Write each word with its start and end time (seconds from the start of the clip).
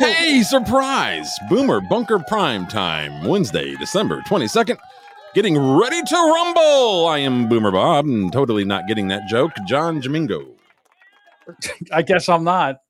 Hey, 0.00 0.42
surprise! 0.42 1.28
Boomer 1.50 1.82
Bunker 1.82 2.18
Prime 2.20 2.66
Time, 2.66 3.22
Wednesday, 3.22 3.76
December 3.76 4.22
22nd. 4.22 4.78
Getting 5.34 5.58
ready 5.58 6.02
to 6.02 6.16
rumble! 6.16 7.06
I 7.06 7.18
am 7.18 7.50
Boomer 7.50 7.70
Bob 7.70 8.06
and 8.06 8.32
totally 8.32 8.64
not 8.64 8.88
getting 8.88 9.08
that 9.08 9.28
joke. 9.28 9.52
John 9.68 10.00
Jamingo. 10.00 10.54
I 11.92 12.00
guess 12.00 12.30
I'm 12.30 12.44
not. 12.44 12.80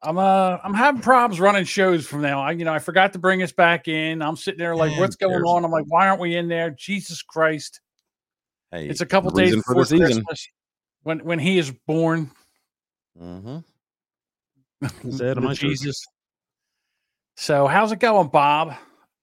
I'm 0.00 0.16
uh 0.16 0.56
I'm 0.64 0.72
having 0.72 1.02
problems 1.02 1.40
running 1.40 1.64
shows 1.64 2.06
from 2.06 2.22
now. 2.22 2.40
I 2.40 2.52
you 2.52 2.64
know 2.64 2.72
I 2.72 2.78
forgot 2.78 3.12
to 3.12 3.18
bring 3.18 3.42
us 3.42 3.52
back 3.52 3.86
in. 3.86 4.22
I'm 4.22 4.36
sitting 4.36 4.58
there 4.58 4.74
like, 4.74 4.92
Man, 4.92 5.00
what's 5.00 5.16
going 5.16 5.42
on? 5.42 5.62
I'm 5.62 5.70
like, 5.70 5.84
why 5.88 6.08
aren't 6.08 6.20
we 6.22 6.36
in 6.36 6.48
there? 6.48 6.70
Jesus 6.70 7.20
Christ! 7.20 7.80
Hey, 8.70 8.88
It's 8.88 9.02
a 9.02 9.06
couple 9.06 9.30
days 9.32 9.54
before. 9.54 9.84
Christmas 9.84 10.48
when 11.02 11.18
when 11.18 11.38
he 11.38 11.58
is 11.58 11.70
born. 11.86 12.30
Mm-hmm. 13.20 13.58
Said 14.82 14.92
the 15.36 15.40
my. 15.40 15.54
Jesus. 15.54 16.00
So 17.36 17.66
how's 17.66 17.92
it 17.92 18.00
going, 18.00 18.28
Bob? 18.28 18.74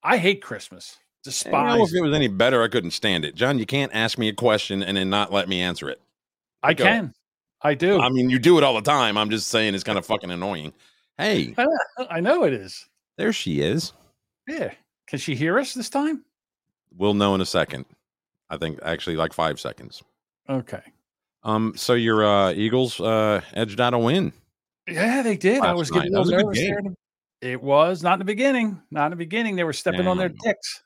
I 0.04 0.18
hate 0.18 0.42
Christmas. 0.42 0.98
You 1.26 1.32
know, 1.32 1.32
Despise. 1.32 1.92
if 1.92 1.98
it 1.98 2.02
was 2.02 2.14
any 2.14 2.28
better, 2.28 2.62
I 2.64 2.68
couldn't 2.68 2.92
stand 2.92 3.26
it. 3.26 3.34
John, 3.36 3.58
you 3.58 3.66
can't 3.66 3.92
ask 3.94 4.18
me 4.18 4.30
a 4.30 4.34
question 4.34 4.84
and 4.84 4.96
then 4.96 5.10
not 5.10 5.34
let 5.34 5.50
me 5.50 5.60
answer 5.62 5.90
it. 5.90 6.00
I 6.62 6.74
go. 6.74 6.84
can. 6.84 7.14
I 7.62 7.74
do. 7.74 8.00
I 8.00 8.10
mean, 8.10 8.30
you 8.30 8.38
do 8.38 8.58
it 8.60 8.64
all 8.64 8.76
the 8.76 8.82
time. 8.82 9.18
I'm 9.18 9.32
just 9.32 9.48
saying 9.48 9.74
it's 9.74 9.84
kind 9.84 9.98
of 9.98 10.06
fucking 10.06 10.30
annoying. 10.30 10.72
Hey, 11.18 11.56
I 12.10 12.20
know 12.20 12.44
it 12.44 12.54
is. 12.54 12.86
there 13.18 13.34
she 13.34 13.62
is. 13.62 13.94
Yeah. 14.48 14.72
Can 15.08 15.18
she 15.20 15.34
hear 15.36 15.58
us 15.58 15.74
this 15.74 15.90
time? 15.90 16.24
We'll 16.96 17.14
know 17.16 17.34
in 17.34 17.42
a 17.42 17.46
second. 17.46 17.86
I 18.50 18.58
think 18.58 18.80
actually 18.84 19.16
like 19.16 19.34
five 19.34 19.60
seconds. 19.60 20.04
Okay. 20.48 20.82
Um, 21.44 21.74
so 21.76 21.94
your 21.94 22.24
uh 22.26 22.52
Eagles 22.54 23.00
uh 23.02 23.42
edged 23.54 23.82
out 23.82 23.94
a 23.96 23.98
win. 23.98 24.32
Yeah, 24.88 25.22
they 25.22 25.38
did. 25.38 25.62
I 25.62 25.74
was 25.74 25.92
night. 25.92 26.04
getting 26.04 26.18
was 26.18 26.30
nervous 26.30 26.60
there. 26.60 26.82
It 27.42 27.62
was 27.62 28.02
not 28.04 28.14
in 28.14 28.20
the 28.20 28.26
beginning. 28.26 28.82
Not 28.92 29.06
in 29.06 29.12
the 29.12 29.18
beginning. 29.18 29.56
They 29.56 29.64
were 29.64 29.74
stepping 29.74 30.08
on 30.08 30.18
their 30.18 30.30
dicks. 30.30 30.84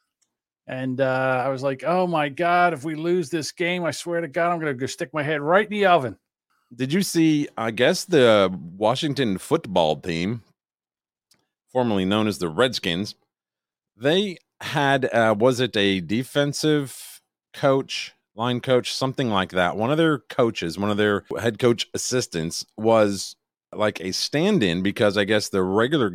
And 0.67 1.01
uh, 1.01 1.43
I 1.45 1.49
was 1.49 1.63
like, 1.63 1.83
oh 1.85 2.05
my 2.05 2.29
God, 2.29 2.73
if 2.73 2.83
we 2.83 2.95
lose 2.95 3.29
this 3.29 3.51
game, 3.51 3.83
I 3.85 3.91
swear 3.91 4.21
to 4.21 4.27
God, 4.27 4.51
I'm 4.51 4.59
going 4.59 4.71
to 4.71 4.79
go 4.79 4.85
stick 4.85 5.13
my 5.13 5.23
head 5.23 5.41
right 5.41 5.65
in 5.65 5.71
the 5.71 5.87
oven. 5.87 6.17
Did 6.75 6.93
you 6.93 7.01
see? 7.01 7.47
I 7.57 7.71
guess 7.71 8.05
the 8.05 8.55
Washington 8.77 9.39
football 9.39 9.95
team, 9.95 10.43
formerly 11.71 12.05
known 12.05 12.27
as 12.27 12.37
the 12.37 12.49
Redskins, 12.49 13.15
they 13.97 14.37
had 14.61 15.05
uh, 15.13 15.35
was 15.37 15.59
it 15.59 15.75
a 15.75 16.01
defensive 16.01 17.21
coach, 17.53 18.13
line 18.35 18.59
coach, 18.59 18.93
something 18.93 19.29
like 19.29 19.51
that. 19.51 19.75
One 19.75 19.89
of 19.91 19.97
their 19.97 20.19
coaches, 20.19 20.77
one 20.77 20.91
of 20.91 20.97
their 20.97 21.23
head 21.39 21.57
coach 21.57 21.87
assistants, 21.95 22.65
was 22.77 23.35
like 23.73 24.01
a 24.01 24.11
stand-in 24.11 24.81
because 24.81 25.17
I 25.17 25.23
guess 25.23 25.49
the 25.49 25.63
regular 25.63 26.13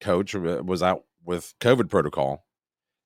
coach 0.00 0.34
uh, 0.34 0.62
was 0.64 0.82
out 0.82 1.04
with 1.24 1.54
COVID 1.60 1.88
protocol, 1.90 2.44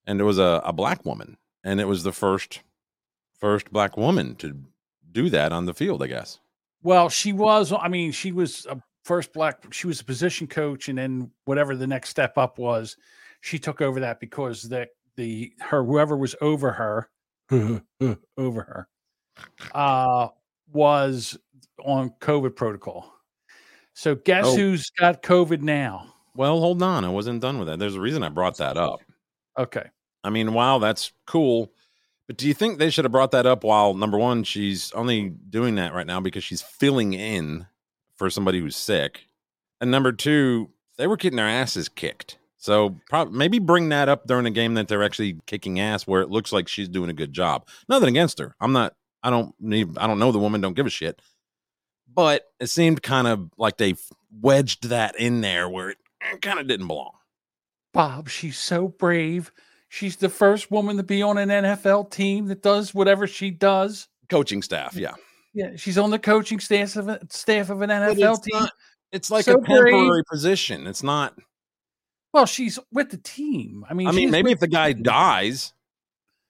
and 0.06 0.20
it 0.20 0.24
was 0.24 0.38
a, 0.38 0.62
a 0.64 0.72
black 0.72 1.04
woman, 1.04 1.36
and 1.64 1.80
it 1.80 1.86
was 1.86 2.02
the 2.02 2.12
first 2.12 2.60
first 3.38 3.72
black 3.72 3.96
woman 3.96 4.34
to 4.36 4.60
do 5.12 5.30
that 5.30 5.52
on 5.52 5.66
the 5.66 5.74
field. 5.74 6.02
I 6.02 6.06
guess. 6.08 6.40
Well, 6.82 7.08
she 7.08 7.32
was, 7.32 7.72
I 7.72 7.88
mean, 7.88 8.12
she 8.12 8.32
was 8.32 8.66
a 8.66 8.80
first 9.04 9.32
black, 9.32 9.72
she 9.72 9.86
was 9.86 10.00
a 10.00 10.04
position 10.04 10.46
coach. 10.46 10.88
And 10.88 10.98
then 10.98 11.30
whatever 11.44 11.74
the 11.74 11.86
next 11.86 12.10
step 12.10 12.38
up 12.38 12.58
was, 12.58 12.96
she 13.40 13.58
took 13.58 13.80
over 13.80 14.00
that 14.00 14.20
because 14.20 14.62
that 14.64 14.90
the, 15.16 15.52
her, 15.60 15.84
whoever 15.84 16.16
was 16.16 16.36
over 16.40 16.72
her, 16.72 17.10
over 18.36 18.62
her, 18.62 18.88
uh, 19.74 20.28
was 20.72 21.38
on 21.84 22.10
COVID 22.20 22.54
protocol. 22.54 23.12
So 23.98 24.14
guess 24.14 24.46
Oh. 24.46 24.54
who's 24.54 24.90
got 24.90 25.24
COVID 25.24 25.60
now? 25.60 26.14
Well, 26.36 26.60
hold 26.60 26.84
on. 26.84 27.04
I 27.04 27.08
wasn't 27.08 27.40
done 27.40 27.58
with 27.58 27.66
that. 27.66 27.80
There's 27.80 27.96
a 27.96 28.00
reason 28.00 28.22
I 28.22 28.28
brought 28.28 28.58
that 28.58 28.76
up. 28.76 29.00
Okay. 29.58 29.90
I 30.22 30.30
mean, 30.30 30.52
wow, 30.54 30.78
that's 30.78 31.10
cool. 31.26 31.72
But 32.28 32.36
do 32.36 32.46
you 32.46 32.54
think 32.54 32.78
they 32.78 32.90
should 32.90 33.04
have 33.04 33.10
brought 33.10 33.32
that 33.32 33.44
up 33.44 33.64
while 33.64 33.94
number 33.94 34.16
one, 34.16 34.44
she's 34.44 34.92
only 34.92 35.30
doing 35.30 35.74
that 35.74 35.94
right 35.94 36.06
now 36.06 36.20
because 36.20 36.44
she's 36.44 36.62
filling 36.62 37.12
in 37.12 37.66
for 38.14 38.30
somebody 38.30 38.60
who's 38.60 38.76
sick, 38.76 39.26
and 39.80 39.90
number 39.90 40.12
two, 40.12 40.70
they 40.96 41.08
were 41.08 41.16
getting 41.16 41.36
their 41.38 41.48
asses 41.48 41.88
kicked. 41.88 42.38
So 42.56 43.00
prob- 43.10 43.32
maybe 43.32 43.58
bring 43.58 43.88
that 43.88 44.08
up 44.08 44.28
during 44.28 44.46
a 44.46 44.50
game 44.52 44.74
that 44.74 44.86
they're 44.86 45.02
actually 45.02 45.40
kicking 45.46 45.80
ass, 45.80 46.06
where 46.06 46.20
it 46.22 46.30
looks 46.30 46.52
like 46.52 46.68
she's 46.68 46.88
doing 46.88 47.10
a 47.10 47.14
good 47.14 47.32
job. 47.32 47.66
Nothing 47.88 48.10
against 48.10 48.38
her. 48.38 48.54
I'm 48.60 48.72
not. 48.72 48.94
I 49.24 49.30
don't 49.30 49.56
need. 49.58 49.98
I 49.98 50.06
don't 50.06 50.20
know 50.20 50.30
the 50.30 50.38
woman. 50.38 50.60
Don't 50.60 50.74
give 50.76 50.86
a 50.86 50.90
shit. 50.90 51.20
But 52.18 52.50
it 52.58 52.66
seemed 52.66 53.00
kind 53.00 53.28
of 53.28 53.48
like 53.58 53.76
they 53.76 53.94
wedged 54.40 54.88
that 54.88 55.14
in 55.20 55.40
there 55.40 55.68
where 55.68 55.90
it 55.90 55.98
eh, 56.20 56.36
kind 56.42 56.58
of 56.58 56.66
didn't 56.66 56.88
belong. 56.88 57.12
Bob, 57.94 58.28
she's 58.28 58.58
so 58.58 58.88
brave. 58.88 59.52
She's 59.88 60.16
the 60.16 60.28
first 60.28 60.68
woman 60.68 60.96
to 60.96 61.04
be 61.04 61.22
on 61.22 61.38
an 61.38 61.48
NFL 61.48 62.10
team 62.10 62.46
that 62.46 62.60
does 62.60 62.92
whatever 62.92 63.28
she 63.28 63.52
does. 63.52 64.08
Coaching 64.28 64.62
staff, 64.62 64.96
yeah. 64.96 65.14
Yeah, 65.54 65.76
she's 65.76 65.96
on 65.96 66.10
the 66.10 66.18
coaching 66.18 66.58
staff 66.58 66.96
of 66.96 67.06
a, 67.06 67.20
staff 67.30 67.70
of 67.70 67.82
an 67.82 67.90
NFL 67.90 68.34
it's 68.34 68.40
team. 68.40 68.62
not- 68.62 68.72
it's 69.12 69.30
like 69.30 69.44
So 69.44 69.52
a 69.52 69.58
brave. 69.58 69.94
temporary 69.94 70.24
position. 70.28 70.88
It's 70.88 71.04
not. 71.04 71.38
well, 72.32 72.46
she's 72.46 72.80
with 72.90 73.10
the 73.10 73.18
team. 73.18 73.86
I 73.88 73.94
mean, 73.94 74.08
I 74.08 74.10
mean, 74.10 74.32
maybe 74.32 74.50
if 74.50 74.58
the 74.58 74.66
guy 74.66 74.92
dies 74.92 75.72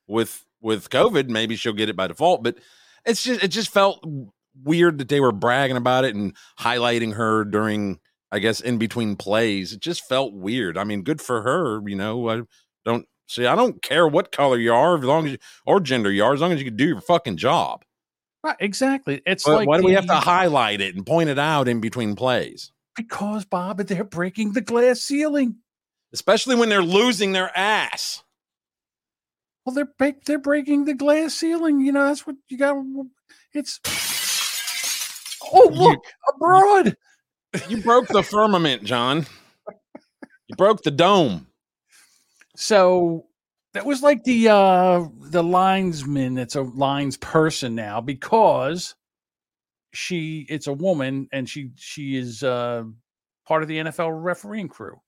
with 0.06 0.46
with 0.62 0.88
COVID, 0.88 1.28
maybe 1.28 1.56
she'll 1.56 1.74
get 1.74 1.90
it 1.90 1.94
by 1.94 2.06
default. 2.06 2.42
But 2.42 2.56
it's 3.04 3.22
just 3.22 3.44
it 3.44 3.48
just 3.48 3.68
felt 3.68 4.02
weird 4.62 4.98
that 4.98 5.08
they 5.08 5.20
were 5.20 5.32
bragging 5.32 5.76
about 5.76 6.04
it 6.04 6.14
and 6.14 6.34
highlighting 6.58 7.14
her 7.14 7.44
during, 7.44 7.98
I 8.32 8.38
guess, 8.38 8.60
in 8.60 8.78
between 8.78 9.16
plays. 9.16 9.72
It 9.72 9.80
just 9.80 10.06
felt 10.08 10.32
weird. 10.34 10.76
I 10.78 10.84
mean, 10.84 11.02
good 11.02 11.20
for 11.20 11.42
her. 11.42 11.80
You 11.88 11.96
know, 11.96 12.28
I 12.28 12.42
don't 12.84 13.06
see. 13.26 13.46
I 13.46 13.54
don't 13.54 13.82
care 13.82 14.06
what 14.08 14.32
color 14.32 14.58
you 14.58 14.72
are, 14.72 14.96
as 14.98 15.04
long 15.04 15.26
as 15.26 15.32
you, 15.32 15.38
or 15.66 15.80
gender 15.80 16.10
you 16.10 16.24
are, 16.24 16.34
as 16.34 16.40
long 16.40 16.52
as 16.52 16.58
you 16.58 16.64
can 16.64 16.76
do 16.76 16.86
your 16.86 17.00
fucking 17.00 17.36
job. 17.36 17.84
right, 18.42 18.56
exactly. 18.60 19.20
It's 19.26 19.44
But 19.44 19.54
like 19.54 19.68
why 19.68 19.78
do 19.78 19.84
we 19.84 19.92
have 19.92 20.06
to 20.06 20.14
highlight 20.16 20.80
it 20.80 20.94
and 20.94 21.06
point 21.06 21.28
it 21.30 21.38
out 21.38 21.68
in 21.68 21.80
between 21.80 22.14
plays? 22.16 22.72
because 22.96 23.44
Bob, 23.44 23.78
they're 23.78 24.02
breaking 24.02 24.54
the 24.54 24.60
glass 24.60 25.00
ceiling. 25.00 25.56
Especially 26.12 26.56
when 26.56 26.68
they're 26.68 26.82
losing 26.82 27.30
their 27.32 27.56
ass. 27.56 28.24
Well, 29.64 29.74
they're 29.74 30.14
they're 30.24 30.38
breaking 30.38 30.86
the 30.86 30.94
glass 30.94 31.34
ceiling. 31.34 31.80
You 31.80 31.92
know, 31.92 32.06
that's 32.06 32.26
what 32.26 32.36
you 32.48 32.56
got. 32.58 32.76
It's 33.52 33.78
oh 35.42 35.70
look 35.72 36.00
abroad. 36.34 36.96
You 37.68 37.82
broke 37.82 38.08
the 38.08 38.22
firmament, 38.22 38.84
John. 38.84 39.26
You 40.48 40.56
broke 40.56 40.82
the 40.82 40.90
dome. 40.90 41.46
So 42.56 43.26
that 43.74 43.86
was 43.86 44.02
like 44.02 44.24
the 44.24 44.48
uh 44.48 45.06
the 45.20 45.42
linesman 45.42 46.34
that's 46.34 46.56
a 46.56 46.62
lines 46.62 47.16
person 47.16 47.74
now 47.74 48.00
because 48.00 48.94
she 49.92 50.46
it's 50.48 50.66
a 50.66 50.72
woman 50.72 51.28
and 51.32 51.48
she 51.48 51.70
she 51.76 52.16
is 52.16 52.42
uh 52.42 52.84
part 53.46 53.62
of 53.62 53.68
the 53.68 53.78
NFL 53.78 54.10
refereeing 54.22 54.68
crew. 54.68 55.00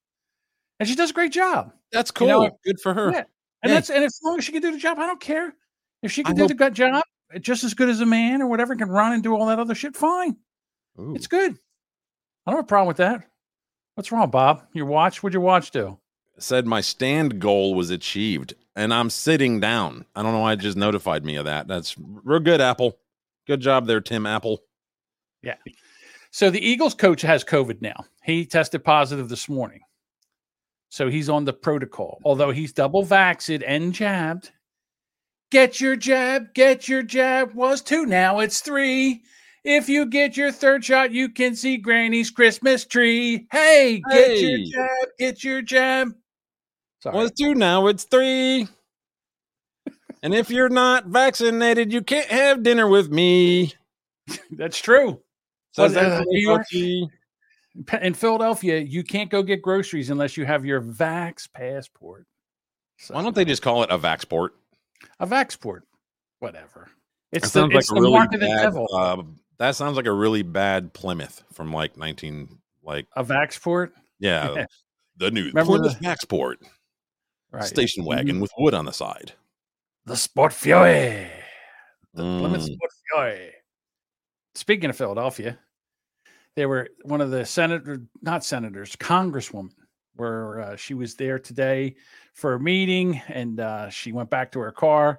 And 0.79 0.89
she 0.89 0.95
does 0.95 1.11
a 1.11 1.15
great 1.15 1.33
job. 1.33 1.73
That's 1.93 2.13
You 2.21 2.27
know, 2.27 2.39
cool. 2.49 2.61
Good 2.65 2.81
for 2.81 2.95
her. 2.95 3.11
Yeah. 3.13 3.25
And 3.63 3.71
Yeah. 3.71 3.75
that's 3.75 3.91
and 3.91 4.05
as 4.05 4.19
long 4.25 4.39
as 4.39 4.45
she 4.45 4.53
can 4.53 4.63
do 4.63 4.73
the 4.73 4.79
job, 4.79 4.99
I 4.99 5.07
don't 5.07 5.21
care. 5.21 5.55
If 6.03 6.13
she 6.13 6.23
I 6.25 6.29
can 6.29 6.37
do 6.37 6.43
hope- 6.43 6.49
the 6.49 6.55
good 6.55 6.75
job, 6.75 7.03
just 7.41 7.65
as 7.65 7.75
good 7.75 7.89
as 7.89 8.01
a 8.01 8.07
man 8.07 8.43
or 8.43 8.47
whatever, 8.47 8.75
can 8.77 8.89
run 8.89 9.13
and 9.13 9.23
do 9.23 9.35
all 9.35 9.47
that 9.47 9.59
other 9.59 9.75
shit, 9.75 9.97
fine. 9.97 10.37
Ooh. 10.99 11.15
It's 11.15 11.27
good. 11.27 11.57
I 12.47 12.51
don't 12.51 12.59
have 12.59 12.65
a 12.65 12.69
problem 12.69 12.89
with 12.89 12.97
that. 12.99 13.25
What's 13.95 14.11
wrong, 14.11 14.31
Bob? 14.31 14.63
Your 14.73 14.87
watch? 14.87 15.23
What'd 15.23 15.35
your 15.35 15.43
watch 15.43 15.71
do? 15.71 15.99
Said 16.39 16.67
my 16.67 16.81
stand 16.81 17.39
goal 17.39 17.75
was 17.75 17.91
achieved, 17.91 18.55
and 18.75 18.95
I'm 18.95 19.11
sitting 19.11 19.61
down. 19.61 20.07
I 20.17 20.23
don't 20.23 20.33
know 20.33 20.41
why 20.41 20.55
it 20.55 20.61
just 20.61 20.77
notified 20.77 21.25
me 21.25 21.37
of 21.37 21.45
that. 21.45 21.69
That's 21.69 21.97
real 21.99 22.41
good, 22.41 22.61
Apple. 22.61 22.99
Good 23.47 23.61
job 23.61 23.87
there, 23.87 24.01
Tim 24.01 24.27
Apple. 24.27 24.61
Yeah. 25.43 25.57
So 26.31 26.49
the 26.49 26.65
Eagles 26.65 26.95
coach 26.95 27.23
has 27.23 27.45
COVID 27.45 27.83
now. 27.83 28.05
He 28.23 28.47
tested 28.47 28.85
positive 28.85 29.29
this 29.29 29.49
morning. 29.49 29.81
So 30.89 31.09
he's 31.09 31.29
on 31.29 31.45
the 31.45 31.53
protocol, 31.53 32.21
although 32.25 32.51
he's 32.53 32.73
double 32.73 33.05
vaxxed 33.05 33.63
and 33.67 33.93
jabbed. 33.93 34.51
Get 35.51 35.81
your 35.81 35.97
jab, 35.97 36.55
get 36.55 36.89
your 36.89 37.03
jab 37.03 37.55
was 37.55 37.83
two. 37.83 38.07
Now 38.07 38.39
it's 38.41 38.61
three. 38.61 39.23
If 39.65 39.89
you 39.89 40.07
get 40.07 40.37
your 40.37 40.53
third 40.53 40.85
shot, 40.85 41.11
you 41.13 41.29
can 41.29 41.55
see 41.55 41.77
Granny's 41.77 42.31
Christmas 42.31 42.85
tree. 42.87 43.47
Hey, 43.51 44.01
get 44.11 44.39
your 44.41 44.59
jab, 44.67 45.09
get 45.19 45.45
your 45.45 45.61
jab. 45.63 46.09
Sorry. 47.03 47.17
Was 47.17 47.33
two, 47.33 47.55
now 47.55 47.89
it's 47.89 48.05
three. 48.05 48.69
and 50.23 50.35
if 50.35 50.51
you're 50.51 50.69
not 50.69 51.07
vaccinated, 51.07 51.93
you 51.93 52.03
can't 52.03 52.29
have 52.29 52.63
dinner 52.63 52.87
with 52.89 53.11
me. 53.11 53.75
That's 54.53 54.79
true. 54.79 55.21
Says 55.73 55.95
But, 55.95 56.05
uh, 56.05 56.25
New 56.27 56.41
York- 56.41 57.11
In 58.03 58.15
Philadelphia, 58.15 58.79
you 58.79 59.03
can't 59.03 59.31
go 59.31 59.43
get 59.43 59.63
groceries 59.63 60.11
unless 60.11 60.37
you 60.37 60.45
have 60.45 60.65
your 60.65 60.81
Vax 60.81 61.51
passport. 61.53 62.27
So- 62.99 63.15
Why 63.15 63.23
don't 63.23 63.35
they 63.35 63.45
just 63.45 63.63
call 63.63 63.83
it 63.83 63.91
a 63.91 63.99
vaxport? 63.99 64.51
A 65.19 65.27
Vaxport, 65.27 65.81
whatever. 66.39 66.91
It's 67.33 67.51
That 67.53 67.53
the, 67.53 67.61
sounds 67.61 67.73
like 67.75 67.81
it's 67.83 67.91
a 67.91 67.95
the 67.95 68.01
really 68.01 68.13
mark 68.13 68.35
of 68.35 68.41
the 68.41 68.47
bad. 68.47 68.63
devil. 68.63 68.87
Uh, 68.93 69.23
that 69.59 69.77
sounds 69.77 69.97
like 69.97 70.07
a 70.07 70.13
really 70.13 70.43
bad 70.43 70.93
Plymouth 70.93 71.43
from 71.53 71.73
like 71.73 71.97
19 71.97 72.59
like 72.83 73.07
a 73.17 73.23
Vaxport. 73.25 73.93
Yeah, 74.19 74.67
the 75.17 75.31
new 75.31 75.47
Remember 75.49 75.65
Plymouth 75.79 75.99
the- 75.99 76.05
Maxport 76.07 76.57
Right. 77.53 77.65
station 77.65 78.05
wagon 78.05 78.37
Mhm. 78.37 78.41
with 78.43 78.53
wood 78.59 78.75
on 78.75 78.85
the 78.85 78.93
side. 78.93 79.33
The 80.07 80.17
Sport 80.17 80.53
Fury. 80.53 81.29
The 82.15 82.23
Plymouth 82.23 82.63
Mm. 82.63 82.75
Sport 82.75 82.91
Fury. 83.13 83.53
Speaking 84.55 84.91
of 84.91 84.97
Philadelphia, 84.97 85.59
they 86.57 86.67
were 86.67 86.89
one 87.05 87.21
of 87.21 87.31
the 87.31 87.45
senator, 87.47 88.03
not 88.23 88.45
senators, 88.45 88.97
congresswoman, 88.97 89.71
where 90.21 90.61
uh, 90.61 90.77
she 90.77 90.93
was 90.93 91.15
there 91.15 91.39
today 91.39 91.97
for 92.35 92.53
a 92.55 92.61
meeting, 92.61 93.21
and 93.29 93.59
uh, 93.59 93.89
she 93.89 94.13
went 94.13 94.29
back 94.29 94.53
to 94.53 94.61
her 94.61 94.71
car. 94.71 95.19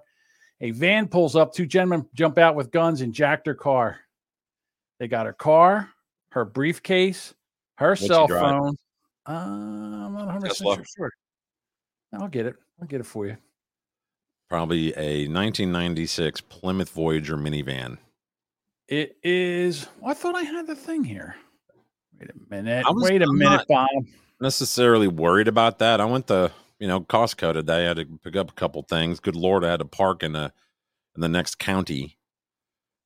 A 0.61 0.69
van 0.71 1.07
pulls 1.07 1.35
up. 1.35 1.53
Two 1.53 1.65
gentlemen 1.65 2.05
jump 2.13 2.37
out 2.37 2.55
with 2.55 2.69
guns 2.71 3.01
and 3.01 3.11
jacked 3.11 3.47
her 3.47 3.55
car. 3.55 3.99
They 4.99 5.07
got 5.07 5.25
her 5.25 5.33
car, 5.33 5.89
her 6.29 6.45
briefcase, 6.45 7.33
her 7.79 7.95
she 7.95 8.05
cell 8.07 8.27
phone. 8.27 8.75
Uh, 9.27 9.31
I'm 9.31 10.13
not 10.13 10.25
100 10.27 10.49
percent 10.49 10.85
sure. 10.95 11.11
I'll 12.13 12.27
get 12.27 12.45
it. 12.45 12.55
I'll 12.79 12.87
get 12.87 13.01
it 13.01 13.05
for 13.07 13.25
you. 13.25 13.37
Probably 14.49 14.89
a 14.97 15.27
1996 15.27 16.41
Plymouth 16.41 16.89
Voyager 16.91 17.37
minivan. 17.37 17.97
It 18.87 19.17
is. 19.23 19.87
Well, 19.99 20.11
I 20.11 20.13
thought 20.13 20.35
I 20.35 20.41
had 20.43 20.67
the 20.67 20.75
thing 20.75 21.03
here. 21.03 21.35
Wait 22.19 22.29
a 22.29 22.33
minute. 22.53 22.85
Was- 22.87 23.09
Wait 23.09 23.21
a 23.23 23.25
I'm 23.25 23.37
minute, 23.37 23.65
not- 23.67 23.87
Bob. 23.95 24.05
Necessarily 24.41 25.07
worried 25.07 25.47
about 25.47 25.79
that. 25.79 26.01
I 26.01 26.05
went 26.05 26.27
to 26.27 26.51
you 26.79 26.87
know 26.87 27.01
Costco 27.01 27.53
today. 27.53 27.85
I 27.85 27.87
had 27.89 27.97
to 27.97 28.05
pick 28.23 28.35
up 28.35 28.51
a 28.51 28.55
couple 28.55 28.81
things. 28.83 29.19
Good 29.19 29.35
lord, 29.35 29.63
I 29.63 29.71
had 29.71 29.79
to 29.79 29.85
park 29.85 30.23
in 30.23 30.33
the 30.33 30.51
in 31.15 31.21
the 31.21 31.29
next 31.29 31.59
county, 31.59 32.17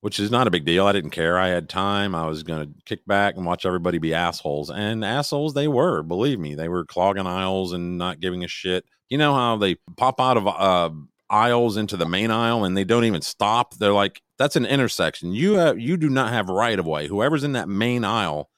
which 0.01 0.19
is 0.19 0.31
not 0.31 0.47
a 0.47 0.51
big 0.51 0.65
deal. 0.65 0.87
I 0.87 0.93
didn't 0.93 1.11
care. 1.11 1.37
I 1.37 1.49
had 1.49 1.69
time. 1.69 2.15
I 2.15 2.25
was 2.25 2.43
going 2.43 2.67
to 2.67 2.83
kick 2.85 3.05
back 3.05 3.35
and 3.35 3.45
watch 3.45 3.65
everybody 3.65 3.97
be 3.97 4.13
assholes, 4.13 4.69
and 4.69 5.03
assholes 5.03 5.53
they 5.53 5.67
were. 5.67 6.03
Believe 6.03 6.39
me, 6.39 6.55
they 6.55 6.69
were 6.69 6.85
clogging 6.85 7.27
aisles 7.27 7.73
and 7.73 7.97
not 7.97 8.19
giving 8.19 8.43
a 8.43 8.47
shit. 8.47 8.85
You 9.09 9.17
know 9.17 9.33
how 9.33 9.57
they 9.57 9.75
pop 9.97 10.19
out 10.19 10.37
of 10.37 10.47
uh, 10.47 10.89
aisles 11.29 11.77
into 11.77 11.97
the 11.97 12.07
main 12.07 12.31
aisle 12.31 12.65
and 12.65 12.75
they 12.75 12.83
don't 12.83 13.03
even 13.03 13.21
stop. 13.21 13.75
They're 13.75 13.93
like, 13.93 14.21
that's 14.37 14.55
an 14.55 14.65
intersection. 14.65 15.33
You 15.33 15.53
have 15.53 15.79
you 15.79 15.97
do 15.97 16.09
not 16.09 16.31
have 16.33 16.49
right 16.49 16.77
of 16.77 16.85
way. 16.85 17.07
Whoever's 17.07 17.43
in 17.43 17.53
that 17.53 17.69
main 17.69 18.03
aisle 18.03 18.49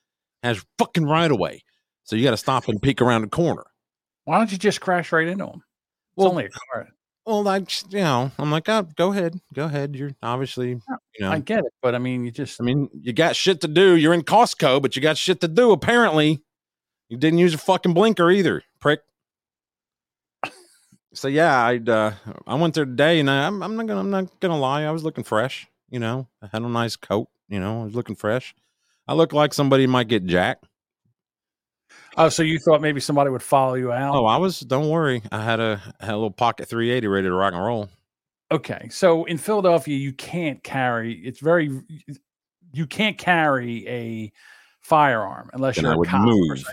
has 0.43 0.65
fucking 0.77 1.05
right 1.05 1.31
of 1.31 1.39
way. 1.39 1.63
So 2.07 2.15
you 2.15 2.23
got 2.23 2.31
to 2.31 2.37
stop 2.37 2.69
and 2.69 2.81
peek 2.81 3.01
around 3.01 3.23
the 3.23 3.27
corner. 3.27 3.65
Why 4.23 4.37
don't 4.37 4.49
you 4.49 4.57
just 4.57 4.79
crash 4.79 5.11
right 5.11 5.27
into 5.27 5.45
him? 5.45 5.55
It's 5.55 5.63
Well, 6.15 6.29
only 6.29 6.45
a 6.45 6.49
car. 6.49 6.87
Well, 7.25 7.45
I, 7.45 7.59
just, 7.59 7.91
you 7.91 7.99
know, 7.99 8.31
I'm 8.39 8.49
like, 8.49 8.69
oh, 8.69 8.87
go 8.95 9.11
ahead, 9.11 9.41
go 9.53 9.65
ahead. 9.65 9.93
You're 9.93 10.11
obviously, 10.23 10.69
you 10.69 10.81
know, 11.19 11.29
I 11.29 11.35
I, 11.35 11.39
get 11.39 11.59
it, 11.59 11.73
but 11.81 11.95
I 11.95 11.97
mean, 11.97 12.23
you 12.23 12.31
just 12.31 12.61
I 12.61 12.63
mean, 12.63 12.89
you 12.93 13.11
got 13.11 13.35
shit 13.35 13.59
to 13.61 13.67
do. 13.67 13.97
You're 13.97 14.13
in 14.13 14.21
Costco, 14.21 14.81
but 14.81 14.95
you 14.95 15.01
got 15.01 15.17
shit 15.17 15.41
to 15.41 15.49
do. 15.49 15.73
Apparently, 15.73 16.41
you 17.09 17.17
didn't 17.17 17.39
use 17.39 17.53
a 17.53 17.57
fucking 17.57 17.93
blinker 17.93 18.31
either, 18.31 18.63
prick. 18.79 19.01
So 21.13 21.27
yeah, 21.27 21.57
I 21.57 21.77
uh, 21.77 22.13
I 22.45 22.55
went 22.55 22.75
there 22.75 22.85
today, 22.85 23.19
and 23.19 23.29
I, 23.29 23.47
I'm 23.47 23.61
I'm 23.61 23.75
not 23.75 23.87
gonna 23.87 23.99
I'm 23.99 24.09
not 24.11 24.39
gonna 24.39 24.57
lie. 24.57 24.83
I 24.83 24.91
was 24.91 25.03
looking 25.03 25.25
fresh. 25.25 25.67
You 25.89 25.99
know, 25.99 26.27
I 26.41 26.47
had 26.51 26.61
a 26.61 26.69
nice 26.69 26.95
coat. 26.95 27.27
You 27.49 27.59
know, 27.59 27.81
I 27.81 27.85
was 27.85 27.95
looking 27.95 28.15
fresh. 28.15 28.55
I 29.07 29.13
look 29.13 29.33
like 29.33 29.53
somebody 29.53 29.87
might 29.87 30.07
get 30.07 30.25
jacked. 30.25 30.65
Oh, 32.17 32.29
so 32.29 32.43
you 32.43 32.59
thought 32.59 32.81
maybe 32.81 32.99
somebody 32.99 33.29
would 33.29 33.41
follow 33.43 33.75
you 33.75 33.91
out? 33.91 34.15
Oh, 34.15 34.25
I 34.25 34.37
was. 34.37 34.59
Don't 34.59 34.89
worry. 34.89 35.21
I 35.31 35.41
had 35.43 35.59
a 35.59 35.77
had 35.99 36.09
a 36.11 36.15
little 36.15 36.31
pocket 36.31 36.67
380 36.67 37.07
ready 37.07 37.27
to 37.27 37.33
rock 37.33 37.53
and 37.53 37.63
roll. 37.63 37.89
Okay, 38.51 38.87
so 38.89 39.25
in 39.25 39.37
Philadelphia, 39.37 39.97
you 39.97 40.13
can't 40.13 40.63
carry. 40.63 41.13
It's 41.13 41.39
very. 41.39 41.81
You 42.73 42.85
can't 42.87 43.17
carry 43.17 43.87
a 43.87 44.31
firearm 44.81 45.49
unless 45.53 45.75
Then 45.75 45.83
you're 45.85 45.91
I 45.93 45.95
a 45.95 45.97
would 45.99 46.07
cop. 46.09 46.21
move. 46.25 46.63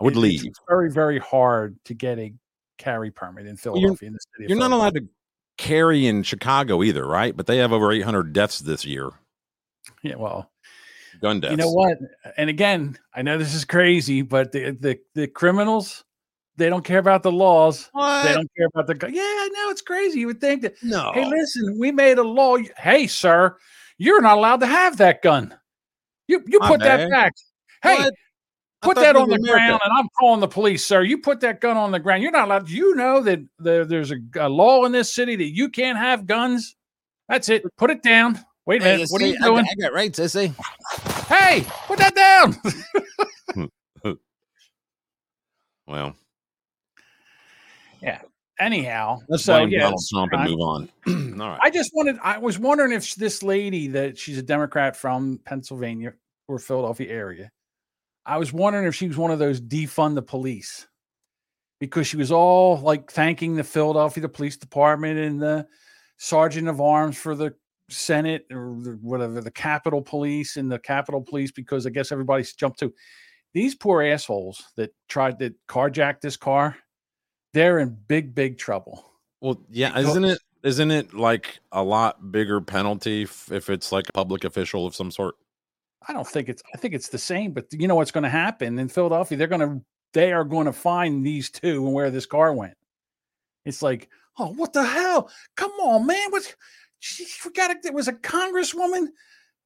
I 0.00 0.04
would 0.04 0.14
It- 0.16 0.18
leave. 0.18 0.44
It's 0.44 0.60
very 0.68 0.90
very 0.90 1.18
hard 1.18 1.76
to 1.86 1.94
get 1.94 2.18
a 2.18 2.32
carry 2.78 3.10
permit 3.10 3.46
in 3.46 3.56
Philadelphia. 3.56 4.08
in 4.08 4.12
the 4.14 4.18
city, 4.36 4.48
You're 4.48 4.58
not 4.58 4.72
allowed 4.72 4.94
to 4.94 5.08
carry 5.56 6.06
in 6.06 6.22
Chicago 6.24 6.82
either, 6.82 7.06
right? 7.06 7.36
But 7.36 7.46
they 7.46 7.58
have 7.58 7.72
over 7.72 7.92
800 7.92 8.32
deaths 8.32 8.58
this 8.58 8.84
year, 8.84 9.10
Yeah, 10.02 10.16
well, 10.16 10.50
gun 11.20 11.40
deaths. 11.40 11.50
you 11.52 11.56
know 11.56 11.70
what? 11.70 11.98
And 12.36 12.48
again, 12.50 12.98
I 13.14 13.22
know 13.22 13.38
this 13.38 13.54
is 13.54 13.64
crazy, 13.64 14.22
but 14.22 14.52
the 14.52 14.70
the, 14.72 14.98
the 15.14 15.26
criminals, 15.26 16.04
they 16.56 16.68
don't 16.68 16.84
care 16.84 16.98
about 16.98 17.22
the 17.22 17.32
laws. 17.32 17.88
What? 17.92 18.24
They 18.24 18.32
don't 18.34 18.50
care 18.56 18.66
about 18.74 18.86
the. 18.86 18.94
gu- 18.94 19.12
Yeah, 19.12 19.22
I 19.22 19.50
know 19.52 19.70
it's 19.70 19.82
crazy. 19.82 20.20
You 20.20 20.26
would 20.28 20.40
think 20.40 20.62
that. 20.62 20.74
no. 20.82 21.10
Hey, 21.14 21.24
listen, 21.26 21.78
we 21.78 21.90
made 21.92 22.18
a 22.18 22.22
law. 22.22 22.56
Hey, 22.78 23.06
sir, 23.06 23.56
you're 23.98 24.20
not 24.22 24.38
allowed 24.38 24.60
to 24.60 24.66
have 24.66 24.96
that 24.98 25.22
gun. 25.22 25.54
You 26.28 26.42
you 26.46 26.58
My 26.60 26.68
put 26.68 26.80
that 26.80 26.96
bad. 26.96 27.10
back. 27.10 27.32
Hey, 27.82 27.96
What? 27.96 28.14
Put 28.82 28.96
that 28.96 29.16
on 29.16 29.30
the 29.30 29.36
America. 29.36 29.52
ground, 29.66 29.80
and 29.82 29.92
I'm 29.98 30.08
calling 30.20 30.40
the 30.40 30.46
police, 30.48 30.84
sir. 30.84 31.02
You 31.02 31.16
put 31.16 31.40
that 31.40 31.62
gun 31.62 31.78
on 31.78 31.90
the 31.90 31.98
ground. 31.98 32.22
You're 32.22 32.30
not 32.32 32.48
allowed. 32.48 32.68
You 32.68 32.94
know 32.94 33.22
that 33.22 33.38
there, 33.58 33.86
there's 33.86 34.10
a, 34.10 34.16
a 34.38 34.48
law 34.50 34.84
in 34.84 34.92
this 34.92 35.10
city 35.10 35.36
that 35.36 35.54
you 35.54 35.70
can't 35.70 35.96
have 35.96 36.26
guns. 36.26 36.76
That's 37.26 37.48
it. 37.48 37.64
Put 37.78 37.88
it 37.90 38.02
down. 38.02 38.38
Wait 38.66 38.80
a 38.80 38.84
Hey, 38.84 38.92
minute. 38.94 39.10
What 39.10 39.20
are 39.20 39.24
sissy, 39.24 39.28
you 39.32 39.38
I 39.42 39.44
doing? 39.46 39.64
got- 39.64 39.70
I 39.70 39.82
got 39.82 39.92
right, 39.92 40.12
sissy. 40.12 40.54
Hey, 41.28 41.66
put 41.86 41.98
that 41.98 42.14
down. 42.14 43.68
Well, 45.86 46.16
yeah. 48.00 48.22
Anyhow, 48.58 49.20
let's 49.28 49.44
so 49.44 49.52
blame 49.52 49.68
yeah, 49.68 49.80
Donald 49.82 50.00
Trump 50.10 50.32
and 50.32 50.50
move 50.50 50.60
on. 50.60 50.88
All 51.40 51.48
right. 51.50 51.60
I 51.62 51.68
just 51.68 51.90
wanted. 51.92 52.16
I 52.22 52.38
was 52.38 52.58
wondering 52.58 52.92
if 52.92 53.14
this 53.16 53.42
lady 53.42 53.88
that 53.88 54.16
she's 54.16 54.38
a 54.38 54.42
Democrat 54.42 54.96
from 54.96 55.40
Pennsylvania 55.44 56.14
or 56.48 56.58
Philadelphia 56.58 57.12
area. 57.12 57.50
I 58.24 58.38
was 58.38 58.50
wondering 58.50 58.86
if 58.86 58.94
she 58.94 59.08
was 59.08 59.18
one 59.18 59.30
of 59.30 59.38
those 59.38 59.60
defund 59.60 60.14
the 60.14 60.22
police 60.22 60.86
because 61.80 62.06
she 62.06 62.16
was 62.16 62.32
all 62.32 62.78
like 62.78 63.10
thanking 63.10 63.56
the 63.56 63.64
Philadelphia 63.64 64.22
the 64.22 64.28
police 64.30 64.56
department 64.56 65.18
and 65.18 65.42
the 65.42 65.66
sergeant 66.16 66.68
of 66.68 66.80
arms 66.80 67.18
for 67.18 67.34
the 67.34 67.54
Senate 67.88 68.46
or 68.50 68.76
the, 68.80 68.98
whatever 69.02 69.40
the 69.40 69.50
Capitol 69.50 70.02
Police 70.02 70.56
and 70.56 70.70
the 70.70 70.78
Capitol 70.78 71.20
Police 71.20 71.50
because 71.50 71.86
I 71.86 71.90
guess 71.90 72.12
everybody's 72.12 72.52
jumped 72.54 72.78
to 72.80 72.92
these 73.52 73.74
poor 73.74 74.02
assholes 74.02 74.62
that 74.76 74.94
tried 75.08 75.38
to 75.38 75.54
carjack 75.68 76.20
this 76.20 76.36
car. 76.36 76.76
They're 77.52 77.78
in 77.78 77.96
big, 78.08 78.34
big 78.34 78.58
trouble. 78.58 79.04
well, 79.40 79.60
yeah, 79.70 79.90
because- 79.90 80.08
isn't 80.08 80.24
it? 80.24 80.38
Isn't 80.64 80.90
it 80.90 81.12
like 81.12 81.58
a 81.72 81.82
lot 81.82 82.32
bigger 82.32 82.58
penalty 82.58 83.24
if, 83.24 83.52
if 83.52 83.68
it's 83.68 83.92
like 83.92 84.08
a 84.08 84.12
public 84.14 84.44
official 84.44 84.86
of 84.86 84.94
some 84.94 85.10
sort? 85.10 85.34
I 86.08 86.14
don't 86.14 86.26
think 86.26 86.48
it's. 86.48 86.62
I 86.74 86.78
think 86.78 86.94
it's 86.94 87.10
the 87.10 87.18
same. 87.18 87.52
But 87.52 87.66
you 87.70 87.86
know 87.86 87.96
what's 87.96 88.10
going 88.10 88.24
to 88.24 88.30
happen 88.30 88.78
in 88.78 88.88
Philadelphia? 88.88 89.36
They're 89.36 89.46
going 89.46 89.60
to. 89.60 89.84
They 90.14 90.32
are 90.32 90.44
going 90.44 90.64
to 90.64 90.72
find 90.72 91.24
these 91.24 91.50
two 91.50 91.84
and 91.84 91.92
where 91.92 92.10
this 92.10 92.24
car 92.24 92.54
went. 92.54 92.78
It's 93.66 93.82
like, 93.82 94.08
oh, 94.38 94.54
what 94.54 94.72
the 94.72 94.84
hell? 94.84 95.30
Come 95.54 95.72
on, 95.72 96.06
man! 96.06 96.30
What? 96.30 96.54
She 97.06 97.26
forgot 97.26 97.70
it. 97.70 97.84
It 97.84 97.92
was 97.92 98.08
a 98.08 98.14
congresswoman. 98.14 99.08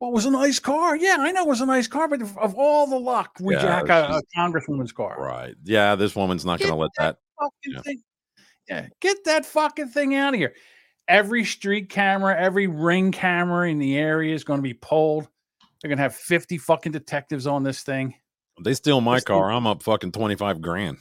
What 0.01 0.13
was 0.13 0.27
a 0.27 0.31
nice 0.31 0.59
car? 0.59 0.97
Yeah, 0.97 1.19
I 1.21 1.31
know 1.31 1.43
it 1.43 1.49
was 1.49 1.61
a 1.61 1.67
nice 1.67 1.87
car, 1.87 2.09
but 2.09 2.21
of, 2.21 2.57
all 2.57 2.89
the 2.89 2.99
luck, 2.99 3.37
we 3.41 3.55
Yeah, 3.55 3.63
jack 3.63 3.89
a, 3.89 4.17
a 4.17 4.23
congresswoman's 4.37 4.91
car. 4.91 5.17
Right. 5.21 5.55
Yeah, 5.63 5.95
this 5.95 6.17
woman's 6.17 6.45
not 6.45 6.59
going 6.59 6.73
to 6.73 6.77
let 6.77 6.91
that. 6.99 7.19
Fucking 7.41 7.75
Yeah. 7.75 7.81
thing. 7.83 8.03
Yeah, 8.69 8.87
get 9.01 9.25
that 9.25 9.47
fucking 9.47 9.89
thing 9.89 10.17
out 10.17 10.35
of 10.35 10.41
here. 10.41 10.53
Every 11.07 11.45
street 11.45 11.89
camera, 11.91 12.37
every 12.37 12.67
ring 12.67 13.13
camera 13.13 13.71
in 13.71 13.79
the 13.79 13.97
area 13.97 14.35
is 14.35 14.43
going 14.43 14.59
to 14.59 14.63
be 14.63 14.75
pulled. 14.75 15.29
They're 15.81 15.89
going 15.89 15.99
to 15.99 16.03
have 16.03 16.17
50 16.17 16.59
fucking 16.59 16.93
detectives 16.93 17.47
on 17.47 17.63
this 17.63 17.83
thing. 17.85 18.15
They 18.65 18.75
steal 18.75 19.01
my 19.01 19.21
car. 19.21 19.53
I'm 19.53 19.67
up 19.69 19.85
fucking 19.85 20.11
25 20.11 20.61
grand. 20.61 20.99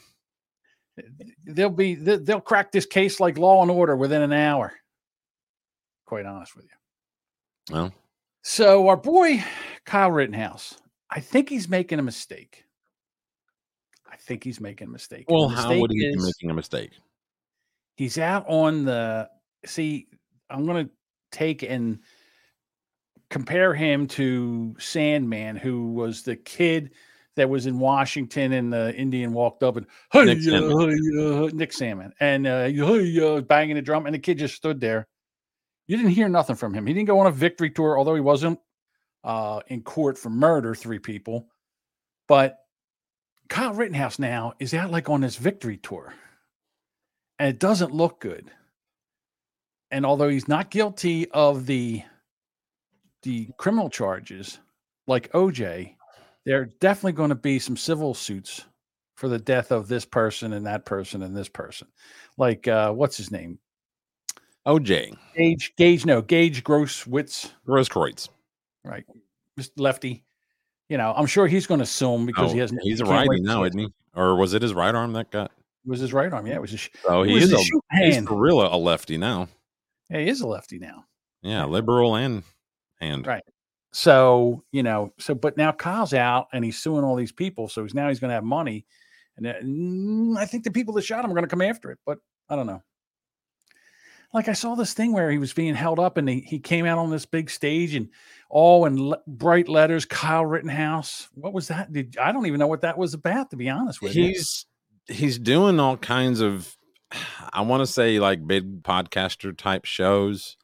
they'll 1.48 1.70
be 1.72 1.96
they'll 1.96 2.40
crack 2.42 2.72
this 2.72 2.86
case 2.86 3.20
like 3.20 3.40
law 3.40 3.64
and 3.64 3.72
order 3.72 3.96
within 3.96 4.22
an 4.22 4.34
hour 4.34 4.74
quite 6.08 6.26
honest 6.26 6.56
with 6.56 6.66
you 6.66 7.76
Well, 7.76 7.94
so 8.42 8.88
our 8.88 8.98
boy 8.98 9.44
kyle 9.86 10.10
rittenhouse 10.10 10.78
i 11.12 11.20
think 11.20 11.50
he's 11.50 11.70
making 11.70 12.00
a 12.00 12.02
mistake 12.02 12.64
i 14.12 14.16
think 14.16 14.44
he's 14.44 14.60
making 14.60 14.88
a 14.88 14.92
mistake 14.92 15.26
well, 15.30 15.50
the 15.50 15.56
how 15.56 15.78
would 15.78 15.92
he 15.92 16.00
be 16.00 16.16
making 16.16 16.50
a 16.50 16.54
mistake? 16.54 16.92
he's 17.96 18.18
out 18.18 18.46
on 18.48 18.86
the 18.86 19.30
see 19.66 20.08
i'm 20.50 20.66
going 20.66 20.86
to 20.86 20.92
take 21.32 21.62
and 21.62 22.00
compare 23.30 23.74
him 23.74 24.08
to 24.08 24.74
Sandmann 24.80 25.60
who 25.60 25.92
was 25.92 26.24
the 26.24 26.38
kid 26.38 26.92
that 27.38 27.50
was 27.50 27.68
in 27.68 27.80
Washington, 27.80 28.52
and 28.54 28.74
the 28.74 28.94
Indian 28.96 29.32
walked 29.32 29.64
up 29.64 29.78
and 29.78 29.86
hey, 30.12 30.26
Nick 30.26 30.40
uh, 30.40 30.42
Salmon. 30.42 30.90
hey, 30.90 31.46
uh, 31.46 31.50
Nick 31.54 31.72
Salmon, 31.72 32.12
and 32.20 32.46
uh, 32.46 32.66
hey, 32.66 33.20
uh, 33.38 33.42
banging 33.42 33.76
the 33.76 33.82
drum, 33.82 34.06
and 34.06 34.14
the 34.14 34.20
kid 34.20 34.40
just 34.40 34.56
stood 34.56 34.82
there. 34.82 35.08
You 35.88 35.96
didn't 35.98 36.12
hear 36.12 36.30
nothing 36.30 36.56
from 36.58 36.74
him. 36.74 36.86
He 36.86 36.94
didn't 36.94 37.08
go 37.08 37.20
on 37.20 37.28
a 37.28 37.32
victory 37.32 37.70
tour, 37.70 37.98
although 37.98 38.16
he 38.16 38.22
wasn't 38.22 38.60
uh, 39.24 39.62
in 39.68 39.82
court 39.82 40.18
for 40.18 40.30
murder, 40.30 40.76
three 40.76 41.00
people. 41.00 41.48
But 42.28 42.60
Kyle 43.48 43.74
Rittenhouse 43.74 44.20
now 44.20 44.54
is 44.60 44.74
out 44.74 44.92
like 44.92 45.10
on 45.10 45.22
this 45.22 45.38
victory 45.38 45.78
tour, 45.78 46.14
and 47.40 47.50
it 47.50 47.60
doesn't 47.60 47.94
look 47.94 48.20
good. 48.20 48.52
And 49.92 50.06
although 50.06 50.28
he's 50.28 50.50
not 50.50 50.70
guilty 50.70 51.30
of 51.32 51.66
the 51.66 52.04
the 53.24 53.50
criminal 53.58 53.90
charges 53.90 54.60
like 55.08 55.32
OJ, 55.32 55.96
there 56.46 56.62
are 56.62 56.70
definitely 56.82 57.14
going 57.14 57.30
to 57.30 57.36
be 57.36 57.60
some 57.60 57.78
civil 57.78 58.14
suits 58.14 58.66
for 59.16 59.28
the 59.30 59.40
death 59.40 59.72
of 59.72 59.88
this 59.88 60.06
person 60.06 60.54
and 60.54 60.66
that 60.66 60.86
person 60.86 61.24
and 61.24 61.36
this 61.36 61.50
person. 61.50 61.88
Like 62.38 62.68
uh 62.68 62.92
what's 62.92 63.16
his 63.16 63.32
name? 63.32 63.60
OJ 64.68 65.18
Gaige 65.38 65.72
Gaige 65.78 66.06
no, 66.06 66.22
Gaige 66.22 66.62
Grosswitz, 66.62 67.52
Grosskreutz. 67.68 68.30
right? 68.84 69.06
Mr. 69.60 69.72
Lefty. 69.78 70.24
You 70.90 70.98
know, 70.98 71.14
I'm 71.16 71.26
sure 71.26 71.48
he's 71.48 71.68
going 71.68 71.80
to 71.80 71.86
sue 71.86 72.14
him 72.14 72.26
because 72.26 72.52
Oh, 72.52 72.54
he 72.54 72.60
has 72.60 72.72
he's 72.82 73.00
he 73.00 73.06
a 73.06 73.10
righty 73.10 73.42
now, 73.42 73.64
isn't 73.64 73.80
he? 73.80 73.88
Or 74.16 74.36
was 74.36 74.54
it 74.54 74.62
his 74.62 74.74
right 74.74 74.94
arm 74.94 75.14
that 75.14 75.32
got? 75.32 75.52
It 75.86 75.90
was 75.90 76.00
his 76.00 76.14
right 76.14 76.32
arm. 76.32 76.48
Yeah, 76.48 76.56
it 76.56 76.62
was 76.62 76.72
his, 76.72 76.90
Oh, 77.06 77.24
he 77.24 77.36
is 77.38 77.52
a 77.54 77.58
he's 77.98 78.22
real 78.30 78.62
a 78.62 78.76
lefty 78.78 79.18
now. 79.18 79.48
Yeah, 80.10 80.20
he 80.20 80.30
is 80.30 80.42
a 80.42 80.48
lefty 80.48 80.80
now. 80.80 81.06
Yeah, 81.42 81.66
liberal 81.66 82.16
and 82.16 82.44
hand. 83.00 83.28
Right. 83.28 83.44
So, 83.94 84.64
you 84.72 84.84
know, 84.84 85.14
so 85.18 85.34
but 85.34 85.58
now 85.58 85.72
Kyle's 85.72 86.14
out 86.14 86.48
and 86.54 86.64
he's 86.64 86.78
suing 86.78 87.04
all 87.04 87.16
these 87.16 87.32
people. 87.32 87.68
So 87.70 87.84
he's 87.84 87.94
now 87.94 88.10
he's 88.10 88.20
going 88.20 88.30
to 88.30 88.36
have 88.36 88.44
money. 88.44 88.86
And 89.38 89.48
uh, 89.48 90.42
I 90.42 90.46
think 90.46 90.64
the 90.64 90.72
people 90.72 90.94
that 90.96 91.04
shot 91.04 91.24
him 91.24 91.32
are 91.32 91.36
going 91.36 91.46
to 91.46 91.50
come 91.50 91.62
after 91.62 91.92
it, 91.92 92.00
but 92.06 92.18
I 92.50 92.56
don't 92.56 92.68
know. 92.68 92.82
Like 94.34 94.48
I 94.50 94.54
saw 94.54 94.76
this 94.76 94.94
thing 94.94 95.14
where 95.14 95.32
he 95.32 95.38
was 95.38 95.54
being 95.54 95.74
held 95.74 96.00
up 96.00 96.18
and 96.18 96.28
he, 96.28 96.42
he 96.42 96.60
came 96.60 96.86
out 96.86 96.98
on 96.98 97.10
this 97.10 97.26
big 97.26 97.50
stage 97.50 97.96
and 97.96 98.10
all 98.50 98.86
in 98.86 99.10
le- 99.10 99.22
bright 99.26 99.68
letters, 99.70 100.06
Kyle 100.06 100.46
Rittenhouse. 100.46 101.30
What 101.34 101.54
was 101.54 101.70
that? 101.70 101.92
Did 101.92 102.18
I 102.18 102.32
don't 102.32 102.46
even 102.46 102.60
know 102.60 102.68
what 102.68 102.82
that 102.82 102.98
was 102.98 103.14
about, 103.14 103.50
to 103.52 103.56
be 103.56 103.70
honest 103.70 104.02
with 104.02 104.16
you. 104.16 104.24
He's 104.28 104.66
he's 105.08 105.40
doing 105.40 105.80
all 105.80 105.96
kinds 105.98 106.42
of 106.42 106.76
I 107.54 107.62
want 107.62 107.82
to 107.82 107.88
say 107.88 108.20
like 108.20 108.46
big 108.46 108.84
podcaster 108.84 109.56
type 109.58 109.86
shows. 109.86 110.58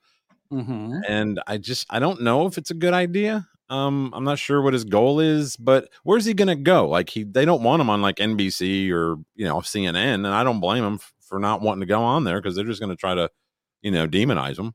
Mhm. 0.51 1.01
and 1.07 1.41
I 1.47 1.57
just 1.57 1.87
I 1.89 1.97
don't 1.99 2.21
know 2.21 2.45
if 2.45 2.57
it's 2.59 2.69
a 2.69 2.75
good 2.75 2.93
idea. 2.93 3.47
Um, 3.69 4.11
I'm 4.13 4.23
not 4.25 4.37
sure 4.37 4.61
what 4.61 4.73
his 4.73 4.83
goal 4.83 5.19
is, 5.19 5.57
but 5.57 5.89
where's 6.03 6.25
he 6.25 6.33
gonna 6.35 6.55
go? 6.55 6.87
Like 6.87 7.09
he, 7.09 7.23
they 7.23 7.43
don't 7.45 7.63
want 7.63 7.81
him 7.81 7.89
on 7.89 8.01
like 8.03 8.17
NBC 8.17 8.91
or 8.91 9.15
you 9.35 9.45
know 9.45 9.57
CNN, 9.61 9.95
and 10.15 10.27
I 10.27 10.43
don't 10.43 10.59
blame 10.59 10.83
him 10.83 10.95
f- 10.95 11.13
for 11.21 11.39
not 11.39 11.61
wanting 11.61 11.79
to 11.79 11.85
go 11.87 12.03
on 12.03 12.23
there 12.23 12.39
because 12.39 12.55
they're 12.55 12.65
just 12.65 12.81
gonna 12.81 12.95
try 12.95 13.15
to, 13.15 13.31
you 13.83 13.91
know, 13.91 14.07
demonize 14.07 14.57
him. 14.57 14.73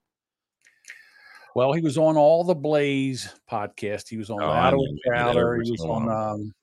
Well, 1.56 1.72
he 1.72 1.80
was 1.80 1.98
on 1.98 2.16
all 2.16 2.44
the 2.44 2.54
Blaze 2.54 3.34
podcast. 3.50 4.08
He 4.08 4.16
was 4.16 4.30
on 4.30 4.40
Oh, 4.40 4.46
I 4.46 4.70
Louder 4.70 4.76
know. 4.76 4.82
with 4.82 4.90
Yeah, 5.06 5.26
they 5.26 5.32
Crowder. 5.32 5.60
He 5.62 5.70
was 5.72 5.80
on 5.80 6.08
on. 6.08 6.32
um, 6.34 6.54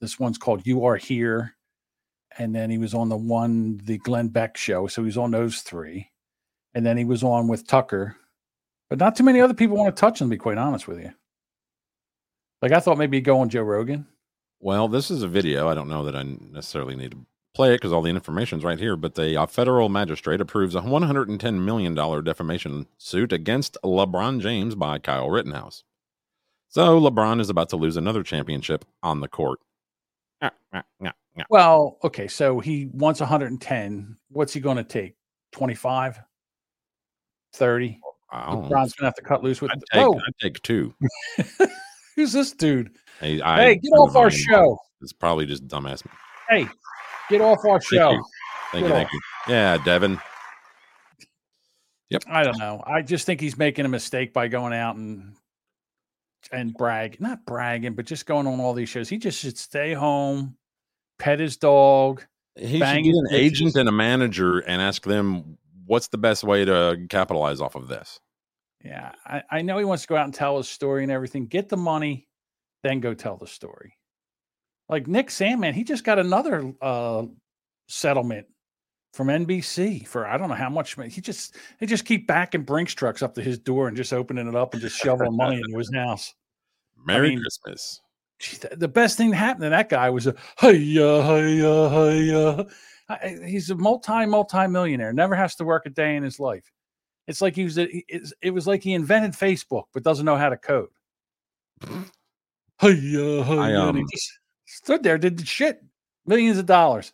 this 0.00 0.18
one's 0.20 0.36
called 0.36 0.66
You 0.66 0.84
Are 0.84 0.96
Here. 0.96 1.54
And 2.36 2.54
then 2.54 2.68
he 2.68 2.78
was 2.78 2.94
on 2.94 3.08
the 3.08 3.16
one, 3.16 3.80
the 3.84 3.96
Glenn 3.98 4.28
Beck 4.28 4.56
show. 4.56 4.86
So 4.88 5.00
he 5.02 5.06
was 5.06 5.16
on 5.16 5.30
those 5.30 5.60
three. 5.60 6.10
And 6.74 6.84
then 6.84 6.96
he 6.98 7.04
was 7.04 7.22
on 7.22 7.46
with 7.48 7.66
Tucker. 7.66 8.16
But 8.90 8.98
not 8.98 9.16
too 9.16 9.22
many 9.24 9.40
other 9.40 9.54
people 9.54 9.76
want 9.76 9.94
to 9.96 10.00
touch 10.00 10.20
him, 10.20 10.28
to 10.28 10.34
be 10.34 10.38
quite 10.38 10.58
honest 10.58 10.86
with 10.88 10.98
you. 11.00 11.12
Like 12.60 12.72
I 12.72 12.80
thought 12.80 12.98
maybe 12.98 13.16
he'd 13.18 13.24
go 13.24 13.38
on 13.40 13.48
Joe 13.48 13.62
Rogan. 13.62 14.06
Well, 14.60 14.88
this 14.88 15.10
is 15.10 15.22
a 15.22 15.28
video. 15.28 15.68
I 15.68 15.74
don't 15.74 15.88
know 15.88 16.04
that 16.04 16.16
I 16.16 16.22
necessarily 16.24 16.96
need 16.96 17.12
to 17.12 17.18
play 17.54 17.70
it 17.70 17.76
because 17.76 17.92
all 17.92 18.02
the 18.02 18.10
information's 18.10 18.64
right 18.64 18.78
here. 18.78 18.96
But 18.96 19.14
the 19.14 19.40
uh, 19.40 19.46
federal 19.46 19.88
magistrate 19.88 20.40
approves 20.40 20.74
a 20.74 20.82
110 20.82 21.64
million 21.64 21.94
dollar 21.94 22.20
defamation 22.20 22.86
suit 22.98 23.32
against 23.32 23.78
LeBron 23.84 24.40
James 24.40 24.74
by 24.74 24.98
Kyle 24.98 25.30
Rittenhouse. 25.30 25.84
So 26.68 27.00
LeBron 27.00 27.40
is 27.40 27.50
about 27.50 27.68
to 27.70 27.76
lose 27.76 27.96
another 27.96 28.22
championship 28.22 28.84
on 29.02 29.20
the 29.20 29.28
court. 29.28 29.60
Well, 31.48 31.98
okay, 32.04 32.28
so 32.28 32.60
he 32.60 32.86
wants 32.92 33.20
110. 33.20 34.16
What's 34.30 34.52
he 34.52 34.60
going 34.60 34.76
to 34.76 34.84
take? 34.84 35.14
25? 35.52 36.20
30? 37.54 38.00
I. 38.32 38.54
LeBron's 38.54 38.68
going 38.68 38.88
to 38.88 39.04
have 39.04 39.14
to 39.14 39.22
cut 39.22 39.44
loose 39.44 39.60
with. 39.60 39.70
I'd 39.70 39.82
take, 39.92 40.02
Whoa, 40.02 40.14
I'd 40.14 40.38
take 40.40 40.60
two. 40.62 40.94
who's 42.16 42.32
this 42.32 42.52
dude? 42.52 42.90
Hey, 43.20 43.40
I, 43.40 43.62
Hey, 43.62 43.76
get 43.76 43.90
off 43.90 44.16
our 44.16 44.30
show. 44.30 44.76
It's 45.00 45.12
probably 45.12 45.46
just 45.46 45.68
dumbass. 45.68 46.02
Hey, 46.48 46.66
get 47.28 47.40
off 47.40 47.58
our 47.64 47.80
Thank 47.80 47.84
show. 47.84 48.10
you. 48.12 48.24
Thank 48.72 48.86
you. 48.86 48.92
Thank 48.92 49.12
you. 49.12 49.20
Yeah, 49.48 49.78
Devin. 49.84 50.20
Yep. 52.10 52.24
I 52.28 52.44
don't 52.44 52.58
know. 52.58 52.82
I 52.86 53.02
just 53.02 53.26
think 53.26 53.40
he's 53.40 53.56
making 53.56 53.84
a 53.84 53.88
mistake 53.88 54.32
by 54.32 54.48
going 54.48 54.72
out 54.72 54.96
and 54.96 55.34
and 56.52 56.74
brag, 56.74 57.20
not 57.20 57.44
bragging, 57.46 57.94
but 57.94 58.04
just 58.04 58.26
going 58.26 58.46
on 58.46 58.60
all 58.60 58.74
these 58.74 58.88
shows. 58.88 59.08
He 59.08 59.18
just 59.18 59.40
should 59.40 59.56
stay 59.56 59.94
home, 59.94 60.56
pet 61.18 61.40
his 61.40 61.56
dog. 61.56 62.24
He 62.56 62.78
should 62.78 62.80
get 62.80 63.14
an 63.14 63.26
bitches. 63.30 63.32
agent 63.32 63.76
and 63.76 63.88
a 63.88 63.92
manager 63.92 64.58
and 64.60 64.80
ask 64.80 65.02
them 65.02 65.58
what's 65.86 66.08
the 66.08 66.18
best 66.18 66.44
way 66.44 66.64
to 66.64 67.06
capitalize 67.08 67.60
off 67.60 67.74
of 67.74 67.88
this. 67.88 68.20
Yeah, 68.84 69.12
I, 69.24 69.42
I 69.50 69.62
know 69.62 69.78
he 69.78 69.84
wants 69.84 70.02
to 70.02 70.08
go 70.08 70.16
out 70.16 70.26
and 70.26 70.34
tell 70.34 70.58
his 70.58 70.68
story 70.68 71.02
and 71.02 71.10
everything. 71.10 71.46
Get 71.46 71.68
the 71.68 71.76
money, 71.76 72.28
then 72.82 73.00
go 73.00 73.14
tell 73.14 73.38
the 73.38 73.46
story. 73.46 73.96
Like 74.88 75.06
Nick 75.06 75.28
Sandmann, 75.28 75.72
he 75.72 75.84
just 75.84 76.04
got 76.04 76.18
another 76.18 76.72
uh, 76.80 77.24
settlement 77.88 78.46
from 79.14 79.28
NBC 79.28 80.06
for 80.06 80.26
I 80.26 80.36
don't 80.36 80.48
know 80.48 80.54
how 80.54 80.68
much. 80.68 80.96
He 81.08 81.20
just 81.20 81.56
they 81.80 81.86
just 81.86 82.04
keep 82.04 82.26
backing 82.26 82.62
Brinks 82.62 82.94
trucks 82.94 83.22
up 83.22 83.34
to 83.34 83.42
his 83.42 83.58
door 83.58 83.88
and 83.88 83.96
just 83.96 84.12
opening 84.12 84.48
it 84.48 84.54
up 84.56 84.74
and 84.74 84.82
just 84.82 84.96
shoveling 84.96 85.36
money 85.36 85.56
into 85.64 85.78
his 85.78 85.92
house. 85.94 86.34
Merry 87.06 87.30
mean- 87.30 87.40
Christmas. 87.40 88.00
The 88.72 88.88
best 88.88 89.16
thing 89.16 89.30
that 89.30 89.36
happened 89.36 89.62
to 89.62 89.70
that 89.70 89.88
guy 89.88 90.10
was 90.10 90.26
a 90.26 90.34
hey 90.58 90.76
uh, 90.98 91.22
hey 91.22 91.62
uh, 91.62 91.88
hey 91.88 92.34
uh. 92.34 92.64
I- 93.08 93.38
He's 93.46 93.70
a 93.70 93.74
multi 93.76 94.26
multi 94.26 94.66
millionaire. 94.66 95.12
Never 95.12 95.34
has 95.34 95.54
to 95.56 95.64
work 95.64 95.86
a 95.86 95.90
day 95.90 96.16
in 96.16 96.22
his 96.22 96.38
life. 96.40 96.70
It's 97.26 97.40
like 97.40 97.54
he 97.54 97.64
was. 97.64 97.78
A, 97.78 98.04
it 98.42 98.50
was 98.50 98.66
like 98.66 98.82
he 98.82 98.92
invented 98.92 99.32
Facebook, 99.32 99.84
but 99.94 100.02
doesn't 100.02 100.26
know 100.26 100.36
how 100.36 100.50
to 100.50 100.56
code. 100.58 100.88
Hey 102.80 102.90
uh, 102.90 103.44
hey 103.44 103.56
I, 103.58 103.74
um, 103.76 104.04
just 104.10 104.32
stood 104.74 105.02
there, 105.02 105.18
did 105.18 105.38
the 105.38 105.44
shit, 105.46 105.82
millions 106.26 106.58
of 106.58 106.66
dollars, 106.66 107.12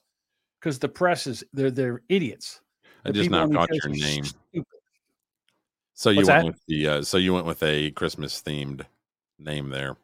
because 0.58 0.78
the 0.78 0.88
press 0.88 1.26
is 1.26 1.44
they're 1.52 1.70
they're 1.70 2.02
idiots. 2.08 2.60
I 3.04 3.12
just 3.12 3.30
now 3.30 3.46
got 3.46 3.68
your 3.72 3.88
name. 3.88 4.24
stupid. 4.24 4.64
So 5.94 6.10
you 6.10 6.16
What's 6.18 6.28
went 6.28 6.42
that? 6.42 6.46
with 6.46 6.60
the 6.66 6.88
uh, 6.88 7.02
so 7.02 7.16
you 7.18 7.34
went 7.34 7.46
with 7.46 7.62
a 7.62 7.90
Christmas 7.92 8.40
themed 8.42 8.82
name 9.38 9.68
there, 9.70 9.96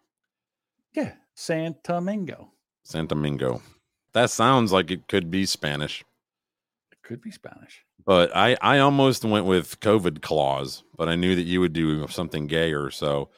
Yeah, 0.94 1.12
Santa 1.34 2.00
Mingo. 2.00 2.52
Santa 2.84 3.14
Mingo. 3.14 3.62
That 4.12 4.30
sounds 4.30 4.72
like 4.72 4.90
it 4.90 5.08
could 5.08 5.30
be 5.30 5.44
Spanish, 5.46 6.04
It 6.92 6.98
could 7.02 7.20
be 7.20 7.30
Spanish. 7.30 7.84
but 8.04 8.34
I 8.36 8.56
I 8.60 8.78
almost 8.78 9.24
went 9.24 9.46
with 9.46 9.80
COVID 9.80 10.22
clause, 10.22 10.84
but 10.96 11.08
I 11.08 11.16
knew 11.16 11.34
that 11.34 11.42
you 11.42 11.60
would 11.60 11.72
do 11.72 12.06
something 12.08 12.46
gayer, 12.46 12.90
so 12.90 13.28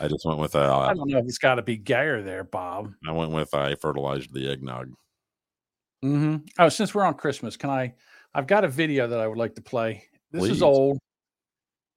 I 0.00 0.08
just 0.08 0.24
went 0.24 0.38
with 0.38 0.54
I 0.54 0.60
uh, 0.60 0.94
don't 0.94 1.08
know 1.08 1.18
if 1.18 1.24
it's 1.24 1.38
got 1.38 1.56
to 1.56 1.62
be 1.62 1.76
gayer 1.76 2.22
there, 2.22 2.44
Bob. 2.44 2.92
I 3.06 3.12
went 3.12 3.32
with 3.32 3.52
I 3.54 3.74
fertilized 3.74 4.32
the 4.32 4.50
eggnog. 4.50 4.92
Mm-hmm. 6.04 6.36
Oh, 6.58 6.68
since 6.68 6.94
we're 6.94 7.04
on 7.04 7.14
Christmas, 7.14 7.56
can 7.56 7.70
I? 7.70 7.94
I've 8.34 8.46
got 8.46 8.64
a 8.64 8.68
video 8.68 9.08
that 9.08 9.20
I 9.20 9.26
would 9.26 9.38
like 9.38 9.54
to 9.56 9.62
play. 9.62 10.04
This 10.30 10.40
Please. 10.40 10.50
is 10.52 10.62
old. 10.62 10.98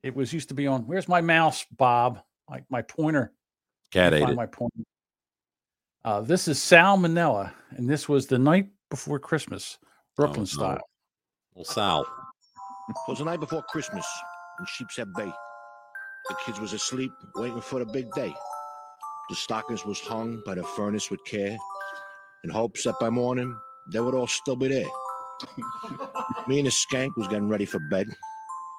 It 0.04 0.16
was 0.16 0.34
used 0.34 0.50
to 0.50 0.56
be 0.56 0.68
on. 0.68 0.88
Where's 0.88 1.08
my 1.08 1.22
mouse, 1.22 1.66
Bob? 1.72 2.22
Like 2.50 2.66
my 2.70 2.82
pointer. 2.82 3.34
Cat 3.92 4.14
Let 4.14 4.24
ate 4.24 4.30
it. 4.30 4.36
my 4.36 4.46
pointer. 4.46 4.84
Uh, 6.04 6.22
this 6.22 6.48
is 6.48 6.62
Sal 6.62 6.98
Salmonella, 6.98 7.52
and 7.72 7.90
this 7.90 8.08
was 8.08 8.28
the 8.28 8.38
night 8.38 8.68
before 8.92 9.18
Christmas, 9.18 9.80
Brooklyn 10.16 10.42
no. 10.42 10.46
style. 10.46 10.82
Well, 11.56 11.66
Sal. 11.66 12.02
It 12.90 12.96
was 13.08 13.18
the 13.18 13.26
night 13.26 13.40
before 13.40 13.64
Christmas 13.64 14.06
in 14.60 14.66
Sheepshead 14.68 15.12
Bay. 15.16 15.32
The 16.30 16.36
kids 16.44 16.60
was 16.60 16.74
asleep, 16.74 17.12
waiting 17.36 17.62
for 17.62 17.78
the 17.78 17.86
big 17.86 18.12
day. 18.14 18.34
The 19.30 19.36
stockings 19.36 19.86
was 19.86 20.00
hung 20.00 20.42
by 20.44 20.56
the 20.56 20.64
furnace 20.64 21.12
with 21.12 21.24
care, 21.24 21.56
in 22.44 22.50
hopes 22.50 22.84
that 22.84 23.00
by 23.00 23.12
morning 23.12 23.56
they 23.92 24.00
would 24.00 24.16
all 24.16 24.26
still 24.26 24.56
be 24.56 24.70
there. 24.70 24.88
Me 26.48 26.58
and 26.58 26.68
the 26.68 26.72
skank 26.72 27.12
was 27.16 27.28
getting 27.28 27.48
ready 27.48 27.66
for 27.66 27.80
bed. 27.92 28.08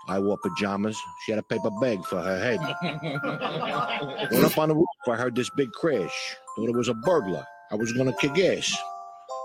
I 0.08 0.18
wore 0.18 0.38
pajamas. 0.38 0.98
She 1.24 1.32
had 1.32 1.38
a 1.38 1.42
paper 1.44 1.70
bag 1.80 2.04
for 2.04 2.20
her 2.20 2.38
head. 2.38 2.58
Went 4.32 4.44
up 4.44 4.58
on 4.58 4.68
the 4.68 4.74
roof. 4.74 4.86
I 5.08 5.14
heard 5.14 5.36
this 5.36 5.50
big 5.56 5.70
crash. 5.70 6.36
Thought 6.56 6.68
it 6.68 6.76
was 6.76 6.88
a 6.88 6.94
burglar. 6.94 7.44
I 7.70 7.76
was 7.76 7.92
gonna 7.92 8.14
kick 8.14 8.38
ass. 8.38 8.76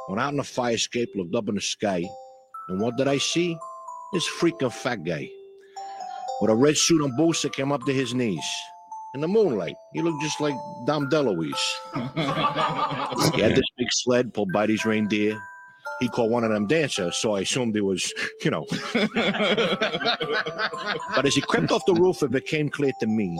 Went 0.09 0.21
out 0.21 0.31
in 0.31 0.37
the 0.37 0.43
fire 0.43 0.73
escape, 0.73 1.09
looked 1.15 1.35
up 1.35 1.49
in 1.49 1.55
the 1.55 1.61
sky, 1.61 2.03
and 2.69 2.81
what 2.81 2.97
did 2.97 3.07
I 3.07 3.19
see? 3.19 3.57
This 4.13 4.27
freaking 4.27 4.73
fat 4.73 5.03
guy 5.03 5.29
with 6.41 6.49
a 6.49 6.55
red 6.55 6.75
suit 6.75 7.03
and 7.05 7.15
boots 7.15 7.43
that 7.43 7.53
came 7.53 7.71
up 7.71 7.85
to 7.85 7.93
his 7.93 8.13
knees. 8.13 8.43
In 9.13 9.21
the 9.21 9.27
moonlight, 9.27 9.75
he 9.93 10.01
looked 10.01 10.21
just 10.21 10.41
like 10.41 10.55
Dom 10.85 11.09
DeLuise. 11.09 11.53
He 13.35 13.41
had 13.41 13.55
this 13.55 13.69
big 13.77 13.87
sled 13.91 14.33
pulled 14.33 14.51
by 14.51 14.65
these 14.65 14.85
reindeer. 14.85 15.37
He 15.99 16.07
called 16.07 16.31
one 16.31 16.43
of 16.43 16.49
them 16.49 16.65
dancers, 16.65 17.17
so 17.17 17.35
I 17.35 17.41
assumed 17.41 17.75
he 17.75 17.81
was, 17.81 18.11
you 18.43 18.49
know. 18.49 18.65
But 21.15 21.25
as 21.25 21.35
he 21.35 21.41
crept 21.41 21.71
off 21.71 21.85
the 21.85 21.93
roof, 21.93 22.23
it 22.23 22.31
became 22.31 22.69
clear 22.69 22.93
to 23.01 23.07
me 23.07 23.39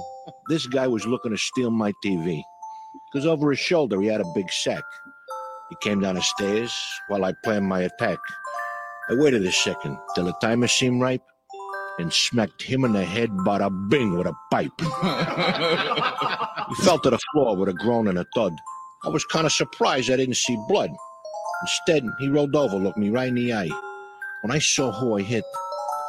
this 0.50 0.68
guy 0.68 0.88
was 0.88 1.08
looking 1.08 1.32
to 1.32 1.38
steal 1.38 1.72
my 1.72 1.92
TV. 2.06 2.44
Because 3.12 3.26
over 3.26 3.50
his 3.50 3.60
shoulder, 3.60 4.00
he 4.02 4.10
had 4.10 4.22
a 4.22 4.32
big 4.36 4.52
sack. 4.52 4.84
He 5.70 5.76
came 5.82 6.02
down 6.02 6.16
the 6.16 6.22
stairs 6.22 6.78
while 7.08 7.24
I 7.26 7.34
planned 7.44 7.66
my 7.66 7.82
attack. 7.84 8.20
I 9.10 9.16
waited 9.16 9.46
a 9.46 9.52
second 9.52 9.98
till 10.14 10.26
the 10.26 10.34
timer 10.42 10.68
seemed 10.68 11.02
ripe 11.02 11.24
and 12.02 12.12
smacked 12.12 12.62
him 12.62 12.84
in 12.84 12.94
the 12.94 13.06
head 13.06 13.30
bada 13.30 13.70
bing 13.90 14.18
with 14.18 14.28
a 14.28 14.34
pipe. 14.52 14.74
He 16.70 16.84
fell 16.84 17.00
to 17.00 17.10
the 17.10 17.20
floor 17.32 17.56
with 17.56 17.70
a 17.70 17.74
groan 17.74 18.08
and 18.08 18.18
a 18.18 18.26
thud. 18.36 18.54
I 19.04 19.10
was 19.10 19.26
kind 19.26 19.46
of 19.46 19.52
surprised 19.52 20.10
I 20.10 20.16
didn't 20.18 20.38
see 20.38 20.58
blood. 20.68 20.90
Instead, 21.62 22.04
he 22.20 22.30
rolled 22.30 22.56
over, 22.56 22.78
looked 22.78 22.98
me 22.98 23.10
right 23.10 23.28
in 23.28 23.36
the 23.36 23.54
eye. 23.54 23.70
When 24.42 24.52
I 24.52 24.60
saw 24.60 24.92
who 24.92 25.18
I 25.18 25.22
hit, 25.22 25.44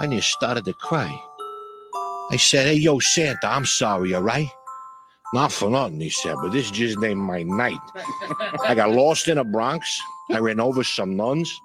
I 0.00 0.06
near 0.06 0.22
started 0.22 0.64
to 0.64 0.72
cry. 0.72 1.14
I 2.30 2.37
said, 2.37 2.66
Hey, 2.66 2.75
yo, 2.75 2.99
Santa, 2.99 3.46
I'm 3.46 3.66
sorry, 3.66 4.14
all 4.14 4.22
right? 4.22 4.49
Not 5.34 5.50
for 5.50 5.70
nothing, 5.70 6.00
he 6.00 6.11
said, 6.11 6.37
but 6.42 6.52
this 6.52 6.70
just 6.70 7.02
ain't 7.02 7.18
my 7.18 7.42
night. 7.42 7.80
I 8.64 8.75
got 8.75 8.90
lost 8.90 9.28
in 9.28 9.37
the 9.37 9.44
Bronx. 9.44 10.00
I 10.30 10.38
ran 10.38 10.61
over 10.61 10.84
some 10.84 11.16
nuns. 11.16 11.61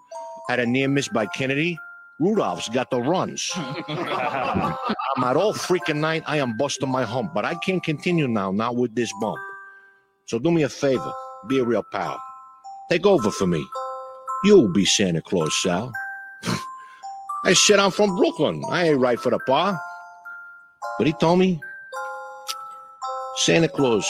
Had 0.50 0.60
a 0.60 0.66
near 0.66 0.88
miss 0.88 1.08
by 1.10 1.26
Kennedy. 1.28 1.78
Rudolph's 2.20 2.70
got 2.70 2.90
the 2.90 3.00
runs. 3.00 3.52
I'm 3.56 5.24
at 5.24 5.36
all 5.36 5.54
freaking 5.54 5.98
night. 5.98 6.24
I 6.26 6.38
am 6.38 6.58
busting 6.58 6.90
my 6.90 7.04
hump, 7.04 7.34
but 7.34 7.46
I 7.46 7.54
can't 7.56 7.84
continue 7.84 8.28
now, 8.28 8.52
not 8.52 8.76
with 8.76 8.96
this 8.96 9.14
bump. 9.22 9.38
So 10.26 10.40
do 10.40 10.52
me 10.52 10.64
a 10.64 10.70
favor. 10.70 11.12
Be 11.48 11.60
a 11.60 11.64
real 11.64 11.84
pal. 11.92 12.20
Take 12.90 13.06
over 13.06 13.30
for 13.30 13.46
me. 13.46 13.66
You'll 14.44 14.72
be 14.72 14.84
Santa 14.86 15.22
Claus, 15.22 15.56
Sal. 15.62 15.92
I 17.46 17.54
said 17.54 17.80
I'm 17.80 17.92
from 17.92 18.16
Brooklyn. 18.16 18.64
I 18.70 18.90
ain't 18.90 19.00
right 19.00 19.20
for 19.20 19.30
the 19.30 19.40
par. 19.40 19.80
But 20.98 21.06
he 21.06 21.14
told 21.14 21.38
me 21.40 21.60
Santa 23.36 23.68
Claus 23.68 24.08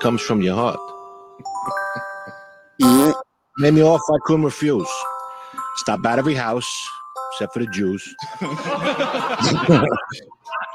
comes 0.00 0.22
from 0.22 0.42
your 0.42 0.54
heart. 0.54 0.78
Mm-hmm. 2.80 3.10
Made 3.58 3.74
me 3.74 3.82
off, 3.82 4.00
I 4.08 4.18
couldn't 4.26 4.44
refuse. 4.44 4.88
Stop 5.76 6.04
at 6.06 6.18
every 6.18 6.34
house, 6.34 6.70
except 7.32 7.52
for 7.52 7.60
the 7.60 7.66
Jews. 7.66 8.14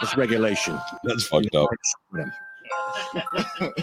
It's 0.01 0.17
regulation. 0.17 0.79
That's 1.03 1.27
fucked 1.27 1.53
up. 1.55 1.69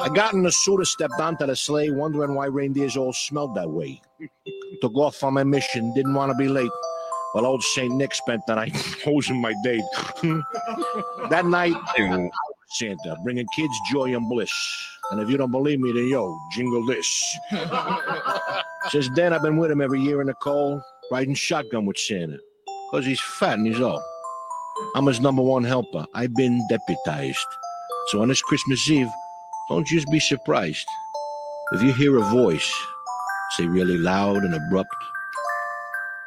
I 0.00 0.08
got 0.12 0.34
in 0.34 0.42
the 0.42 0.50
suit 0.50 0.78
and 0.78 0.86
stepped 0.86 1.20
onto 1.20 1.46
the 1.46 1.54
sleigh, 1.54 1.90
wondering 1.90 2.34
why 2.34 2.46
reindeers 2.46 2.96
all 2.96 3.12
smelled 3.12 3.54
that 3.54 3.70
way. 3.70 4.00
Took 4.80 4.96
off 4.96 5.22
on 5.22 5.34
my 5.34 5.44
mission, 5.44 5.94
didn't 5.94 6.14
want 6.14 6.32
to 6.32 6.36
be 6.36 6.48
late. 6.48 6.70
Well, 7.34 7.46
old 7.46 7.62
Saint 7.62 7.94
Nick 7.94 8.14
spent 8.14 8.42
the 8.46 8.54
night 8.56 8.74
hosing 9.04 9.40
my 9.40 9.54
date. 9.62 9.84
that 11.30 11.44
night, 11.44 11.74
Santa, 12.70 13.16
bringing 13.22 13.46
kids 13.54 13.74
joy 13.90 14.14
and 14.16 14.28
bliss. 14.28 14.52
And 15.10 15.20
if 15.20 15.30
you 15.30 15.36
don't 15.36 15.50
believe 15.50 15.80
me, 15.80 15.92
then 15.92 16.08
yo, 16.08 16.38
jingle 16.52 16.84
this. 16.86 17.36
Since 18.90 19.10
then, 19.14 19.32
I've 19.32 19.42
been 19.42 19.56
with 19.56 19.70
him 19.70 19.80
every 19.80 20.00
year 20.00 20.20
in 20.20 20.26
the 20.26 20.34
cold, 20.34 20.82
riding 21.10 21.34
shotgun 21.34 21.86
with 21.86 21.98
Santa. 21.98 22.38
Because 22.90 23.06
he's 23.06 23.20
fat 23.20 23.58
and 23.58 23.66
he's 23.66 23.80
old. 23.80 24.02
I'm 24.94 25.06
his 25.06 25.20
number 25.20 25.42
one 25.42 25.64
helper. 25.64 26.06
I've 26.14 26.34
been 26.34 26.66
deputized. 26.68 27.46
So 28.08 28.22
on 28.22 28.28
this 28.28 28.40
Christmas 28.42 28.88
Eve, 28.90 29.08
don't 29.68 29.86
just 29.86 30.10
be 30.10 30.20
surprised. 30.20 30.86
If 31.72 31.82
you 31.82 31.92
hear 31.92 32.16
a 32.16 32.22
voice, 32.22 32.72
say 33.56 33.66
really 33.66 33.98
loud 33.98 34.38
and 34.44 34.54
abrupt, 34.54 34.94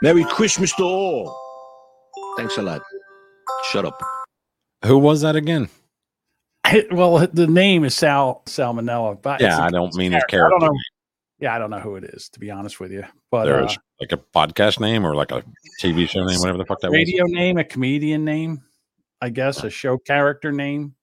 Merry 0.04 0.24
Christmas 0.26 0.74
to 0.76 0.84
all. 0.84 1.36
Thanks 2.38 2.58
a 2.58 2.62
lot. 2.62 2.82
Shut 3.72 3.86
up. 3.86 4.00
Who 4.86 4.98
was 4.98 5.22
that 5.22 5.36
again? 5.36 5.70
well, 6.92 7.28
the 7.34 7.48
name 7.48 7.84
is 7.84 7.96
Sal 7.96 8.42
Salmonella, 8.46 9.22
but 9.22 9.42
it's 9.42 9.44
Yeah, 9.56 9.64
I 9.64 9.70
don't 9.70 9.94
mean 9.96 10.12
his 10.12 10.24
I 10.24 10.30
character. 10.30 10.58
don't 10.60 10.74
know. 10.74 10.80
Yeah, 11.42 11.56
I 11.56 11.58
don't 11.60 11.72
know 11.72 11.80
who 11.80 11.96
it 11.96 12.04
is 12.04 12.30
to 12.30 12.40
be 12.40 12.52
honest 12.52 12.80
with 12.80 12.92
you, 12.92 13.04
but 13.32 13.46
There 13.46 13.64
uh, 13.64 13.74
like 14.00 14.12
a 14.12 14.18
podcast 14.18 14.80
name 14.80 15.06
or 15.06 15.16
like 15.16 15.32
a 15.32 15.44
TV 15.82 16.08
show 16.08 16.24
name, 16.24 16.40
whatever 16.40 16.60
the 16.60 16.66
fuck 16.66 16.80
that 16.82 16.92
radio 16.92 17.26
name, 17.26 17.58
a 17.58 17.64
comedian 17.64 18.24
name, 18.24 18.62
I 19.20 19.30
guess, 19.30 19.64
a 19.64 19.70
show 19.70 19.98
character 19.98 20.52
name. 20.52 20.96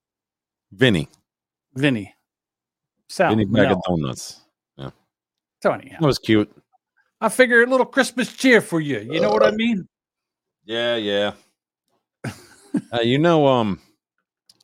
Vinny. 0.72 1.08
Vinny. 1.74 2.14
Sal. 3.08 3.30
Vinny 3.30 3.44
Bag 3.46 3.72
of 3.72 3.78
Manella. 3.88 4.14
Donuts. 4.14 4.40
So 5.60 5.72
anyhow, 5.72 5.96
That 6.00 6.06
was 6.06 6.18
cute. 6.18 6.50
I 7.20 7.28
figure 7.28 7.62
a 7.62 7.66
little 7.66 7.86
Christmas 7.86 8.32
cheer 8.32 8.60
for 8.60 8.80
you. 8.80 9.00
You 9.00 9.20
know 9.20 9.30
what 9.30 9.44
I 9.44 9.50
mean? 9.50 9.88
Yeah, 10.64 10.94
yeah. 10.96 11.32
uh, 12.92 13.00
you 13.02 13.18
know, 13.18 13.48
um, 13.48 13.80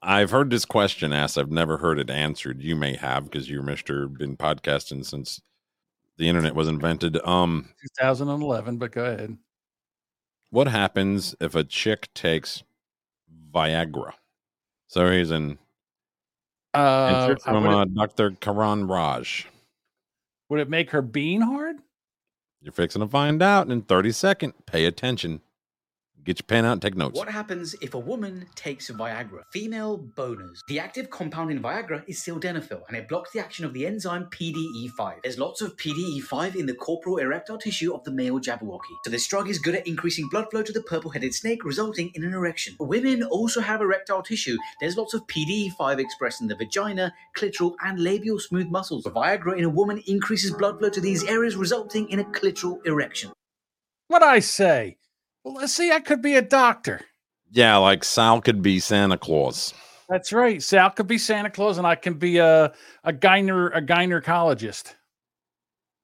I've 0.02 0.30
heard 0.30 0.50
this 0.50 0.64
question 0.64 1.12
asked. 1.12 1.36
I've 1.36 1.50
never 1.50 1.78
heard 1.78 1.98
it 1.98 2.10
answered. 2.10 2.62
You 2.62 2.76
may 2.76 2.94
have 2.94 3.24
because 3.24 3.50
you're 3.50 3.62
Mister 3.62 4.06
been 4.06 4.36
podcasting 4.36 5.04
since 5.04 5.40
the 6.16 6.28
internet 6.28 6.54
was 6.54 6.68
invented. 6.68 7.16
Um, 7.26 7.68
2011, 7.98 8.76
but 8.78 8.92
go 8.92 9.04
ahead. 9.04 9.36
what 10.50 10.68
happens 10.68 11.34
if 11.40 11.54
a 11.54 11.64
chick 11.64 12.12
takes 12.14 12.62
Viagra? 13.52 14.12
So 14.86 15.06
here's 15.10 15.30
an 15.30 15.58
Uh, 16.72 17.34
from 17.36 17.66
uh, 17.66 17.84
Dr. 17.86 18.32
Karan 18.32 18.86
Raj. 18.86 19.46
would 20.48 20.60
it 20.60 20.68
make 20.70 20.90
her 20.90 21.02
bean 21.02 21.40
hard? 21.40 21.76
You're 22.60 22.72
fixing 22.72 23.00
to 23.02 23.08
find 23.08 23.42
out 23.42 23.70
in 23.70 23.82
30 23.82 24.12
seconds. 24.12 24.54
Pay 24.66 24.84
attention. 24.86 25.40
Get 26.24 26.38
your 26.38 26.46
pen 26.46 26.64
out 26.64 26.72
and 26.72 26.82
take 26.82 26.96
notes. 26.96 27.18
What 27.18 27.28
happens 27.28 27.74
if 27.82 27.92
a 27.92 27.98
woman 27.98 28.46
takes 28.54 28.90
Viagra? 28.90 29.42
Female 29.52 29.98
boners. 29.98 30.60
The 30.68 30.78
active 30.78 31.10
compound 31.10 31.50
in 31.50 31.60
Viagra 31.60 32.02
is 32.06 32.18
sildenafil, 32.18 32.80
and 32.88 32.96
it 32.96 33.08
blocks 33.08 33.32
the 33.32 33.40
action 33.40 33.66
of 33.66 33.74
the 33.74 33.86
enzyme 33.86 34.28
PDE5. 34.30 35.16
There's 35.22 35.38
lots 35.38 35.60
of 35.60 35.76
PDE5 35.76 36.56
in 36.56 36.64
the 36.64 36.72
corporal 36.72 37.18
erectile 37.18 37.58
tissue 37.58 37.92
of 37.92 38.04
the 38.04 38.10
male 38.10 38.40
Jabberwocky, 38.40 38.94
so 39.04 39.10
this 39.10 39.28
drug 39.28 39.50
is 39.50 39.58
good 39.58 39.74
at 39.74 39.86
increasing 39.86 40.26
blood 40.30 40.46
flow 40.50 40.62
to 40.62 40.72
the 40.72 40.80
purple-headed 40.80 41.34
snake, 41.34 41.62
resulting 41.62 42.10
in 42.14 42.24
an 42.24 42.32
erection. 42.32 42.74
Women 42.80 43.22
also 43.24 43.60
have 43.60 43.82
erectile 43.82 44.22
tissue. 44.22 44.56
There's 44.80 44.96
lots 44.96 45.12
of 45.12 45.26
PDE5 45.26 45.98
expressed 45.98 46.40
in 46.40 46.48
the 46.48 46.56
vagina, 46.56 47.12
clitoral, 47.36 47.74
and 47.84 48.00
labial 48.00 48.38
smooth 48.38 48.68
muscles. 48.68 49.04
Viagra 49.04 49.58
in 49.58 49.64
a 49.64 49.68
woman 49.68 50.02
increases 50.06 50.52
blood 50.52 50.78
flow 50.78 50.88
to 50.88 51.02
these 51.02 51.22
areas, 51.24 51.54
resulting 51.54 52.08
in 52.08 52.20
a 52.20 52.24
clitoral 52.24 52.78
erection. 52.86 53.30
What 54.08 54.22
I 54.22 54.38
say? 54.38 54.96
Well, 55.44 55.54
let's 55.54 55.74
see. 55.74 55.92
I 55.92 56.00
could 56.00 56.22
be 56.22 56.36
a 56.36 56.42
doctor. 56.42 57.02
Yeah, 57.50 57.76
like 57.76 58.02
Sal 58.02 58.40
could 58.40 58.62
be 58.62 58.80
Santa 58.80 59.18
Claus. 59.18 59.74
That's 60.08 60.32
right. 60.32 60.62
Sal 60.62 60.90
could 60.90 61.06
be 61.06 61.18
Santa 61.18 61.50
Claus, 61.50 61.78
and 61.78 61.86
I 61.86 61.94
can 61.94 62.14
be 62.14 62.38
a 62.38 62.72
a 63.04 63.12
gyner 63.12 63.70
a 63.76 63.80
gynecologist. 63.80 64.94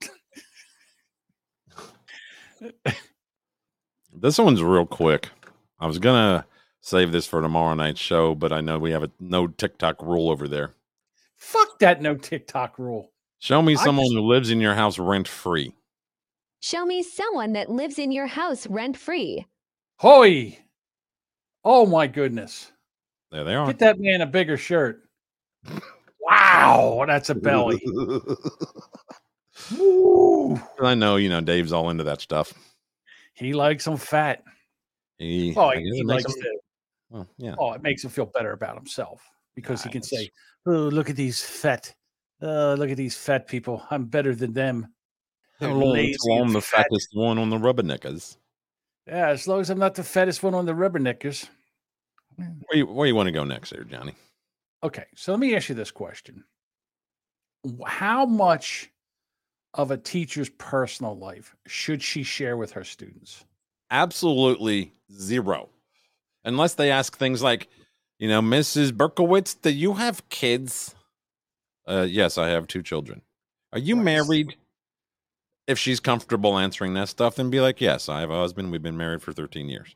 This 4.12 4.38
one's 4.38 4.62
real 4.62 4.87
quick. 4.87 5.31
I 5.79 5.87
was 5.87 5.98
gonna 5.98 6.44
save 6.81 7.12
this 7.12 7.26
for 7.26 7.40
tomorrow 7.40 7.74
night's 7.74 8.00
show, 8.00 8.35
but 8.35 8.53
I 8.53 8.61
know 8.61 8.79
we 8.79 8.90
have 8.90 9.05
a 9.05 9.11
no 9.20 9.46
TikTok 9.46 10.03
rule 10.03 10.31
over 10.31 10.48
there. 10.48 10.72
Fuck 11.37 11.79
that 11.79 12.03
no 12.03 12.16
TikTok 12.16 12.79
rule. 12.79 13.12
Show 13.38 13.62
me 13.62 13.76
I 13.76 13.85
someone 13.85 14.07
just- 14.07 14.14
who 14.14 14.20
lives 14.22 14.50
in 14.50 14.61
your 14.61 14.74
house 14.74 14.98
rent 14.98 15.29
free. 15.29 15.72
Show 16.61 16.85
me 16.85 17.03
someone 17.03 17.55
that 17.55 17.70
lives 17.70 17.99
in 17.99 18.12
your 18.12 18.27
house 18.27 18.66
rent 18.66 18.96
free. 18.96 19.46
Hoy. 19.96 20.59
Oh 21.64 21.87
my 21.87 22.07
goodness. 22.07 22.70
There 23.33 23.44
they 23.44 23.55
are. 23.55 23.66
Get 23.66 23.79
that 23.81 23.99
man 24.01 24.20
a 24.20 24.27
bigger 24.27 24.57
shirt. 24.57 25.03
Wow, 26.20 27.05
that's 27.07 27.31
a 27.31 27.35
belly. 27.35 27.81
Woo. 29.79 30.61
I 30.83 30.94
know, 30.94 31.16
you 31.16 31.29
know, 31.29 31.40
Dave's 31.40 31.73
all 31.73 31.90
into 31.90 32.05
that 32.05 32.20
stuff. 32.20 32.53
He 33.35 33.53
likes 33.53 33.85
them 33.85 33.96
fat. 33.96 34.42
He, 35.18 35.55
Oh, 35.57 35.70
he, 35.70 35.83
guess 35.83 35.94
he 35.94 36.01
it 36.01 36.07
makes 36.07 36.25
likes 36.25 36.37
him- 36.37 36.42
to. 36.42 36.59
well, 37.11 37.29
yeah. 37.38 37.55
Oh, 37.59 37.73
it 37.73 37.83
makes 37.83 38.05
him 38.05 38.11
feel 38.11 38.27
better 38.27 38.53
about 38.53 38.77
himself 38.77 39.23
because 39.55 39.83
he 39.83 39.88
Ah, 39.88 39.92
can 39.92 40.03
say, 40.03 40.31
"Oh, 40.66 40.73
look 40.88 41.11
at 41.11 41.16
these 41.16 41.42
fat. 41.42 41.94
Uh, 42.42 42.75
look 42.75 42.90
at 42.90 42.96
these 42.96 43.16
fat 43.16 43.46
people. 43.49 43.83
I'm 43.90 44.05
better 44.07 44.35
than 44.35 44.53
them." 44.53 44.87
Hello, 45.68 45.92
lazy 45.92 46.12
it's 46.12 46.27
I'm 46.31 46.53
the 46.53 46.61
fat." 46.61 46.87
fattest 46.90 47.09
one 47.12 47.38
on 47.38 47.51
the 47.51 47.57
rubberneckers. 47.59 48.37
Yeah, 49.07 49.29
as 49.29 49.46
long 49.49 49.61
as 49.61 49.70
I'm 49.70 49.79
not 49.79 49.94
the 49.94 50.05
fattest 50.05 50.42
one 50.42 50.55
on 50.55 50.66
the 50.66 50.73
rubberneckers. 50.73 51.49
Where 52.37 52.49
you, 52.75 52.87
where 52.87 53.07
you 53.07 53.14
want 53.14 53.27
to 53.27 53.33
go 53.33 53.44
next, 53.44 53.70
there, 53.70 53.85
Johnny? 53.85 54.14
Okay, 54.83 55.05
so 55.14 55.33
let 55.33 55.40
me 55.40 55.55
ask 55.55 55.68
you 55.68 55.75
this 55.75 55.90
question: 55.90 56.44
How 57.87 58.25
much 58.25 58.90
of 59.75 59.90
a 59.90 59.96
teacher's 59.99 60.49
personal 60.51 61.16
life 61.16 61.55
should 61.66 62.03
she 62.03 62.23
share 62.23 62.57
with 62.57 62.73
her 62.73 62.85
students? 62.85 63.44
Absolutely 63.90 64.92
zero, 65.12 65.68
unless 66.44 66.75
they 66.75 66.90
ask 66.90 67.16
things 67.18 67.42
like, 67.42 67.68
you 68.18 68.29
know, 68.29 68.40
Mrs. 68.40 68.92
Berkowitz, 68.92 69.61
do 69.61 69.70
you 69.70 69.94
have 69.94 70.27
kids? 70.29 70.94
Uh, 71.87 72.07
yes, 72.09 72.38
I 72.38 72.49
have 72.49 72.66
two 72.68 72.83
children. 72.83 73.23
Are 73.73 73.79
you 73.79 73.96
Nice. 73.96 74.05
married? 74.05 74.55
If 75.70 75.78
she's 75.78 76.00
comfortable 76.00 76.59
answering 76.59 76.94
that 76.94 77.09
stuff, 77.09 77.37
then 77.37 77.48
be 77.48 77.61
like, 77.61 77.80
yes, 77.80 78.09
I 78.09 78.18
have 78.22 78.30
a 78.30 78.35
husband. 78.35 78.72
We've 78.72 78.83
been 78.83 78.96
married 78.96 79.22
for 79.22 79.33
13 79.33 79.68
years. 79.68 79.94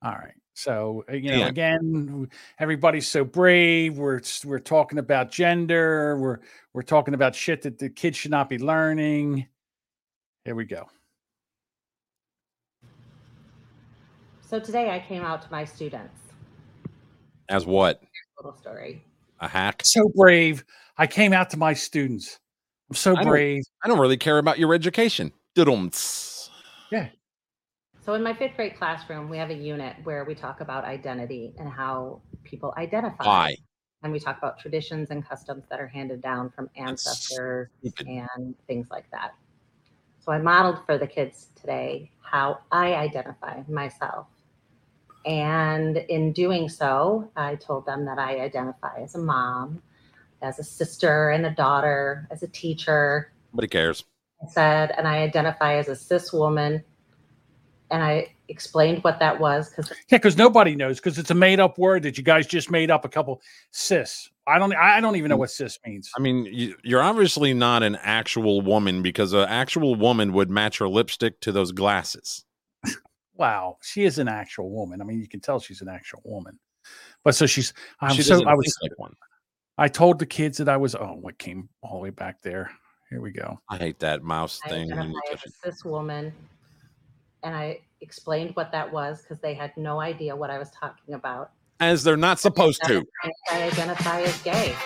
All 0.00 0.12
right. 0.12 0.34
So 0.54 1.04
uh, 1.10 1.14
you 1.14 1.32
know, 1.32 1.38
Yeah. 1.38 1.48
again, 1.48 2.30
everybody's 2.60 3.08
so 3.08 3.24
brave. 3.24 3.98
We're 3.98 4.20
we're 4.44 4.60
talking 4.60 4.98
about 5.00 5.32
gender. 5.32 6.16
We're 6.18 6.38
we're 6.72 6.82
talking 6.82 7.14
about 7.14 7.34
shit 7.34 7.62
that 7.62 7.80
the 7.80 7.90
kids 7.90 8.16
should 8.16 8.30
not 8.30 8.48
be 8.48 8.58
learning. 8.58 9.48
Here 10.44 10.54
we 10.54 10.66
go. 10.66 10.88
So 14.42 14.60
today 14.60 14.90
I 14.90 15.00
came 15.00 15.22
out 15.22 15.42
to 15.42 15.48
my 15.50 15.64
students. 15.64 16.16
As 17.48 17.66
what? 17.66 18.02
Little 18.38 18.56
story. 18.56 19.04
A 19.40 19.48
hack? 19.48 19.82
So 19.84 20.08
brave. 20.14 20.64
I 20.96 21.08
came 21.08 21.32
out 21.32 21.50
to 21.50 21.56
my 21.56 21.72
students. 21.72 22.38
I'm 22.90 22.96
so 22.96 23.12
I 23.12 23.22
don't- 23.22 23.32
brave. 23.32 23.62
I 23.84 23.88
don't 23.88 23.98
really 23.98 24.16
care 24.16 24.38
about 24.38 24.58
your 24.58 24.74
education. 24.74 25.32
Diddums. 25.54 26.28
So 28.02 28.14
in 28.14 28.22
my 28.22 28.32
fifth 28.34 28.56
grade 28.56 28.76
classroom, 28.76 29.28
we 29.28 29.36
have 29.36 29.50
a 29.50 29.54
unit 29.54 29.94
where 30.04 30.24
we 30.24 30.34
talk 30.34 30.60
about 30.62 30.84
identity 30.84 31.54
and 31.58 31.68
how 31.68 32.22
people 32.44 32.74
identify. 32.76 33.24
Why? 33.24 33.56
And 34.02 34.10
we 34.12 34.18
talk 34.18 34.38
about 34.38 34.58
traditions 34.58 35.10
and 35.10 35.24
customs 35.24 35.64
that 35.70 35.78
are 35.78 35.86
handed 35.86 36.22
down 36.22 36.50
from 36.50 36.70
ancestors 36.76 37.68
and 38.06 38.54
things 38.66 38.88
like 38.90 39.08
that. 39.10 39.34
So 40.18 40.32
I 40.32 40.38
modeled 40.38 40.84
for 40.86 40.96
the 40.96 41.06
kids 41.06 41.50
today 41.54 42.10
how 42.22 42.60
I 42.72 42.94
identify 42.94 43.62
myself. 43.68 44.26
And 45.26 45.98
in 45.98 46.32
doing 46.32 46.68
so, 46.70 47.30
I 47.36 47.56
told 47.56 47.84
them 47.84 48.06
that 48.06 48.18
I 48.18 48.40
identify 48.40 49.02
as 49.02 49.14
a 49.14 49.18
mom, 49.18 49.82
as 50.42 50.58
a 50.58 50.64
sister 50.64 51.30
and 51.30 51.46
a 51.46 51.50
daughter, 51.50 52.26
as 52.30 52.42
a 52.42 52.48
teacher, 52.48 53.32
Nobody 53.52 53.68
cares. 53.68 54.04
I 54.42 54.50
said, 54.50 54.94
and 54.96 55.06
I 55.06 55.18
identify 55.18 55.74
as 55.74 55.88
a 55.88 55.96
cis 55.96 56.32
woman. 56.32 56.84
And 57.90 58.04
I 58.04 58.28
explained 58.48 59.02
what 59.02 59.18
that 59.18 59.40
was 59.40 59.68
because 59.68 59.90
Yeah, 60.10 60.18
because 60.18 60.36
nobody 60.36 60.76
knows 60.76 61.00
because 61.00 61.18
it's 61.18 61.32
a 61.32 61.34
made 61.34 61.58
up 61.58 61.76
word 61.76 62.04
that 62.04 62.16
you 62.16 62.22
guys 62.22 62.46
just 62.46 62.70
made 62.70 62.88
up 62.88 63.04
a 63.04 63.08
couple 63.08 63.42
cis. 63.72 64.30
I 64.46 64.60
don't 64.60 64.72
I 64.76 65.00
don't 65.00 65.16
even 65.16 65.28
know 65.28 65.36
what 65.36 65.50
cis 65.50 65.76
means. 65.84 66.08
I 66.16 66.20
mean, 66.20 66.46
you, 66.46 66.76
you're 66.84 67.02
obviously 67.02 67.52
not 67.52 67.82
an 67.82 67.96
actual 67.96 68.60
woman 68.60 69.02
because 69.02 69.32
an 69.32 69.48
actual 69.48 69.96
woman 69.96 70.32
would 70.34 70.50
match 70.50 70.78
her 70.78 70.88
lipstick 70.88 71.40
to 71.40 71.50
those 71.50 71.72
glasses. 71.72 72.44
Wow, 73.34 73.78
she 73.82 74.04
is 74.04 74.18
an 74.18 74.28
actual 74.28 74.70
woman. 74.70 75.00
I 75.00 75.04
mean, 75.04 75.18
you 75.18 75.26
can 75.26 75.40
tell 75.40 75.58
she's 75.58 75.80
an 75.80 75.88
actual 75.88 76.22
woman. 76.24 76.60
But 77.24 77.34
so 77.34 77.46
she's 77.46 77.74
I'm 78.00 78.14
she 78.14 78.22
so 78.22 78.34
doesn't 78.34 78.46
I 78.46 78.54
was 78.54 78.72
like 78.82 78.96
one. 78.98 79.14
I 79.80 79.88
told 79.88 80.18
the 80.18 80.26
kids 80.26 80.58
that 80.58 80.68
I 80.68 80.76
was 80.76 80.94
oh 80.94 81.16
what 81.18 81.38
came 81.38 81.70
all 81.80 81.92
the 81.94 81.98
way 82.00 82.10
back 82.10 82.42
there. 82.42 82.70
Here 83.08 83.22
we 83.22 83.30
go. 83.32 83.58
I 83.70 83.78
hate 83.78 83.98
that 84.00 84.22
mouse 84.22 84.60
thing. 84.68 84.90
when 84.90 84.98
identify 84.98 85.20
you 85.30 85.32
as 85.32 85.40
touch 85.40 85.46
a 85.46 85.72
cis 85.72 85.84
woman. 85.86 86.34
And 87.42 87.56
I 87.56 87.80
explained 88.02 88.54
what 88.56 88.70
that 88.72 88.92
was 88.92 89.22
because 89.22 89.40
they 89.40 89.54
had 89.54 89.74
no 89.78 89.98
idea 89.98 90.36
what 90.36 90.50
I 90.50 90.58
was 90.58 90.70
talking 90.70 91.14
about. 91.14 91.52
As 91.80 92.04
they're 92.04 92.18
not 92.18 92.38
supposed 92.38 92.82
to. 92.84 93.02
I, 93.24 93.30
I 93.52 93.62
identify 93.62 94.20
as 94.20 94.42
gay. 94.42 94.76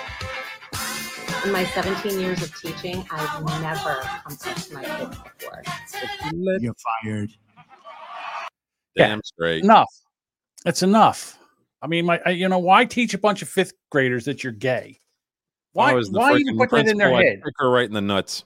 In 1.44 1.50
my 1.50 1.64
17 1.64 2.20
years 2.20 2.40
of 2.44 2.56
teaching, 2.56 3.04
I've 3.10 3.42
never 3.60 4.00
come 4.00 4.32
up 4.32 4.38
to 4.38 4.74
my 4.74 4.84
kids 4.84 5.18
before. 5.40 5.62
You're 6.60 6.74
fired. 7.02 7.32
Yeah. 8.94 9.08
Damn 9.08 9.22
straight. 9.24 9.64
Enough. 9.64 9.90
It's 10.64 10.84
enough. 10.84 11.36
I 11.84 11.86
mean, 11.86 12.06
my 12.06 12.18
I, 12.24 12.30
you 12.30 12.48
know 12.48 12.58
why 12.58 12.86
teach 12.86 13.12
a 13.12 13.18
bunch 13.18 13.42
of 13.42 13.48
fifth 13.48 13.74
graders 13.90 14.24
that 14.24 14.42
you're 14.42 14.54
gay? 14.54 15.00
Why 15.74 15.92
the 15.92 16.08
why 16.12 16.36
even 16.38 16.56
put 16.56 16.70
that 16.70 16.88
in 16.88 16.96
their 16.96 17.14
head? 17.14 17.42
Kick 17.44 17.54
her 17.58 17.70
right 17.70 17.84
in 17.84 17.92
the 17.92 18.00
nuts. 18.00 18.44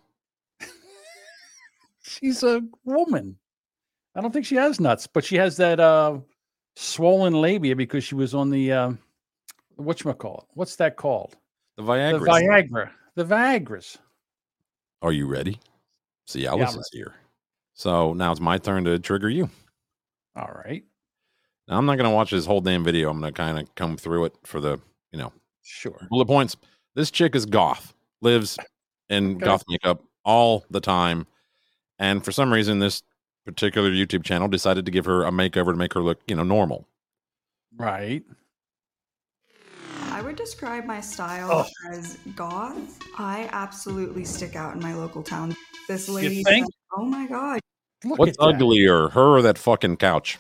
She's 2.02 2.42
a 2.42 2.60
woman. 2.84 3.38
I 4.16 4.22
don't 4.22 4.32
think 4.32 4.44
she 4.44 4.56
has 4.56 4.80
nuts, 4.80 5.06
but 5.06 5.24
she 5.24 5.36
has 5.36 5.56
that 5.58 5.78
uh 5.78 6.18
swollen 6.74 7.34
labia 7.34 7.76
because 7.76 8.02
she 8.02 8.16
was 8.16 8.34
on 8.34 8.50
the 8.50 8.72
um 8.72 8.98
whatchamacallit. 9.78 10.46
What's 10.54 10.74
that 10.76 10.96
called? 10.96 11.36
The 11.76 11.84
Viagra. 11.84 12.18
The 12.18 12.26
Viagra. 12.26 12.90
The 13.14 13.24
Viagra's. 13.24 13.98
Are 15.00 15.12
you 15.12 15.28
ready? 15.28 15.60
See, 16.26 16.44
Alice 16.44 16.74
is 16.74 16.90
here. 16.92 17.14
So 17.74 18.14
now 18.14 18.32
it's 18.32 18.40
my 18.40 18.58
turn 18.58 18.82
to 18.86 18.98
trigger 18.98 19.30
you. 19.30 19.48
All 20.34 20.50
right. 20.64 20.82
Now 21.68 21.76
I'm 21.76 21.86
not 21.86 21.96
going 21.96 22.08
to 22.08 22.14
watch 22.14 22.30
this 22.30 22.46
whole 22.46 22.60
damn 22.60 22.82
video. 22.82 23.10
I'm 23.10 23.20
going 23.20 23.32
to 23.32 23.36
kind 23.36 23.58
of 23.58 23.74
come 23.74 23.96
through 23.96 24.24
it 24.26 24.34
for 24.44 24.60
the, 24.60 24.80
you 25.12 25.18
know, 25.18 25.32
Sure. 25.62 26.06
bullet 26.08 26.26
points. 26.26 26.56
This 26.94 27.10
chick 27.10 27.34
is 27.34 27.44
goth, 27.46 27.94
lives 28.22 28.56
in 29.10 29.36
Okay. 29.36 29.44
goth 29.44 29.64
makeup 29.68 30.02
all 30.24 30.64
the 30.70 30.80
time. 30.80 31.26
And 31.98 32.24
for 32.24 32.32
some 32.32 32.52
reason, 32.52 32.78
this 32.78 33.02
particular 33.44 33.90
YouTube 33.90 34.24
channel 34.24 34.48
decided 34.48 34.86
to 34.86 34.90
give 34.90 35.04
her 35.04 35.24
a 35.24 35.30
makeover 35.30 35.66
to 35.72 35.76
make 35.76 35.92
her 35.94 36.00
look, 36.00 36.18
you 36.26 36.36
know, 36.36 36.42
normal. 36.42 36.86
Right. 37.76 38.22
I 40.10 40.22
would 40.22 40.36
describe 40.36 40.84
my 40.86 41.00
style 41.00 41.50
Oh. 41.52 41.92
as 41.92 42.16
goth. 42.34 42.98
I 43.18 43.48
absolutely 43.52 44.24
stick 44.24 44.56
out 44.56 44.74
in 44.74 44.80
my 44.82 44.94
local 44.94 45.22
town. 45.22 45.54
This 45.86 46.08
lady 46.08 46.42
said, 46.42 46.64
"Oh 46.96 47.04
my 47.04 47.26
god, 47.26 47.60
Look 48.04 48.18
What's 48.18 48.30
at 48.32 48.36
that. 48.38 48.54
uglier, 48.54 49.08
her 49.10 49.36
or 49.38 49.42
that 49.42 49.58
fucking 49.58 49.96
couch? 49.96 50.38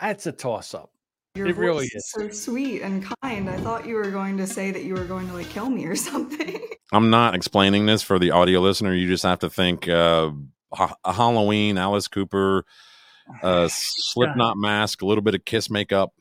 That's 0.00 0.26
a 0.26 0.32
toss 0.32 0.74
up. 0.74 0.90
your 1.34 1.46
It 1.48 1.56
really 1.56 1.84
voice 1.86 1.94
is. 1.94 2.10
so 2.10 2.28
sweet 2.30 2.82
and 2.82 3.04
kind. 3.22 3.48
I 3.48 3.56
thought 3.58 3.86
you 3.86 3.94
were 3.94 4.10
going 4.10 4.36
to 4.38 4.46
say 4.46 4.70
that 4.70 4.84
you 4.84 4.94
were 4.94 5.04
going 5.04 5.26
to 5.28 5.34
like 5.34 5.48
kill 5.50 5.70
me 5.70 5.86
or 5.86 5.96
something." 6.10 6.60
I'm 6.92 7.10
not 7.10 7.34
explaining 7.34 7.86
this 7.86 8.02
for 8.02 8.18
the 8.18 8.30
audio 8.30 8.60
listener. 8.60 8.94
You 8.94 9.08
just 9.08 9.22
have 9.24 9.40
to 9.40 9.50
think 9.50 9.88
uh, 9.88 10.30
ha- 10.72 10.96
a 11.04 11.12
Halloween, 11.12 11.76
Alice 11.78 12.06
Cooper, 12.08 12.64
uh, 13.42 13.68
Slipknot 13.70 14.56
mask, 14.56 15.02
a 15.02 15.06
little 15.06 15.22
bit 15.22 15.34
of 15.34 15.44
Kiss 15.44 15.70
makeup. 15.70 16.12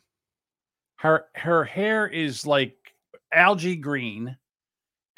Her 0.98 1.26
her 1.36 1.64
hair 1.66 2.08
is 2.08 2.48
like 2.48 2.76
algae 3.32 3.76
green, 3.76 4.38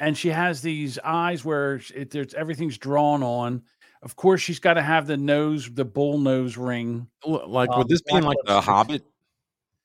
and 0.00 0.18
she 0.18 0.28
has 0.30 0.60
these 0.62 0.98
eyes 0.98 1.44
where 1.44 1.78
sh- 1.78 1.92
it, 1.94 2.10
there's 2.10 2.34
everything's 2.34 2.76
drawn 2.76 3.22
on. 3.22 3.62
Of 4.02 4.16
course, 4.16 4.40
she's 4.40 4.58
got 4.58 4.74
to 4.74 4.82
have 4.82 5.06
the 5.06 5.16
nose, 5.16 5.68
the 5.72 5.84
bull 5.84 6.18
nose 6.18 6.56
ring, 6.56 7.08
Like, 7.26 7.70
Um, 7.70 7.78
would 7.78 7.88
this 7.88 8.02
be 8.02 8.20
like 8.20 8.36
the. 8.44 8.60
Hobbit 8.60 9.02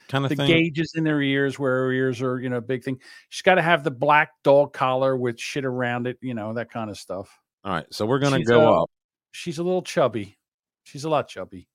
kind 0.10 0.26
of 0.26 0.30
the 0.30 0.36
thing? 0.36 0.48
gauges 0.48 0.94
in 0.96 1.04
their 1.06 1.22
ears 1.22 1.58
where 1.58 1.72
her 1.86 1.92
ears 1.92 2.22
are, 2.22 2.40
you 2.40 2.50
know, 2.50 2.58
a 2.58 2.62
big 2.62 2.84
thing. 2.84 3.00
She's 3.30 3.42
got 3.42 3.56
to 3.56 3.62
have 3.62 3.84
the 3.84 3.92
black 3.92 4.32
dog 4.44 4.74
collar 4.74 5.16
with 5.16 5.40
shit 5.40 5.64
around 5.66 6.08
it, 6.08 6.18
you 6.22 6.34
know, 6.34 6.54
that 6.54 6.70
kind 6.70 6.90
of 6.90 6.98
stuff. 6.98 7.40
All 7.64 7.72
right, 7.72 7.86
so 7.92 8.06
we're 8.06 8.20
gonna 8.20 8.38
She's, 8.38 8.48
go 8.48 8.68
uh, 8.80 8.84
up. 8.84 8.92
She's 9.32 9.58
a 9.60 9.64
little 9.64 9.84
chubby. 9.84 10.38
She's 10.84 11.04
a 11.06 11.10
lot 11.10 11.28
chubby. 11.28 11.68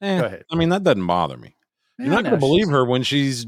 Eh, 0.00 0.18
Go 0.20 0.26
ahead. 0.26 0.44
I 0.50 0.56
mean, 0.56 0.70
that 0.70 0.82
doesn't 0.82 1.06
bother 1.06 1.36
me. 1.36 1.54
You're 1.98 2.08
Yeah, 2.08 2.14
not 2.14 2.24
gonna 2.24 2.36
believe 2.38 2.68
her 2.68 2.84
when 2.84 3.02
she's 3.02 3.46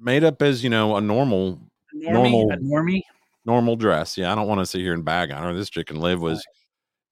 made 0.00 0.24
up 0.24 0.42
as 0.42 0.64
you 0.64 0.70
know 0.70 0.96
a 0.96 1.00
normal 1.00 1.60
normie, 1.94 2.12
normal- 2.12 2.50
a 2.52 2.56
normie. 2.56 3.02
normal 3.44 3.76
dress. 3.76 4.16
Yeah, 4.18 4.32
I 4.32 4.34
don't 4.34 4.48
want 4.48 4.60
to 4.60 4.66
sit 4.66 4.80
here 4.80 4.92
and 4.94 5.04
bag 5.04 5.30
on 5.30 5.42
her. 5.42 5.54
This 5.54 5.68
chick 5.70 5.86
chicken 5.88 6.00
live 6.02 6.20
was. 6.20 6.44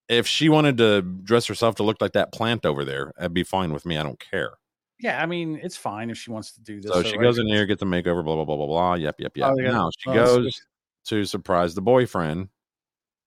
If 0.09 0.27
she 0.27 0.49
wanted 0.49 0.77
to 0.79 1.03
dress 1.03 1.47
herself 1.47 1.77
to 1.77 1.83
look 1.83 2.01
like 2.01 2.13
that 2.13 2.33
plant 2.33 2.67
over 2.67 2.85
there, 2.85 3.13
that'd 3.17 3.33
be 3.33 3.43
fine 3.45 3.73
with 3.73 3.87
me. 3.87 3.97
I 3.97 4.03
don't 4.03 4.21
care. 4.21 4.51
Yeah, 5.01 5.21
I 5.23 5.27
mean, 5.27 5.59
it's 5.63 5.77
fine 5.77 6.11
if 6.11 6.19
she 6.19 6.31
wants 6.31 6.53
to 6.53 6.61
do 6.61 6.81
this. 6.81 6.93
So 6.93 7.03
she 7.03 7.17
right? 7.17 7.23
goes 7.23 7.39
in 7.39 7.47
here, 7.49 7.67
gets 7.67 7.83
a 7.83 7.87
makeover, 7.87 8.23
blah 8.25 8.37
blah 8.37 8.45
blah 8.45 8.57
blah 8.57 8.67
blah. 8.67 8.95
Yep, 8.95 9.17
yep, 9.19 9.37
yep. 9.37 9.51
Oh, 9.53 9.59
yeah. 9.61 9.71
Now 9.71 9.91
she 9.99 10.11
Oh, 10.11 10.15
goes 10.15 10.55
sweet. 10.55 10.55
to 11.07 11.25
surprise 11.25 11.75
the 11.75 11.83
boyfriend 11.83 12.49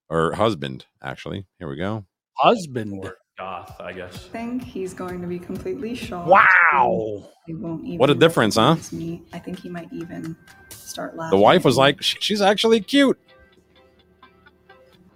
or 0.09 0.33
husband. 0.33 0.85
Actually, 1.03 1.45
here 1.59 1.67
we 1.67 1.75
go. 1.75 2.05
husband. 2.35 3.03
or 3.03 3.17
goth, 3.37 3.79
I 3.81 3.93
guess. 3.93 4.25
think 4.27 4.63
he's 4.63 4.93
going 4.93 5.21
to 5.21 5.27
be 5.27 5.37
completely 5.39 5.93
shocked. 5.95 6.29
Wow. 6.29 7.29
He 7.45 7.53
won't 7.53 7.83
even 7.85 7.97
What 7.99 8.09
a 8.09 8.15
difference, 8.15 8.55
huh? 8.55 8.75
recognize 8.75 8.93
Me. 8.93 9.21
I 9.33 9.39
think 9.39 9.59
he 9.59 9.69
might 9.69 9.91
even 9.91 10.35
start 10.69 11.15
laughing. 11.17 11.37
The 11.37 11.43
wife 11.43 11.65
was 11.65 11.75
like, 11.77 12.01
"She's 12.01 12.41
actually 12.41 12.81
cute." 12.81 13.19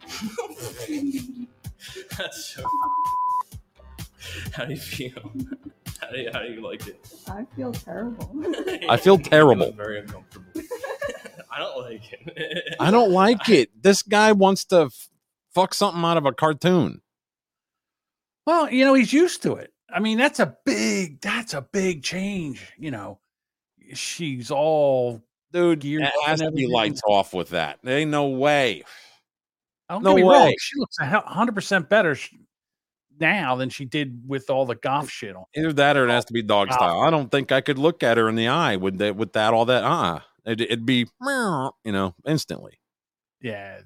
That's 2.17 2.45
so. 2.55 2.63
How 4.53 4.65
do 4.65 4.73
you 4.73 4.79
feel? 4.79 5.31
How 5.99 6.09
do 6.11 6.19
you, 6.19 6.29
how 6.33 6.41
do 6.41 6.53
you 6.53 6.61
like 6.61 6.87
it? 6.87 7.05
I 7.29 7.45
feel 7.55 7.71
terrible. 7.71 8.31
I 8.89 8.97
feel 8.97 9.17
You 9.17 9.23
terrible. 9.23 9.67
look 9.67 9.75
Very 9.75 9.99
uncomfortable. 9.99 10.45
I 11.51 11.59
don't 11.59 11.79
like 11.81 12.13
it. 12.13 12.75
I 12.79 12.91
don't 12.91 13.11
like 13.11 13.49
it. 13.49 13.69
This 13.81 14.03
guy 14.03 14.31
wants 14.31 14.65
to 14.65 14.83
f- 14.83 15.09
fuck 15.53 15.73
something 15.73 16.03
out 16.03 16.17
of 16.17 16.25
a 16.25 16.31
cartoon. 16.31 17.01
Well, 18.45 18.71
you 18.71 18.85
know, 18.85 18.93
he's 18.93 19.11
used 19.13 19.43
to 19.43 19.55
it. 19.55 19.73
I 19.93 19.99
mean, 19.99 20.17
that's 20.17 20.39
a 20.39 20.55
big, 20.65 21.19
that's 21.21 21.53
a 21.53 21.61
big 21.61 22.03
change. 22.03 22.71
You 22.77 22.91
know, 22.91 23.19
she's 23.93 24.49
all 24.49 25.21
Dude, 25.51 25.81
Geared 25.81 26.03
it 26.03 26.13
has 26.25 26.39
to 26.39 26.51
be 26.51 26.67
lights 26.67 27.01
off 27.05 27.33
with 27.33 27.49
that. 27.49 27.79
There 27.83 27.97
ain't 27.97 28.11
no 28.11 28.29
way. 28.29 28.83
Don't 29.91 30.03
No 30.03 30.15
get 30.15 30.23
me 30.23 30.29
wrong. 30.29 30.45
way. 30.47 30.55
She 30.59 30.79
looks 30.79 30.97
a 30.99 31.03
100% 31.05 31.89
better 31.89 32.17
now 33.19 33.55
than 33.55 33.69
she 33.69 33.85
did 33.85 34.21
with 34.27 34.49
all 34.49 34.65
the 34.65 34.75
golf 34.75 35.09
shit 35.09 35.35
on. 35.35 35.43
Either 35.55 35.73
that 35.73 35.97
or 35.97 36.07
it 36.07 36.09
has 36.11 36.25
to 36.25 36.33
be 36.33 36.41
dog 36.41 36.71
style. 36.73 37.01
I 37.01 37.09
don't 37.09 37.29
think 37.29 37.51
I 37.51 37.61
could 37.61 37.77
look 37.77 38.01
at 38.03 38.17
her 38.17 38.27
in 38.29 38.35
the 38.35 38.47
eye 38.47 38.77
with 38.77 38.97
that, 38.97 39.15
with 39.15 39.33
that, 39.33 39.53
all 39.53 39.65
that. 39.65 39.83
Uh, 39.83 40.19
it'd, 40.45 40.61
it'd 40.61 40.85
be, 40.85 41.07
meow, 41.21 41.73
you 41.83 41.91
know, 41.91 42.15
instantly. 42.25 42.79
Yeah. 43.41 43.81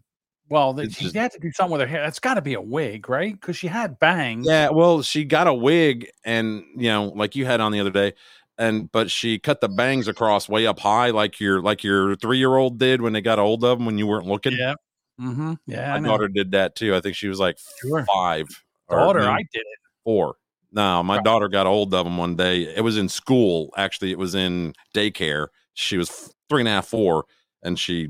Well, 0.47 0.79
It's 0.79 0.95
she 0.95 1.05
just- 1.05 1.15
had 1.15 1.31
to 1.31 1.39
do 1.39 1.51
something 1.51 1.71
with 1.73 1.81
her 1.81 1.87
hair. 1.87 2.03
That's 2.03 2.19
got 2.19 2.35
to 2.35 2.41
be 2.41 2.53
a 2.53 2.61
wig, 2.61 3.09
right? 3.09 3.33
Because 3.33 3.57
she 3.57 3.67
had 3.67 3.99
bangs. 3.99 4.45
Yeah. 4.47 4.69
Well, 4.69 5.01
she 5.01 5.25
got 5.25 5.47
a 5.47 5.53
wig 5.53 6.07
and, 6.23 6.63
you 6.77 6.89
know, 6.89 7.05
like 7.15 7.35
you 7.35 7.45
had 7.45 7.59
on 7.61 7.71
the 7.71 7.79
other 7.79 7.89
day. 7.89 8.13
And, 8.57 8.89
but 8.89 9.11
she 9.11 9.37
cut 9.37 9.59
the 9.59 9.67
bangs 9.67 10.07
across 10.07 10.47
way 10.47 10.65
up 10.65 10.79
high, 10.79 11.09
like 11.09 11.41
your, 11.41 11.61
like 11.61 11.83
your 11.83 12.15
three 12.15 12.37
year 12.37 12.55
old 12.55 12.77
did 12.79 13.01
when 13.01 13.11
they 13.11 13.19
got 13.21 13.37
old 13.37 13.65
of 13.65 13.79
them 13.79 13.85
when 13.85 13.97
you 13.97 14.07
weren't 14.07 14.27
looking. 14.27 14.53
Yeah. 14.53 14.75
Mm-hmm. 15.19 15.54
Yeah. 15.67 15.97
My 15.99 16.08
daughter 16.08 16.28
did 16.28 16.51
that 16.51 16.75
too. 16.75 16.95
I 16.95 17.01
think 17.01 17.15
she 17.15 17.28
was 17.28 17.39
like 17.39 17.58
Sure. 17.82 18.06
five. 18.13 18.47
Daughter, 18.89 19.21
no, 19.21 19.32
I 19.32 19.38
did 19.38 19.62
it. 19.62 19.80
four. 20.04 20.36
No, 20.71 21.01
my 21.04 21.15
Right. 21.17 21.25
daughter 21.25 21.47
got 21.47 21.65
hold 21.65 21.93
of 21.93 22.06
him 22.06 22.17
one 22.17 22.36
day. 22.36 22.63
It 22.75 22.82
was 22.84 22.97
in 22.97 23.08
school. 23.10 23.71
Actually, 23.78 24.12
it 24.12 24.17
was 24.17 24.36
in 24.36 24.73
daycare. 24.93 25.47
She 25.73 25.97
was 25.97 26.34
three 26.49 26.62
and 26.62 26.67
a 26.67 26.71
half, 26.71 26.88
four, 26.88 27.25
and 27.63 27.80
she 27.80 28.10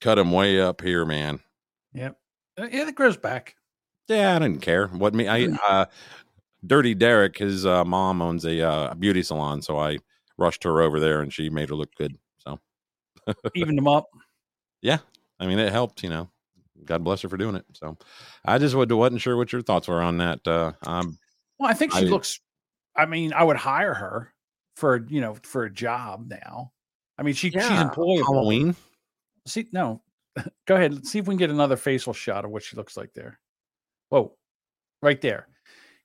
cut 0.00 0.18
him 0.18 0.32
way 0.32 0.60
up 0.60 0.80
here, 0.82 1.04
man. 1.04 1.40
Yep. 1.94 2.18
Uh, 2.58 2.68
Yeah, 2.70 2.84
that 2.84 2.94
grows 2.94 3.16
back. 3.16 3.54
Yeah, 4.08 4.34
I 4.36 4.38
didn't 4.40 4.60
care. 4.62 4.88
What 4.88 5.14
me? 5.14 5.28
I 5.28 5.44
uh, 5.68 5.86
Dirty 6.66 6.94
Derek, 6.94 7.38
his 7.38 7.64
uh, 7.64 7.84
mom 7.84 8.20
owns 8.20 8.44
a 8.44 8.60
uh, 8.60 8.94
beauty 8.94 9.22
salon, 9.22 9.62
so 9.62 9.78
I 9.78 9.98
rushed 10.38 10.64
her 10.64 10.82
over 10.82 10.98
there, 11.00 11.20
and 11.22 11.32
she 11.32 11.48
made 11.50 11.68
her 11.70 11.74
look 11.74 11.94
good. 11.94 12.18
So 12.38 12.58
Evened 13.54 13.78
them 13.78 13.88
up. 13.88 14.06
yeah, 14.82 14.98
I 15.40 15.46
mean 15.46 15.58
it 15.60 15.72
helped. 15.72 16.02
You 16.02 16.10
know, 16.10 16.30
God 16.84 17.04
bless 17.04 17.22
her 17.22 17.28
for 17.28 17.36
doing 17.36 17.54
it. 17.56 17.64
So 17.74 17.96
I 18.44 18.58
just 18.58 18.74
wasn't 18.74 19.20
sure 19.20 19.36
what 19.36 19.52
your 19.52 19.62
thoughts 19.62 19.88
were 19.88 20.00
on 20.02 20.18
that. 20.18 20.46
Uh, 20.46 20.72
um, 20.86 21.18
Well, 21.58 21.70
I 21.70 21.74
think 21.74 21.92
she 21.92 22.06
I- 22.06 22.10
looks. 22.10 22.40
I 22.96 23.06
mean, 23.06 23.32
I 23.32 23.42
would 23.44 23.56
hire 23.56 23.94
her 23.94 24.32
for 24.76 25.04
you 25.08 25.20
know 25.20 25.36
for 25.42 25.64
a 25.64 25.70
job 25.72 26.26
now. 26.28 26.72
I 27.18 27.22
mean, 27.22 27.34
she 27.34 27.50
she's 27.50 27.62
Yeah, 27.62 27.88
employable. 27.88 28.24
Halloween. 28.24 28.76
See, 29.46 29.66
no, 29.72 30.02
go 30.66 30.74
ahead. 30.76 30.94
Let's 30.94 31.10
see 31.10 31.18
if 31.18 31.26
we 31.26 31.32
can 31.32 31.38
get 31.38 31.50
another 31.50 31.76
facial 31.76 32.12
shot 32.12 32.44
of 32.44 32.50
what 32.50 32.62
she 32.62 32.76
looks 32.76 32.96
like 32.96 33.12
there. 33.14 33.38
Whoa, 34.10 34.36
right 35.02 35.20
there. 35.20 35.48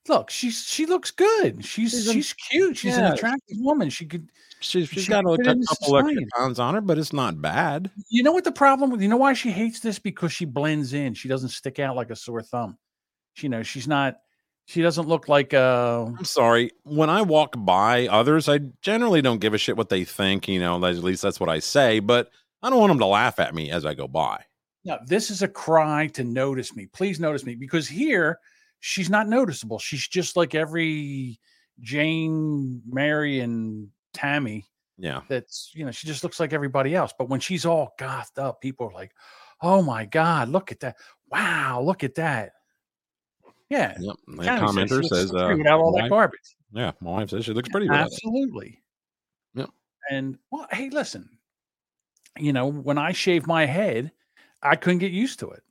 Look, 0.08 0.30
she's 0.30 0.62
she 0.64 0.86
looks 0.86 1.10
good. 1.10 1.64
She's 1.64 1.92
She's 1.92 2.10
she's 2.10 2.32
cute. 2.32 2.76
She's 2.78 2.96
an 2.96 3.12
attractive 3.12 3.58
woman. 3.60 3.90
She 3.90 4.06
could. 4.06 4.30
She's 4.60 4.88
she's 4.88 5.04
She 5.04 5.10
got 5.10 5.24
a, 5.24 5.30
a 5.30 5.36
couple 5.38 5.98
extra 5.98 6.22
pounds 6.36 6.58
on 6.58 6.74
her, 6.74 6.80
but 6.80 6.98
it's 6.98 7.12
not 7.12 7.40
bad. 7.40 7.90
You 8.08 8.22
know 8.22 8.32
what 8.32 8.44
the 8.44 8.52
problem 8.52 8.90
with? 8.90 9.02
You 9.02 9.08
know 9.08 9.18
why 9.18 9.34
she 9.34 9.50
hates 9.50 9.80
this? 9.80 9.98
Because 9.98 10.32
she 10.32 10.46
blends 10.46 10.94
in. 10.94 11.14
She 11.14 11.28
doesn't 11.28 11.50
stick 11.50 11.78
out 11.78 11.94
like 11.94 12.10
a 12.10 12.16
sore 12.16 12.42
thumb. 12.42 12.78
She, 13.34 13.46
you 13.46 13.50
know, 13.50 13.62
she's 13.62 13.86
not. 13.86 14.16
She 14.64 14.82
doesn't 14.82 15.08
look 15.08 15.28
like 15.28 15.54
uh 15.54 16.06
I'm 16.06 16.24
sorry. 16.24 16.72
When 16.82 17.10
I 17.10 17.22
walk 17.22 17.54
by 17.56 18.06
others, 18.08 18.48
I 18.48 18.60
generally 18.82 19.22
don't 19.22 19.40
give 19.40 19.54
a 19.54 19.58
shit 19.58 19.76
what 19.76 19.88
they 19.88 20.04
think. 20.04 20.48
You 20.48 20.60
know, 20.60 20.82
at 20.84 20.96
least 20.96 21.22
that's 21.22 21.40
what 21.40 21.48
I 21.48 21.58
say. 21.58 22.00
But 22.00 22.30
I 22.62 22.70
don't 22.70 22.80
want 22.80 22.90
them 22.90 22.98
to 22.98 23.06
laugh 23.06 23.38
at 23.38 23.54
me 23.54 23.70
as 23.70 23.84
I 23.86 23.94
go 23.94 24.08
by. 24.08 24.44
No, 24.84 24.98
this 25.06 25.30
is 25.30 25.42
a 25.42 25.48
cry 25.48 26.06
to 26.08 26.24
notice 26.24 26.74
me. 26.74 26.86
Please 26.86 27.20
notice 27.20 27.44
me 27.44 27.54
because 27.54 27.88
here 27.88 28.38
she's 28.80 29.10
not 29.10 29.28
noticeable. 29.28 29.78
She's 29.78 30.06
just 30.06 30.36
like 30.36 30.54
every 30.54 31.40
Jane, 31.80 32.82
Mary, 32.88 33.40
and 33.40 33.88
Tammy. 34.14 34.66
Yeah. 34.98 35.22
That's 35.28 35.70
you 35.74 35.84
know, 35.84 35.90
she 35.90 36.06
just 36.06 36.24
looks 36.24 36.40
like 36.40 36.52
everybody 36.52 36.94
else. 36.94 37.12
But 37.16 37.28
when 37.28 37.40
she's 37.40 37.64
all 37.64 37.94
gothed 37.98 38.38
up, 38.38 38.60
people 38.60 38.86
are 38.88 38.92
like, 38.92 39.12
"Oh 39.62 39.82
my 39.82 40.04
god, 40.04 40.48
look 40.48 40.72
at 40.72 40.80
that! 40.80 40.96
Wow, 41.30 41.82
look 41.82 42.02
at 42.04 42.16
that!" 42.16 42.52
Yeah, 43.70 43.96
Yep. 44.00 44.16
The 44.26 44.42
Tammy 44.44 44.60
says 44.60 44.70
commenter 44.70 44.90
looks 44.90 45.08
says, 45.10 45.34
uh, 45.34 45.54
without 45.56 45.80
all 45.80 45.92
my 45.92 46.02
that 46.02 46.10
garbage. 46.10 46.56
Yeah, 46.72 46.92
my 47.00 47.10
wife 47.10 47.30
says 47.30 47.44
she 47.44 47.52
looks 47.52 47.68
pretty. 47.68 47.88
Absolutely. 47.90 48.82
Yep. 49.54 49.70
And 50.10 50.38
well, 50.50 50.66
hey, 50.72 50.88
listen, 50.90 51.28
you 52.38 52.52
know, 52.52 52.66
when 52.66 52.98
I 52.98 53.12
shaved 53.12 53.46
my 53.46 53.66
head, 53.66 54.10
I 54.62 54.76
couldn't 54.76 54.98
get 54.98 55.12
used 55.12 55.38
to 55.40 55.50
it. 55.50 55.62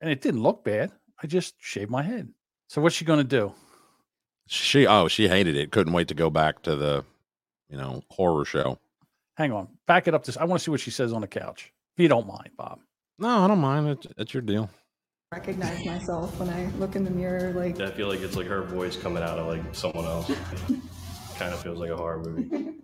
And 0.00 0.10
it 0.10 0.20
didn't 0.20 0.42
look 0.42 0.64
bad. 0.64 0.92
I 1.22 1.26
just 1.26 1.54
shaved 1.60 1.90
my 1.90 2.02
head. 2.02 2.28
So 2.68 2.80
what's 2.80 2.94
she 2.94 3.04
gonna 3.04 3.24
do? 3.24 3.52
She 4.46 4.86
oh, 4.86 5.08
she 5.08 5.28
hated 5.28 5.56
it. 5.56 5.70
Couldn't 5.70 5.92
wait 5.92 6.08
to 6.08 6.14
go 6.14 6.30
back 6.30 6.62
to 6.62 6.76
the, 6.76 7.04
you 7.68 7.76
know, 7.76 8.02
horror 8.10 8.44
show. 8.44 8.78
Hang 9.36 9.52
on. 9.52 9.68
Back 9.86 10.06
it 10.06 10.14
up 10.14 10.24
to 10.24 10.40
I 10.40 10.44
want 10.44 10.60
to 10.60 10.64
see 10.64 10.70
what 10.70 10.80
she 10.80 10.90
says 10.90 11.12
on 11.12 11.20
the 11.20 11.26
couch. 11.26 11.72
If 11.96 12.02
you 12.02 12.08
don't 12.08 12.26
mind, 12.26 12.50
Bob. 12.56 12.80
No, 13.18 13.28
I 13.28 13.48
don't 13.48 13.60
mind. 13.60 13.88
It's, 13.88 14.06
it's 14.18 14.34
your 14.34 14.42
deal. 14.42 14.68
recognize 15.32 15.84
myself 15.84 16.38
when 16.38 16.48
I 16.48 16.66
look 16.78 16.96
in 16.96 17.04
the 17.04 17.10
mirror. 17.10 17.52
Like, 17.52 17.80
I 17.80 17.90
feel 17.90 18.08
like 18.08 18.20
it's 18.20 18.36
like 18.36 18.46
her 18.46 18.62
voice 18.62 18.96
coming 18.96 19.22
out 19.22 19.38
of 19.38 19.46
like 19.46 19.74
someone 19.74 20.04
else. 20.04 20.26
kind 21.36 21.52
of 21.52 21.60
feels 21.60 21.78
like 21.78 21.90
a 21.90 21.96
horror 21.96 22.20
movie. 22.20 22.74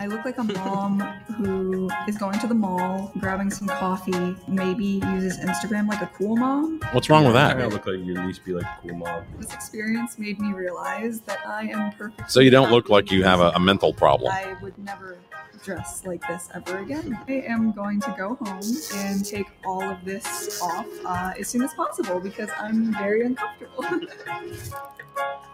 I 0.00 0.06
look 0.06 0.24
like 0.24 0.38
a 0.38 0.44
mom 0.44 1.00
who 1.36 1.90
is 2.06 2.16
going 2.16 2.38
to 2.38 2.46
the 2.46 2.54
mall, 2.54 3.10
grabbing 3.18 3.50
some 3.50 3.66
coffee, 3.66 4.36
maybe 4.46 4.84
uses 4.84 5.38
Instagram 5.38 5.88
like 5.88 6.00
a 6.00 6.06
cool 6.06 6.36
mom. 6.36 6.80
What's 6.92 7.10
wrong 7.10 7.24
with 7.24 7.34
that? 7.34 7.56
I 7.56 7.66
look 7.66 7.84
like 7.86 7.98
you 7.98 8.16
at 8.16 8.24
least 8.24 8.44
be 8.44 8.52
like 8.52 8.64
a 8.64 8.78
cool 8.80 8.96
mom. 8.96 9.24
This 9.38 9.52
experience 9.52 10.16
made 10.18 10.38
me 10.38 10.52
realize 10.52 11.20
that 11.22 11.44
I 11.44 11.64
am 11.64 11.92
perfect. 11.92 12.30
So 12.30 12.38
you 12.38 12.50
don't 12.50 12.70
look 12.70 12.88
like 12.88 13.10
you 13.10 13.24
have 13.24 13.40
a, 13.40 13.50
a 13.56 13.60
mental 13.60 13.92
problem. 13.92 14.32
I 14.32 14.56
would 14.62 14.78
never 14.78 15.18
dress 15.64 16.06
like 16.06 16.26
this 16.28 16.48
ever 16.54 16.78
again. 16.78 17.18
I 17.26 17.32
am 17.32 17.72
going 17.72 18.00
to 18.02 18.14
go 18.16 18.36
home 18.36 18.62
and 18.94 19.24
take 19.24 19.48
all 19.66 19.82
of 19.82 20.04
this 20.04 20.62
off 20.62 20.86
uh, 21.04 21.32
as 21.38 21.48
soon 21.48 21.62
as 21.62 21.74
possible 21.74 22.20
because 22.20 22.50
I'm 22.58 22.94
very 22.94 23.26
uncomfortable. 23.26 23.84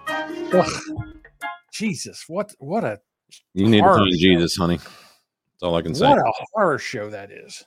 Jesus, 1.73 2.25
what 2.29 2.55
what 2.59 2.85
a 2.85 3.01
You 3.55 3.69
need 3.69 3.81
to 3.81 3.85
find 3.85 4.11
show. 4.13 4.19
Jesus, 4.19 4.57
honey. 4.57 4.77
That's 4.77 5.63
all 5.63 5.77
I 5.77 5.83
can 5.83 5.95
say. 5.95 6.09
what 6.09 6.19
a 6.19 6.33
horror 6.53 6.79
show 6.79 7.11
that 7.11 7.31
is. 7.31 7.65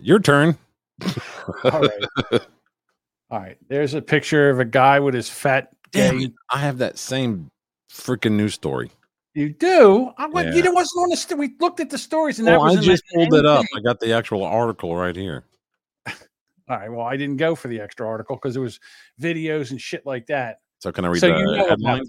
Your 0.00 0.20
turn. 0.20 0.56
All 1.64 1.80
right. 1.80 2.40
All 3.30 3.40
right. 3.40 3.58
There's 3.68 3.94
a 3.94 4.02
picture 4.02 4.50
of 4.50 4.60
a 4.60 4.64
guy 4.64 5.00
with 5.00 5.14
his 5.14 5.28
fat 5.28 5.72
Damn 5.90 6.20
it. 6.20 6.32
I 6.50 6.58
have 6.58 6.78
that 6.78 6.98
same 6.98 7.50
freaking 7.90 8.32
news 8.32 8.54
story. 8.54 8.90
You 9.34 9.50
do? 9.50 10.10
I 10.18 10.26
went, 10.26 10.48
Yeah. 10.48 10.54
You 10.54 10.62
know 10.64 10.72
what's 10.72 10.94
on 10.96 11.10
the 11.10 11.16
st- 11.16 11.38
we 11.38 11.54
looked 11.60 11.80
at 11.80 11.90
the 11.90 11.98
stories 11.98 12.38
and 12.38 12.48
that 12.48 12.58
oh, 12.58 12.64
was 12.64 12.78
I 12.78 12.82
just 12.82 13.04
pulled 13.14 13.34
it 13.34 13.46
up. 13.46 13.64
I 13.76 13.80
got 13.80 14.00
the 14.00 14.12
actual 14.12 14.44
article 14.44 14.96
right 14.96 15.14
here. 15.14 15.44
All 16.06 16.14
right. 16.68 16.90
Well, 16.90 17.06
I 17.06 17.16
didn't 17.16 17.36
go 17.36 17.54
for 17.54 17.68
the 17.68 17.80
extra 17.80 18.06
article 18.06 18.36
because 18.36 18.56
it 18.56 18.60
was 18.60 18.80
videos 19.20 19.70
and 19.70 19.80
shit 19.80 20.04
like 20.04 20.26
that. 20.26 20.60
So 20.80 20.92
can 20.92 21.04
I 21.04 21.08
read 21.08 21.20
so 21.20 21.28
the 21.28 21.38
you 21.38 21.44
know 21.44 21.68
headline? 21.68 22.02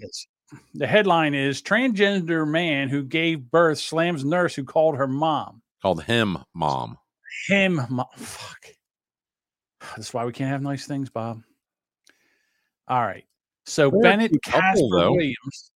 The 0.74 0.86
headline 0.86 1.34
is 1.34 1.62
transgender 1.62 2.46
man 2.48 2.88
who 2.88 3.02
gave 3.04 3.50
birth 3.50 3.78
slams 3.78 4.24
nurse 4.24 4.54
who 4.54 4.64
called 4.64 4.96
her 4.96 5.06
mom. 5.06 5.62
Called 5.82 6.02
him 6.04 6.38
mom. 6.54 6.98
Him, 7.48 7.80
mo- 7.88 8.08
fuck. 8.16 8.66
That's 9.96 10.12
why 10.12 10.24
we 10.24 10.32
can't 10.32 10.50
have 10.50 10.62
nice 10.62 10.86
things, 10.86 11.08
Bob. 11.08 11.42
All 12.88 13.00
right. 13.00 13.24
So 13.66 13.90
They're 13.90 14.00
Bennett 14.00 14.32
couple, 14.42 14.60
Casper. 14.60 15.10
Williams. 15.10 15.70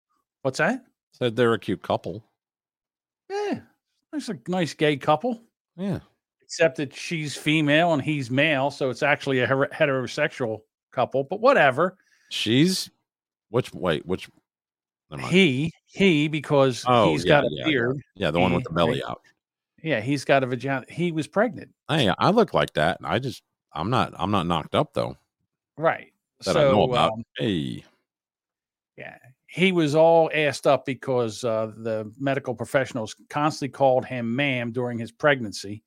What's 0.43 0.59
that? 0.59 0.85
Said 1.13 1.37
they're 1.37 1.53
a 1.53 1.59
cute 1.59 1.83
couple. 1.83 2.25
Yeah, 3.31 3.61
it's 4.13 4.29
a 4.29 4.39
nice 4.49 4.75
gay 4.75 4.97
couple. 4.97 5.43
Yeah. 5.77 6.01
except 6.43 6.77
that 6.77 6.95
she's 6.95 7.35
female 7.37 7.93
and 7.95 8.03
he's 8.03 8.31
male, 8.31 8.71
so 8.71 8.91
it's 8.91 9.03
actually 9.03 9.41
a 9.41 9.47
heterosexual 9.47 10.61
couple. 10.91 11.25
But 11.25 11.41
whatever. 11.41 11.97
She's 12.31 12.91
which 13.51 13.73
wait, 13.75 14.05
which. 14.07 14.29
He 15.19 15.73
he 15.87 16.29
because 16.29 16.85
Oh, 16.87 17.11
he's 17.13 17.25
yeah, 17.25 17.29
got 17.29 17.45
a 17.45 17.49
yeah, 17.51 17.65
beard. 17.65 18.01
Yeah, 18.15 18.31
the 18.31 18.41
one 18.41 18.55
with 18.55 18.65
the 18.65 18.71
belly 18.71 19.03
out. 19.05 19.21
Yeah, 19.83 20.01
he's 20.01 20.25
got 20.25 20.43
a 20.45 20.47
vagina. 20.47 20.85
He 20.89 21.13
was 21.13 21.27
pregnant, 21.27 21.71
Hey, 21.89 22.13
I 22.19 22.31
look 22.31 22.55
like 22.55 22.73
that. 22.75 22.99
I 23.03 23.19
just 23.19 23.43
I'm 23.73 23.91
not 23.91 24.13
I'm 24.17 24.31
not 24.31 24.47
knocked 24.47 24.75
up 24.75 24.93
though. 24.95 25.17
right? 25.77 26.13
That 26.45 26.53
so 26.55 26.69
I 26.69 26.73
know 26.73 26.85
about. 26.85 27.13
um, 27.13 27.25
hey. 27.37 27.85
yeah, 28.97 29.17
he 29.47 29.73
was 29.73 29.95
all 29.95 30.31
assed 30.35 30.67
up 30.67 30.87
because 30.87 31.45
uh, 31.45 31.73
the 31.77 32.11
medical 32.19 32.55
professionals 32.55 33.15
constantly 33.29 33.73
called 33.73 34.05
him 34.05 34.35
"ma'am" 34.35 34.73
during 34.73 34.99
his 34.99 35.13
pregnancy. 35.13 35.83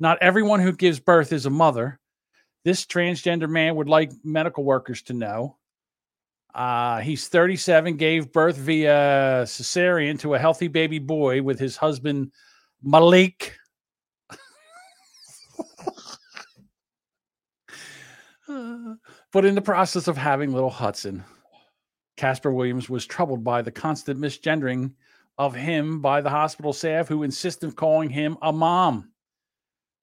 Not 0.00 0.18
everyone 0.20 0.60
who 0.60 0.72
gives 0.72 0.98
birth 0.98 1.32
is 1.32 1.46
a 1.46 1.50
mother. 1.50 1.98
This 2.64 2.86
transgender 2.86 3.48
man 3.48 3.76
would 3.76 3.88
like 3.88 4.12
medical 4.24 4.64
workers 4.64 5.02
to 5.02 5.14
know. 5.14 5.56
Uh, 6.54 7.00
he's 7.00 7.28
37, 7.28 7.96
gave 7.96 8.32
birth 8.32 8.56
via 8.56 9.42
cesarean 9.44 10.18
to 10.20 10.34
a 10.34 10.38
healthy 10.38 10.68
baby 10.68 10.98
boy 10.98 11.42
with 11.42 11.58
his 11.58 11.76
husband 11.76 12.30
Malik. 12.82 13.56
but 19.32 19.44
in 19.44 19.54
the 19.54 19.62
process 19.62 20.08
of 20.08 20.16
having 20.16 20.52
little 20.52 20.68
Hudson, 20.70 21.24
Casper 22.16 22.52
Williams 22.52 22.90
was 22.90 23.06
troubled 23.06 23.42
by 23.42 23.62
the 23.62 23.72
constant 23.72 24.20
misgendering 24.20 24.92
of 25.38 25.54
him 25.54 26.00
by 26.00 26.20
the 26.20 26.28
hospital 26.28 26.74
staff 26.74 27.08
who 27.08 27.22
insisted 27.22 27.66
on 27.66 27.72
calling 27.72 28.10
him 28.10 28.36
a 28.42 28.52
mom. 28.52 29.10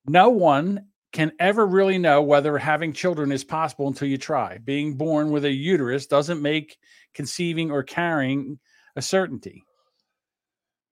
No 0.08 0.30
one 0.30 0.88
can 1.12 1.32
ever 1.40 1.66
really 1.66 1.98
know 1.98 2.22
whether 2.22 2.58
having 2.58 2.94
children 2.94 3.32
is 3.32 3.44
possible 3.44 3.88
until 3.88 4.08
you 4.08 4.18
try. 4.18 4.60
Being 4.60 4.96
born 4.96 5.32
with 5.32 5.46
a 5.46 5.52
uterus 5.52 6.06
doesn't 6.06 6.42
make 6.42 6.78
conceiving 7.14 7.72
or 7.72 7.84
carrying 7.84 8.60
a 8.96 9.02
certainty. 9.02 9.64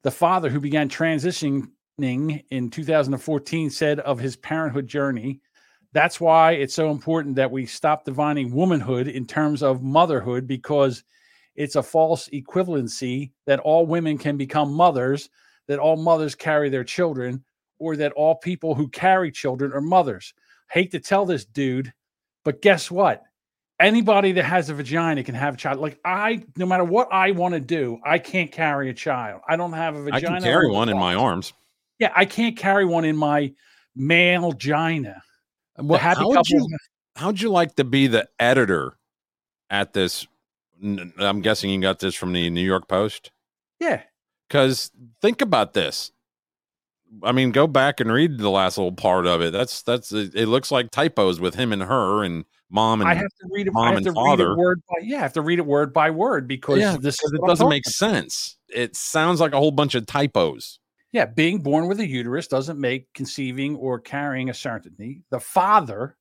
The 0.03 0.11
father 0.11 0.49
who 0.49 0.59
began 0.59 0.89
transitioning 0.89 1.67
in 1.99 2.69
2014 2.69 3.69
said 3.69 3.99
of 3.99 4.19
his 4.19 4.35
parenthood 4.35 4.87
journey, 4.87 5.41
that's 5.93 6.19
why 6.19 6.53
it's 6.53 6.73
so 6.73 6.91
important 6.91 7.35
that 7.35 7.51
we 7.51 7.65
stop 7.65 8.05
defining 8.05 8.51
womanhood 8.51 9.07
in 9.07 9.25
terms 9.25 9.63
of 9.63 9.81
motherhood 9.81 10.47
because 10.47 11.03
it's 11.55 11.75
a 11.75 11.83
false 11.83 12.29
equivalency 12.29 13.31
that 13.45 13.59
all 13.59 13.85
women 13.85 14.17
can 14.17 14.37
become 14.37 14.71
mothers, 14.71 15.29
that 15.67 15.79
all 15.79 15.97
mothers 15.97 16.35
carry 16.35 16.69
their 16.69 16.83
children, 16.83 17.43
or 17.79 17.95
that 17.97 18.11
all 18.13 18.35
people 18.35 18.75
who 18.75 18.87
carry 18.87 19.31
children 19.31 19.73
are 19.73 19.81
mothers. 19.81 20.33
Hate 20.69 20.91
to 20.91 20.99
tell 20.99 21.25
this 21.25 21.45
dude, 21.45 21.93
but 22.43 22.61
guess 22.61 22.91
what? 22.91 23.23
Anybody 23.79 24.31
that 24.33 24.43
has 24.43 24.69
a 24.69 24.73
vagina 24.73 25.23
can 25.23 25.35
have 25.35 25.53
a 25.53 25.57
child. 25.57 25.79
Like 25.79 25.99
I, 26.03 26.43
no 26.55 26.65
matter 26.65 26.83
what 26.83 27.09
I 27.11 27.31
want 27.31 27.53
to 27.53 27.59
do, 27.59 27.99
I 28.03 28.17
can't 28.17 28.51
carry 28.51 28.89
a 28.89 28.93
child. 28.93 29.41
I 29.47 29.55
don't 29.55 29.73
have 29.73 29.95
a 29.95 30.01
vagina. 30.03 30.39
can 30.39 30.41
carry 30.41 30.69
one 30.69 30.89
in 30.89 30.97
my 30.97 31.13
arms. 31.13 31.53
Yeah, 31.99 32.11
I 32.15 32.25
can't 32.25 32.57
carry 32.57 32.85
one 32.85 33.05
in 33.05 33.15
my 33.15 33.53
male 33.95 34.51
gina. 34.51 35.21
Well, 35.77 35.99
how 35.99 36.27
would 36.27 36.37
couple- 36.37 36.43
you 36.49 36.77
how'd 37.15 37.39
you 37.39 37.49
like 37.49 37.75
to 37.75 37.83
be 37.83 38.07
the 38.07 38.27
editor 38.39 38.97
at 39.69 39.93
this? 39.93 40.25
I'm 40.81 41.41
guessing 41.41 41.69
you 41.69 41.81
got 41.81 41.99
this 41.99 42.15
from 42.15 42.33
the 42.33 42.49
New 42.49 42.61
York 42.61 42.87
Post. 42.87 43.31
Yeah. 43.79 44.01
Because 44.47 44.91
think 45.21 45.41
about 45.41 45.73
this. 45.73 46.11
I 47.23 47.31
mean, 47.31 47.51
go 47.51 47.67
back 47.67 47.99
and 47.99 48.11
read 48.11 48.37
the 48.37 48.49
last 48.49 48.77
little 48.77 48.91
part 48.91 49.25
of 49.25 49.41
it. 49.41 49.51
That's 49.51 49.81
that's 49.83 50.11
it, 50.11 50.35
it 50.35 50.47
looks 50.47 50.71
like 50.71 50.91
typos 50.91 51.39
with 51.39 51.55
him 51.55 51.73
and 51.73 51.83
her 51.83 52.23
and 52.23 52.45
mom 52.69 53.01
and 53.01 53.09
I 53.09 53.13
have 53.13 53.29
to 53.29 53.47
read 53.51 53.67
it. 53.67 53.73
mom 53.73 53.95
and 53.95 54.13
father. 54.13 54.55
word 54.57 54.81
by 54.89 55.03
yeah. 55.03 55.19
I 55.19 55.21
have 55.21 55.33
to 55.33 55.41
read 55.41 55.59
it 55.59 55.65
word 55.65 55.93
by 55.93 56.11
word 56.11 56.47
because 56.47 56.79
yeah, 56.79 56.97
this 56.99 57.19
it 57.23 57.41
doesn't 57.45 57.69
make 57.69 57.85
sense. 57.85 58.57
It 58.69 58.95
sounds 58.95 59.39
like 59.39 59.53
a 59.53 59.57
whole 59.57 59.71
bunch 59.71 59.95
of 59.95 60.05
typos. 60.05 60.79
Yeah, 61.11 61.25
being 61.25 61.59
born 61.59 61.87
with 61.87 61.99
a 61.99 62.07
uterus 62.07 62.47
doesn't 62.47 62.79
make 62.79 63.11
conceiving 63.13 63.75
or 63.77 63.99
carrying 63.99 64.49
a 64.49 64.53
certainty. 64.53 65.23
The 65.29 65.39
father, 65.39 66.17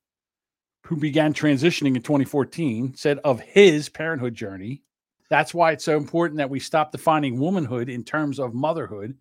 who 0.85 0.97
began 0.97 1.35
transitioning 1.35 1.97
in 1.97 2.03
2014, 2.03 2.95
said 2.95 3.19
of 3.25 3.41
his 3.41 3.89
parenthood 3.89 4.35
journey. 4.35 4.83
That's 5.29 5.53
why 5.53 5.73
it's 5.73 5.85
so 5.85 5.97
important 5.97 6.39
that 6.39 6.51
we 6.51 6.61
stop 6.61 6.93
defining 6.93 7.41
womanhood 7.41 7.89
in 7.89 8.05
terms 8.05 8.39
of 8.39 8.55
motherhood 8.55 9.17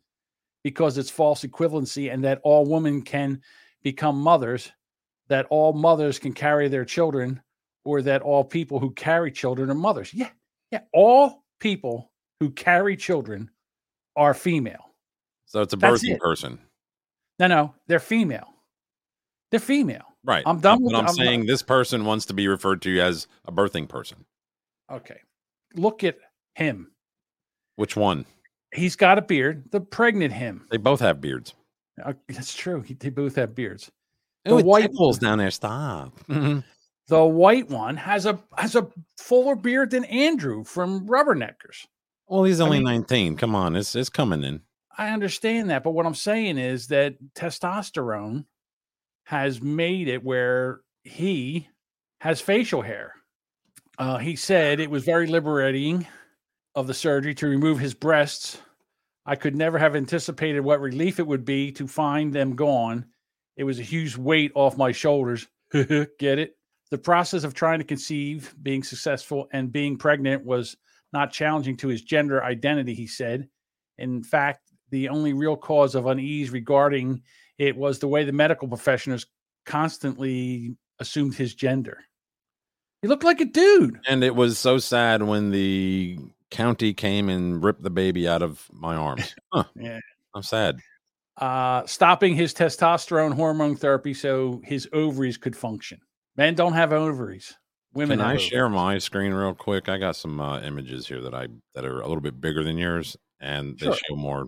because 0.66 0.98
it's 0.98 1.12
false 1.12 1.44
equivalency 1.44 2.12
and 2.12 2.24
that 2.24 2.40
all 2.42 2.66
women 2.66 3.00
can 3.00 3.40
become 3.84 4.20
mothers, 4.20 4.72
that 5.28 5.46
all 5.52 5.74
mothers 5.74 6.18
can 6.18 6.34
carry 6.34 6.68
their 6.68 6.84
children, 6.84 7.40
or 7.84 8.02
that 8.02 8.24
all 8.24 8.44
people 8.44 8.80
who 8.80 8.90
carry 8.96 9.32
children 9.32 9.70
are 9.70 9.76
mothers. 9.76 10.12
Yeah, 10.12 10.32
yeah. 10.72 10.80
All 10.92 11.44
people 11.60 12.12
who 12.40 12.50
carry 12.50 12.98
children 12.98 13.52
are 14.16 14.34
female. 14.34 14.96
So 15.46 15.62
it's 15.62 15.76
a 15.76 15.78
birthing 15.78 16.16
it. 16.16 16.20
person. 16.20 16.58
No, 17.38 17.46
no, 17.46 17.76
they're 17.86 18.00
female. 18.00 18.48
They're 19.52 19.60
female. 19.60 20.16
Right. 20.24 20.42
I'm 20.48 20.62
done 20.62 20.80
But 20.80 20.86
with- 20.86 20.96
I'm 20.96 21.08
I'm 21.10 21.14
saying 21.14 21.46
this 21.46 21.62
person 21.62 22.06
wants 22.06 22.26
to 22.26 22.34
be 22.34 22.48
referred 22.48 22.82
to 22.82 23.00
as 23.02 23.28
a 23.48 23.52
birthing 23.52 23.88
person. 23.88 24.26
Okay. 24.92 25.20
Look 25.76 26.04
at 26.04 26.18
him. 26.56 26.92
Which 27.76 27.96
one? 27.96 28.26
He's 28.76 28.96
got 28.96 29.18
a 29.18 29.22
beard. 29.22 29.72
The 29.72 29.82
pregnant 29.82 30.34
him. 30.34 30.66
They 30.70 30.78
both 30.78 31.00
have 31.00 31.22
beards. 31.22 31.54
Uh, 32.04 32.14
That's 32.28 32.54
true. 32.54 32.82
He, 32.82 32.94
they 32.94 33.10
both 33.10 33.36
have 33.36 33.56
beards. 33.56 33.90
The 34.44 34.58
it 34.58 34.66
white 34.66 34.92
tickles 34.92 35.18
down 35.18 35.40
there. 35.40 35.50
Stop. 35.50 36.20
the 36.28 37.24
white 37.24 37.70
one 37.70 37.96
has 37.98 38.26
a 38.26 38.40
has 38.58 38.76
a 38.76 38.88
fuller 39.18 39.56
beard 39.56 39.92
than 39.92 40.04
Andrew 40.06 40.64
from 40.64 41.08
Rubberneckers. 41.08 41.86
Well, 42.28 42.44
he's 42.44 42.60
only 42.62 42.78
mean- 42.78 42.86
19. 42.86 43.38
Come 43.38 43.56
on, 43.56 43.76
it's 43.76 43.96
it's 43.96 44.10
coming 44.10 44.44
in. 44.44 44.62
I 44.98 45.10
understand 45.10 45.70
that, 45.72 45.84
but 45.84 45.92
what 45.92 46.06
I'm 46.06 46.16
saying 46.16 46.58
is 46.58 46.88
that 46.88 47.16
testosterone 47.34 48.46
has 49.26 49.62
made 49.62 50.08
it 50.08 50.24
where 50.24 50.82
he 51.04 51.68
has 52.22 52.40
facial 52.40 52.82
hair. 52.82 53.14
Uh, 53.98 54.18
he 54.18 54.36
said 54.36 54.80
it 54.80 54.90
was 54.90 55.04
very 55.04 55.28
liberating 55.28 56.08
of 56.76 56.88
the 56.88 56.94
surgery 56.94 57.34
to 57.36 57.48
remove 57.48 57.80
his 57.80 57.94
breasts. 57.94 58.58
I 59.26 59.36
could 59.36 59.56
never 59.56 59.78
have 59.78 59.96
anticipated 59.96 60.60
what 60.60 60.82
relief 60.82 61.20
it 61.20 61.28
would 61.28 61.46
be 61.46 61.72
to 61.74 61.88
find 61.88 62.32
them 62.32 62.56
gone. 62.56 63.06
It 63.58 63.64
was 63.64 63.80
a 63.80 63.84
huge 63.84 64.18
weight 64.18 64.52
off 64.54 64.78
my 64.78 64.92
shoulders. 64.92 65.48
Get 65.74 66.40
it? 66.40 66.58
The 66.92 66.98
process 66.98 67.44
of 67.44 67.54
trying 67.54 67.80
to 67.80 67.86
conceive, 67.86 68.54
being 68.62 68.84
successful, 68.84 69.48
and 69.52 69.72
being 69.72 69.98
pregnant 69.98 70.46
was 70.46 70.78
not 71.12 71.32
challenging 71.32 71.76
to 71.78 71.88
his 71.88 72.04
gender 72.04 72.44
identity, 72.44 72.94
he 72.94 73.08
said. 73.08 73.50
In 73.98 74.22
fact, 74.24 74.72
the 74.92 75.10
only 75.10 75.34
real 75.34 75.58
cause 75.58 75.96
of 75.96 76.06
unease 76.06 76.52
regarding 76.52 77.24
it 77.58 77.76
was 77.76 78.00
the 78.00 78.08
way 78.08 78.24
the 78.24 78.32
medical 78.32 78.68
professionals 78.68 79.26
constantly 79.66 80.76
assumed 81.00 81.34
his 81.34 81.56
gender. 81.56 82.00
He 83.02 83.08
looked 83.08 83.24
like 83.24 83.42
a 83.42 83.46
dude. 83.46 84.00
And 84.08 84.24
it 84.24 84.36
was 84.36 84.58
so 84.58 84.78
sad 84.78 85.24
when 85.24 85.52
the 85.52 86.20
county 86.56 86.94
came 86.94 87.30
and 87.30 87.64
ripped 87.64 87.84
the 87.84 87.90
baby 87.90 88.28
out 88.28 88.42
of 88.42 88.66
my 88.72 88.96
arms. 88.96 89.36
Huh. 89.54 89.64
Yeah. 89.76 90.00
I'm 90.34 90.44
sad. 90.44 90.80
Uh, 91.38 91.86
stopping 91.86 92.34
his 92.36 92.54
testosterone 92.54 93.34
hormone 93.34 93.76
therapy 93.76 94.14
so 94.14 94.62
his 94.64 94.88
ovaries 94.94 95.38
could 95.38 95.56
function. 95.56 96.00
Men 96.38 96.56
don't 96.56 96.74
have 96.74 96.92
ovaries. 96.94 97.54
Women 97.94 98.18
Can 98.20 98.26
I 98.26 98.32
ovaries. 98.32 98.42
share 98.44 98.70
my 98.70 98.98
screen 98.98 99.34
real 99.34 99.54
quick? 99.54 99.88
I 99.90 99.98
got 99.98 100.16
some 100.16 100.40
uh, 100.42 100.60
images 100.62 101.08
here 101.08 101.22
that 101.22 101.34
I 101.34 101.48
that 101.74 101.86
are 101.86 102.02
a 102.02 102.08
little 102.08 102.22
bit 102.22 102.40
bigger 102.42 102.64
than 102.64 102.78
yours, 102.78 103.16
and 103.40 103.78
they 103.80 103.86
Sure. 103.88 103.96
show 104.10 104.16
more 104.16 104.48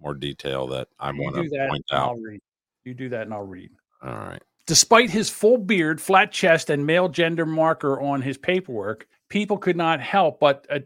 more 0.00 0.14
detail 0.14 0.66
that 0.68 0.88
I 0.98 1.10
want 1.12 1.34
to 1.36 1.68
point 1.68 1.84
out. 1.92 2.16
You 2.84 2.94
do 2.94 3.08
that, 3.10 3.22
and 3.22 3.34
I'll 3.34 3.42
read. 3.46 3.70
All 4.02 4.10
right. 4.10 4.42
Despite 4.66 5.10
his 5.10 5.30
full 5.30 5.58
beard, 5.58 6.00
flat 6.00 6.30
chest, 6.32 6.70
and 6.70 6.84
male 6.86 7.08
gender 7.08 7.46
marker 7.46 8.00
on 8.00 8.22
his 8.22 8.36
paperwork, 8.38 9.06
people 9.28 9.58
could 9.58 9.76
not 9.76 10.00
help 10.00 10.38
but 10.40 10.66
uh, 10.70 10.80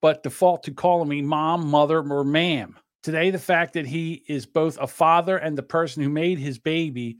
but 0.00 0.22
default 0.22 0.62
to 0.64 0.72
calling 0.72 1.08
me 1.08 1.22
mom, 1.22 1.68
mother, 1.68 1.98
or 1.98 2.24
ma'am. 2.24 2.78
Today, 3.02 3.30
the 3.30 3.38
fact 3.38 3.74
that 3.74 3.86
he 3.86 4.24
is 4.28 4.46
both 4.46 4.78
a 4.78 4.86
father 4.86 5.36
and 5.36 5.56
the 5.56 5.62
person 5.62 6.02
who 6.02 6.08
made 6.08 6.38
his 6.38 6.58
baby 6.58 7.18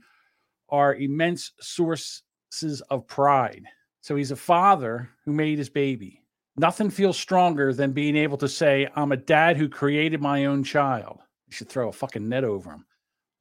are 0.69 0.95
immense 0.95 1.53
sources 1.59 2.81
of 2.89 3.07
pride. 3.07 3.63
So 4.01 4.15
he's 4.15 4.31
a 4.31 4.35
father 4.35 5.09
who 5.25 5.33
made 5.33 5.57
his 5.57 5.69
baby. 5.69 6.21
Nothing 6.57 6.89
feels 6.89 7.17
stronger 7.17 7.73
than 7.73 7.91
being 7.93 8.15
able 8.15 8.37
to 8.37 8.49
say, 8.49 8.89
I'm 8.95 9.11
a 9.11 9.17
dad 9.17 9.57
who 9.57 9.69
created 9.69 10.21
my 10.21 10.45
own 10.45 10.63
child. 10.63 11.19
You 11.47 11.53
should 11.53 11.69
throw 11.69 11.89
a 11.89 11.93
fucking 11.93 12.27
net 12.27 12.43
over 12.43 12.71
him. 12.71 12.85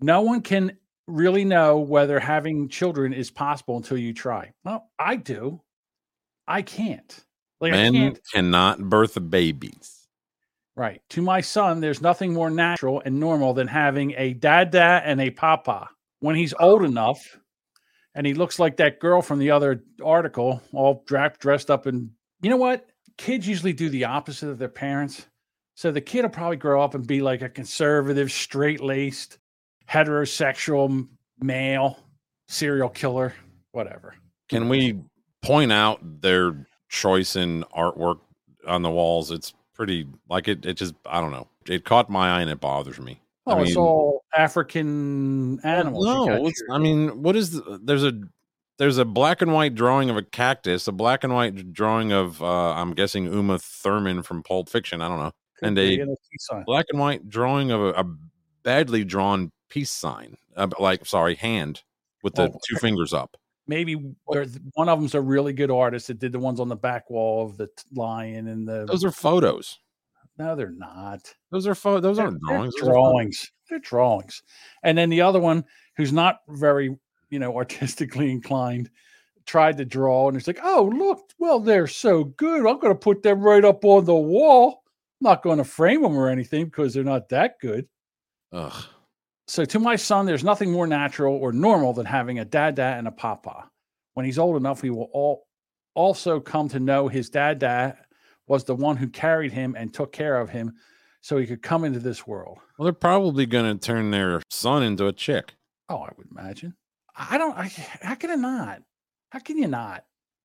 No 0.01 0.20
one 0.20 0.42
can 0.42 0.77
really 1.07 1.44
know 1.44 1.79
whether 1.79 2.20
having 2.20 2.68
children 2.68 3.12
is 3.12 3.31
possible 3.31 3.77
until 3.77 3.96
you 3.96 4.12
try. 4.12 4.53
Well, 4.64 4.90
I 4.99 5.16
do. 5.16 5.62
I 6.46 6.62
can't. 6.62 7.25
Like 7.60 7.72
Men 7.72 8.16
cannot 8.32 8.80
birth 8.80 9.18
babies. 9.30 10.06
Right. 10.74 11.00
To 11.10 11.22
my 11.22 11.40
son, 11.40 11.80
there's 11.80 12.02
nothing 12.02 12.34
more 12.34 12.50
natural 12.50 13.00
and 13.04 13.18
normal 13.18 13.54
than 13.54 13.66
having 13.66 14.12
a 14.18 14.34
dada 14.34 15.00
and 15.04 15.20
a 15.20 15.30
papa. 15.30 15.88
When 16.20 16.36
he's 16.36 16.52
old 16.60 16.82
enough 16.82 17.38
and 18.14 18.26
he 18.26 18.34
looks 18.34 18.58
like 18.58 18.76
that 18.76 19.00
girl 19.00 19.22
from 19.22 19.38
the 19.38 19.50
other 19.50 19.82
article, 20.04 20.62
all 20.74 21.02
dressed 21.06 21.40
dressed 21.40 21.70
up 21.70 21.86
and 21.86 22.10
you 22.42 22.50
know 22.50 22.56
what? 22.56 22.86
Kids 23.16 23.48
usually 23.48 23.72
do 23.72 23.88
the 23.88 24.04
opposite 24.04 24.50
of 24.50 24.58
their 24.58 24.68
parents. 24.68 25.26
So 25.76 25.90
the 25.90 26.00
kid 26.02 26.22
will 26.22 26.30
probably 26.30 26.56
grow 26.56 26.82
up 26.82 26.94
and 26.94 27.06
be 27.06 27.22
like 27.22 27.40
a 27.40 27.48
conservative, 27.48 28.30
straight 28.30 28.82
laced, 28.82 29.38
heterosexual 29.88 31.08
male, 31.40 31.98
serial 32.48 32.88
killer, 32.90 33.34
whatever. 33.72 34.14
Can 34.48 34.68
we 34.68 35.00
point 35.42 35.72
out 35.72 36.00
their 36.20 36.66
choice 36.96 37.37
in 37.37 37.64
artwork 37.76 38.18
on 38.66 38.82
the 38.82 38.90
walls? 38.90 39.30
It's 39.30 39.52
pretty 39.74 40.06
like 40.28 40.48
it. 40.48 40.64
It 40.66 40.74
just 40.74 40.94
I 41.06 41.20
don't 41.20 41.32
know. 41.32 41.48
It 41.68 41.85
caught 41.85 42.09
my 42.11 42.38
eye 42.38 42.40
and 42.42 42.50
it 42.50 42.61
bothers 42.61 42.98
me. 42.98 43.20
Oh, 43.46 43.59
I 43.59 43.62
it's 43.62 43.76
all 43.76 44.24
African 44.37 45.61
animals. 45.64 46.04
No, 46.04 46.24
it's- 46.46 46.62
I 46.70 46.78
mean, 46.78 47.22
what 47.22 47.37
is 47.37 47.52
the, 47.52 47.78
there's 47.82 48.04
a 48.04 48.12
there's 48.78 48.98
a 48.98 49.04
black 49.04 49.40
and 49.40 49.52
white 49.54 49.74
drawing 49.74 50.11
of 50.11 50.16
a 50.16 50.22
cactus, 50.22 50.87
a 50.88 50.92
black 50.92 51.24
and 51.24 51.32
white 51.32 51.72
drawing 51.72 52.12
of 52.12 52.42
uh 52.42 52.72
I'm 52.72 52.94
guessing 52.94 53.26
Uma 53.26 53.59
Thurman 53.59 54.22
from 54.22 54.42
Pulp 54.42 54.68
Fiction. 54.68 55.00
I 55.00 55.09
don't 55.09 55.18
know, 55.18 55.32
Could 55.59 55.68
and 55.68 55.78
a 55.78 56.02
a 56.52 56.64
black 56.64 56.87
and 56.90 56.98
white 57.00 57.28
drawing 57.28 57.70
of 57.70 57.80
a, 57.80 57.90
a 58.00 58.04
badly 58.62 59.04
drawn 59.04 59.50
peace 59.68 59.90
sign, 59.90 60.37
uh, 60.56 60.68
like 60.78 61.06
sorry, 61.06 61.37
hand 61.37 61.82
with 62.22 62.35
the 62.35 62.50
Oh, 62.50 62.59
two 62.68 62.76
fingers 62.76 63.14
up. 63.14 63.37
Maybe 63.66 63.96
there's- 64.31 64.59
one 64.74 64.88
of 64.88 64.98
them's 65.00 65.14
a 65.14 65.20
really 65.20 65.52
good 65.52 65.70
artist 65.70 66.07
that 66.09 66.18
did 66.18 66.33
the 66.33 66.38
ones 66.38 66.61
on 66.61 66.68
the 66.68 66.76
back 66.76 67.09
wall 67.11 67.44
of 67.46 67.57
the 67.57 67.68
lion 67.94 68.48
and 68.48 68.66
the. 68.68 68.85
Those 68.87 69.05
are 69.05 69.11
photos. 69.11 69.79
no, 70.38 70.55
they're 70.55 70.70
not. 70.70 71.35
Those 71.50 71.66
are 71.66 71.74
pho- 71.74 71.98
Those 72.00 72.16
They're- 72.18 72.26
aren't 72.26 72.40
they're 72.47 72.55
drawings. 72.57 72.74
those 72.74 72.82
are 72.82 72.93
drawings. 72.93 73.53
They're 73.70 73.78
drawings. 73.78 74.43
And 74.82 74.97
then 74.99 75.09
the 75.11 75.22
other 75.22 75.40
one, 75.40 75.64
who's 75.97 76.12
not 76.12 76.40
very, 76.49 76.97
you 77.30 77.38
know, 77.38 77.57
artistically 77.57 78.30
inclined, 78.30 78.90
tried 79.47 79.76
to 79.78 79.84
draw, 79.84 80.28
and 80.28 80.36
it's 80.36 80.47
like, 80.47 80.61
oh, 80.62 80.90
look, 80.95 81.30
well, 81.38 81.59
they're 81.61 81.86
so 81.86 82.24
good. 82.24 82.66
I'm 82.66 82.78
going 82.80 82.93
to 82.93 82.99
put 82.99 83.22
them 83.22 83.40
right 83.40 83.64
up 83.64 83.84
on 83.84 84.05
the 84.05 84.14
wall. 84.14 84.82
I'm 85.20 85.24
not 85.30 85.43
going 85.43 85.59
to 85.59 85.64
frame 85.64 86.03
them 86.03 86.16
or 86.18 86.28
anything 86.28 86.66
because 86.66 86.93
they're 86.93 87.03
not 87.05 87.28
that 87.30 87.59
good. 87.61 87.88
Ugh. 88.53 88.84
So 89.49 89.64
to 89.64 89.78
my 89.78 89.97
son, 89.97 90.26
there's 90.26 90.44
nothing 90.44 90.72
more 90.72 90.86
natural 90.86 91.36
or 91.36 91.53
normal 91.53 91.92
than 91.92 92.07
having 92.07 92.38
a 92.38 92.44
dada 92.44 92.82
and 92.82 93.07
a 93.07 93.12
papa. 93.12 93.70
When 94.14 94.26
he's 94.26 94.38
old 94.38 94.57
enough, 94.57 94.82
he 94.82 94.90
will 94.90 95.09
all 95.12 95.47
also 95.94 96.40
come 96.40 96.68
to 96.68 96.80
know 96.80 97.09
his 97.09 97.30
dada 97.30 97.97
was 98.47 98.64
the 98.64 98.74
one 98.74 98.97
who 98.97 99.09
carried 99.09 99.53
him 99.53 99.74
and 99.76 99.92
took 99.92 100.12
care 100.12 100.38
of 100.38 100.51
him 100.51 100.74
so 101.20 101.36
he 101.36 101.47
could 101.47 101.62
come 101.62 101.84
into 101.84 101.99
this 101.99 102.26
world. 102.26 102.59
Well, 102.78 102.84
they're 102.84 102.92
probably 102.92 103.47
going 103.47 103.78
to 103.78 103.84
turn 103.86 104.11
their 104.11 104.42
son 104.51 104.82
into 104.82 105.07
a 105.07 105.12
chick. 105.12 105.55
Oh, 105.88 105.99
I 105.99 106.11
would 106.16 106.28
imagine. 106.30 106.74
I 107.16 107.38
don't. 107.38 107.57
I, 107.57 107.70
how 108.03 108.14
can 108.14 108.30
it 108.30 108.38
not? 108.38 108.82
How 109.30 109.38
can 109.38 109.57
you 109.59 109.68
not? 109.68 110.05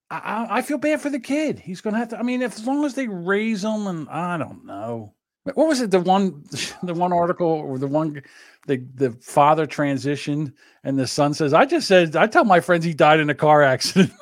I, 0.10 0.18
I, 0.18 0.58
I 0.58 0.62
feel 0.62 0.78
bad 0.78 1.02
for 1.02 1.10
the 1.10 1.20
kid. 1.20 1.60
He's 1.60 1.82
gonna 1.82 1.98
have 1.98 2.10
to. 2.10 2.20
I 2.20 2.24
mean, 2.24 2.42
if 2.42 2.56
as 2.56 2.66
long 2.66 2.86
as 2.86 2.94
they 2.94 3.08
raise 3.08 3.64
him, 3.64 3.88
and 3.88 4.10
I 4.10 4.38
don't 4.38 4.66
know. 4.66 5.14
What 5.44 5.68
was 5.68 5.82
it? 5.82 5.92
The 5.92 6.00
one, 6.00 6.44
the 6.84 6.94
one 6.94 7.12
article 7.14 7.48
or 7.48 7.78
the 7.80 7.88
one, 7.88 8.22
the 8.68 8.86
the 8.96 9.12
father 9.22 9.66
transitioned 9.66 10.54
and 10.84 10.98
the 11.00 11.08
son 11.08 11.34
says, 11.34 11.54
"I 11.54 11.66
just 11.66 11.88
said 11.88 12.16
I 12.16 12.28
tell 12.28 12.46
my 12.46 12.60
friends 12.60 12.86
he 12.86 12.94
died 12.94 13.20
in 13.20 13.30
a 13.30 13.36
car 13.36 13.64
accident." 13.64 14.12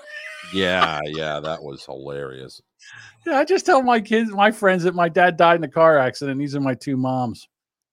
Yeah, 0.52 1.00
yeah, 1.06 1.40
that 1.42 1.62
was 1.62 1.86
hilarious. 1.86 2.60
yeah, 3.24 3.38
I 3.38 3.46
just 3.46 3.68
tell 3.68 3.84
my 3.84 4.02
kids, 4.02 4.32
my 4.32 4.50
friends 4.50 4.82
that 4.82 4.96
my 4.96 5.08
dad 5.08 5.38
died 5.38 5.58
in 5.58 5.64
a 5.64 5.68
car 5.70 6.00
accident. 6.00 6.40
These 6.40 6.56
are 6.56 6.60
my 6.60 6.74
two 6.74 6.98
moms. 6.98 7.48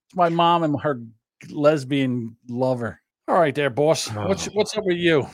It's 0.08 0.16
my 0.16 0.30
mom 0.30 0.62
and 0.62 0.80
her 0.80 1.02
lesbian 1.50 2.34
lover. 2.48 3.02
All 3.28 3.38
right, 3.38 3.54
there, 3.54 3.68
boss. 3.68 4.08
What's 4.08 4.48
Oh. 4.48 4.52
what's 4.54 4.74
up 4.74 4.84
with 4.86 4.96
you? 4.96 5.26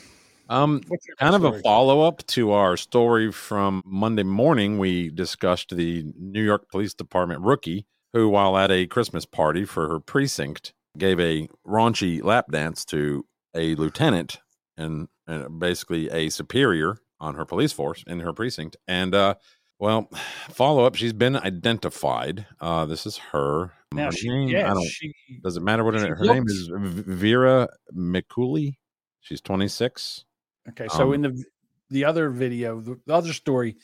Um, 0.52 0.82
What's 0.88 1.06
your 1.06 1.16
kind 1.16 1.34
of 1.34 1.44
a 1.44 1.58
follow 1.62 2.02
up 2.02 2.26
to 2.26 2.52
our 2.52 2.76
story 2.76 3.32
from 3.32 3.82
Monday 3.86 4.22
morning. 4.22 4.78
We 4.78 5.08
discussed 5.08 5.74
the 5.74 6.04
New 6.18 6.42
York 6.42 6.68
Police 6.70 6.92
Department 6.92 7.40
rookie 7.40 7.86
who, 8.12 8.28
while 8.28 8.58
at 8.58 8.70
a 8.70 8.86
Christmas 8.86 9.24
party 9.24 9.64
for 9.64 9.88
her 9.88 9.98
precinct, 9.98 10.74
gave 10.98 11.18
a 11.18 11.48
raunchy 11.66 12.22
lap 12.22 12.50
dance 12.50 12.84
to 12.84 13.24
a 13.56 13.74
lieutenant 13.76 14.40
and, 14.76 15.08
and 15.26 15.58
basically 15.58 16.10
a 16.10 16.28
superior 16.28 16.98
on 17.18 17.34
her 17.36 17.46
police 17.46 17.72
force 17.72 18.04
in 18.06 18.20
her 18.20 18.34
precinct. 18.34 18.76
And, 18.86 19.14
uh, 19.14 19.36
well, 19.78 20.10
follow 20.50 20.84
up, 20.84 20.96
she's 20.96 21.14
been 21.14 21.34
identified. 21.34 22.44
Uh, 22.60 22.84
this 22.84 23.06
is 23.06 23.16
her. 23.16 23.72
Now 23.94 24.06
Her 24.06 24.12
she, 24.12 24.28
name, 24.28 24.48
yeah, 24.50 24.70
I 24.70 24.74
don't, 24.74 24.84
she, 24.84 25.14
does 25.42 25.56
it 25.56 25.62
matter 25.62 25.82
what 25.82 25.94
her, 25.94 26.14
her 26.14 26.24
name 26.26 26.44
is? 26.46 26.68
Vera 26.70 27.68
McCooey. 27.96 28.74
She's 29.22 29.40
26. 29.40 30.26
Okay, 30.68 30.88
so 30.88 31.08
Um, 31.08 31.14
in 31.14 31.22
the 31.22 31.44
the 31.90 32.04
other 32.04 32.30
video, 32.30 32.80
the, 32.80 32.98
the 33.06 33.14
other 33.14 33.32
story, 33.32 33.76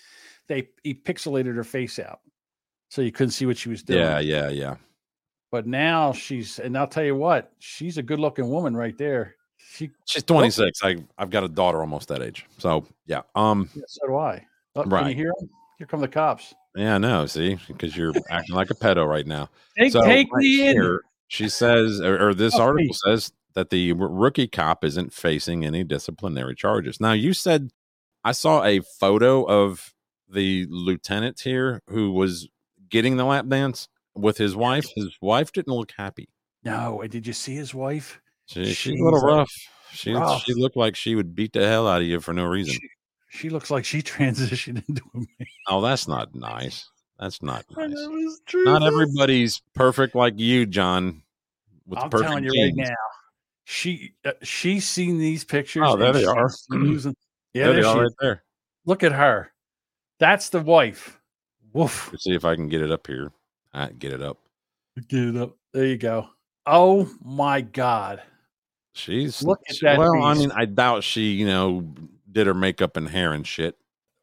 they 0.47 0.69
he 0.83 0.95
pixelated 0.95 1.55
her 1.57 1.65
face 1.65 1.99
out, 1.99 2.21
so 2.89 3.03
you 3.03 3.13
couldn't 3.13 3.33
see 3.33 3.47
what 3.47 3.59
she 3.59 3.69
was 3.69 3.83
doing. 3.83 4.01
Yeah, 4.01 4.19
yeah, 4.21 4.49
yeah. 4.49 4.77
But 5.51 5.67
now 5.67 6.13
she's, 6.13 6.59
and 6.59 6.77
I'll 6.77 6.87
tell 6.87 7.05
you 7.05 7.17
what, 7.17 7.53
she's 7.59 7.97
a 7.99 8.03
good 8.03 8.19
looking 8.21 8.49
woman 8.51 8.77
right 8.77 8.97
there. 8.99 9.35
She, 9.57 9.91
She's 10.07 10.23
26. 10.23 10.83
I 10.83 10.97
I've 11.19 11.31
got 11.31 11.45
a 11.45 11.49
daughter 11.49 11.81
almost 11.81 12.09
that 12.09 12.23
age. 12.23 12.47
So 12.59 12.87
yeah. 13.07 13.23
Um. 13.35 13.69
yeah, 13.75 13.83
so 13.87 14.07
do 14.07 14.17
I. 14.17 14.45
Oh, 14.77 14.83
Can 14.83 14.91
you 14.91 14.97
Right. 14.97 15.17
hear 15.17 15.33
'em? 15.41 15.51
Here 15.79 15.87
come 15.87 16.01
the 16.01 16.09
cops. 16.09 16.55
Yeah. 16.77 16.95
I 16.95 16.99
know. 16.99 17.27
See, 17.27 17.59
because 17.67 17.97
you're 17.97 18.15
acting 18.31 18.55
like 18.55 18.71
a 18.71 18.75
pedo 18.75 19.07
right 19.07 19.27
now. 19.27 19.49
Take, 19.77 19.93
So 19.93 20.03
take 20.03 20.33
right 20.33 20.41
me 20.41 20.69
in. 20.69 20.77
here, 20.77 21.03
She 21.29 21.49
says, 21.49 22.01
or, 22.01 22.29
or 22.29 22.35
this 22.35 22.55
Oh, 22.55 22.63
article 22.63 22.87
please. 22.89 23.01
says 23.05 23.33
that 23.55 23.71
the 23.71 23.93
rookie 23.93 24.49
cop 24.49 24.85
isn't 24.85 25.13
facing 25.13 25.65
any 25.65 25.85
disciplinary 25.85 26.55
charges. 26.55 27.01
Now, 27.01 27.13
you 27.13 27.33
said 27.33 27.71
I 28.25 28.33
saw 28.33 28.65
a 28.65 28.81
photo 28.81 29.45
of 29.45 29.95
the 30.29 30.67
lieutenant 30.69 31.41
here 31.41 31.83
who 31.89 32.13
was 32.13 32.49
getting 32.89 33.17
the 33.17 33.25
lap 33.25 33.49
dance 33.49 33.89
with 34.15 34.39
his 34.39 34.57
wife. 34.57 34.87
His 34.95 35.17
wife 35.21 35.53
didn't 35.53 35.73
look 35.73 35.93
happy. 35.97 36.29
No, 36.65 37.01
and 37.01 37.11
did 37.11 37.27
you 37.27 37.33
see 37.33 37.55
his 37.55 37.75
wife? 37.75 38.21
She, 38.47 38.73
she's 38.73 39.01
a 39.01 39.05
little 39.05 39.21
rough. 39.21 39.51
She 39.93 40.13
rough. 40.13 40.43
she 40.43 40.55
looked 40.55 40.77
like 40.77 40.97
she 40.97 41.15
would 41.15 41.35
beat 41.35 41.53
the 41.53 41.67
hell 41.67 41.89
out 41.89 42.03
of 42.03 42.07
you 42.07 42.21
for 42.21 42.33
no 42.33 42.45
reason. 42.45 42.75
She, 42.75 42.89
she 43.29 43.51
looks 43.51 43.71
like 43.71 43.85
she 43.85 44.03
transitioned 44.03 44.87
into 44.89 45.03
a 45.15 45.19
man. 45.19 45.49
Oh, 45.69 45.81
that's 45.81 46.09
not 46.09 46.35
nice. 46.35 46.91
That's 47.19 47.43
not 47.43 47.65
nice. 47.77 47.91
know, 47.91 48.11
it's 48.13 48.41
true. 48.47 48.65
Not 48.65 48.83
everybody's 48.83 49.61
perfect 49.75 50.15
like 50.15 50.39
you, 50.39 50.67
John. 50.67 51.23
With 51.87 51.99
I'm 51.99 52.11
telling 52.11 52.45
you 52.45 52.51
right 52.51 52.75
now, 52.75 52.95
she 53.71 54.15
uh, 54.25 54.33
she's 54.43 54.89
seen 54.89 55.19
these 55.19 55.45
pictures. 55.45 55.83
Oh, 55.87 55.95
there 55.95 56.11
they 56.13 56.25
are. 56.25 56.51
losing- 56.71 57.15
Yeah, 57.53 57.65
there 57.65 57.75
there 57.75 57.83
they 57.83 57.89
are 57.89 58.03
right 58.03 58.13
there. 58.21 58.43
Look 58.87 59.03
at 59.03 59.13
her. 59.13 59.53
That's 60.19 60.49
the 60.49 60.61
wife. 60.61 61.21
Woof. 61.75 62.09
Let's 62.11 62.25
see 62.25 62.35
if 62.35 62.47
I 62.47 62.55
can 62.55 62.69
get 62.69 62.81
it 62.81 62.91
up 62.91 63.07
here. 63.07 63.31
I 63.75 63.89
get 63.89 64.13
it 64.15 64.23
up. 64.23 64.39
Get 65.09 65.23
it 65.25 65.37
up. 65.37 65.55
There 65.75 65.85
you 65.85 65.99
go. 65.99 66.29
Oh 66.65 67.11
my 67.23 67.61
God. 67.61 68.23
She's 68.95 69.43
Look 69.43 69.61
at 69.69 69.77
that 69.83 69.99
well. 69.99 70.23
I 70.23 70.33
mean, 70.35 70.51
I 70.53 70.65
doubt 70.65 71.05
she, 71.05 71.33
you 71.33 71.47
know, 71.47 71.87
did 72.33 72.47
her 72.47 72.55
makeup 72.55 72.97
and 72.97 73.07
hair 73.09 73.33
and 73.35 73.47
shit. 73.47 73.77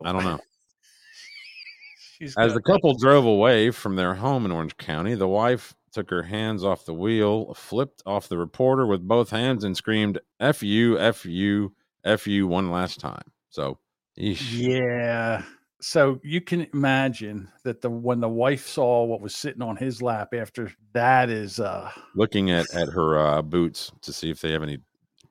I 0.04 0.12
don't 0.12 0.24
know. 0.24 0.40
She's 2.18 2.36
As 2.38 2.54
the 2.54 2.62
couple 2.62 2.96
drove 2.98 3.26
away 3.26 3.70
from 3.72 3.96
their 3.96 4.16
home 4.16 4.46
in 4.46 4.52
Orange 4.52 4.78
County, 4.78 5.14
the 5.14 5.28
wife 5.28 5.76
took 5.96 6.10
her 6.10 6.24
hands 6.24 6.64
off 6.64 6.86
the 6.86 6.94
wheel, 6.94 7.54
flipped 7.54 8.04
off 8.06 8.28
the 8.28 8.38
reporter 8.38 8.86
with 8.86 9.08
both 9.08 9.30
hands, 9.32 9.64
and 9.64 9.76
screamed 9.76 10.20
"F 10.40 10.62
you, 10.62 11.00
F 11.00 11.26
you, 11.26 11.74
F 12.04 12.28
you" 12.28 12.46
one 12.48 12.70
last 12.70 13.00
time. 13.00 13.24
So, 13.50 13.80
eesh. 14.20 14.52
Yeah. 14.52 15.42
So 15.82 16.20
you 16.24 16.42
can 16.42 16.68
imagine 16.74 17.50
that 17.64 17.82
the 17.82 17.90
when 17.90 18.20
the 18.20 18.30
wife 18.30 18.68
saw 18.68 19.06
what 19.06 19.22
was 19.22 19.36
sitting 19.36 19.62
on 19.62 19.78
his 19.78 20.02
lap 20.02 20.34
after 20.34 20.72
that 20.94 21.30
is 21.30 21.60
uh 21.60 21.90
looking 22.16 22.52
at 22.52 22.66
at 22.74 22.90
her 22.90 23.18
uh, 23.18 23.42
boots 23.42 23.92
to 24.02 24.12
see 24.12 24.30
if 24.30 24.42
they 24.42 24.52
have 24.52 24.64
any 24.64 24.80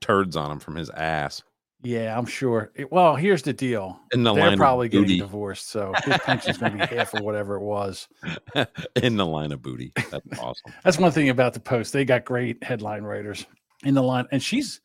turds 0.00 0.36
on 0.36 0.48
them 0.48 0.60
from 0.60 0.76
his 0.76 0.90
ass. 0.90 1.42
Yeah, 1.84 2.16
I'm 2.18 2.26
sure. 2.26 2.72
It- 2.74 2.90
well, 2.90 3.14
here's 3.14 3.42
the 3.42 3.52
deal. 3.52 4.00
In 4.12 4.22
the 4.24 4.34
They're 4.34 4.48
line 4.48 4.58
probably 4.58 4.88
getting 4.88 5.04
booty. 5.06 5.18
divorced, 5.20 5.68
so 5.70 5.92
his 6.04 6.18
pension's 6.18 6.58
going 6.58 6.78
to 6.78 6.86
be 6.88 6.96
half 6.96 7.14
of 7.14 7.20
whatever 7.20 7.56
it 7.56 7.62
was. 7.62 8.08
in 9.02 9.16
the 9.16 9.26
line 9.26 9.52
of 9.52 9.62
booty. 9.62 9.92
That's 10.10 10.38
awesome. 10.40 10.72
That's 10.84 10.98
one 10.98 11.12
thing 11.12 11.28
about 11.28 11.54
the 11.54 11.60
Post. 11.60 11.92
They 11.92 12.04
got 12.04 12.24
great 12.24 12.62
headline 12.64 13.04
writers 13.04 13.46
in 13.84 13.94
the 13.94 14.02
line, 14.02 14.26
and 14.32 14.42
she's 14.42 14.80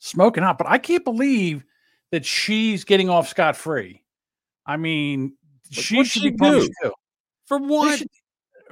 smoking 0.00 0.42
hot. 0.42 0.58
But 0.58 0.66
I 0.68 0.78
can't 0.78 1.04
believe 1.04 1.64
that 2.10 2.24
she's 2.24 2.84
getting 2.84 3.08
off 3.10 3.28
scot 3.28 3.54
free. 3.56 4.02
I 4.66 4.76
mean, 4.76 5.34
she 5.70 6.02
should 6.02 6.06
she 6.06 6.30
be 6.30 6.36
punished 6.36 6.70
do? 6.82 6.88
too. 6.88 6.94
For 7.46 7.58
what? 7.58 7.98
should- 7.98 8.08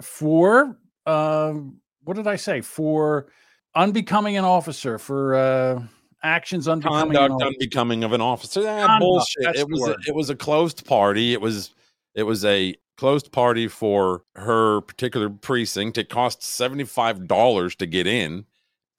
for 0.02 0.78
um, 1.06 1.78
what 2.04 2.16
did 2.16 2.26
I 2.26 2.36
say? 2.36 2.60
For 2.60 3.28
unbecoming 3.74 4.36
an 4.36 4.44
officer, 4.44 4.98
for 4.98 5.34
uh, 5.34 5.82
actions 6.26 6.68
unbecoming. 6.68 7.16
an 7.16 7.28
Conduct 7.28 7.42
unbecoming 7.42 8.04
of 8.04 8.12
an 8.12 8.20
officer. 8.20 8.62
Ah, 8.66 8.98
bullshit. 8.98 9.56
It 9.56 9.68
was 9.68 9.88
a, 9.88 9.96
it 10.06 10.14
was 10.14 10.30
a 10.30 10.36
closed 10.36 10.84
party. 10.84 11.32
It 11.32 11.40
was 11.40 11.74
it 12.14 12.24
was 12.24 12.44
a 12.44 12.74
closed 12.96 13.32
party 13.32 13.68
for 13.68 14.22
her 14.34 14.80
particular 14.82 15.30
precinct. 15.30 15.98
It 15.98 16.08
cost 16.08 16.42
seventy 16.42 16.84
five 16.84 17.26
dollars 17.26 17.76
to 17.76 17.86
get 17.86 18.06
in. 18.06 18.44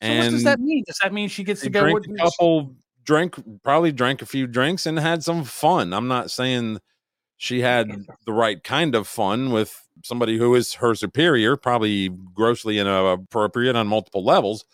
So 0.02 0.10
what 0.10 0.30
does 0.30 0.44
that 0.44 0.60
mean? 0.60 0.84
Does 0.86 1.00
that 1.02 1.14
mean 1.14 1.28
she 1.28 1.44
gets 1.44 1.62
to 1.62 1.70
go 1.70 1.92
with 1.92 2.06
a 2.10 2.16
couple 2.16 2.76
drank 3.08 3.36
probably 3.64 3.92
drank 3.92 4.22
a 4.22 4.26
few 4.26 4.46
drinks 4.46 4.86
and 4.86 5.00
had 5.00 5.24
some 5.24 5.44
fun 5.46 5.94
i'm 5.94 6.10
not 6.10 6.30
saying 6.30 6.78
she 7.38 7.62
had 7.62 7.90
the 8.26 8.34
right 8.34 8.64
kind 8.64 8.94
of 8.94 9.08
fun 9.08 9.50
with 9.52 9.88
somebody 10.04 10.38
who 10.38 10.54
is 10.54 10.74
her 10.76 10.94
superior 10.94 11.56
probably 11.56 12.10
grossly 12.34 12.78
inappropriate 12.78 13.78
on 13.78 13.88
multiple 13.88 14.26
levels 14.26 14.66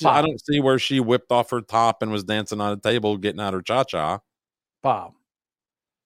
but 0.00 0.08
i 0.08 0.20
don't 0.22 0.44
see 0.44 0.60
where 0.60 0.78
she 0.78 1.00
whipped 1.00 1.30
off 1.32 1.50
her 1.50 1.60
top 1.60 2.02
and 2.02 2.10
was 2.12 2.24
dancing 2.24 2.60
on 2.60 2.72
a 2.72 2.76
table 2.76 3.16
getting 3.16 3.40
out 3.40 3.54
her 3.54 3.62
cha-cha 3.62 4.18
Bob? 4.82 5.12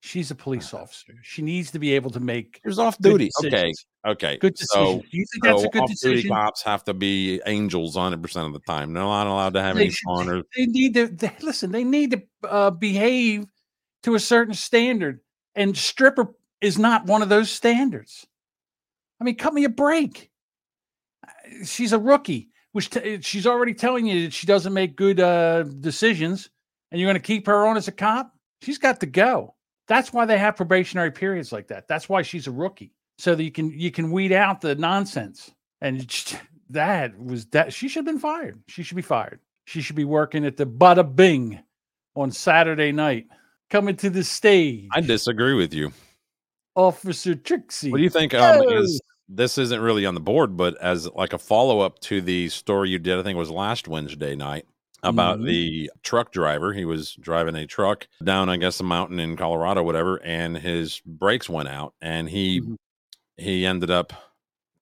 She's 0.01 0.31
a 0.31 0.35
police 0.37 0.73
officer. 0.75 1.15
She 1.23 1.41
needs 1.43 1.71
to 1.73 1.79
be 1.81 1.95
able 1.95 2.11
to 2.11 2.21
make 2.21 2.61
she 2.63 2.69
was 2.69 2.79
off 2.79 2.97
duty 2.99 3.31
okay 3.41 3.51
decisions. 3.51 3.87
okay 4.07 4.37
Good 4.37 4.57
so 4.59 4.85
decision. 4.85 5.01
Do 5.11 5.17
you 5.19 5.25
think 5.33 5.45
that's 5.45 5.63
so 5.63 5.67
a 5.67 5.71
good 5.71 5.83
off-duty 5.83 5.95
decision? 6.17 6.31
cops 6.31 6.63
have 6.63 6.85
to 6.85 6.95
be 6.95 7.41
angels 7.47 7.97
100% 7.97 8.47
of 8.47 8.53
the 8.53 8.61
time 8.61 8.93
they're 8.93 9.03
not 9.03 9.27
allowed 9.27 9.55
to 9.55 9.63
have 9.63 9.75
They 9.77 9.83
any 9.85 9.91
should- 9.91 10.07
fun 10.07 10.29
or 10.29 10.43
They 10.57 10.67
need 10.67 10.95
to 10.95 11.07
they, 11.09 11.33
listen. 11.43 11.73
They 11.73 11.83
need 11.83 12.11
to 12.13 12.23
uh, 12.49 12.71
behave 12.71 13.47
to 14.05 14.15
a 14.15 14.21
certain 14.21 14.55
standard, 14.55 15.21
and 15.57 15.77
stripper 15.77 16.35
is 16.61 16.79
not 16.79 17.07
one 17.07 17.23
of 17.23 17.29
those 17.29 17.51
standards. 17.51 18.27
I 19.21 19.25
mean, 19.25 19.35
cut 19.37 19.55
me 19.55 19.65
a 19.65 19.69
break. 19.71 20.31
Uh, 21.27 21.65
She's 21.65 21.93
a 21.95 21.99
rookie, 21.99 22.51
which 22.77 22.91
t- 22.91 23.23
she's 23.23 23.47
already 23.47 23.73
telling 23.73 24.05
you 24.05 24.25
that 24.25 24.35
she 24.35 24.47
doesn't 24.47 24.75
make 24.75 24.97
good 24.97 25.19
uh, 25.19 25.63
decisions, 25.63 26.51
and 26.91 27.01
you're 27.01 27.09
going 27.09 27.15
to 27.15 27.27
keep 27.27 27.47
her 27.47 27.67
on 27.67 27.79
as 27.79 27.89
a 27.89 27.93
cop. 27.93 28.35
She's 28.61 28.77
got 28.77 29.01
to 29.01 29.07
go. 29.07 29.55
That's 29.89 30.13
why 30.13 30.27
they 30.27 30.37
have 30.37 30.57
probationary 30.57 31.11
periods 31.11 31.53
like 31.53 31.69
that. 31.69 31.89
That's 31.89 32.07
why 32.07 32.21
she's 32.21 32.47
a 32.47 32.51
rookie, 32.51 32.93
so 33.17 33.35
that 33.35 33.43
you 33.43 33.51
can 33.51 33.71
you 33.71 33.91
can 33.91 34.11
weed 34.11 34.31
out 34.31 34.61
the 34.61 34.75
nonsense. 34.75 35.51
And 35.81 36.07
that 36.69 37.19
was 37.19 37.47
that 37.47 37.73
she 37.73 37.89
should 37.89 38.01
have 38.01 38.05
been 38.05 38.19
fired. 38.19 38.63
She 38.69 38.83
should 38.83 38.97
be 38.97 39.03
fired. 39.03 39.41
She 39.65 39.81
should 39.81 39.97
be 39.97 40.05
working 40.05 40.45
at 40.45 40.59
the 40.59 40.67
Bada 40.67 41.17
Bing 41.17 41.59
on 42.15 42.31
Saturday 42.31 42.93
night, 42.93 43.29
coming 43.71 43.97
to 43.97 44.11
the 44.11 44.23
stage. 44.23 44.87
i 44.93 45.01
disagree 45.01 45.55
with 45.55 45.73
you 45.73 45.93
Officer 46.75 47.37
Trixie. 47.37 47.91
What 47.91 47.97
do 47.97 48.03
you 48.03 48.11
think? 48.11 48.35
Um, 48.35 48.63
Yo! 48.63 48.85
This 49.29 49.59
isn't 49.59 49.81
really 49.81 50.07
on 50.07 50.15
the 50.15 50.21
board, 50.21 50.57
but 50.57 50.77
as 50.81 51.09
like 51.13 51.33
a 51.33 51.39
follow 51.39 51.81
up 51.81 51.99
to 52.01 52.21
the 52.21 52.49
story 52.49 52.91
you 52.91 52.99
did, 52.99 53.19
I 53.19 53.23
think 53.23 53.37
it 53.37 53.39
was 53.41 53.51
last 53.51 53.89
Wednesday 53.89 54.37
night 54.37 54.67
about 55.03 55.39
Mhm. 55.41 55.47
the 55.47 55.91
truck 56.03 56.33
driver. 56.33 56.73
He 56.73 56.85
was 56.85 57.15
driving 57.15 57.55
a 57.55 57.67
truck 57.67 58.07
down, 58.25 58.49
I 58.49 58.57
guess, 58.57 58.81
a 58.81 58.85
mountain 58.85 59.19
in 59.21 59.37
Colorado, 59.37 59.83
whatever, 59.83 60.23
and 60.23 60.57
his 60.57 61.01
brakes 61.05 61.49
went 61.49 61.69
out, 61.69 61.95
and 62.01 62.29
he 62.29 62.61
Mhm. 62.61 62.77
he 63.37 63.67
ended 63.67 63.91
up 63.91 64.13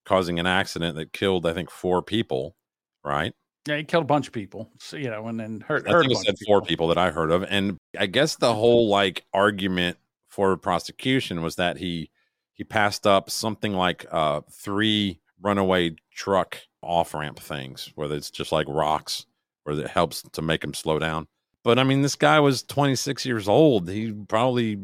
causing 0.05 0.38
an 0.38 0.47
accident 0.47 0.97
that 0.97 1.12
killed, 1.12 1.47
I 1.47 1.53
think, 1.55 1.70
four 1.70 2.03
people. 2.03 2.55
Right? 3.03 3.34
Yeah, 3.66 3.78
he 3.78 3.84
killed 3.84 4.05
a 4.05 4.07
bunch 4.07 4.26
of 4.26 4.32
people. 4.34 4.70
So 4.78 4.97
you 4.97 5.11
know, 5.11 5.26
and 5.28 5.40
then 5.40 5.61
hurt. 5.61 5.86
I 5.88 5.92
hurt 5.92 6.03
think 6.07 6.12
it 6.12 6.24
said 6.24 6.36
four 6.47 6.61
people. 6.61 6.68
people 6.68 6.88
that 6.88 6.99
I 6.99 7.11
heard 7.11 7.30
of, 7.30 7.45
and 7.45 7.76
I 7.99 8.07
guess 8.07 8.36
the 8.36 8.55
whole 8.55 8.88
like 8.88 9.24
argument 9.34 9.99
for 10.28 10.57
prosecution 10.57 11.42
was 11.42 11.57
that 11.57 11.76
he 11.78 12.11
he 12.55 12.64
passed 12.64 13.07
up 13.07 13.30
something 13.30 13.72
like 13.74 14.07
uh, 14.11 14.40
three 14.50 15.20
runaway 15.42 15.94
truck 16.12 16.57
off 16.82 17.12
ramp 17.14 17.38
things, 17.38 17.92
whether 17.94 18.14
it's 18.14 18.30
just 18.30 18.52
like 18.52 18.66
rocks, 18.68 19.26
where 19.64 19.78
it 19.78 19.88
helps 19.88 20.22
to 20.22 20.40
make 20.42 20.64
him 20.64 20.72
slow 20.74 20.98
down. 20.98 21.26
But 21.62 21.78
I 21.78 21.84
mean, 21.84 22.02
this 22.02 22.14
guy 22.16 22.40
was 22.40 22.62
26 22.62 23.24
years 23.26 23.48
old. 23.48 23.88
He 23.88 24.12
probably 24.12 24.78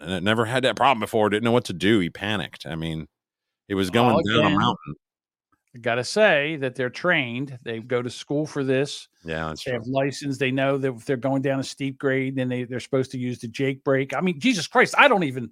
never 0.00 0.44
had 0.44 0.64
that 0.64 0.76
problem 0.76 1.00
before. 1.00 1.28
Didn't 1.28 1.44
know 1.44 1.52
what 1.52 1.64
to 1.66 1.72
do. 1.72 1.98
He 2.00 2.10
panicked. 2.10 2.66
I 2.66 2.74
mean, 2.76 3.06
he 3.68 3.74
was 3.74 3.90
going 3.90 4.14
Well, 4.14 4.42
down 4.42 4.52
a 4.52 4.56
mountain. 4.58 4.94
I 5.74 5.78
gotta 5.80 6.04
say 6.04 6.56
that 6.56 6.74
they're 6.74 6.88
trained. 6.88 7.58
They 7.62 7.80
go 7.80 8.00
to 8.00 8.08
school 8.08 8.46
for 8.46 8.64
this. 8.64 9.08
Yeah, 9.24 9.50
They 9.50 9.70
true. 9.70 9.72
have 9.74 9.86
license. 9.86 10.38
They 10.38 10.50
know 10.50 10.78
that 10.78 10.94
if 10.94 11.04
they're 11.04 11.16
going 11.18 11.42
down 11.42 11.60
a 11.60 11.64
steep 11.64 11.98
grade, 11.98 12.36
then 12.36 12.48
they, 12.48 12.64
they're 12.64 12.80
supposed 12.80 13.10
to 13.10 13.18
use 13.18 13.40
the 13.40 13.48
Jake 13.48 13.84
brake. 13.84 14.14
I 14.14 14.20
mean, 14.22 14.40
Jesus 14.40 14.66
Christ, 14.66 14.94
I 14.96 15.08
don't 15.08 15.24
even 15.24 15.50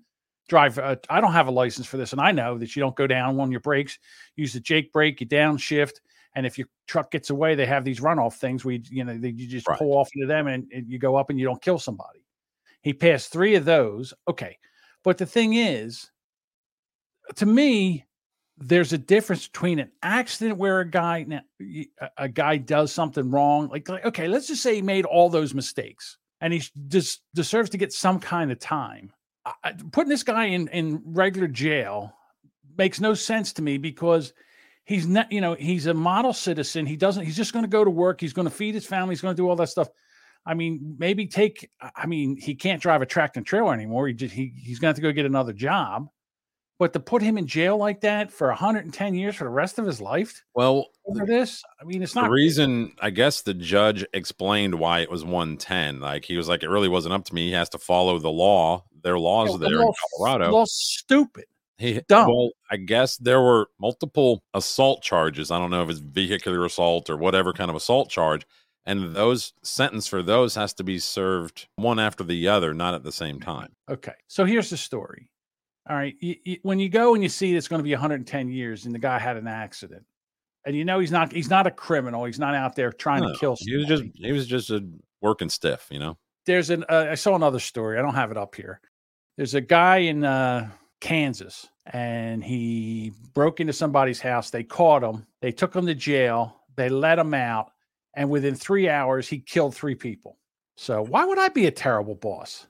drive. 0.49 0.78
Uh, 0.78 0.97
I 1.11 1.20
don't 1.20 1.32
have 1.32 1.47
a 1.49 1.53
license 1.53 1.86
for 1.86 1.97
this, 1.97 2.12
and 2.12 2.20
I 2.20 2.32
know 2.32 2.59
that 2.59 2.74
you 2.76 2.80
don't 2.80 2.97
go 2.97 3.07
down 3.07 3.40
on 3.40 3.51
your 3.51 3.61
brakes. 3.61 3.99
Use 4.36 4.53
the 4.53 4.61
Jake 4.61 4.92
brake, 4.92 5.20
you 5.20 5.26
downshift, 5.26 5.95
and 6.34 6.47
if 6.47 6.59
your 6.59 6.68
truck 6.86 7.11
gets 7.11 7.30
away, 7.30 7.55
they 7.55 7.66
have 7.66 7.84
these 7.84 8.01
runoff 8.01 8.34
things 8.34 8.64
where 8.64 8.74
you, 8.74 8.82
you 8.90 9.05
know 9.05 9.16
they, 9.16 9.30
you 9.30 9.47
just 9.47 9.68
Right. 9.68 9.78
pull 9.78 9.97
off 9.97 10.11
into 10.14 10.26
them 10.26 10.47
and, 10.47 10.66
and 10.74 10.88
you 10.90 10.99
go 10.99 11.16
up 11.16 11.30
and 11.30 11.38
you 11.38 11.47
don't 11.47 11.62
kill 11.62 11.78
somebody. 11.78 12.24
He 12.82 12.92
passed 12.92 13.32
three 13.32 13.55
of 13.55 13.64
those. 13.64 14.12
Okay, 14.28 14.59
but 15.03 15.18
the 15.18 15.26
thing 15.26 15.55
is, 15.55 16.11
to 17.36 17.47
me, 17.47 18.05
there's 18.59 18.92
a 18.92 18.99
difference 18.99 19.49
between 19.49 19.78
an 19.78 19.90
accident 20.03 20.59
where 20.59 20.80
a 20.80 20.88
guy 20.88 21.24
now, 21.26 21.40
a- 21.61 21.88
a 22.18 22.28
guy 22.28 22.57
does 22.57 22.92
something 22.92 23.28
wrong 23.30 23.68
like, 23.68 23.88
like 23.88 24.05
okay 24.05 24.28
let's 24.28 24.47
just 24.47 24.62
say 24.62 24.76
he 24.76 24.82
made 24.82 25.05
all 25.05 25.28
those 25.28 25.55
mistakes 25.55 26.18
and 26.40 26.53
he 26.53 26.62
just 26.86 27.22
deserves 27.34 27.68
to 27.70 27.76
get 27.78 27.92
some 27.92 28.20
kind 28.20 28.53
of 28.53 28.61
time 28.61 29.12
I- 29.62 29.72
putting 29.92 30.09
this 30.11 30.22
guy 30.22 30.47
in 30.47 30.68
in 30.68 31.03
regular 31.05 31.49
jail 31.49 32.12
makes 32.76 33.01
no 33.01 33.14
sense 33.14 33.53
to 33.55 33.62
me 33.62 33.78
because 33.78 34.32
he's 34.84 35.07
not 35.07 35.30
you 35.30 35.40
know 35.40 35.55
he's 35.55 35.86
a 35.86 35.95
model 35.95 36.32
citizen 36.32 36.86
he 36.86 36.97
doesn't 36.97 37.24
he's 37.24 37.36
just 37.36 37.53
going 37.53 37.64
to 37.64 37.68
go 37.70 37.84
to 37.84 37.90
work 37.90 38.20
he's 38.20 38.32
going 38.32 38.49
to 38.49 38.55
feed 38.55 38.74
his 38.74 38.86
family 38.86 39.12
he's 39.12 39.20
going 39.20 39.34
to 39.34 39.40
do 39.40 39.49
all 39.49 39.57
that 39.57 39.68
stuff 39.68 39.88
i 40.47 40.55
mean 40.55 40.97
maybe 40.99 41.26
take 41.26 41.70
I- 41.80 41.90
i 41.97 42.07
mean 42.07 42.36
he 42.36 42.55
can't 42.55 42.82
drive 42.82 43.01
a 43.03 43.07
tractor 43.07 43.38
and 43.38 43.47
trailer 43.47 43.72
anymore 43.72 44.09
he 44.09 44.14
just 44.14 44.34
he, 44.34 44.53
he's 44.57 44.78
going 44.78 44.86
to 44.86 44.88
have 44.88 44.97
to 44.97 45.03
go 45.03 45.12
get 45.12 45.26
another 45.26 45.53
job 45.53 46.09
but 46.78 46.92
to 46.92 47.01
put 47.01 47.22
him 47.22 47.38
in 47.38 47.47
jail 47.47 47.76
like 47.76 48.01
that 48.01 48.32
for 48.32 48.49
110 48.49 49.14
years 49.14 49.36
for 49.36 49.45
the 49.45 49.51
rest 49.51 49.78
of 49.78 49.86
his 49.86 50.01
life 50.01 50.42
Well, 50.55 50.88
over 51.07 51.24
this, 51.24 51.62
I 51.80 51.84
mean, 51.84 52.03
it's 52.03 52.14
not 52.16 52.24
the 52.24 52.30
reason 52.30 52.92
I 53.01 53.11
guess 53.11 53.42
the 53.42 53.55
judge 53.55 54.05
explained 54.12 54.74
why 54.74 55.01
it 55.01 55.11
was 55.11 55.22
110. 55.22 56.01
Like 56.01 56.24
he 56.24 56.36
was 56.36 56.49
like, 56.49 56.62
it 56.64 56.68
really 56.68 56.88
wasn't 56.88 57.14
up 57.14 57.24
to 57.26 57.34
me. 57.34 57.47
He 57.49 57.53
has 57.53 57.68
to 57.70 57.78
follow 57.78 58.18
the 58.18 58.30
law. 58.30 58.84
Their 59.05 59.19
laws 59.19 59.51
Yeah, 59.53 59.57
the 59.59 59.69
there 59.69 59.83
in 59.83 59.93
Colorado. 60.19 60.51
law's 60.51 60.73
stupid. 60.75 61.45
He, 61.79 62.01
dumb. 62.09 62.29
Well, 62.29 62.51
I 62.71 62.77
guess 62.77 63.17
there 63.19 63.41
were 63.41 63.69
multiple 63.81 64.43
assault 64.55 65.03
charges. 65.03 65.51
I 65.51 65.59
don't 65.59 65.71
know 65.71 65.83
if 65.85 65.91
it's 65.91 65.99
vehicular 66.01 66.65
assault 66.65 67.09
or 67.11 67.17
whatever 67.17 67.53
kind 67.53 67.69
of 67.71 67.77
assault 67.77 68.11
charge. 68.11 68.47
And 68.87 69.15
those 69.15 69.53
sentence 69.63 70.07
for 70.07 70.23
those 70.23 70.55
has 70.57 70.73
to 70.75 70.85
be 70.85 70.99
served 70.99 71.69
one 71.77 71.99
after 71.99 72.23
the 72.25 72.49
other, 72.49 72.75
not 72.75 72.95
at 72.95 73.03
the 73.03 73.13
same 73.13 73.41
time. 73.41 73.73
Okay, 73.91 74.13
so 74.29 74.45
here's 74.45 74.71
the 74.71 74.77
story. 74.77 75.31
All 75.89 75.97
right, 75.97 76.15
you, 76.21 76.37
you, 76.45 76.57
when 76.63 76.79
you 76.79 76.89
go 76.89 77.15
and 77.15 77.23
you 77.23 77.29
see 77.29 77.55
it's 77.57 77.69
going 77.69 77.81
to 77.81 77.85
be 77.85 77.93
110 77.93 78.49
years, 78.49 78.85
and 78.87 78.95
the 78.95 78.99
guy 78.99 79.19
had 79.19 79.37
an 79.37 79.47
accident, 79.47 80.05
and 80.67 80.75
you 80.77 80.85
know 80.85 80.99
he's 80.99 81.11
not 81.13 81.33
he's 81.33 81.51
not 81.51 81.67
a 81.67 81.71
criminal. 81.71 82.25
He's 82.25 82.39
not 82.39 82.55
out 82.55 82.75
there 82.77 82.93
trying 82.93 83.23
No, 83.23 83.33
to 83.33 83.39
kill. 83.39 83.57
Somebody. 83.57 83.71
he 83.73 83.77
was 83.77 83.87
just 83.87 84.17
he 84.17 84.33
was 84.33 84.47
just 84.47 84.71
a 84.71 84.87
working 85.21 85.49
stiff, 85.51 85.87
you 85.91 85.99
know. 85.99 86.17
there's 86.47 86.71
an 86.71 86.85
uh, 86.89 87.09
I 87.11 87.15
saw 87.17 87.35
another 87.35 87.59
story. 87.61 87.99
I 87.99 88.03
don't 88.03 88.15
have 88.15 88.31
it 88.31 88.37
up 88.39 88.55
here. 88.55 88.81
There's 89.37 89.55
a 89.55 89.61
guy 89.61 89.99
in 89.99 90.24
uh, 90.24 90.70
Kansas, 91.01 91.68
and 91.87 92.43
he 92.43 93.12
broke 93.35 93.61
into 93.61 93.72
somebody's 93.72 94.20
house. 94.20 94.51
They 94.51 94.64
caught 94.64 95.03
him. 95.03 95.26
They 95.41 95.53
took 95.53 95.74
him 95.74 95.87
to 95.87 95.95
jail. 95.95 96.61
They 96.76 96.89
let 96.89 97.18
him 97.18 97.35
out, 97.35 97.72
and 98.14 98.30
within 98.30 98.55
three 98.55 98.89
hours, 98.89 99.28
he 99.28 99.39
killed 99.39 99.74
three 99.74 99.95
people. 99.95 100.39
So 100.76 101.03
why 101.03 101.24
would 101.24 101.39
I 101.39 101.49
be 101.49 101.66
a 101.66 101.70
terrible 101.70 102.14
boss? 102.14 102.66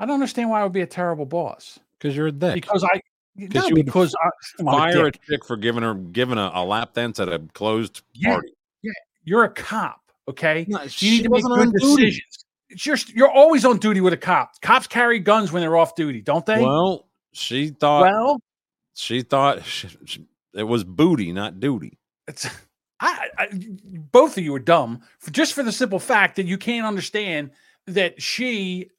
I 0.00 0.06
don't 0.06 0.14
understand 0.14 0.50
why 0.50 0.60
I 0.60 0.64
would 0.64 0.72
be 0.72 0.82
a 0.82 0.86
terrible 0.86 1.26
boss. 1.26 1.78
Because 1.98 2.16
you're 2.16 2.28
a 2.28 2.32
dick. 2.32 2.54
Because 2.54 2.84
I 2.84 3.00
no, 3.36 3.68
you 3.68 3.74
because 3.74 4.14
I, 4.22 4.28
I'm 4.58 4.68
a 4.68 4.70
Fire 4.72 5.06
a 5.06 5.12
chick 5.12 5.44
for 5.44 5.56
giving 5.56 5.82
her 5.82 5.94
giving 5.94 6.38
a, 6.38 6.50
a 6.54 6.64
lap 6.64 6.94
dance 6.94 7.20
at 7.20 7.28
a 7.28 7.38
closed 7.54 8.02
Yeah, 8.12 8.34
party. 8.34 8.52
yeah. 8.82 8.92
You're 9.24 9.44
a 9.44 9.50
cop, 9.50 10.00
okay? 10.28 10.64
No, 10.68 10.78
you 10.78 10.84
need 10.84 10.90
she 10.92 11.22
to 11.22 11.30
make 11.30 11.44
good 11.44 11.72
decisions. 11.72 12.44
It's 12.70 12.84
your, 12.84 12.96
you're 13.14 13.30
always 13.30 13.64
on 13.64 13.78
duty 13.78 14.00
with 14.00 14.12
a 14.12 14.18
cop. 14.18 14.60
Cops 14.60 14.86
carry 14.86 15.18
guns 15.18 15.52
when 15.52 15.62
they're 15.62 15.76
off 15.76 15.94
duty, 15.94 16.20
don't 16.20 16.44
they? 16.44 16.62
Well, 16.62 17.08
she 17.32 17.68
thought 17.68 18.02
well, 18.02 18.40
she 18.94 19.22
thought 19.22 19.64
sh 19.64 19.86
sh 20.04 20.18
it 20.54 20.64
was 20.64 20.84
booty, 20.84 21.32
not 21.32 21.60
duty. 21.60 21.98
it's 22.26 22.48
I, 23.00 23.28
I 23.38 23.48
both 24.12 24.36
of 24.36 24.44
you 24.44 24.54
are 24.54 24.60
dumb 24.60 25.00
for 25.18 25.30
just 25.30 25.52
for 25.52 25.62
the 25.62 25.72
simple 25.72 25.98
fact 25.98 26.36
that 26.36 26.46
you 26.46 26.58
can't 26.58 26.86
understand 26.86 27.50
that 27.86 28.20
she 28.20 28.90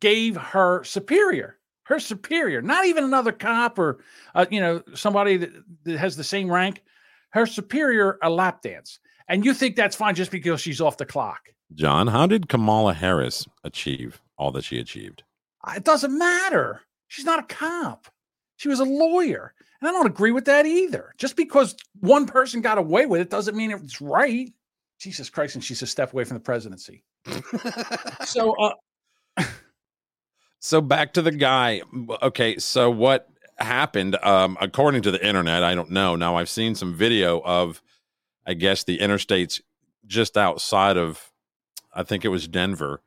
gave 0.00 0.36
her 0.36 0.84
superior 0.84 1.58
her 1.84 1.98
superior 1.98 2.62
not 2.62 2.86
even 2.86 3.04
another 3.04 3.32
cop 3.32 3.78
or 3.78 3.98
uh, 4.34 4.46
you 4.50 4.60
know 4.60 4.82
somebody 4.94 5.36
that, 5.36 5.50
that 5.84 5.98
has 5.98 6.16
the 6.16 6.24
same 6.24 6.50
rank 6.50 6.82
her 7.30 7.46
superior 7.46 8.18
a 8.22 8.30
lap 8.30 8.62
dance 8.62 8.98
and 9.28 9.44
you 9.44 9.52
think 9.52 9.74
that's 9.74 9.96
fine 9.96 10.14
just 10.14 10.30
because 10.30 10.60
she's 10.60 10.80
off 10.80 10.96
the 10.96 11.06
clock 11.06 11.48
John, 11.74 12.08
how 12.08 12.26
did 12.26 12.48
Kamala 12.48 12.94
Harris 12.94 13.46
achieve 13.62 14.20
all 14.36 14.52
that 14.52 14.64
she 14.64 14.78
achieved? 14.78 15.24
it 15.74 15.84
doesn't 15.84 16.16
matter 16.18 16.82
she's 17.08 17.24
not 17.24 17.38
a 17.38 17.54
cop 17.54 18.08
she 18.56 18.68
was 18.68 18.80
a 18.80 18.84
lawyer 18.84 19.54
and 19.80 19.88
i 19.88 19.92
don't 19.92 20.06
agree 20.06 20.30
with 20.30 20.44
that 20.44 20.66
either 20.66 21.14
just 21.16 21.36
because 21.36 21.74
one 22.00 22.26
person 22.26 22.60
got 22.60 22.76
away 22.76 23.06
with 23.06 23.20
it 23.20 23.30
doesn't 23.30 23.56
mean 23.56 23.70
it's 23.70 24.00
right 24.00 24.52
jesus 24.98 25.30
christ 25.30 25.54
and 25.54 25.64
she's 25.64 25.80
a 25.80 25.86
step 25.86 26.12
away 26.12 26.24
from 26.24 26.36
the 26.36 26.42
presidency 26.42 27.02
so 28.24 28.54
uh, 28.56 28.74
So 30.64 30.80
back 30.80 31.12
to 31.12 31.20
the 31.20 31.30
guy. 31.30 31.82
Okay, 32.22 32.56
so 32.56 32.90
what 32.90 33.28
happened? 33.58 34.16
Um, 34.22 34.56
according 34.62 35.02
to 35.02 35.10
the 35.10 35.22
internet, 35.22 35.62
I 35.62 35.74
don't 35.74 35.90
know. 35.90 36.16
Now 36.16 36.36
I've 36.36 36.48
seen 36.48 36.74
some 36.74 36.94
video 36.94 37.42
of, 37.44 37.82
I 38.46 38.54
guess 38.54 38.82
the 38.82 38.96
interstates 38.96 39.60
just 40.06 40.38
outside 40.38 40.96
of, 40.96 41.30
I 41.94 42.02
think 42.02 42.24
it 42.24 42.28
was 42.28 42.48
Denver, 42.48 43.02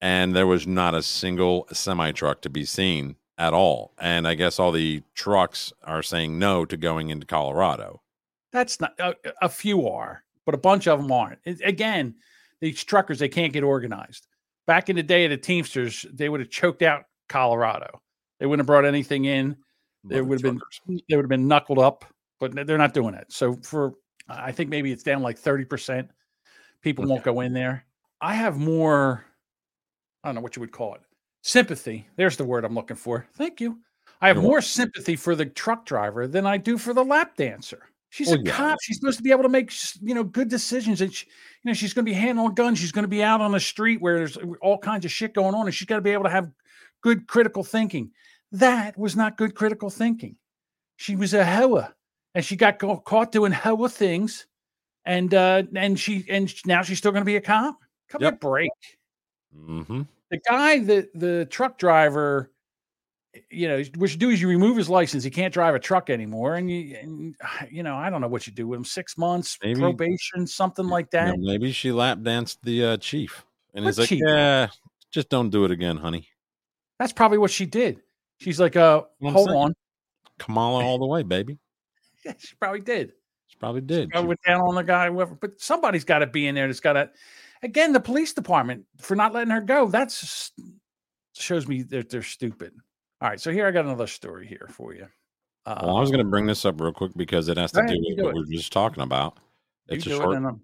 and 0.00 0.34
there 0.34 0.46
was 0.46 0.66
not 0.66 0.94
a 0.94 1.02
single 1.02 1.66
semi 1.72 2.12
truck 2.12 2.40
to 2.42 2.50
be 2.50 2.64
seen 2.64 3.16
at 3.38 3.52
all. 3.52 3.94
And 3.98 4.26
I 4.28 4.34
guess 4.34 4.58
all 4.58 4.72
the 4.72 5.02
trucks 5.14 5.72
are 5.82 6.02
saying 6.02 6.38
no 6.38 6.64
to 6.64 6.76
going 6.76 7.10
into 7.10 7.26
Colorado. 7.26 8.00
That's 8.52 8.80
not 8.80 8.94
a, 8.98 9.14
a 9.40 9.48
few 9.48 9.88
are, 9.88 10.24
but 10.44 10.54
a 10.54 10.58
bunch 10.58 10.86
of 10.86 11.00
them 11.00 11.10
aren't. 11.10 11.40
It- 11.44 11.60
again, 11.64 12.14
these 12.60 12.84
truckers 12.84 13.18
they 13.18 13.28
can't 13.28 13.52
get 13.52 13.64
organized. 13.64 14.28
Back 14.66 14.88
in 14.88 14.96
the 14.96 15.02
day 15.02 15.24
of 15.24 15.30
the 15.30 15.36
Teamsters, 15.36 16.06
they 16.12 16.28
would 16.28 16.40
have 16.40 16.50
choked 16.50 16.82
out 16.82 17.06
Colorado. 17.28 18.00
They 18.38 18.46
wouldn't 18.46 18.60
have 18.60 18.66
brought 18.66 18.84
anything 18.84 19.24
in. 19.24 19.56
There 20.04 20.22
Mother 20.22 20.28
would 20.28 20.44
have 20.44 20.54
been 20.86 21.00
they 21.08 21.16
would 21.16 21.24
have 21.24 21.30
been 21.30 21.48
knuckled 21.48 21.78
up, 21.78 22.04
but 22.38 22.54
they're 22.66 22.78
not 22.78 22.94
doing 22.94 23.14
it. 23.14 23.26
So 23.32 23.54
for 23.62 23.94
I 24.28 24.52
think 24.52 24.70
maybe 24.70 24.92
it's 24.92 25.02
down 25.02 25.22
like 25.22 25.38
thirty 25.38 25.64
percent. 25.64 26.10
People 26.82 27.06
won't 27.06 27.22
go 27.24 27.40
in 27.40 27.52
there. 27.52 27.84
I 28.22 28.34
have 28.34 28.56
more. 28.56 29.24
I 30.24 30.28
don't 30.28 30.36
know 30.36 30.40
what 30.40 30.56
you 30.56 30.60
would 30.60 30.72
call 30.72 30.94
it. 30.94 31.00
Sympathy. 31.42 32.06
There's 32.16 32.36
the 32.36 32.44
word 32.44 32.64
I'm 32.64 32.74
looking 32.74 32.96
for. 32.96 33.26
Thank 33.34 33.60
you. 33.60 33.78
I 34.20 34.28
have 34.28 34.36
You're 34.36 34.44
more 34.44 34.60
sympathy 34.62 35.16
for 35.16 35.34
the 35.34 35.46
truck 35.46 35.84
driver 35.84 36.28
than 36.28 36.46
I 36.46 36.56
do 36.56 36.78
for 36.78 36.94
the 36.94 37.04
lap 37.04 37.36
dancer. 37.36 37.82
She's 38.10 38.30
Oh, 38.30 38.34
a 38.36 38.38
yeah. 38.42 38.52
cop. 38.52 38.78
She's 38.80 38.98
supposed 38.98 39.16
to 39.16 39.22
be 39.24 39.32
able 39.32 39.42
to 39.42 39.48
make 39.48 39.72
you 40.00 40.14
know 40.14 40.22
good 40.22 40.48
decisions, 40.48 41.00
and 41.00 41.12
she, 41.12 41.26
you 41.64 41.68
know 41.68 41.74
she's 41.74 41.92
going 41.92 42.04
to 42.04 42.10
be 42.10 42.14
handling 42.16 42.54
guns. 42.54 42.78
She's 42.78 42.92
going 42.92 43.02
to 43.04 43.08
be 43.08 43.22
out 43.22 43.40
on 43.40 43.50
the 43.50 43.58
street 43.58 44.00
where 44.00 44.16
there's 44.18 44.38
all 44.60 44.78
kinds 44.78 45.04
of 45.04 45.10
shit 45.10 45.34
going 45.34 45.54
on, 45.54 45.66
and 45.66 45.74
she's 45.74 45.86
got 45.88 45.96
to 45.96 46.02
be 46.02 46.10
able 46.10 46.24
to 46.24 46.30
have 46.30 46.50
good 47.02 47.26
critical 47.26 47.64
thinking. 47.64 48.12
That 48.52 48.96
was 48.96 49.16
not 49.16 49.36
good 49.36 49.54
critical 49.56 49.90
thinking. 49.90 50.36
She 50.96 51.16
was 51.16 51.34
a 51.34 51.44
hoa, 51.44 51.92
and 52.36 52.44
she 52.44 52.54
got 52.54 52.78
caught 52.78 53.32
doing 53.32 53.50
hoa 53.50 53.88
things, 53.88 54.46
and 55.04 55.34
uh 55.34 55.64
and 55.74 55.98
she 55.98 56.24
and 56.28 56.54
now 56.66 56.82
she's 56.82 56.98
still 56.98 57.12
going 57.12 57.22
to 57.22 57.26
be 57.26 57.36
a 57.36 57.40
cop. 57.40 57.81
Come 58.12 58.22
Yep. 58.22 58.34
a 58.34 58.36
break. 58.36 58.70
Mm-hmm. 59.58 60.02
The 60.30 60.40
guy 60.48 60.78
that 60.80 61.18
the 61.18 61.46
truck 61.46 61.78
driver, 61.78 62.50
you 63.50 63.68
know, 63.68 63.82
what 63.96 64.10
you 64.12 64.18
do 64.18 64.28
is 64.30 64.40
you 64.40 64.48
remove 64.48 64.76
his 64.76 64.88
license. 64.90 65.24
He 65.24 65.30
can't 65.30 65.52
drive 65.52 65.74
a 65.74 65.78
truck 65.78 66.10
anymore, 66.10 66.56
and 66.56 66.70
you 66.70 66.96
and 66.96 67.34
you 67.70 67.82
know 67.82 67.96
I 67.96 68.10
don't 68.10 68.20
know 68.20 68.28
what 68.28 68.46
you 68.46 68.52
do 68.52 68.68
with 68.68 68.76
him. 68.78 68.84
Six 68.84 69.16
months 69.18 69.58
Maybe- 69.62 69.80
probation, 69.80 70.46
something 70.46 70.86
like 70.86 71.10
that. 71.12 71.34
maybe 71.38 71.72
she 71.72 71.90
lap 71.92 72.22
danced 72.22 72.62
the 72.62 72.84
uh, 72.84 72.96
chief, 72.98 73.44
and 73.74 73.84
What 73.84 73.90
he's 73.90 73.98
like, 73.98 74.08
chief? 74.08 74.20
"Yeah, 74.26 74.68
just 75.10 75.28
don't 75.30 75.50
do 75.50 75.64
it 75.64 75.70
again, 75.70 75.96
honey." 75.96 76.28
That's 76.98 77.12
probably 77.12 77.38
what 77.38 77.50
she 77.50 77.66
did. 77.66 78.00
She's 78.38 78.60
like, 78.60 78.76
uh, 78.76 79.02
What 79.18 79.32
hold 79.32 79.50
on. 79.50 79.74
Kamala 80.38 80.84
all 80.84 80.98
the 80.98 81.06
way, 81.06 81.22
baby. 81.22 81.58
Yeah, 82.24 82.34
she 82.38 82.54
probably 82.54 82.80
did. 82.80 83.14
She 83.48 83.56
probably 83.58 83.80
did. 83.80 84.10
I 84.14 84.20
She- 84.20 84.26
went 84.28 84.40
down 84.46 84.60
on 84.60 84.76
the 84.76 84.84
guy, 84.84 85.08
whoever, 85.10 85.34
but 85.34 85.60
somebody's 85.60 86.04
got 86.04 86.20
to 86.20 86.26
be 86.28 86.46
in 86.46 86.54
there 86.54 86.68
that's 86.68 86.78
got 86.78 86.92
to. 86.92 87.10
Again, 87.62 87.92
the 87.92 88.00
police 88.00 88.32
department 88.32 88.84
for 88.98 89.14
not 89.14 89.32
letting 89.32 89.50
her 89.50 89.60
go. 89.60 89.86
That's 89.88 90.50
shows 91.34 91.66
me 91.68 91.82
that 91.84 92.10
they're 92.10 92.22
stupid. 92.22 92.72
All 93.20 93.28
right, 93.28 93.40
so 93.40 93.52
here 93.52 93.66
I 93.66 93.70
got 93.70 93.84
another 93.84 94.06
story 94.08 94.46
here 94.46 94.68
for 94.70 94.94
you. 94.94 95.06
Uh, 95.64 95.78
Well, 95.82 95.96
I 95.96 96.00
was 96.00 96.10
going 96.10 96.24
to 96.24 96.28
bring 96.30 96.46
this 96.46 96.64
up 96.64 96.80
real 96.80 96.92
quick 96.92 97.12
because 97.16 97.48
it 97.48 97.56
has 97.56 97.70
to 97.72 97.82
do 97.86 97.94
with 97.98 98.16
do 98.16 98.22
what 98.24 98.30
it. 98.30 98.34
we 98.34 98.40
were 98.40 98.46
just 98.46 98.72
talking 98.72 99.02
about. 99.02 99.38
you 99.88 99.96
It's 99.96 100.06
a 100.06 100.08
do 100.08 100.14
it 100.16 100.18
short. 100.18 100.54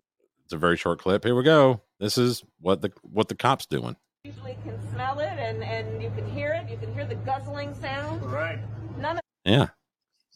It's 0.44 0.52
a 0.52 0.56
very 0.56 0.76
short 0.76 0.98
clip. 0.98 1.24
Here 1.24 1.34
we 1.36 1.44
go. 1.44 1.82
This 2.00 2.18
is 2.18 2.42
what 2.60 2.80
the 2.82 2.90
what 3.02 3.28
the 3.28 3.34
cops 3.36 3.66
doing. 3.66 3.94
usually 4.24 4.56
can 4.64 4.76
smell 4.92 5.20
it 5.20 5.28
and, 5.38 5.62
and 5.62 6.02
you 6.02 6.10
can 6.16 6.28
hear 6.28 6.52
it. 6.52 6.68
You 6.70 6.76
can 6.78 6.92
hear 6.94 7.04
the 7.06 7.14
guzzling 7.16 7.74
sound. 7.74 8.24
Right. 8.24 8.58
None 8.98 9.16
of 9.18 9.22
Yeah, 9.44 9.68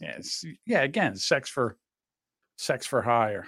yeah, 0.01 0.15
it's, 0.19 0.45
yeah. 0.67 0.83
Again, 0.83 1.17
sex 1.17 1.49
for 1.51 1.77
sex 2.57 2.87
for 2.87 3.03
hire. 3.03 3.47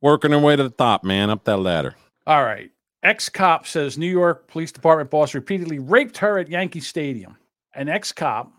working 0.00 0.30
their 0.32 0.40
way 0.40 0.56
to 0.56 0.62
the 0.64 0.70
top, 0.70 1.04
man, 1.04 1.30
up 1.30 1.44
that 1.44 1.58
ladder. 1.58 1.94
All 2.28 2.44
right. 2.44 2.70
Ex 3.02 3.30
cop 3.30 3.66
says 3.66 3.96
New 3.96 4.06
York 4.06 4.48
Police 4.48 4.70
Department 4.70 5.10
boss 5.10 5.34
repeatedly 5.34 5.78
raped 5.78 6.18
her 6.18 6.38
at 6.38 6.50
Yankee 6.50 6.80
Stadium. 6.80 7.38
An 7.74 7.88
ex 7.88 8.12
cop, 8.12 8.52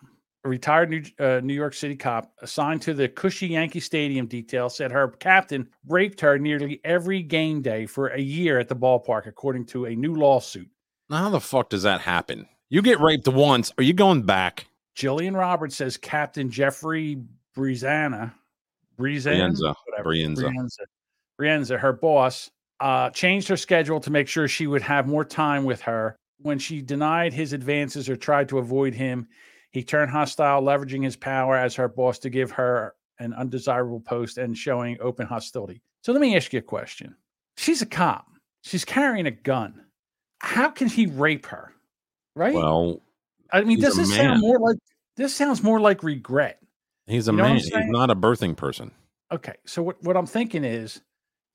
a 0.44 0.50
retired 0.50 0.90
New, 0.90 1.04
uh, 1.20 1.40
New 1.44 1.54
York 1.54 1.76
City 1.76 1.96
cop 1.96 2.34
assigned 2.42 2.82
to 2.82 2.96
the 2.96 3.08
cushy 3.08 3.46
Yankee 3.46 3.80
Stadium 3.80 4.26
detail, 4.26 4.70
said 4.70 4.92
her 4.92 5.10
captain 5.10 5.70
raped 5.88 6.20
her 6.22 6.40
nearly 6.40 6.82
every 6.84 7.22
game 7.22 7.62
day 7.62 7.86
for 7.86 8.08
a 8.08 8.20
year 8.20 8.58
at 8.58 8.70
the 8.70 8.76
ballpark, 8.76 9.28
according 9.28 9.68
to 9.68 9.86
a 9.86 9.96
new 9.96 10.16
lawsuit. 10.16 10.68
Now, 11.08 11.18
how 11.18 11.30
the 11.30 11.40
fuck 11.40 11.70
does 11.70 11.84
that 11.84 12.02
happen? 12.02 12.48
You 12.70 12.82
get 12.82 13.00
raped 13.00 13.28
once. 13.28 13.72
Are 13.78 13.84
you 13.84 13.94
going 13.94 14.24
back? 14.24 14.66
Jillian 14.98 15.38
Roberts 15.38 15.76
says 15.76 15.96
Captain 15.96 16.50
Jeffrey 16.50 17.22
Brianza, 17.56 18.34
Brianza, 18.98 19.32
Brienza. 19.32 19.76
whatever, 19.86 20.10
Brienza. 20.10 20.44
Brienza, 20.44 20.86
Brienza, 21.40 21.80
her 21.80 21.94
boss, 21.94 22.50
uh, 22.80 23.10
changed 23.12 23.48
her 23.48 23.58
schedule 23.58 24.00
to 24.00 24.12
make 24.12 24.28
sure 24.28 24.48
she 24.48 24.68
would 24.68 24.82
have 24.82 25.08
more 25.08 25.26
time 25.26 25.66
with 25.66 25.82
her. 25.82 26.16
When 26.42 26.60
she 26.60 26.82
denied 26.82 27.34
his 27.34 27.52
advances 27.52 28.10
or 28.10 28.16
tried 28.16 28.50
to 28.50 28.60
avoid 28.60 28.94
him, 28.94 29.28
he 29.72 29.84
turned 29.84 30.12
hostile, 30.12 30.62
leveraging 30.62 31.04
his 31.04 31.16
power 31.16 31.58
as 31.58 31.76
her 31.76 31.88
boss 31.88 32.20
to 32.20 32.30
give 32.30 32.52
her 32.52 32.96
an 33.20 33.34
undesirable 33.34 34.00
post 34.00 34.38
and 34.38 34.58
showing 34.58 34.98
open 35.02 35.28
hostility. 35.28 35.82
So 36.04 36.14
let 36.14 36.22
me 36.22 36.36
ask 36.36 36.54
you 36.54 36.60
a 36.60 36.64
question. 36.64 37.16
She's 37.58 37.82
a 37.82 37.86
cop. 37.86 38.28
She's 38.62 38.86
carrying 38.86 39.28
a 39.28 39.32
gun. 39.32 39.86
How 40.40 40.70
can 40.70 40.88
he 40.88 41.08
rape 41.08 41.46
her? 41.48 41.74
Right? 42.36 42.54
Well, 42.54 43.02
I 43.52 43.62
mean, 43.62 43.82
does 43.82 43.98
this 43.98 44.10
man. 44.10 44.18
sound 44.18 44.42
more 44.42 44.60
like 44.60 44.78
this 45.18 45.36
sounds 45.36 45.62
more 45.62 45.82
like 45.82 46.04
regret? 46.04 46.60
he's 47.08 47.28
a 47.28 47.32
You 47.32 47.38
know 47.38 47.44
man. 47.44 47.56
He's 47.58 47.72
not 47.74 48.10
a 48.10 48.16
birthing 48.16 48.56
person. 48.56 48.92
Okay, 49.32 49.56
so 49.66 49.84
what, 49.84 50.02
what 50.04 50.16
I'm 50.16 50.26
thinking 50.26 50.64
is 50.64 51.02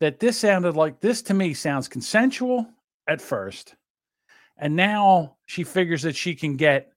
that 0.05 0.20
this 0.20 0.36
sounded 0.36 0.76
like 0.76 1.00
this 1.00 1.22
to 1.22 1.32
me 1.32 1.55
sounds 1.55 1.88
consensual 1.88 2.66
at 3.09 3.22
first, 3.22 3.74
and 4.59 4.76
now 4.76 5.34
she 5.46 5.64
figures 5.64 6.02
that 6.02 6.14
she 6.14 6.34
can 6.34 6.57
get. 6.57 6.92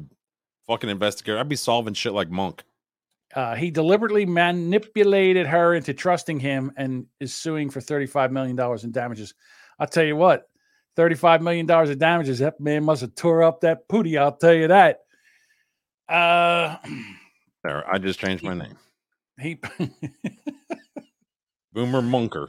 fucking 0.67 0.91
investigator. 0.91 1.39
I'd 1.39 1.49
be 1.49 1.57
solving 1.57 1.95
shit 1.95 2.13
like 2.13 2.29
Monk. 2.29 2.65
Uh, 3.35 3.55
he 3.55 3.71
deliberately 3.71 4.25
manipulated 4.25 5.47
her 5.47 5.75
into 5.75 5.93
trusting 5.93 6.41
him 6.41 6.73
and 6.77 7.07
is 7.21 7.35
suing 7.35 7.69
for 7.69 7.81
$35 7.81 8.31
million 8.31 8.59
in 8.83 8.91
damages. 8.91 9.35
I'll 9.79 9.87
tell 9.87 10.05
you 10.05 10.17
what, 10.17 10.49
$35 10.97 11.43
million 11.43 11.71
in 11.91 11.99
damages, 11.99 12.39
that 12.39 12.59
man 12.59 12.85
must 12.85 13.03
have 13.03 13.15
tore 13.15 13.43
up 13.43 13.61
that 13.61 13.87
pooty. 13.89 14.17
I'll 14.17 14.37
tell 14.37 14.55
you 14.55 14.69
that. 14.69 15.01
Uh, 16.09 16.77
I 17.65 17.99
just 17.99 18.19
changed 18.19 18.43
my 18.43 18.55
name. 18.55 18.77
he 19.39 19.55
Boomer 21.75 22.01
Munker. 22.01 22.49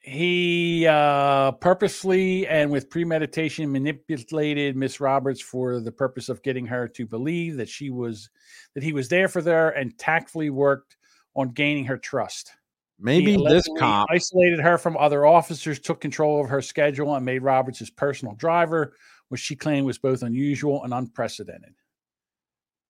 He 0.00 0.86
uh, 0.86 1.52
purposely 1.52 2.46
and 2.46 2.70
with 2.70 2.88
premeditation 2.88 3.70
manipulated 3.70 4.76
Miss 4.76 4.98
Roberts 4.98 5.42
for 5.42 5.80
the 5.80 5.92
purpose 5.92 6.28
of 6.28 6.42
getting 6.42 6.66
her 6.66 6.88
to 6.88 7.06
believe 7.06 7.58
that 7.58 7.68
she 7.68 7.90
was 7.90 8.30
that 8.74 8.82
he 8.82 8.92
was 8.92 9.08
there 9.08 9.28
for 9.28 9.42
her 9.42 9.70
and 9.70 9.96
tactfully 9.98 10.48
worked 10.48 10.96
on 11.34 11.50
gaining 11.50 11.84
her 11.84 11.98
trust. 11.98 12.52
Maybe 12.98 13.36
this 13.36 13.66
cop. 13.78 14.08
isolated 14.10 14.60
her 14.60 14.76
from 14.76 14.96
other 14.96 15.24
officers, 15.24 15.78
took 15.78 16.00
control 16.00 16.42
of 16.42 16.50
her 16.50 16.60
schedule, 16.60 17.14
and 17.14 17.24
made 17.24 17.42
Roberts 17.42 17.78
his 17.78 17.90
personal 17.90 18.34
driver, 18.34 18.94
which 19.28 19.40
she 19.40 19.56
claimed 19.56 19.86
was 19.86 19.98
both 19.98 20.22
unusual 20.22 20.84
and 20.84 20.92
unprecedented. 20.92 21.74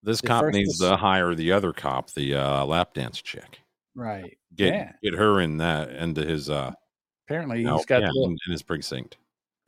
This 0.03 0.21
the 0.21 0.29
cop 0.29 0.47
needs 0.47 0.79
to 0.79 0.97
hire 0.97 1.35
the 1.35 1.53
other 1.53 1.73
cop, 1.73 2.13
the 2.13 2.35
uh, 2.35 2.65
lap 2.65 2.95
dance 2.95 3.21
chick. 3.21 3.61
Right. 3.95 4.39
Get 4.55 4.75
Yeah. 4.75 4.93
get 5.03 5.15
her 5.15 5.41
in 5.41 5.59
that 5.59 5.91
into 5.91 6.25
his 6.25 6.49
uh 6.49 6.73
Apparently, 7.31 7.63
know, 7.63 7.77
he's 7.77 7.87
got 7.87 8.03
yeah, 8.03 8.09
the- 8.13 8.25
in, 8.25 8.37
in 8.47 8.53
his 8.53 8.63
precinct. 8.63 9.17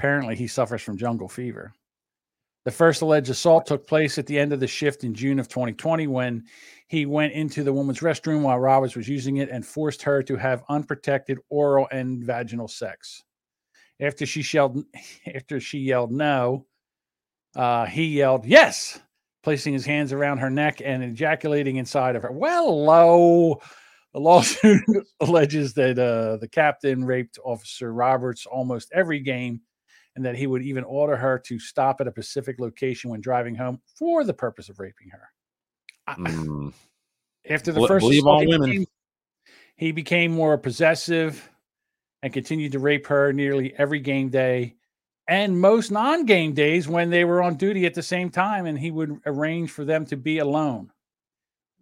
apparently 0.00 0.34
he 0.34 0.48
suffers 0.48 0.82
from 0.82 0.96
jungle 0.96 1.28
fever. 1.28 1.72
The 2.64 2.72
first 2.72 3.02
alleged 3.02 3.30
assault 3.30 3.66
took 3.66 3.86
place 3.86 4.18
at 4.18 4.26
the 4.26 4.36
end 4.38 4.52
of 4.52 4.58
the 4.58 4.66
shift 4.66 5.04
in 5.04 5.14
June 5.14 5.38
of 5.38 5.48
2020 5.48 6.08
when 6.08 6.44
he 6.88 7.06
went 7.06 7.32
into 7.34 7.62
the 7.62 7.72
woman's 7.72 8.00
restroom 8.00 8.42
while 8.42 8.58
Roberts 8.58 8.96
was 8.96 9.08
using 9.08 9.36
it 9.36 9.48
and 9.48 9.64
forced 9.64 10.02
her 10.02 10.22
to 10.24 10.36
have 10.36 10.64
unprotected 10.68 11.38
oral 11.50 11.86
and 11.92 12.24
vaginal 12.24 12.68
sex. 12.68 13.22
After 14.00 14.26
she 14.26 14.42
yelled, 14.42 14.84
after 15.34 15.60
she 15.60 15.78
yelled 15.78 16.10
no, 16.10 16.66
uh, 17.54 17.86
he 17.86 18.06
yelled 18.06 18.44
yes, 18.44 18.98
placing 19.44 19.72
his 19.72 19.86
hands 19.86 20.12
around 20.12 20.38
her 20.38 20.50
neck 20.50 20.80
and 20.84 21.02
ejaculating 21.04 21.76
inside 21.76 22.16
of 22.16 22.22
her. 22.22 22.32
Well, 22.32 22.84
low. 22.84 23.60
The 24.14 24.20
lawsuit 24.20 24.82
alleges 25.20 25.74
that 25.74 25.98
uh, 25.98 26.36
the 26.36 26.48
captain 26.48 27.04
raped 27.04 27.38
Officer 27.44 27.92
Roberts 27.92 28.46
almost 28.46 28.90
every 28.92 29.20
game 29.20 29.60
and 30.14 30.24
that 30.24 30.36
he 30.36 30.46
would 30.46 30.62
even 30.62 30.84
order 30.84 31.16
her 31.16 31.38
to 31.46 31.58
stop 31.58 32.00
at 32.00 32.06
a 32.06 32.10
specific 32.10 32.60
location 32.60 33.10
when 33.10 33.22
driving 33.22 33.54
home 33.54 33.80
for 33.98 34.24
the 34.24 34.34
purpose 34.34 34.68
of 34.68 34.78
raping 34.78 35.08
her. 35.10 35.28
Mm. 36.10 36.72
After 37.48 37.72
the 37.72 37.80
Bel- 37.80 37.88
first 37.88 38.02
believe 38.04 38.22
assault, 38.22 38.34
all 38.34 38.40
he 38.40 38.46
women. 38.46 38.70
became- 38.70 38.86
he 39.76 39.90
became 39.90 40.32
more 40.32 40.58
possessive 40.58 41.50
and 42.22 42.32
continued 42.32 42.72
to 42.72 42.78
rape 42.78 43.06
her 43.06 43.32
nearly 43.32 43.74
every 43.76 43.98
game 43.98 44.28
day 44.28 44.76
and 45.26 45.58
most 45.60 45.90
non-game 45.90 46.52
days 46.52 46.86
when 46.86 47.08
they 47.10 47.24
were 47.24 47.42
on 47.42 47.54
duty 47.54 47.86
at 47.86 47.94
the 47.94 48.02
same 48.02 48.28
time, 48.28 48.66
and 48.66 48.78
he 48.78 48.90
would 48.90 49.18
arrange 49.24 49.70
for 49.70 49.84
them 49.84 50.04
to 50.06 50.16
be 50.16 50.38
alone. 50.38 50.91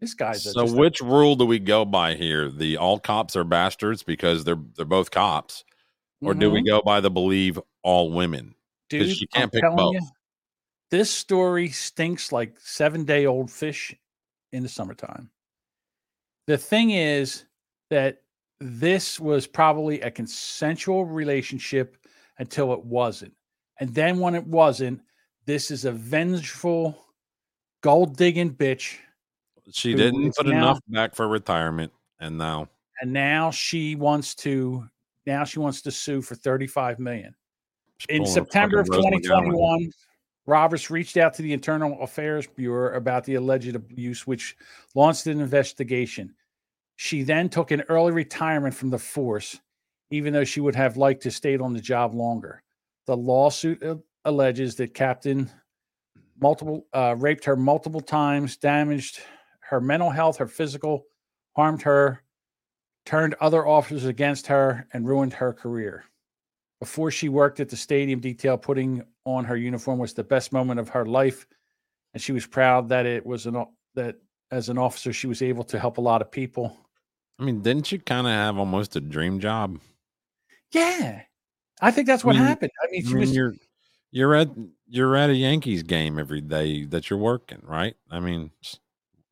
This 0.00 0.14
guy's 0.14 0.50
So 0.50 0.66
which 0.72 1.00
rule 1.00 1.36
do 1.36 1.44
we 1.44 1.58
go 1.58 1.84
by 1.84 2.14
here? 2.14 2.50
The 2.50 2.76
all 2.78 2.98
cops 2.98 3.36
are 3.36 3.44
bastards 3.44 4.02
because 4.02 4.44
they're 4.44 4.58
they're 4.76 4.84
both 4.86 5.10
cops, 5.10 5.64
or 6.22 6.32
do 6.34 6.50
we 6.50 6.62
Mhm. 6.62 6.66
go 6.66 6.82
by 6.82 7.00
the 7.00 7.10
believe 7.10 7.60
all 7.82 8.10
women? 8.10 8.54
Because 8.88 9.08
dude. 9.08 9.20
you 9.20 9.26
I'm 9.34 9.40
can't 9.40 9.52
pick 9.52 9.62
both. 9.76 9.94
you, 9.94 10.00
this 10.90 11.10
story 11.10 11.68
stinks 11.68 12.32
like 12.32 12.58
seven-day-old 12.58 13.50
fish 13.50 13.94
in 14.52 14.62
the 14.62 14.68
summertime. 14.68 15.30
The 16.46 16.58
thing 16.58 16.90
is 16.90 17.44
that 17.90 18.22
this 18.58 19.20
was 19.20 19.46
probably 19.46 20.00
a 20.00 20.10
consensual 20.10 21.04
relationship 21.04 21.96
until 22.38 22.72
it 22.72 22.84
wasn't. 22.84 23.34
And 23.78 23.94
then 23.94 24.18
when 24.18 24.34
it 24.34 24.46
wasn't, 24.46 25.02
this 25.46 25.70
is 25.70 25.84
a 25.84 25.92
vengeful, 25.92 27.06
gold 27.82 28.16
digging 28.16 28.54
bitch. 28.54 28.98
She 29.72 29.94
didn't 29.94 30.34
put 30.36 30.46
now- 30.46 30.52
enough 30.52 30.80
back 30.88 31.14
for 31.14 31.28
retirement, 31.28 31.92
and 32.18 32.38
now 32.38 32.68
And 33.00 33.12
now 33.12 33.50
she 33.50 33.94
wants 33.94 34.34
to 34.36 34.88
now 35.26 35.44
she 35.44 35.58
wants 35.58 35.82
to 35.82 35.90
sue 35.90 36.22
for 36.22 36.34
35 36.34 36.98
million. 36.98 37.34
In 38.08 38.26
September 38.26 38.80
of 38.80 38.88
fucking 38.88 39.04
Rose 39.04 39.12
McGowan. 39.12 39.22
2021, 39.22 39.92
Roberts 40.46 40.90
reached 40.90 41.16
out 41.16 41.34
to 41.34 41.42
the 41.42 41.52
Internal 41.52 42.00
Affairs 42.02 42.46
Bureau 42.46 42.96
about 42.96 43.24
the 43.24 43.34
alleged 43.34 43.74
abuse, 43.74 44.26
which 44.26 44.56
launched 44.94 45.26
an 45.26 45.40
investigation. 45.40 46.34
She 46.96 47.22
then 47.22 47.48
took 47.48 47.70
an 47.70 47.82
early 47.88 48.12
retirement 48.12 48.74
from 48.74 48.90
the 48.90 48.98
force, 48.98 49.60
even 50.10 50.32
though 50.32 50.44
she 50.44 50.60
would 50.60 50.74
have 50.74 50.96
liked 50.96 51.22
to 51.22 51.30
stayed 51.30 51.60
on 51.60 51.72
the 51.72 51.80
job 51.80 52.14
longer. 52.14 52.62
The 53.06 53.16
lawsuit 53.16 53.82
uh, 53.82 53.96
alleges 54.24 54.76
that 54.76 54.94
Captain 54.94 55.50
multiple 56.40 56.86
uh, 56.92 57.14
raped 57.18 57.44
her 57.44 57.56
multiple 57.56 58.00
times, 58.00 58.56
damaged 58.56 59.20
her 59.70 59.80
mental 59.80 60.10
health, 60.10 60.36
her 60.38 60.48
physical, 60.48 61.06
harmed 61.54 61.80
her, 61.82 62.24
turned 63.06 63.36
other 63.40 63.64
officers 63.64 64.04
against 64.04 64.48
her, 64.48 64.88
and 64.92 65.06
ruined 65.06 65.32
her 65.32 65.52
career. 65.52 66.04
Before 66.80 67.12
she 67.12 67.28
worked 67.28 67.60
at 67.60 67.68
the 67.68 67.76
stadium 67.76 68.18
detail, 68.18 68.58
putting 68.58 69.04
on 69.24 69.44
her 69.44 69.56
uniform 69.56 70.00
was 70.00 70.12
the 70.12 70.24
best 70.24 70.52
moment 70.52 70.80
of 70.80 70.88
her 70.88 71.06
life, 71.06 71.46
and 72.14 72.22
she 72.22 72.32
was 72.32 72.48
proud 72.48 72.88
that 72.88 73.06
it 73.06 73.24
was 73.24 73.46
an 73.46 73.64
that 73.94 74.16
as 74.50 74.68
an 74.68 74.76
officer 74.76 75.12
she 75.12 75.28
was 75.28 75.40
able 75.40 75.62
to 75.62 75.78
help 75.78 75.98
a 75.98 76.00
lot 76.00 76.20
of 76.20 76.32
people. 76.32 76.76
I 77.38 77.44
mean, 77.44 77.62
didn't 77.62 77.92
you 77.92 78.00
kind 78.00 78.26
of 78.26 78.32
have 78.32 78.58
almost 78.58 78.96
a 78.96 79.00
dream 79.00 79.38
job? 79.38 79.78
Yeah, 80.72 81.22
I 81.80 81.92
think 81.92 82.08
that's 82.08 82.24
what 82.24 82.34
mean- 82.34 82.44
happened. 82.44 82.72
I 82.82 82.90
mean, 82.90 83.06
I 83.06 83.10
mean, 83.10 83.18
was 83.20 83.36
you're 83.36 83.54
you're 84.10 84.34
at 84.34 84.48
you're 84.88 85.14
at 85.14 85.30
a 85.30 85.34
Yankees 85.34 85.84
game 85.84 86.18
every 86.18 86.40
day 86.40 86.86
that 86.86 87.08
you're 87.08 87.20
working, 87.20 87.62
right? 87.62 87.94
I 88.10 88.18
mean, 88.18 88.50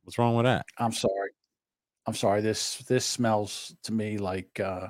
what's 0.08 0.16
wrong 0.16 0.34
with 0.36 0.46
that? 0.46 0.64
I'm 0.78 0.92
sorry. 0.92 1.32
I'm 2.06 2.14
sorry. 2.14 2.40
This 2.40 2.78
this 2.88 3.04
smells 3.04 3.76
to 3.82 3.92
me 3.92 4.16
like 4.16 4.58
uh 4.58 4.88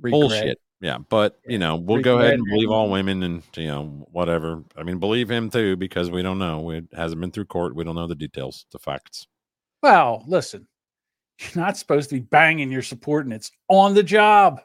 regret. 0.00 0.20
Bullshit. 0.20 0.58
Yeah, 0.80 0.98
but 0.98 1.40
you 1.44 1.58
know, 1.58 1.74
we'll 1.74 2.00
go 2.00 2.20
ahead 2.20 2.34
and 2.34 2.44
believe 2.44 2.70
all 2.70 2.88
women, 2.88 3.24
and 3.24 3.42
you 3.56 3.66
know, 3.66 4.06
whatever. 4.12 4.62
I 4.76 4.84
mean, 4.84 4.98
believe 4.98 5.28
him 5.28 5.50
too 5.50 5.74
because 5.74 6.12
we 6.12 6.22
don't 6.22 6.38
know. 6.38 6.70
It 6.70 6.84
hasn't 6.92 7.20
been 7.20 7.32
through 7.32 7.46
court. 7.46 7.74
We 7.74 7.82
don't 7.82 7.96
know 7.96 8.06
the 8.06 8.14
details, 8.14 8.66
the 8.70 8.78
facts. 8.78 9.26
Well, 9.82 10.22
listen, 10.28 10.68
you're 11.40 11.64
not 11.64 11.76
supposed 11.76 12.10
to 12.10 12.16
be 12.16 12.20
banging 12.20 12.70
your 12.70 12.82
subordinates 12.82 13.50
on 13.66 13.94
the 13.94 14.04
job. 14.04 14.60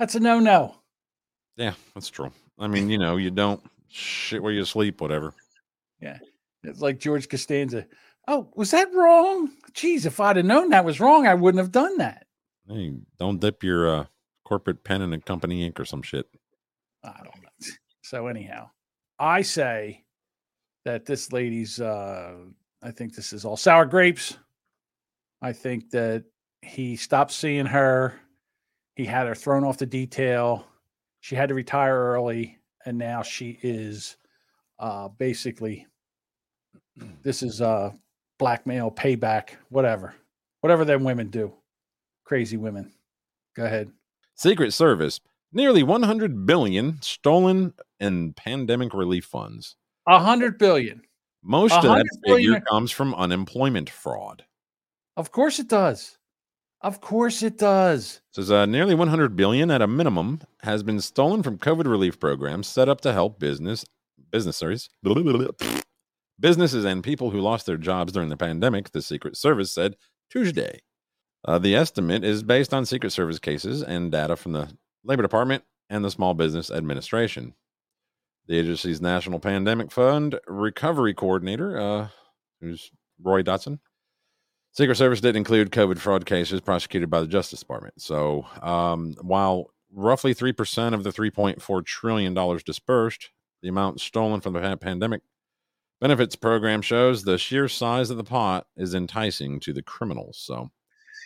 That's 0.00 0.16
a 0.16 0.20
no-no. 0.20 0.74
Yeah, 1.56 1.74
that's 1.94 2.10
true. 2.10 2.32
I 2.58 2.66
mean, 2.66 2.90
you 2.90 2.98
know, 2.98 3.18
you 3.18 3.30
don't 3.30 3.62
shit 3.88 4.42
where 4.42 4.52
you 4.52 4.64
sleep, 4.64 5.00
whatever. 5.00 5.32
Yeah. 6.00 6.18
It's 6.62 6.80
like 6.80 6.98
George 6.98 7.28
Costanza. 7.28 7.86
Oh, 8.28 8.48
was 8.54 8.70
that 8.70 8.92
wrong? 8.94 9.50
Geez, 9.72 10.06
if 10.06 10.20
I'd 10.20 10.36
have 10.36 10.44
known 10.44 10.70
that 10.70 10.84
was 10.84 11.00
wrong, 11.00 11.26
I 11.26 11.34
wouldn't 11.34 11.60
have 11.62 11.72
done 11.72 11.98
that. 11.98 12.26
Hey, 12.68 12.94
don't 13.18 13.40
dip 13.40 13.62
your 13.64 13.88
uh, 13.88 14.04
corporate 14.44 14.82
pen 14.84 15.02
in 15.02 15.12
a 15.12 15.20
company 15.20 15.64
ink 15.64 15.78
or 15.78 15.84
some 15.84 16.02
shit. 16.02 16.26
I 17.04 17.18
don't 17.18 17.42
know. 17.42 17.48
So 18.02 18.26
anyhow, 18.26 18.70
I 19.18 19.42
say 19.42 20.04
that 20.84 21.06
this 21.06 21.32
lady's 21.32 21.80
uh 21.80 22.34
I 22.82 22.90
think 22.90 23.14
this 23.14 23.32
is 23.32 23.44
all 23.44 23.56
sour 23.56 23.84
grapes. 23.84 24.36
I 25.42 25.52
think 25.52 25.90
that 25.90 26.24
he 26.62 26.96
stopped 26.96 27.30
seeing 27.30 27.66
her. 27.66 28.14
He 28.96 29.04
had 29.04 29.28
her 29.28 29.34
thrown 29.34 29.62
off 29.64 29.78
the 29.78 29.86
detail. 29.86 30.66
She 31.20 31.36
had 31.36 31.50
to 31.50 31.54
retire 31.54 31.96
early 31.96 32.58
and 32.84 32.98
now 32.98 33.22
she 33.22 33.58
is 33.62 34.16
uh 34.78 35.08
basically 35.08 35.86
this 37.22 37.42
is 37.42 37.60
uh 37.60 37.92
blackmail 38.40 38.90
payback 38.90 39.50
whatever. 39.68 40.14
Whatever 40.62 40.84
them 40.84 41.04
women 41.04 41.28
do. 41.28 41.52
Crazy 42.24 42.56
women. 42.56 42.90
Go 43.54 43.64
ahead. 43.64 43.92
Secret 44.34 44.72
Service, 44.72 45.20
nearly 45.52 45.82
100 45.82 46.46
billion 46.46 47.00
stolen 47.02 47.74
in 48.00 48.32
pandemic 48.32 48.94
relief 48.94 49.26
funds. 49.26 49.76
A 50.08 50.18
hundred 50.18 50.58
billion. 50.58 51.02
Most 51.42 51.74
of 51.74 51.82
that 51.82 51.88
100 51.88 52.06
billion 52.24 52.52
figure 52.54 52.64
comes 52.68 52.90
from 52.90 53.14
unemployment 53.14 53.90
fraud. 53.90 54.44
Of 55.16 55.30
course 55.30 55.58
it 55.58 55.68
does. 55.68 56.16
Of 56.80 57.02
course 57.02 57.42
it 57.42 57.58
does. 57.58 58.22
It 58.30 58.36
says 58.36 58.50
uh, 58.50 58.64
nearly 58.64 58.94
100 58.94 59.36
billion 59.36 59.70
at 59.70 59.82
a 59.82 59.86
minimum 59.86 60.40
has 60.62 60.82
been 60.82 61.00
stolen 61.02 61.42
from 61.42 61.58
COVID 61.58 61.84
relief 61.84 62.18
programs 62.18 62.66
set 62.66 62.88
up 62.88 63.02
to 63.02 63.12
help 63.12 63.38
business 63.38 63.84
businesses 64.30 64.88
businesses 66.40 66.84
and 66.84 67.04
people 67.04 67.30
who 67.30 67.40
lost 67.40 67.66
their 67.66 67.76
jobs 67.76 68.12
during 68.12 68.28
the 68.28 68.36
pandemic. 68.36 68.90
The 68.90 69.02
Secret 69.02 69.36
Service 69.36 69.72
said 69.72 69.96
Tuesday. 70.30 70.80
Uh, 71.44 71.58
the 71.58 71.74
estimate 71.74 72.24
is 72.24 72.42
based 72.42 72.74
on 72.74 72.84
Secret 72.84 73.10
Service 73.10 73.38
cases 73.38 73.82
and 73.82 74.10
data 74.10 74.36
from 74.36 74.52
the 74.52 74.68
Labor 75.04 75.22
Department 75.22 75.64
and 75.88 76.04
the 76.04 76.10
Small 76.10 76.34
Business 76.34 76.70
Administration. 76.70 77.54
The 78.46 78.58
agency's 78.58 79.00
National 79.00 79.38
Pandemic 79.38 79.92
Fund 79.92 80.38
Recovery 80.46 81.14
Coordinator, 81.14 81.78
uh, 81.78 82.08
who's 82.60 82.90
Roy 83.22 83.42
Dotson, 83.42 83.78
Secret 84.72 84.96
Service 84.96 85.20
did 85.20 85.36
include 85.36 85.72
COVID 85.72 85.98
fraud 85.98 86.26
cases 86.26 86.60
prosecuted 86.60 87.10
by 87.10 87.20
the 87.20 87.26
Justice 87.26 87.60
Department. 87.60 88.00
So, 88.00 88.46
um, 88.62 89.16
while 89.20 89.70
roughly 89.92 90.34
3% 90.34 90.94
of 90.94 91.02
the 91.02 91.10
$3.4 91.10 91.84
trillion 91.84 92.34
dispersed, 92.64 93.30
the 93.62 93.68
amount 93.68 94.00
stolen 94.00 94.40
from 94.40 94.52
the 94.52 94.76
pandemic 94.76 95.22
benefits 96.00 96.36
program 96.36 96.82
shows 96.82 97.22
the 97.22 97.38
sheer 97.38 97.68
size 97.68 98.10
of 98.10 98.16
the 98.16 98.24
pot 98.24 98.66
is 98.76 98.94
enticing 98.94 99.60
to 99.60 99.72
the 99.72 99.82
criminals. 99.82 100.38
So, 100.38 100.70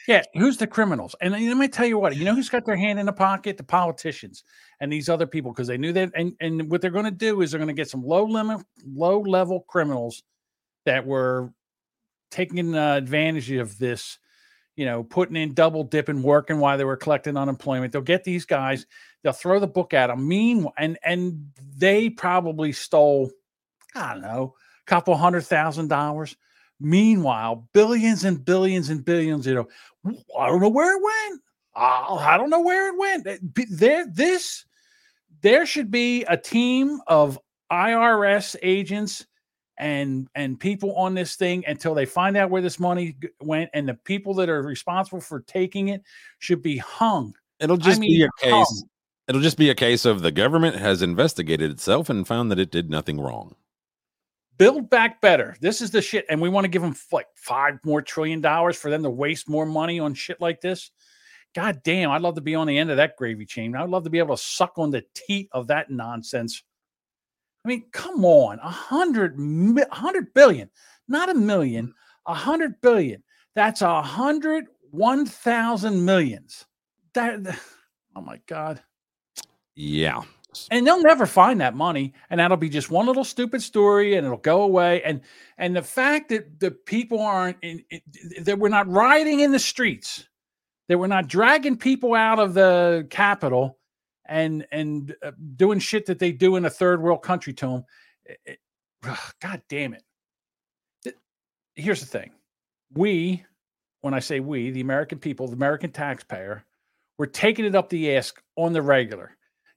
Yeah, 0.07 0.22
who's 0.35 0.57
the 0.57 0.66
criminals? 0.66 1.14
And 1.20 1.33
let 1.33 1.57
me 1.57 1.68
tell 1.68 1.87
you 1.87 1.99
what, 1.99 2.16
you 2.16 2.25
know 2.25 2.35
who's 2.35 2.49
got 2.49 2.66
their 2.66 2.77
hand 2.77 2.99
in 2.99 3.07
the 3.07 3.12
pocket? 3.12 3.57
The 3.57 3.62
politicians 3.64 4.45
and 4.81 4.93
these 4.93 5.09
other 5.09 5.27
people, 5.27 5.53
because 5.53 5.68
they 5.68 5.79
knew 5.79 5.93
that. 5.93 6.11
And, 6.14 6.35
and 6.41 6.70
what 6.70 6.81
they're 6.81 6.91
going 6.91 7.05
to 7.05 7.11
do 7.11 7.41
is 7.41 7.51
they're 7.51 7.59
going 7.59 7.68
to 7.68 7.75
get 7.75 7.89
some 7.89 8.05
low 8.05 8.25
limit, 8.25 8.61
low 8.87 9.20
level 9.20 9.61
criminals 9.68 10.22
that 10.85 11.07
were 11.07 11.53
taking 12.31 12.75
uh, 12.75 12.97
advantage 12.97 13.51
of 13.53 13.79
this, 13.79 14.18
you 14.77 14.85
know, 14.85 15.05
putting 15.05 15.37
in 15.37 15.55
double 15.55 15.85
dipping, 15.85 16.22
working 16.22 16.59
while 16.59 16.77
they 16.77 16.85
were 16.85 16.97
collecting 16.97 17.37
unemployment. 17.37 17.93
They'll 17.93 18.03
get 18.03 18.25
these 18.25 18.45
guys, 18.45 18.87
they'll 19.22 19.33
throw 19.33 19.61
the 19.61 19.68
book 19.68 19.95
at 19.95 20.09
them. 20.09 20.27
Meanwhile, 20.27 20.75
and 20.77 20.99
and 21.05 21.51
they 21.77 22.11
probably 22.11 22.72
stole, 22.72 23.31
I 23.95 24.14
don't 24.14 24.22
know, 24.22 24.55
couple 24.87 25.16
hundred 25.16 25.43
thousand 25.43 25.89
dollars. 25.89 26.37
Meanwhile, 26.80 27.68
billions 27.72 28.24
and 28.24 28.45
billions 28.45 28.91
and 28.91 29.05
billions, 29.05 29.47
you 29.47 29.55
know, 29.55 29.68
I 30.39 30.49
don't 30.49 30.61
know 30.61 30.68
where 30.68 30.97
it 30.97 31.03
went. 31.03 31.41
I 31.76 32.37
don't 32.37 32.51
know 32.51 32.61
where 32.61 32.89
it 32.89 32.99
went. 32.99 33.26
There, 33.70 34.07
this, 34.07 34.64
there 35.41 35.66
should 35.66 35.91
be 35.91 36.24
a 36.24 36.37
team 36.37 37.01
of 37.07 37.39
IRS 37.72 38.57
agents 38.62 39.26
and 39.76 40.28
and 40.37 40.61
people 40.61 40.95
on 40.95 41.14
this 41.14 41.35
thing 41.35 41.64
until 41.66 41.95
they 41.95 42.07
find 42.07 42.37
out 42.37 42.49
where 42.49 42.62
this 42.62 42.78
money 42.78 43.16
g- 43.20 43.28
went, 43.41 43.70
and 43.74 43.89
the 43.89 43.95
people 43.95 44.35
that 44.35 44.49
are 44.49 44.62
responsible 44.62 45.20
for 45.20 45.41
taking 45.41 45.89
it 45.89 46.03
should 46.39 46.62
be 46.62 46.76
hung. 46.76 47.35
it'll 47.59 47.76
I 47.76 47.80
just 47.80 48.01
be 48.01 48.22
a 48.22 48.28
case. 48.41 48.53
hung. 48.53 48.82
It'll 49.26 49.41
just 49.41 49.59
be 49.59 49.70
a 49.70 49.74
case 49.74 50.05
of 50.05 50.22
the 50.22 50.30
government 50.30 50.76
has 50.76 51.03
investigated 51.03 51.70
itself 51.70 52.09
and 52.09 52.28
found 52.28 52.51
that 52.51 52.59
it 52.59 52.70
did 52.70 52.91
nothing 52.91 53.18
wrong. 53.18 53.57
Build 54.57 54.88
back 54.88 55.20
better. 55.20 55.57
This 55.61 55.80
is 55.80 55.90
the 55.90 56.00
shit, 56.00 56.26
and 56.28 56.40
we 56.40 56.48
want 56.48 56.64
to 56.64 56.68
give 56.68 56.82
them 56.82 56.94
like 57.11 57.26
five 57.34 57.78
more 57.84 58.02
trillion 58.02 58.40
dollars 58.40 58.76
for 58.76 58.90
them 58.90 59.02
to 59.02 59.11
waste 59.11 59.48
more 59.48 59.66
money 59.66 59.98
on 59.98 60.14
shit 60.14 60.40
like 60.40 60.61
this. 60.61 60.90
God 61.55 61.82
damn, 61.84 62.11
I'd 62.11 62.22
love 62.22 62.34
to 62.34 62.40
be 62.40 62.55
on 62.55 62.66
the 62.66 62.78
end 62.78 62.90
of 62.90 62.96
that 62.96 63.16
gravy 63.16 63.46
chain. 63.46 63.76
I'd 63.76 63.88
love 63.88 64.05
to 64.05 64.11
be 64.11 64.18
able 64.18 64.36
to 64.36 64.42
suck 64.42 64.72
on 64.76 64.90
the 64.90 65.05
teat 65.14 65.48
of 65.52 65.68
that 65.68 65.90
nonsense. 65.90 66.62
I 67.64 67.68
mean, 67.68 67.84
come 67.92 68.24
on, 68.24 68.59
a 68.59 68.68
hundred, 68.68 69.38
a 69.38 69.94
hundred 69.94 70.34
billion, 70.34 70.68
not 71.09 71.30
a 71.30 71.34
million, 71.34 71.88
mm. 71.88 71.92
a 72.26 72.34
hundred 72.34 72.80
billion. 72.80 73.22
That's 73.55 73.82
a 73.82 74.02
hundred, 74.02 74.66
one 74.90 75.26
thousand 75.26 76.05
millions. 76.05 76.66
That, 77.14 77.40
oh 78.16 78.20
my 78.20 78.40
god. 78.46 78.82
Yeah. 79.76 80.22
And 80.70 80.86
they'll 80.86 81.02
never 81.02 81.26
find 81.26 81.61
that 81.61 81.74
money 81.74 82.12
and 82.30 82.40
that'll 82.40 82.57
be 82.57 82.68
just 82.68 82.90
one 82.90 83.07
little 83.07 83.24
stupid 83.24 83.62
story 83.62 84.16
and 84.16 84.26
it'll 84.26 84.38
go 84.38 84.62
away 84.62 85.02
and 85.02 85.20
and 85.59 85.74
the 85.76 85.82
fact 85.82 86.28
that 86.28 86.61
the 86.61 86.70
people 86.70 87.20
aren't 87.20 87.57
in, 87.62 87.82
in, 87.90 88.00
that 88.44 88.59
we're 88.59 88.68
not 88.68 88.88
rioting 88.88 89.40
in 89.40 89.52
the 89.52 89.59
streets 89.59 90.28
that 90.88 90.98
we're 90.98 91.07
not 91.07 91.28
dragging 91.28 91.76
people 91.76 92.14
out 92.14 92.38
of 92.38 92.55
the 92.55 93.07
capital 93.11 93.78
and 94.26 94.66
and 94.72 95.14
uh, 95.22 95.32
doing 95.57 95.78
shit 95.78 96.07
that 96.07 96.18
they 96.18 96.32
do 96.32 96.57
in 96.57 96.64
a 96.64 96.70
third 96.70 97.02
world 97.02 97.22
country 97.22 97.52
to 97.52 97.66
them 97.66 97.84
it, 98.24 98.38
it- 98.46 98.59
ugh, 99.05 99.32
god 99.40 99.62
damn 99.68 99.94
it. 99.94 100.02
Here's 101.76 102.00
the 102.00 102.07
thing. 102.07 102.30
We 102.94 103.44
when 104.02 104.12
i 104.12 104.18
say 104.20 104.38
we 104.38 104.70
the 104.70 104.82
american 104.82 105.18
people 105.18 105.48
the 105.48 105.55
american 105.55 105.90
taxpayer 105.90 106.62
we're 107.16 107.24
taking 107.24 107.64
it 107.64 107.74
up 107.74 107.88
the 107.88 108.14
ass 108.14 108.34
on 108.57 108.74
the 108.74 108.82
regular 108.82 109.34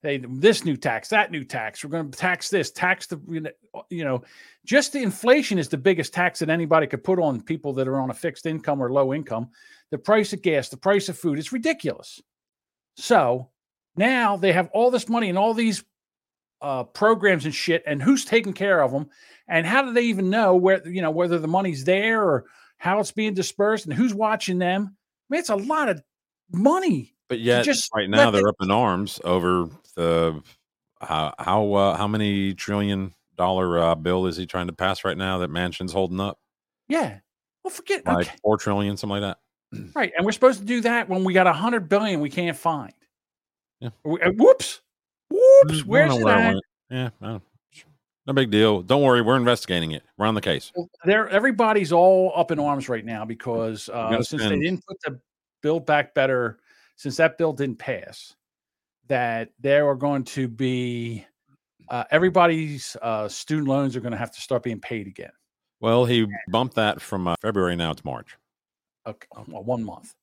they 0.07 0.17
this 0.19 0.63
new 0.63 0.77
tax, 0.77 1.09
that 1.09 1.31
new 1.31 1.43
tax. 1.43 1.83
We're 1.83 1.89
going 1.89 2.09
to 2.09 2.17
tax 2.17 2.49
this, 2.49 2.71
tax 2.71 3.07
the 3.07 3.53
you 3.89 4.05
know, 4.05 4.23
just 4.65 4.93
the 4.93 5.03
inflation 5.03 5.59
is 5.59 5.67
the 5.67 5.77
biggest 5.77 6.13
tax 6.13 6.39
that 6.39 6.49
anybody 6.49 6.87
could 6.87 7.03
put 7.03 7.19
on 7.19 7.41
people 7.41 7.73
that 7.73 7.89
are 7.89 7.99
on 7.99 8.09
a 8.09 8.13
fixed 8.13 8.45
income 8.45 8.81
or 8.81 8.89
low 8.89 9.13
income. 9.13 9.49
The 9.91 9.97
price 9.97 10.31
of 10.31 10.41
gas, 10.41 10.69
the 10.69 10.77
price 10.77 11.09
of 11.09 11.17
food, 11.17 11.37
it's 11.37 11.51
ridiculous. 11.51 12.21
So 12.95 13.49
now 13.97 14.37
they 14.37 14.53
have 14.53 14.69
all 14.73 14.91
this 14.91 15.09
money 15.09 15.27
and 15.27 15.37
all 15.37 15.53
these 15.53 15.83
uh, 16.61 16.85
programs 16.85 17.43
and 17.43 17.53
shit, 17.53 17.83
and 17.85 18.01
who's 18.01 18.23
taking 18.23 18.53
care 18.53 18.81
of 18.81 18.91
them, 18.91 19.09
and 19.49 19.67
how 19.67 19.81
do 19.81 19.91
they 19.91 20.03
even 20.03 20.29
know 20.29 20.55
where 20.55 20.87
you 20.87 21.01
know 21.01 21.11
whether 21.11 21.37
the 21.37 21.49
money's 21.49 21.83
there 21.83 22.23
or 22.23 22.45
how 22.77 22.99
it's 22.99 23.11
being 23.11 23.33
dispersed 23.33 23.85
and 23.85 23.93
who's 23.93 24.13
watching 24.13 24.57
them? 24.57 24.95
I 25.29 25.33
mean, 25.33 25.39
it's 25.39 25.49
a 25.49 25.55
lot 25.55 25.89
of 25.89 26.01
money. 26.49 27.13
But 27.27 27.41
yet, 27.41 27.65
just 27.65 27.89
right 27.93 28.09
now 28.09 28.31
they're 28.31 28.47
up 28.47 28.55
in 28.61 28.71
arms 28.71 29.19
over 29.25 29.69
the 29.97 30.41
how 31.01 31.33
how 31.37 31.73
uh, 31.73 31.97
how 31.97 32.07
many 32.07 32.53
trillion 32.53 33.13
dollar 33.35 33.79
uh, 33.79 33.95
bill 33.95 34.27
is 34.27 34.37
he 34.37 34.45
trying 34.45 34.67
to 34.67 34.73
pass 34.73 35.03
right 35.03 35.17
now 35.17 35.39
that 35.39 35.49
Manchin's 35.49 35.91
holding 35.91 36.21
up? 36.21 36.39
Yeah. 36.87 37.19
Well, 37.63 37.71
forget 37.71 38.05
Like 38.05 38.27
okay. 38.27 38.37
four 38.41 38.57
trillion, 38.57 38.95
something 38.95 39.21
like 39.21 39.35
that. 39.35 39.39
Right. 39.93 40.13
And 40.15 40.25
we're 40.25 40.31
supposed 40.31 40.59
to 40.59 40.65
do 40.65 40.79
that 40.81 41.09
when 41.09 41.25
we 41.25 41.33
got 41.33 41.45
a 41.45 41.51
hundred 41.51 41.89
billion 41.89 42.21
we 42.21 42.29
can't 42.29 42.55
find. 42.55 42.93
Yeah. 43.81 43.89
We- 44.05 44.21
uh, 44.21 44.31
Whoops. 44.31 44.79
Whoops. 45.29 45.83
Where's 45.83 46.17
know 46.17 46.23
where 46.23 46.51
it. 46.53 46.63
Yeah, 46.89 47.09
no, 47.19 47.41
no 48.25 48.33
big 48.33 48.49
deal. 48.49 48.81
Don't 48.81 49.01
worry, 49.01 49.21
we're 49.21 49.35
investigating 49.35 49.91
it. 49.91 50.03
We're 50.17 50.25
on 50.25 50.35
the 50.35 50.41
case. 50.41 50.71
There, 51.03 51.27
everybody's 51.27 51.91
all 51.91 52.31
up 52.33 52.51
in 52.51 52.59
arms 52.59 52.87
right 52.87 53.03
now 53.03 53.25
because 53.25 53.89
uh, 53.89 54.23
since 54.23 54.43
they 54.43 54.57
didn't 54.57 54.85
put 54.87 54.97
the 55.01 55.19
Build 55.61 55.85
Back 55.85 56.13
Better, 56.13 56.59
since 56.95 57.17
that 57.17 57.37
bill 57.37 57.51
didn't 57.51 57.77
pass, 57.77 58.37
that 59.07 59.49
there 59.59 59.87
are 59.87 59.95
going 59.95 60.23
to 60.23 60.47
be 60.47 61.25
uh, 61.89 62.03
everybody's 62.11 62.97
uh, 63.01 63.27
student 63.27 63.67
loans 63.67 63.95
are 63.95 64.01
going 64.01 64.11
to 64.11 64.17
have 64.17 64.31
to 64.31 64.41
start 64.41 64.63
being 64.63 64.79
paid 64.79 65.07
again. 65.07 65.31
Well, 65.79 66.05
he 66.05 66.25
bumped 66.49 66.75
that 66.75 67.01
from 67.01 67.27
uh, 67.27 67.35
February 67.41 67.75
now 67.75 67.91
it's 67.91 68.03
March. 68.03 68.35
Okay, 69.05 69.27
well, 69.47 69.63
one 69.63 69.83
month. 69.83 70.13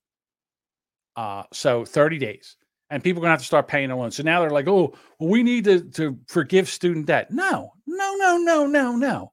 Uh, 1.16 1.44
so 1.52 1.84
30 1.84 2.18
days. 2.18 2.56
And 2.90 3.02
people 3.02 3.20
are 3.20 3.22
going 3.22 3.28
to 3.28 3.34
have 3.34 3.40
to 3.40 3.46
start 3.46 3.66
paying 3.66 3.88
their 3.88 3.96
loans. 3.96 4.16
So 4.16 4.22
now 4.22 4.40
they're 4.40 4.50
like, 4.50 4.68
oh, 4.68 4.94
well, 5.18 5.30
we 5.30 5.42
need 5.42 5.64
to, 5.64 5.80
to 5.92 6.18
forgive 6.28 6.68
student 6.68 7.06
debt. 7.06 7.30
No, 7.30 7.72
no, 7.86 8.14
no, 8.16 8.36
no, 8.36 8.66
no, 8.66 8.96
no. 8.96 9.32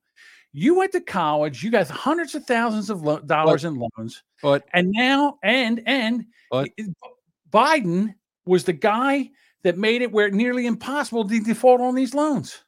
You 0.53 0.75
went 0.75 0.91
to 0.93 1.01
college, 1.01 1.63
you 1.63 1.71
got 1.71 1.87
hundreds 1.87 2.35
of 2.35 2.45
thousands 2.45 2.89
of 2.89 3.03
lo- 3.03 3.19
dollars 3.19 3.65
in 3.65 3.75
loans. 3.75 4.23
But 4.41 4.65
and 4.73 4.91
now, 4.91 5.37
and, 5.43 5.81
and 5.85 6.25
But- 6.49 6.69
Biden 7.51 8.15
was 8.45 8.63
the 8.63 8.73
guy 8.73 9.31
that 9.63 9.77
made 9.77 10.01
it 10.01 10.11
where 10.11 10.27
it 10.27 10.33
nearly 10.33 10.65
impossible 10.65 11.27
to 11.27 11.39
default 11.39 11.81
on 11.81 11.95
these 11.95 12.13
loans. 12.13 12.63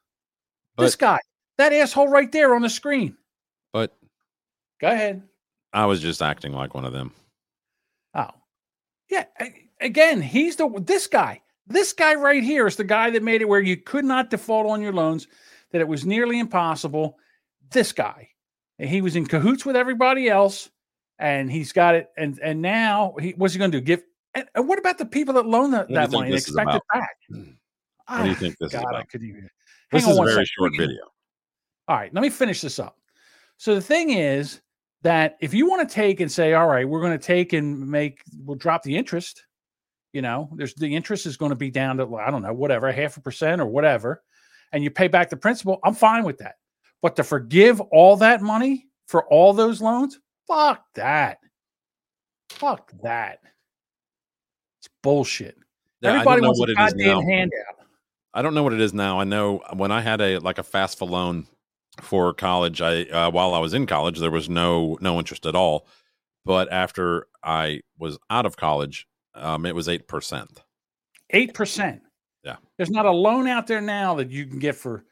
this 0.77 0.95
guy, 0.95 1.19
that 1.57 1.73
asshole 1.73 2.07
right 2.07 2.31
there 2.31 2.55
on 2.55 2.61
the 2.61 2.69
screen. 2.69 3.17
But 3.71 3.95
Go 4.83 4.89
ahead. 4.89 5.23
I 5.71 5.85
was 5.85 6.01
just 6.01 6.21
acting 6.21 6.51
like 6.51 6.73
one 6.73 6.83
of 6.83 6.91
them. 6.91 7.13
Oh, 8.13 8.31
yeah. 9.09 9.23
Again, 9.79 10.21
he's 10.21 10.57
the 10.57 10.67
this 10.85 11.07
guy. 11.07 11.41
This 11.67 11.93
guy 11.93 12.15
right 12.15 12.43
here 12.43 12.67
is 12.67 12.75
the 12.75 12.83
guy 12.83 13.09
that 13.11 13.23
made 13.23 13.41
it 13.41 13.47
where 13.47 13.61
you 13.61 13.77
could 13.77 14.03
not 14.03 14.29
default 14.29 14.67
on 14.67 14.81
your 14.81 14.91
loans, 14.91 15.27
that 15.71 15.79
it 15.79 15.87
was 15.87 16.05
nearly 16.05 16.37
impossible. 16.37 17.17
This 17.71 17.93
guy, 17.93 18.27
and 18.77 18.89
he 18.89 19.01
was 19.01 19.15
in 19.15 19.25
cahoots 19.25 19.65
with 19.65 19.77
everybody 19.77 20.27
else, 20.27 20.69
and 21.17 21.49
he's 21.49 21.71
got 21.71 21.95
it. 21.95 22.09
And 22.17 22.37
and 22.39 22.61
now 22.61 23.15
he 23.21 23.31
what's 23.37 23.53
he 23.53 23.59
going 23.59 23.71
to 23.71 23.79
do? 23.79 23.85
Give? 23.85 24.03
And, 24.35 24.47
and 24.55 24.67
what 24.67 24.79
about 24.79 24.97
the 24.97 25.05
people 25.05 25.33
that 25.35 25.45
loan 25.45 25.71
that, 25.71 25.89
that 25.89 26.11
money 26.11 26.27
and 26.29 26.35
expect 26.35 26.73
it 26.73 26.81
back? 26.93 27.09
What 27.29 27.37
do 27.37 27.43
you 27.45 27.55
Ah, 28.07 28.35
think 28.37 28.57
this 28.57 28.73
is 28.73 28.73
God, 28.73 28.85
I 28.95 28.99
about? 29.01 29.15
even- 29.15 29.49
This 29.91 30.03
is 30.07 30.09
a 30.17 30.21
very 30.21 30.29
second. 30.31 30.45
short 30.47 30.71
video. 30.77 31.03
all 31.87 31.95
right, 31.97 32.13
let 32.13 32.21
me 32.21 32.29
finish 32.29 32.61
this 32.61 32.79
up. 32.79 32.97
So 33.57 33.75
the 33.75 33.81
thing 33.81 34.09
is 34.11 34.61
that 35.03 35.37
if 35.41 35.53
you 35.53 35.69
want 35.69 35.87
to 35.87 35.93
take 35.93 36.19
and 36.19 36.31
say, 36.31 36.53
all 36.53 36.67
right, 36.67 36.87
we're 36.87 36.99
going 37.01 37.17
to 37.17 37.23
take 37.23 37.53
and 37.53 37.87
make, 37.87 38.21
we'll 38.39 38.57
drop 38.57 38.83
the 38.83 38.95
interest. 38.95 39.45
You 40.13 40.21
know, 40.21 40.49
there's 40.55 40.73
the 40.75 40.93
interest 40.95 41.25
is 41.25 41.37
going 41.37 41.49
to 41.51 41.55
be 41.55 41.69
down 41.71 41.97
to 41.97 42.15
I 42.17 42.29
don't 42.31 42.41
know, 42.41 42.53
whatever, 42.53 42.91
half 42.91 43.17
a 43.17 43.21
percent 43.21 43.61
or 43.61 43.65
whatever, 43.65 44.23
and 44.71 44.83
you 44.83 44.91
pay 44.91 45.07
back 45.07 45.29
the 45.29 45.37
principal. 45.37 45.79
I'm 45.83 45.95
fine 45.95 46.23
with 46.23 46.37
that. 46.39 46.55
But 47.01 47.15
to 47.17 47.23
forgive 47.23 47.79
all 47.81 48.15
that 48.17 48.41
money 48.41 48.87
for 49.07 49.25
all 49.31 49.53
those 49.53 49.81
loans, 49.81 50.19
fuck 50.47 50.83
that. 50.95 51.37
Fuck 52.49 52.91
that. 53.03 53.39
It's 54.83 54.93
bullshit. 55.01 55.55
Yeah, 56.01 56.09
I 56.09 56.11
don't 56.11 56.19
Everybody 56.19 56.41
know 56.41 56.47
wants 56.49 56.59
what 56.59 56.69
a 56.69 56.71
it 56.73 56.79
is 56.79 56.93
goddamn 56.93 57.07
now. 57.07 57.21
handout. 57.21 57.85
I 58.33 58.41
don't 58.41 58.53
know 58.53 58.63
what 58.63 58.73
it 58.73 58.81
is 58.81 58.93
now. 58.93 59.17
I 59.19 59.23
know 59.23 59.61
when 59.73 59.93
I 59.93 60.01
had 60.01 60.19
a 60.19 60.39
like 60.39 60.57
a 60.57 60.63
FAFSA 60.63 61.09
loan 61.09 61.47
for 62.01 62.33
college, 62.33 62.81
I 62.81 63.03
uh, 63.03 63.31
while 63.31 63.53
I 63.53 63.59
was 63.59 63.73
in 63.73 63.85
college, 63.85 64.19
there 64.19 64.29
was 64.29 64.49
no 64.49 64.97
no 64.99 65.19
interest 65.19 65.45
at 65.45 65.55
all. 65.55 65.87
But 66.43 66.69
after 66.69 67.27
I 67.43 67.79
was 67.97 68.17
out 68.29 68.45
of 68.45 68.57
college, 68.57 69.07
um, 69.35 69.65
it 69.65 69.73
was 69.73 69.87
eight 69.87 70.09
percent. 70.09 70.61
Eight 71.29 71.53
percent. 71.53 72.01
Yeah. 72.43 72.57
There's 72.77 72.89
not 72.89 73.05
a 73.05 73.11
loan 73.11 73.47
out 73.47 73.67
there 73.67 73.79
now 73.79 74.15
that 74.15 74.31
you 74.31 74.45
can 74.45 74.59
get 74.59 74.75
for 74.75 75.05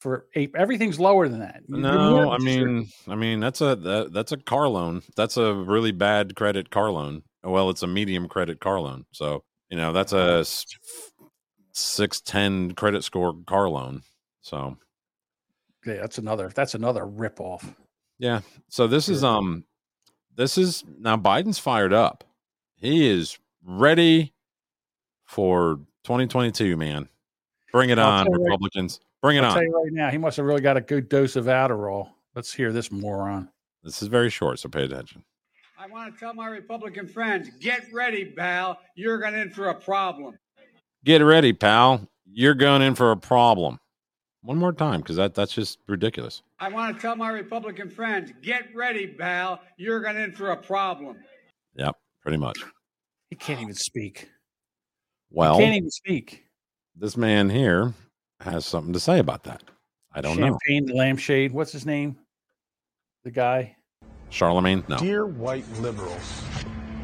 for 0.00 0.24
eight. 0.34 0.52
Everything's 0.56 0.98
lower 0.98 1.28
than 1.28 1.40
that. 1.40 1.64
No, 1.68 2.30
I 2.30 2.38
mean, 2.38 2.88
I 3.06 3.14
mean 3.14 3.40
that's 3.40 3.60
a 3.60 3.76
that, 3.76 4.12
that's 4.14 4.32
a 4.32 4.38
car 4.38 4.68
loan. 4.68 5.02
That's 5.16 5.36
a 5.36 5.52
really 5.52 5.92
bad 5.92 6.34
credit 6.34 6.70
car 6.70 6.90
loan. 6.90 7.24
Well, 7.48 7.70
it's 7.70 7.82
a 7.82 7.86
medium 7.86 8.28
credit 8.28 8.60
car 8.60 8.80
loan. 8.80 9.04
So 9.12 9.44
you 9.70 9.76
know 9.76 9.92
that's 9.92 10.12
a 10.12 10.44
six 11.72 12.20
ten 12.20 12.72
credit 12.72 13.04
score 13.04 13.34
car 13.46 13.68
loan. 13.68 14.02
So 14.40 14.76
yeah, 15.86 15.94
that's 15.94 16.18
another. 16.18 16.50
That's 16.54 16.74
another 16.74 17.06
rip 17.06 17.40
off. 17.40 17.74
Yeah. 18.18 18.40
So 18.68 18.86
this 18.86 19.08
is 19.08 19.22
um 19.24 19.64
this 20.34 20.58
is 20.58 20.84
now 20.98 21.16
Biden's 21.16 21.58
fired 21.58 21.92
up. 21.92 22.24
He 22.76 23.08
is 23.08 23.38
ready 23.64 24.32
for 25.24 25.76
2022, 26.04 26.76
man. 26.76 27.08
Bring 27.72 27.90
it 27.90 27.98
I'll 27.98 28.08
on, 28.08 28.26
you 28.26 28.32
right- 28.32 28.44
Republicans. 28.44 29.00
Bring 29.20 29.36
it 29.36 29.44
I'll 29.44 29.58
on. 29.58 29.70
right 29.70 29.92
now, 29.92 30.10
he 30.10 30.18
must 30.18 30.36
have 30.36 30.46
really 30.46 30.60
got 30.60 30.76
a 30.76 30.80
good 30.80 31.08
dose 31.08 31.34
of 31.36 31.46
Adderall. 31.46 32.10
Let's 32.34 32.52
hear 32.54 32.72
this 32.72 32.92
moron. 32.92 33.48
This 33.82 34.00
is 34.00 34.08
very 34.08 34.30
short, 34.30 34.58
so 34.60 34.68
pay 34.68 34.84
attention. 34.84 35.24
I 35.80 35.86
want 35.86 36.12
to 36.12 36.18
tell 36.18 36.34
my 36.34 36.48
Republican 36.48 37.06
friends, 37.06 37.50
get 37.60 37.84
ready, 37.92 38.24
pal. 38.24 38.80
You're 38.96 39.18
going 39.18 39.34
in 39.34 39.50
for 39.50 39.68
a 39.68 39.74
problem. 39.74 40.36
Get 41.04 41.22
ready, 41.22 41.52
pal. 41.52 42.00
You're 42.26 42.54
going 42.54 42.82
in 42.82 42.96
for 42.96 43.12
a 43.12 43.16
problem. 43.16 43.78
One 44.42 44.58
more 44.58 44.72
time, 44.72 45.00
because 45.00 45.16
that 45.16 45.34
that's 45.34 45.52
just 45.52 45.78
ridiculous. 45.86 46.42
I 46.58 46.68
want 46.68 46.96
to 46.96 47.00
tell 47.00 47.14
my 47.14 47.30
Republican 47.30 47.90
friends, 47.90 48.32
get 48.42 48.74
ready, 48.74 49.06
pal. 49.06 49.60
You're 49.76 50.00
going 50.00 50.16
in 50.16 50.32
for 50.32 50.50
a 50.50 50.56
problem. 50.56 51.16
Yep, 51.76 51.94
pretty 52.22 52.38
much. 52.38 52.58
He 53.30 53.36
can't 53.36 53.60
even 53.60 53.74
speak. 53.74 54.28
Well, 55.30 55.58
he 55.58 55.64
can't 55.64 55.76
even 55.76 55.90
speak. 55.90 56.44
this 56.96 57.16
man 57.16 57.50
here 57.50 57.94
has 58.40 58.66
something 58.66 58.92
to 58.92 59.00
say 59.00 59.20
about 59.20 59.44
that. 59.44 59.62
I 60.12 60.22
don't 60.22 60.38
know. 60.38 60.46
Champagne 60.46 60.86
the 60.86 60.94
lampshade. 60.94 61.52
What's 61.52 61.70
his 61.70 61.86
name? 61.86 62.16
The 63.22 63.30
guy. 63.30 63.76
Charlemagne? 64.30 64.84
No. 64.88 64.98
Dear 64.98 65.26
white 65.26 65.68
liberals, 65.80 66.42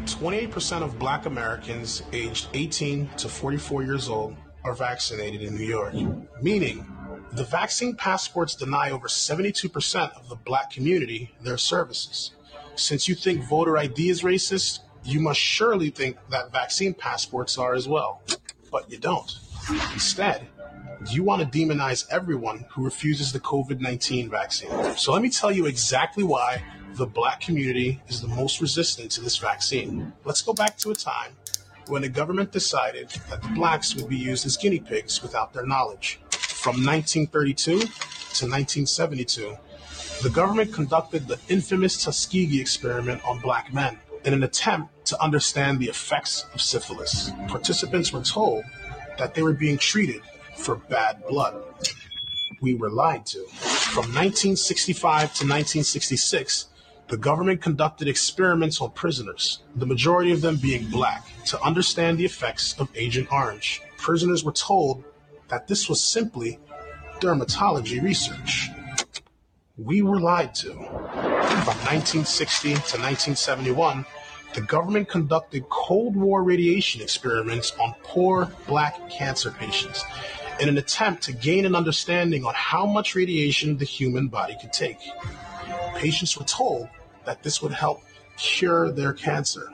28% 0.05 0.83
of 0.83 0.99
black 0.99 1.27
Americans 1.27 2.03
aged 2.13 2.49
18 2.55 3.09
to 3.17 3.29
44 3.29 3.83
years 3.83 4.09
old 4.09 4.37
are 4.65 4.75
vaccinated 4.75 5.43
in 5.43 5.55
New 5.57 5.65
York, 5.65 5.95
meaning 6.43 6.87
the 7.33 7.45
vaccine 7.45 7.97
passports 7.97 8.55
deny 8.55 8.91
over 8.91 9.09
72% 9.09 10.17
of 10.17 10.29
the 10.29 10.37
black 10.37 10.71
community 10.71 11.35
their 11.43 11.59
services. 11.59 12.33
Since 12.77 13.09
you 13.09 13.15
think 13.15 13.43
voter 13.45 13.77
ID 13.77 14.09
is 14.09 14.23
racist, 14.23 14.81
you 15.05 15.21
must 15.21 15.41
surely 15.41 15.91
think 15.91 16.17
that 16.31 16.53
vaccine 16.53 16.95
passports 16.95 17.59
are 17.59 17.75
as 17.75 17.87
well. 17.87 18.23
But 18.71 18.91
you 18.91 18.99
don't. 18.99 19.31
Instead, 19.93 20.47
you 21.11 21.23
want 21.23 21.41
to 21.43 21.59
demonize 21.59 22.07
everyone 22.11 22.65
who 22.71 22.85
refuses 22.85 23.33
the 23.33 23.41
COVID 23.41 23.81
19 23.81 24.31
vaccine. 24.31 24.71
So 24.97 25.13
let 25.13 25.23
me 25.23 25.31
tell 25.31 25.53
you 25.53 25.67
exactly 25.67 26.25
why 26.25 26.63
the 26.97 27.07
black 27.07 27.41
community 27.41 28.01
is 28.09 28.21
the 28.21 28.29
most 28.29 28.61
resistant 28.61 29.11
to 29.11 29.21
this 29.21 29.37
vaccine. 29.37 30.13
Let's 30.25 30.43
go 30.43 30.53
back 30.53 30.77
to 30.79 30.93
a 30.93 30.95
time 30.95 31.33
when 31.89 32.03
the 32.03 32.09
government 32.09 32.53
decided 32.53 33.11
that 33.29 33.43
the 33.43 33.49
blacks 33.49 33.97
would 33.97 34.09
be 34.09 34.17
used 34.17 34.47
as 34.47 34.57
guinea 34.57 34.79
pigs 34.79 35.21
without 35.21 35.53
their 35.53 35.67
knowledge. 35.67 36.21
From 36.31 36.77
1932 36.85 37.79
to 37.79 37.81
1972, 37.81 39.57
the 40.23 40.31
government 40.31 40.73
conducted 40.73 41.27
the 41.27 41.39
infamous 41.49 42.03
Tuskegee 42.03 42.61
experiment 42.61 43.21
on 43.27 43.41
black 43.41 43.75
men 43.75 43.99
in 44.25 44.33
an 44.33 44.45
attempt 44.45 45.05
to 45.07 45.21
understand 45.21 45.81
the 45.81 45.89
effects 45.89 46.47
of 46.55 46.61
syphilis. 46.61 47.31
Participants 47.49 48.13
were 48.13 48.23
told 48.23 48.65
that 49.19 49.35
they 49.35 49.43
were 49.43 49.53
being 49.53 49.79
treated 49.79 50.23
for 50.57 50.77
bad 50.77 51.27
blood. 51.29 51.61
We 52.61 52.75
were 52.75 52.89
lied 52.89 53.27
to. 53.27 53.45
From 53.49 54.07
1965 54.15 55.03
to 55.03 55.45
1966, 55.45 56.67
the 57.09 57.17
government 57.17 57.61
conducted 57.61 58.09
experiments 58.09 58.81
on 58.81 58.91
prisoners, 58.93 59.63
the 59.77 59.87
majority 59.87 60.33
of 60.33 60.41
them 60.41 60.57
being 60.57 60.89
black, 60.89 61.27
to 61.47 61.61
understand 61.63 62.19
the 62.19 62.25
effects 62.25 62.79
of 62.79 62.89
Agent 62.95 63.29
Orange. 63.31 63.83
Prisoners 63.99 64.43
were 64.43 64.53
told 64.53 65.05
that 65.49 65.69
this 65.69 65.89
was 65.89 66.03
simply 66.03 66.59
dermatology 67.21 68.03
research. 68.03 68.71
We 69.77 70.03
were 70.03 70.21
lied 70.21 70.55
to. 70.57 70.73
From 70.73 71.79
1960 71.85 72.69
to 72.69 72.75
1971, 72.75 74.07
the 74.55 74.61
government 74.61 75.09
conducted 75.09 75.69
Cold 75.69 76.17
War 76.17 76.43
radiation 76.43 77.03
experiments 77.03 77.73
on 77.81 77.95
poor 78.03 78.51
black 78.67 79.11
cancer 79.11 79.51
patients 79.51 80.05
in 80.61 80.69
an 80.69 80.79
attempt 80.79 81.25
to 81.25 81.33
gain 81.33 81.67
an 81.67 81.75
understanding 81.75 82.45
on 82.45 82.55
how 82.55 82.87
much 82.87 83.15
radiation 83.15 83.77
the 83.77 83.85
human 83.85 84.29
body 84.29 84.57
could 84.61 84.73
take. 84.73 84.99
Patients 85.95 86.37
were 86.37 86.45
told 86.45 86.89
that 87.25 87.43
this 87.43 87.63
would 87.63 87.73
help 87.73 88.03
cure 88.37 88.91
their 88.91 89.13
cancer. 89.13 89.71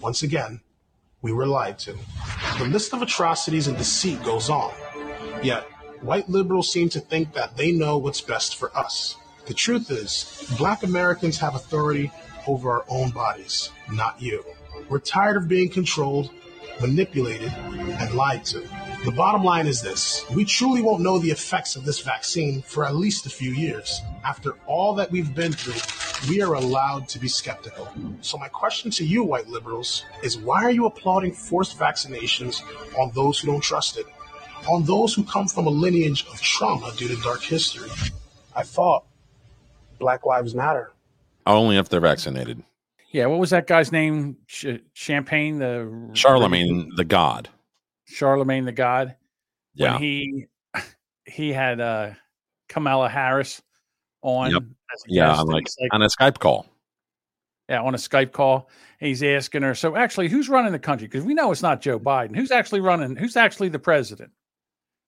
Once 0.00 0.22
again, 0.22 0.60
we 1.22 1.32
were 1.32 1.46
lied 1.46 1.78
to. 1.80 1.96
The 2.58 2.64
list 2.66 2.92
of 2.94 3.02
atrocities 3.02 3.66
and 3.66 3.76
deceit 3.76 4.22
goes 4.22 4.48
on. 4.48 4.72
Yet, 5.42 5.64
white 6.00 6.28
liberals 6.28 6.72
seem 6.72 6.88
to 6.90 7.00
think 7.00 7.32
that 7.34 7.56
they 7.56 7.72
know 7.72 7.98
what's 7.98 8.20
best 8.20 8.56
for 8.56 8.76
us. 8.76 9.16
The 9.46 9.54
truth 9.54 9.90
is, 9.90 10.52
black 10.56 10.82
Americans 10.82 11.38
have 11.38 11.54
authority 11.54 12.10
over 12.46 12.70
our 12.70 12.84
own 12.88 13.10
bodies, 13.10 13.70
not 13.90 14.20
you. 14.20 14.44
We're 14.88 15.00
tired 15.00 15.36
of 15.36 15.48
being 15.48 15.68
controlled, 15.68 16.30
manipulated, 16.80 17.52
and 17.52 18.14
lied 18.14 18.44
to. 18.46 18.66
The 19.02 19.12
bottom 19.12 19.42
line 19.42 19.66
is 19.66 19.80
this 19.80 20.26
we 20.30 20.44
truly 20.44 20.82
won't 20.82 21.02
know 21.02 21.18
the 21.18 21.30
effects 21.30 21.74
of 21.74 21.86
this 21.86 22.00
vaccine 22.00 22.60
for 22.60 22.84
at 22.84 22.96
least 22.96 23.24
a 23.24 23.30
few 23.30 23.52
years. 23.52 24.02
After 24.24 24.58
all 24.66 24.94
that 24.96 25.10
we've 25.10 25.34
been 25.34 25.52
through, 25.52 26.28
we 26.28 26.42
are 26.42 26.52
allowed 26.52 27.08
to 27.08 27.18
be 27.18 27.26
skeptical. 27.26 27.88
So, 28.20 28.36
my 28.36 28.48
question 28.48 28.90
to 28.92 29.04
you, 29.06 29.24
white 29.24 29.48
liberals, 29.48 30.04
is 30.22 30.36
why 30.36 30.62
are 30.64 30.70
you 30.70 30.84
applauding 30.84 31.32
forced 31.32 31.78
vaccinations 31.78 32.60
on 32.98 33.10
those 33.14 33.38
who 33.38 33.50
don't 33.50 33.62
trust 33.62 33.96
it? 33.96 34.04
On 34.68 34.84
those 34.84 35.14
who 35.14 35.24
come 35.24 35.48
from 35.48 35.66
a 35.66 35.70
lineage 35.70 36.26
of 36.26 36.38
trauma 36.42 36.92
due 36.94 37.08
to 37.08 37.16
dark 37.22 37.40
history? 37.40 37.90
I 38.54 38.64
thought 38.64 39.06
Black 39.98 40.26
Lives 40.26 40.54
Matter. 40.54 40.92
Only 41.46 41.78
if 41.78 41.88
they're 41.88 42.00
vaccinated. 42.00 42.62
Yeah, 43.12 43.26
what 43.26 43.38
was 43.38 43.48
that 43.48 43.66
guy's 43.66 43.90
name? 43.92 44.36
Ch- 44.46 44.82
Champagne, 44.92 45.58
the 45.58 46.10
Charlamagne 46.12 46.88
tha 46.96 47.04
God. 47.04 47.48
Charlamagne 48.10 48.64
tha 48.64 48.72
God. 48.72 49.16
Yeah. 49.74 49.92
When 49.92 50.02
he 50.02 50.46
he 51.26 51.52
had 51.52 51.80
uh 51.80 52.10
Kamala 52.68 53.08
Harris 53.08 53.62
on 54.22 54.50
Yep. 54.50 54.62
Yeah, 55.06 55.32
on 55.34 55.46
like 55.46 55.66
like- 55.80 55.94
on 55.94 56.02
a 56.02 56.06
Skype 56.06 56.38
call. 56.38 56.66
yeah, 57.68 57.80
on 57.80 57.94
a 57.94 57.98
Skype 57.98 58.32
call. 58.32 58.68
He's 58.98 59.22
asking 59.22 59.62
her, 59.62 59.74
so 59.74 59.96
actually, 59.96 60.28
who's 60.28 60.48
running 60.48 60.72
the 60.72 60.78
country? 60.78 61.06
Because 61.06 61.24
we 61.24 61.32
know 61.34 61.52
it's 61.52 61.62
not 61.62 61.80
Joe 61.80 61.98
Biden. 61.98 62.34
Who's 62.36 62.50
actually 62.50 62.80
running? 62.80 63.16
Who's 63.16 63.36
actually 63.36 63.68
the 63.70 63.78
president? 63.78 64.32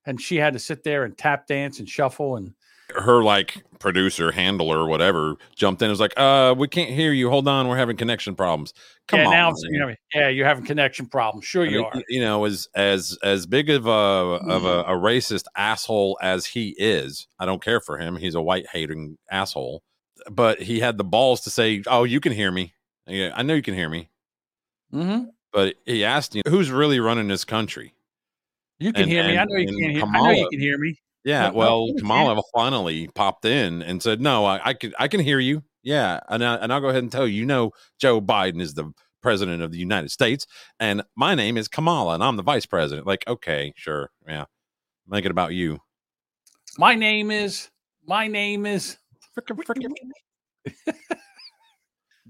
And 0.07 0.21
she 0.21 0.37
had 0.37 0.55
to 0.55 0.59
sit 0.59 0.83
there 0.83 1.05
and 1.05 1.17
tap 1.19 1.47
dance 1.47 1.79
and 1.79 1.89
shuffle 1.89 2.37
and 2.37 2.55
Her 2.95 3.22
like 3.22 3.62
producer, 3.78 4.30
handler, 4.30 4.86
whatever, 4.86 5.36
jumped 5.57 5.82
in 5.82 5.86
and 5.86 5.93
was 5.93 6.01
like, 6.01 6.14
uh, 6.16 6.55
we 6.57 6.68
can't 6.68 6.90
hear 6.90 7.12
you. 7.12 7.28
Hold 7.30 7.49
on, 7.49 7.68
we're 7.68 7.76
having 7.76 7.97
connection 7.97 8.34
problems. 8.34 8.72
Come 9.09 9.20
yeah, 9.20 9.26
on. 9.26 9.32
now 9.32 9.53
you 9.68 9.78
know, 9.78 9.95
yeah, 10.14 10.28
you're 10.28 10.47
having 10.47 10.64
connection 10.64 11.07
problems. 11.07 11.45
Sure, 11.45 11.64
I 11.64 11.68
you 11.68 11.78
mean, 11.78 11.90
are. 11.93 12.03
You 12.09 12.20
know, 12.20 12.45
as 12.45 12.68
as 12.74 13.18
as 13.22 13.47
big 13.47 13.70
of 13.70 13.86
a 13.86 13.90
of 13.90 14.64
a, 14.64 14.82
a 14.82 14.97
racist 14.97 15.45
asshole 15.57 16.18
as 16.22 16.47
he 16.47 16.74
is, 16.78 17.26
I 17.38 17.45
don't 17.47 17.62
care 17.62 17.80
for 17.80 17.99
him. 17.99 18.16
He's 18.16 18.34
a 18.34 18.43
white 18.43 18.66
hating 18.72 19.18
asshole. 19.30 19.82
But 20.30 20.62
he 20.62 20.78
had 20.78 20.99
the 20.99 21.05
balls 21.05 21.40
to 21.43 21.51
say, 21.51 21.82
"Oh, 21.88 22.05
you 22.05 22.20
can 22.20 22.32
hear 22.32 22.53
me. 22.53 22.74
Yeah, 23.09 23.32
I 23.34 23.43
know 23.43 23.55
you 23.55 23.62
can 23.62 23.74
hear 23.74 23.88
me." 23.88 24.09
Mm-hmm. 24.95 25.24
But 25.53 25.74
he 25.84 26.05
asked 26.05 26.34
you, 26.36 26.43
"Who's 26.49 26.70
really 26.70 27.01
running 27.01 27.26
this 27.26 27.45
country?" 27.45 27.95
You 28.78 28.93
can 28.93 29.03
And- 29.03 29.11
hear 29.11 29.24
me. 29.24 29.36
I 29.38 29.45
know 29.45 29.57
you 29.57 29.66
can 29.66 29.78
hear. 29.78 30.05
I 30.05 30.20
know 30.20 30.30
you 30.30 30.49
can 30.49 30.61
hear 30.61 30.78
me. 30.78 30.99
Yeah, 31.25 31.51
well, 31.51 31.93
Kamala 31.99 32.43
finally 32.53 33.09
popped 33.09 33.45
in 33.45 33.83
and 33.83 34.03
said, 34.03 34.20
"No, 34.20 34.45
I, 34.45 34.61
I 34.70 34.75
can 34.75 34.93
I 34.99 35.09
can 35.09 35.20
hear 35.20 35.39
you. 35.39 35.62
Yeah, 35.83 36.20
and 36.29 36.45
I, 36.45 36.57
and 36.57 36.73
I'll 36.73 36.81
go 36.81 36.89
ahead 36.89 37.03
and 37.03 37.12
tell 37.12 37.27
you, 37.27 37.41
you 37.41 37.47
know, 37.47 37.70
Joe 38.01 38.20
Biden 38.20 38.61
is 38.61 38.75
the 38.75 38.93
president 39.23 39.62
of 39.62 39.70
the 39.70 39.79
United 39.79 40.11
States, 40.11 40.47
and 40.81 41.03
my 41.16 41.35
name 41.35 41.57
is 41.57 41.68
Kamala, 41.68 42.14
and 42.14 42.25
I'm 42.25 42.37
the 42.37 42.43
vice 42.43 42.66
president. 42.66 43.07
Like, 43.07 43.25
okay, 43.29 43.73
sure, 43.77 44.11
yeah, 44.27 44.47
make 45.07 45.25
it 45.25 45.31
about 45.31 45.55
you. 45.55 45.79
My 46.77 46.95
name 46.95 47.31
is. 47.31 47.70
My 48.07 48.27
name 48.27 48.66
is. 48.66 48.99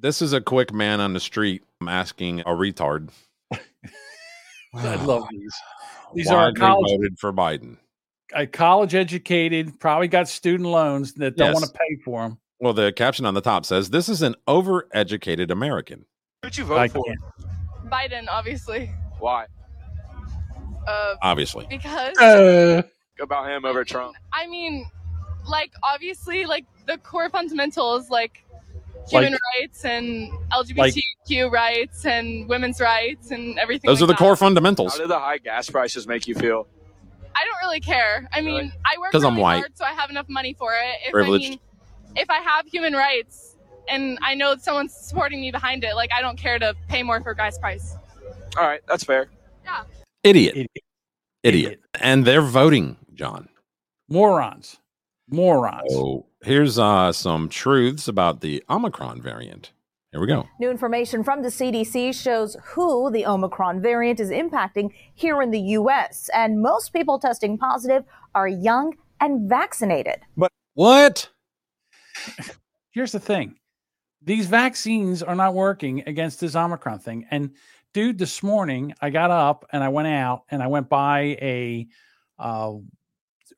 This 0.02 0.20
is 0.20 0.32
a 0.32 0.40
quick 0.40 0.72
man 0.72 1.00
on 1.00 1.12
the 1.12 1.20
street 1.20 1.62
asking 1.86 2.40
a 2.40 2.46
retard. 2.46 3.10
I 4.74 4.96
love 4.96 5.22
these. 5.30 5.54
These 6.12 6.26
why 6.26 6.34
are 6.34 6.52
college, 6.52 6.90
voted 6.90 7.20
for 7.20 7.32
Biden. 7.32 7.76
A 8.34 8.46
college 8.46 8.94
educated, 8.94 9.78
probably 9.80 10.08
got 10.08 10.28
student 10.28 10.68
loans 10.68 11.12
that 11.14 11.36
don't 11.36 11.52
want 11.52 11.64
to 11.64 11.72
pay 11.72 11.96
for 12.04 12.22
them. 12.22 12.38
Well, 12.60 12.72
the 12.72 12.92
caption 12.92 13.26
on 13.26 13.34
the 13.34 13.40
top 13.40 13.64
says, 13.66 13.90
"This 13.90 14.08
is 14.08 14.22
an 14.22 14.34
overeducated 14.48 15.50
American." 15.50 16.04
Who'd 16.42 16.56
you 16.56 16.64
I 16.74 16.88
vote 16.88 16.92
for? 16.92 17.04
can't. 17.04 17.90
Biden, 17.90 18.26
obviously. 18.30 18.90
Why? 19.18 19.46
Uh, 20.86 21.14
Obviously, 21.22 21.66
because 21.70 22.16
Uh, 22.18 22.82
About 23.20 23.48
him 23.48 23.64
over 23.64 23.84
Trump. 23.84 24.16
I 24.32 24.46
mean, 24.48 24.84
like 25.46 25.72
obviously, 25.84 26.44
like 26.44 26.64
the 26.86 26.98
core 26.98 27.28
fundamentals, 27.30 28.10
like 28.10 28.44
human 29.08 29.32
Like- 29.32 29.40
rights 29.60 29.84
and 29.84 30.28
LGBTQ 30.50 31.50
rights 31.52 32.04
and 32.06 32.48
women's 32.48 32.80
rights 32.80 33.30
and 33.30 33.58
everything. 33.60 33.88
those 33.88 34.00
like 34.00 34.04
are 34.04 34.06
the 34.08 34.12
that. 34.14 34.18
core 34.18 34.34
fundamentals. 34.36 34.94
How 34.94 35.02
do 35.02 35.06
the 35.08 35.18
high 35.20 35.38
gas 35.38 35.70
prices 35.70 36.06
make 36.08 36.26
you 36.26 36.34
feel? 36.34 36.66
I 37.34 37.44
don't 37.44 37.56
really 37.62 37.80
care. 37.80 38.28
I 38.32 38.40
mean, 38.40 38.72
I 38.84 38.98
work 38.98 39.12
'Cause 39.12 39.22
really 39.22 39.34
I'm 39.34 39.40
white. 39.40 39.58
hard, 39.58 39.76
so 39.76 39.84
I 39.84 39.92
have 39.92 40.10
enough 40.10 40.28
money 40.28 40.54
for 40.54 40.72
it. 40.74 41.06
If 41.06 41.12
Privileged. 41.12 41.46
I 41.46 41.48
mean, 41.50 41.58
if 42.16 42.28
I 42.30 42.38
have 42.38 42.66
human 42.66 42.92
rights 42.94 43.56
and 43.88 44.18
I 44.22 44.34
know 44.34 44.56
someone's 44.56 44.94
supporting 44.94 45.40
me 45.40 45.50
behind 45.50 45.84
it, 45.84 45.94
like 45.94 46.10
I 46.12 46.20
don't 46.20 46.38
care 46.38 46.58
to 46.58 46.74
pay 46.88 47.02
more 47.02 47.20
for 47.20 47.34
guy's 47.34 47.58
price. 47.58 47.96
All 48.56 48.64
right, 48.64 48.80
that's 48.86 49.04
fair. 49.04 49.28
Yeah. 49.64 49.84
Idiot. 50.22 50.70
Idiot. 51.42 51.80
And 52.00 52.24
they're 52.24 52.42
voting, 52.42 52.96
John. 53.14 53.48
Morons. 54.08 54.78
Morons. 55.28 55.92
So 55.92 56.26
here's 56.44 56.78
uh, 56.78 57.12
some 57.12 57.48
truths 57.48 58.06
about 58.08 58.40
the 58.42 58.62
Omicron 58.68 59.22
variant. 59.22 59.72
Here 60.12 60.20
we 60.20 60.26
go. 60.26 60.46
New 60.60 60.70
information 60.70 61.24
from 61.24 61.40
the 61.40 61.48
CDC 61.48 62.14
shows 62.14 62.54
who 62.62 63.10
the 63.10 63.24
Omicron 63.24 63.80
variant 63.80 64.20
is 64.20 64.28
impacting 64.28 64.90
here 65.14 65.40
in 65.40 65.50
the 65.50 65.60
U.S. 65.60 66.28
And 66.34 66.60
most 66.60 66.92
people 66.92 67.18
testing 67.18 67.56
positive 67.56 68.04
are 68.34 68.46
young 68.46 68.94
and 69.20 69.48
vaccinated. 69.48 70.20
But 70.36 70.52
what? 70.74 71.30
Here's 72.90 73.12
the 73.12 73.20
thing 73.20 73.56
these 74.20 74.46
vaccines 74.46 75.22
are 75.22 75.34
not 75.34 75.54
working 75.54 76.02
against 76.06 76.40
this 76.40 76.54
Omicron 76.54 76.98
thing. 76.98 77.26
And 77.30 77.52
dude, 77.94 78.18
this 78.18 78.42
morning 78.42 78.92
I 79.00 79.08
got 79.08 79.30
up 79.30 79.64
and 79.72 79.82
I 79.82 79.88
went 79.88 80.08
out 80.08 80.44
and 80.50 80.62
I 80.62 80.66
went 80.66 80.90
by 80.90 81.38
a 81.40 81.88
uh, 82.38 82.74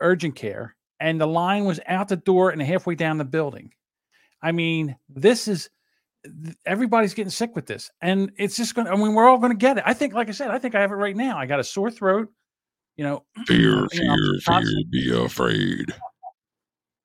urgent 0.01 0.37
care, 0.37 0.77
and 1.01 1.21
the 1.21 1.27
line 1.27 1.65
was 1.65 1.81
out 1.87 2.07
the 2.07 2.17
door 2.17 2.51
and 2.51 2.63
halfway 2.63 2.95
down 2.95 3.19
the 3.19 3.25
building. 3.25 3.73
I 4.41 4.53
mean, 4.53 4.97
this 5.09 5.49
is 5.49 5.63
th- 5.63 5.71
everybody's 6.67 7.15
getting 7.15 7.31
sick 7.31 7.55
with 7.55 7.67
this, 7.67 7.91
and 8.01 8.33
it's 8.39 8.57
just 8.57 8.75
going. 8.75 8.87
to 8.87 8.93
I 8.93 8.97
mean, 8.97 9.15
we're 9.15 9.29
all 9.29 9.39
going 9.39 9.53
to 9.53 9.59
get 9.59 9.79
it. 9.79 9.85
I 9.87 9.95
think, 9.95 10.15
like 10.15 10.29
I 10.29 10.33
said, 10.33 10.51
I 10.51 10.59
think 10.59 10.75
I 10.75 10.81
have 10.81 10.93
it 10.93 10.97
right 10.97 11.17
now. 11.17 11.39
I 11.39 11.47
got 11.47 11.61
a 11.61 11.65
sore 11.65 11.91
throat. 11.91 12.31
You 12.97 13.05
know, 13.05 13.25
Fear, 13.47 13.59
you 13.59 14.05
know, 14.05 14.17
fear, 14.41 14.63
fear, 14.63 14.83
be 14.91 15.11
afraid. 15.25 15.93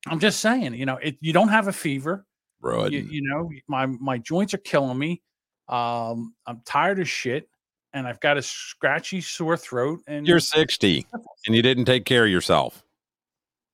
I'm 0.07 0.19
just 0.19 0.39
saying, 0.39 0.73
you 0.75 0.85
know, 0.85 0.97
it, 0.97 1.17
you 1.19 1.33
don't 1.33 1.49
have 1.49 1.67
a 1.67 1.73
fever. 1.73 2.25
Run. 2.61 2.91
You, 2.91 2.99
you 2.99 3.21
know, 3.23 3.49
my 3.67 3.85
my 3.85 4.17
joints 4.17 4.53
are 4.53 4.59
killing 4.59 4.97
me. 4.97 5.21
Um, 5.67 6.33
I'm 6.45 6.61
tired 6.65 6.99
of 6.99 7.07
shit, 7.07 7.47
and 7.93 8.07
I've 8.07 8.19
got 8.19 8.37
a 8.37 8.41
scratchy 8.41 9.21
sore 9.21 9.57
throat. 9.57 10.01
And 10.07 10.27
You're 10.27 10.39
60 10.39 11.05
and 11.45 11.55
you 11.55 11.61
didn't 11.61 11.85
take 11.85 12.05
care 12.05 12.25
of 12.25 12.31
yourself. 12.31 12.83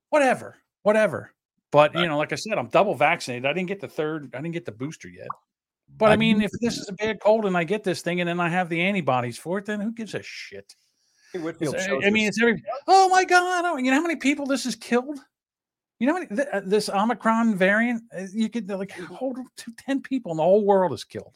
whatever, 0.09 0.57
whatever. 0.83 1.31
But 1.75 1.93
you 1.93 2.07
know, 2.07 2.17
like 2.17 2.31
I 2.31 2.35
said, 2.35 2.57
I'm 2.57 2.67
double 2.67 2.95
vaccinated. 2.95 3.45
I 3.45 3.51
didn't 3.53 3.67
get 3.67 3.81
the 3.81 3.87
third. 3.87 4.33
I 4.33 4.37
didn't 4.37 4.53
get 4.53 4.63
the 4.65 4.71
booster 4.71 5.09
yet. 5.09 5.27
But 5.97 6.11
I 6.11 6.15
mean, 6.15 6.41
if 6.41 6.51
this 6.61 6.77
is 6.77 6.87
a 6.89 6.93
bad 6.93 7.19
cold 7.19 7.45
and 7.45 7.55
I 7.57 7.63
get 7.63 7.83
this 7.83 8.01
thing 8.01 8.21
and 8.21 8.29
then 8.29 8.39
I 8.39 8.49
have 8.49 8.69
the 8.69 8.81
antibodies 8.81 9.37
for 9.37 9.59
it, 9.59 9.65
then 9.65 9.79
who 9.81 9.91
gives 9.91 10.13
a 10.15 10.21
shit? 10.23 10.73
Whitfield 11.33 11.75
It's- 11.75 11.85
shows 11.87 12.01
I 12.05 12.09
mean, 12.11 12.27
it's 12.29 12.41
every. 12.41 12.63
Oh 12.87 13.09
my 13.09 13.25
god! 13.25 13.65
oh, 13.65 13.75
You 13.77 13.91
know 13.91 13.97
how 13.97 14.01
many 14.01 14.15
people 14.15 14.45
this 14.45 14.63
has 14.63 14.75
killed? 14.75 15.19
You 15.99 16.07
know 16.07 16.13
how 16.13 16.19
many, 16.19 16.35
th- 16.35 16.47
uh, 16.53 16.61
this 16.65 16.87
Omicron 16.89 17.55
variant? 17.55 18.03
uh, 18.17 18.23
You 18.33 18.49
could 18.49 18.69
like 18.69 18.91
hold 18.91 19.37
to 19.57 19.71
ten 19.77 20.01
people 20.01 20.31
in 20.31 20.37
the 20.37 20.43
whole 20.43 20.65
world 20.65 20.93
is 20.93 21.03
killed. 21.03 21.35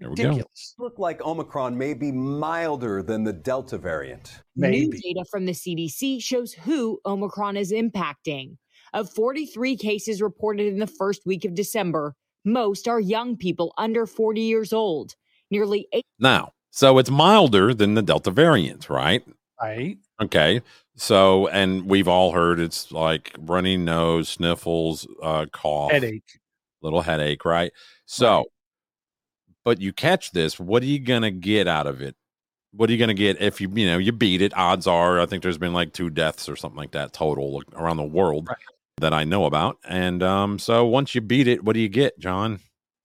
we 0.00 0.06
go. 0.06 0.10
Ridiculous. 0.10 0.74
Look 0.78 0.98
like 0.98 1.20
Omicron 1.22 1.76
may 1.76 1.94
be 1.94 2.10
milder 2.12 3.02
than 3.02 3.24
the 3.24 3.32
Delta 3.32 3.76
variant. 3.78 4.40
New 4.56 4.90
data 4.90 5.24
from 5.30 5.46
the 5.46 5.52
CDC 5.52 6.22
shows 6.22 6.52
who 6.52 7.00
Omicron 7.04 7.56
is 7.56 7.72
impacting. 7.72 8.56
Of 8.94 9.10
43 9.10 9.76
cases 9.76 10.22
reported 10.22 10.68
in 10.68 10.78
the 10.78 10.86
first 10.86 11.26
week 11.26 11.44
of 11.44 11.56
December, 11.56 12.14
most 12.44 12.86
are 12.86 13.00
young 13.00 13.36
people 13.36 13.74
under 13.76 14.06
40 14.06 14.40
years 14.40 14.72
old. 14.72 15.16
Nearly 15.50 15.88
eight 15.92 16.06
Now, 16.20 16.52
so 16.70 16.98
it's 16.98 17.10
milder 17.10 17.74
than 17.74 17.94
the 17.94 18.02
Delta 18.02 18.30
variant, 18.30 18.88
right? 18.88 19.24
Right. 19.60 19.98
Okay. 20.22 20.62
So, 20.94 21.48
and 21.48 21.86
we've 21.86 22.06
all 22.06 22.30
heard 22.30 22.60
it's 22.60 22.92
like 22.92 23.34
runny 23.36 23.76
nose, 23.76 24.28
sniffles, 24.28 25.08
uh, 25.20 25.46
cough, 25.52 25.90
Headache. 25.90 26.38
little 26.80 27.00
headache, 27.00 27.44
right? 27.44 27.72
So, 28.06 28.44
but 29.64 29.80
you 29.80 29.92
catch 29.92 30.30
this, 30.30 30.60
what 30.60 30.84
are 30.84 30.86
you 30.86 31.00
gonna 31.00 31.32
get 31.32 31.66
out 31.66 31.88
of 31.88 32.00
it? 32.00 32.14
What 32.70 32.88
are 32.90 32.92
you 32.92 32.98
gonna 33.00 33.14
get 33.14 33.42
if 33.42 33.60
you 33.60 33.68
you 33.74 33.86
know 33.88 33.98
you 33.98 34.12
beat 34.12 34.40
it? 34.40 34.56
Odds 34.56 34.86
are, 34.86 35.18
I 35.18 35.26
think 35.26 35.42
there's 35.42 35.58
been 35.58 35.72
like 35.72 35.92
two 35.92 36.10
deaths 36.10 36.48
or 36.48 36.54
something 36.54 36.78
like 36.78 36.92
that 36.92 37.12
total 37.12 37.60
around 37.74 37.96
the 37.96 38.04
world 38.04 38.48
that 38.98 39.12
I 39.12 39.24
know 39.24 39.44
about. 39.46 39.78
And 39.88 40.22
um, 40.22 40.58
so 40.58 40.86
once 40.86 41.14
you 41.14 41.20
beat 41.20 41.48
it, 41.48 41.64
what 41.64 41.74
do 41.74 41.80
you 41.80 41.88
get, 41.88 42.18
John? 42.18 42.60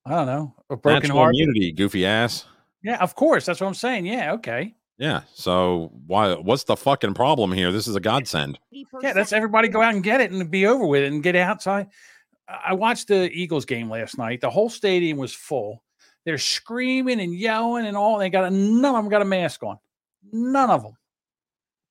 I 0.05 0.11
don't 0.11 0.25
know. 0.27 0.55
A 0.69 0.75
broken 0.77 1.01
Natural 1.03 1.17
heart. 1.19 1.35
immunity, 1.35 1.71
goofy 1.71 2.05
ass. 2.05 2.45
Yeah, 2.83 2.97
of 3.01 3.15
course. 3.15 3.45
That's 3.45 3.59
what 3.59 3.67
I'm 3.67 3.73
saying. 3.73 4.05
Yeah. 4.05 4.33
Okay. 4.33 4.75
Yeah. 4.97 5.21
So 5.33 5.91
why? 6.07 6.33
What's 6.35 6.63
the 6.65 6.75
fucking 6.77 7.13
problem 7.13 7.51
here? 7.51 7.71
This 7.71 7.87
is 7.87 7.95
a 7.95 7.99
godsend. 7.99 8.59
Yeah, 8.71 9.13
that's 9.13 9.33
everybody 9.33 9.67
go 9.67 9.81
out 9.81 9.93
and 9.93 10.03
get 10.03 10.21
it 10.21 10.31
and 10.31 10.49
be 10.49 10.65
over 10.65 10.85
with 10.85 11.03
it 11.03 11.11
and 11.11 11.23
get 11.23 11.35
outside. 11.35 11.87
I 12.47 12.59
I 12.69 12.73
watched 12.73 13.07
the 13.07 13.29
Eagles 13.31 13.65
game 13.65 13.89
last 13.89 14.17
night. 14.17 14.41
The 14.41 14.49
whole 14.49 14.69
stadium 14.69 15.17
was 15.17 15.33
full. 15.33 15.83
They're 16.25 16.37
screaming 16.37 17.19
and 17.21 17.33
yelling 17.33 17.85
and 17.85 17.95
all. 17.97 18.17
They 18.17 18.29
got 18.29 18.45
a, 18.45 18.49
none 18.49 18.95
of 18.95 19.03
them 19.03 19.09
got 19.09 19.21
a 19.21 19.25
mask 19.25 19.63
on. 19.63 19.77
None 20.31 20.69
of 20.69 20.83
them. 20.83 20.93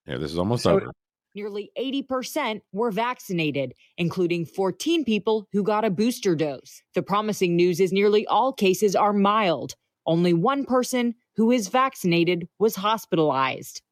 Yeah, 0.07 0.17
this 0.19 0.33
is 0.33 0.39
almost 0.39 0.63
So- 0.65 0.73
over. 0.77 0.93
Nearly 1.39 1.71
80% 1.79 2.63
were 2.73 2.91
vaccinated, 2.91 3.73
including 3.97 4.45
14 4.45 5.05
people 5.05 5.47
who 5.53 5.63
got 5.63 5.85
a 5.85 5.91
booster 5.91 6.35
dose. 6.35 6.83
The 6.95 7.03
promising 7.03 7.55
news 7.55 7.79
is 7.79 7.93
nearly 7.93 8.27
all 8.27 8.53
cases 8.53 8.97
are 8.97 9.13
mild. 9.13 9.77
Only 10.05 10.33
one 10.33 10.65
person 10.65 11.15
who 11.37 11.53
is 11.53 11.69
vaccinated 11.69 12.49
was 12.59 12.75
hospitalized. 12.75 13.83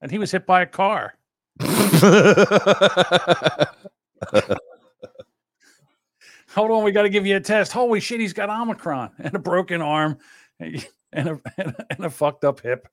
And 0.00 0.12
he 0.12 0.18
was 0.18 0.30
hit 0.30 0.46
by 0.46 0.62
a 0.62 0.66
car. 0.66 1.14
Hold 6.54 6.70
on, 6.70 6.84
we 6.84 6.92
got 6.92 7.02
to 7.02 7.08
give 7.08 7.26
you 7.26 7.34
a 7.34 7.40
test. 7.40 7.72
Holy 7.72 7.98
shit, 7.98 8.20
he's 8.20 8.32
got 8.32 8.50
Omicron 8.50 9.10
and 9.18 9.34
a 9.34 9.40
broken 9.40 9.82
arm 9.82 10.16
and 10.60 10.76
a, 10.76 11.40
and 11.56 11.70
a, 11.70 11.86
and 11.90 12.04
a 12.04 12.10
fucked 12.10 12.44
up 12.44 12.60
hip. 12.60 12.86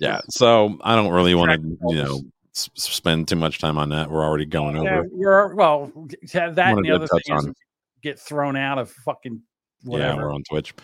Yeah. 0.00 0.20
So 0.30 0.78
I 0.80 0.96
don't 0.96 1.12
really 1.12 1.36
want 1.36 1.52
to, 1.52 1.60
you 1.90 2.02
know, 2.02 2.22
s- 2.66 2.70
spend 2.74 3.28
too 3.28 3.36
much 3.36 3.58
time 3.58 3.78
on 3.78 3.88
that. 3.90 4.10
We're 4.10 4.24
already 4.24 4.46
going 4.46 4.76
Yeah, 4.76 4.98
over. 4.98 5.08
we're 5.10 5.54
well. 5.54 5.92
That 6.32 6.58
and 6.58 6.84
the 6.84 6.90
other 6.92 7.06
thing 7.06 7.20
is 7.36 7.44
on- 7.46 7.54
get 8.02 8.18
thrown 8.18 8.56
out 8.56 8.78
of 8.78 8.90
fucking 8.90 9.42
Yeah, 9.84 10.14
we're 10.16 10.32
on 10.32 10.42
Twitch. 10.48 10.74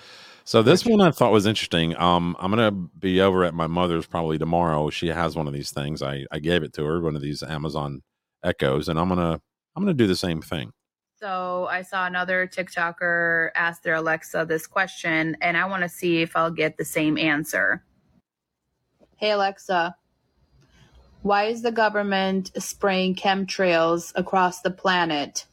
So 0.44 0.62
this 0.62 0.84
one 0.84 1.00
I 1.00 1.10
thought 1.10 1.32
was 1.32 1.46
interesting. 1.46 1.96
Um, 1.96 2.36
I'm 2.38 2.50
gonna 2.50 2.70
be 2.70 3.20
over 3.20 3.44
at 3.44 3.54
my 3.54 3.66
mother's 3.66 4.06
probably 4.06 4.36
tomorrow. 4.38 4.90
She 4.90 5.08
has 5.08 5.36
one 5.36 5.46
of 5.46 5.52
these 5.54 5.70
things. 5.72 6.02
I 6.02 6.26
I 6.30 6.38
gave 6.38 6.62
it 6.62 6.72
to 6.74 6.84
her, 6.84 7.00
one 7.00 7.16
of 7.16 7.22
these 7.22 7.42
Amazon 7.42 8.02
Echoes, 8.42 8.88
and 8.88 8.98
I'm 8.98 9.08
gonna 9.08 9.40
I'm 9.76 9.82
gonna 9.82 9.94
do 9.94 10.06
the 10.06 10.16
same 10.16 10.42
thing. 10.42 10.70
So 11.18 11.66
I 11.70 11.80
saw 11.82 12.06
another 12.06 12.46
TikToker 12.46 13.50
ask 13.54 13.82
their 13.82 13.94
Alexa 13.94 14.44
this 14.46 14.66
question, 14.66 15.36
and 15.40 15.56
I 15.56 15.64
want 15.64 15.82
to 15.82 15.88
see 15.88 16.20
if 16.20 16.36
I'll 16.36 16.50
get 16.50 16.76
the 16.76 16.84
same 16.84 17.16
answer. 17.16 17.82
Hey 19.16 19.30
Alexa, 19.30 19.94
why 21.24 21.44
is 21.44 21.62
the 21.62 21.72
government 21.72 22.50
spraying 22.58 23.14
chemtrails 23.14 24.12
across 24.14 24.60
the 24.60 24.70
planet? 24.70 25.46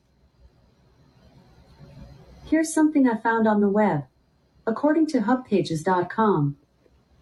Here's 2.46 2.74
something 2.74 3.08
I 3.08 3.16
found 3.16 3.48
on 3.48 3.62
the 3.62 3.70
web. 3.70 4.04
According 4.68 5.08
to 5.08 5.22
hubpages.com, 5.22 6.58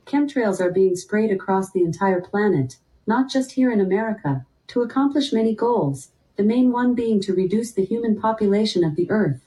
chemtrails 0.08 0.60
are 0.60 0.72
being 0.72 0.96
sprayed 0.96 1.30
across 1.30 1.72
the 1.72 1.84
entire 1.84 2.22
planet, 2.22 2.78
not 3.06 3.30
just 3.30 3.52
here 3.52 3.72
in 3.72 3.80
America, 3.80 4.48
to 4.70 4.82
accomplish 4.82 5.32
many 5.32 5.54
goals, 5.54 6.10
the 6.36 6.42
main 6.42 6.72
one 6.72 6.96
being 6.96 7.22
to 7.22 7.36
reduce 7.36 7.74
the 7.74 7.86
human 7.86 8.20
population 8.20 8.84
of 8.84 8.96
the 8.96 9.12
Earth. 9.12 9.42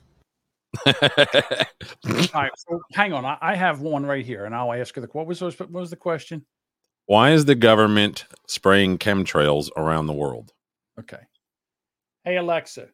All 0.87 0.93
right, 2.33 2.53
so 2.57 2.81
hang 2.93 3.13
on. 3.13 3.25
I, 3.25 3.37
I 3.41 3.57
have 3.57 3.81
one 3.81 4.07
right 4.07 4.25
here, 4.25 4.45
and 4.45 4.55
I'll 4.55 4.73
ask 4.73 4.95
her 4.95 5.01
the 5.01 5.09
what 5.09 5.27
was 5.27 5.41
those- 5.41 5.59
what 5.59 5.73
was 5.73 5.91
the 5.91 5.97
question? 5.97 6.47
Why 7.07 7.33
is 7.33 7.45
the 7.45 7.55
government 7.55 8.25
spraying 8.47 8.99
chemtrails 8.99 9.69
around 9.77 10.07
the 10.07 10.13
world? 10.13 10.53
Okay. 10.99 11.19
Hey 12.25 12.37
Alexa, 12.37 12.89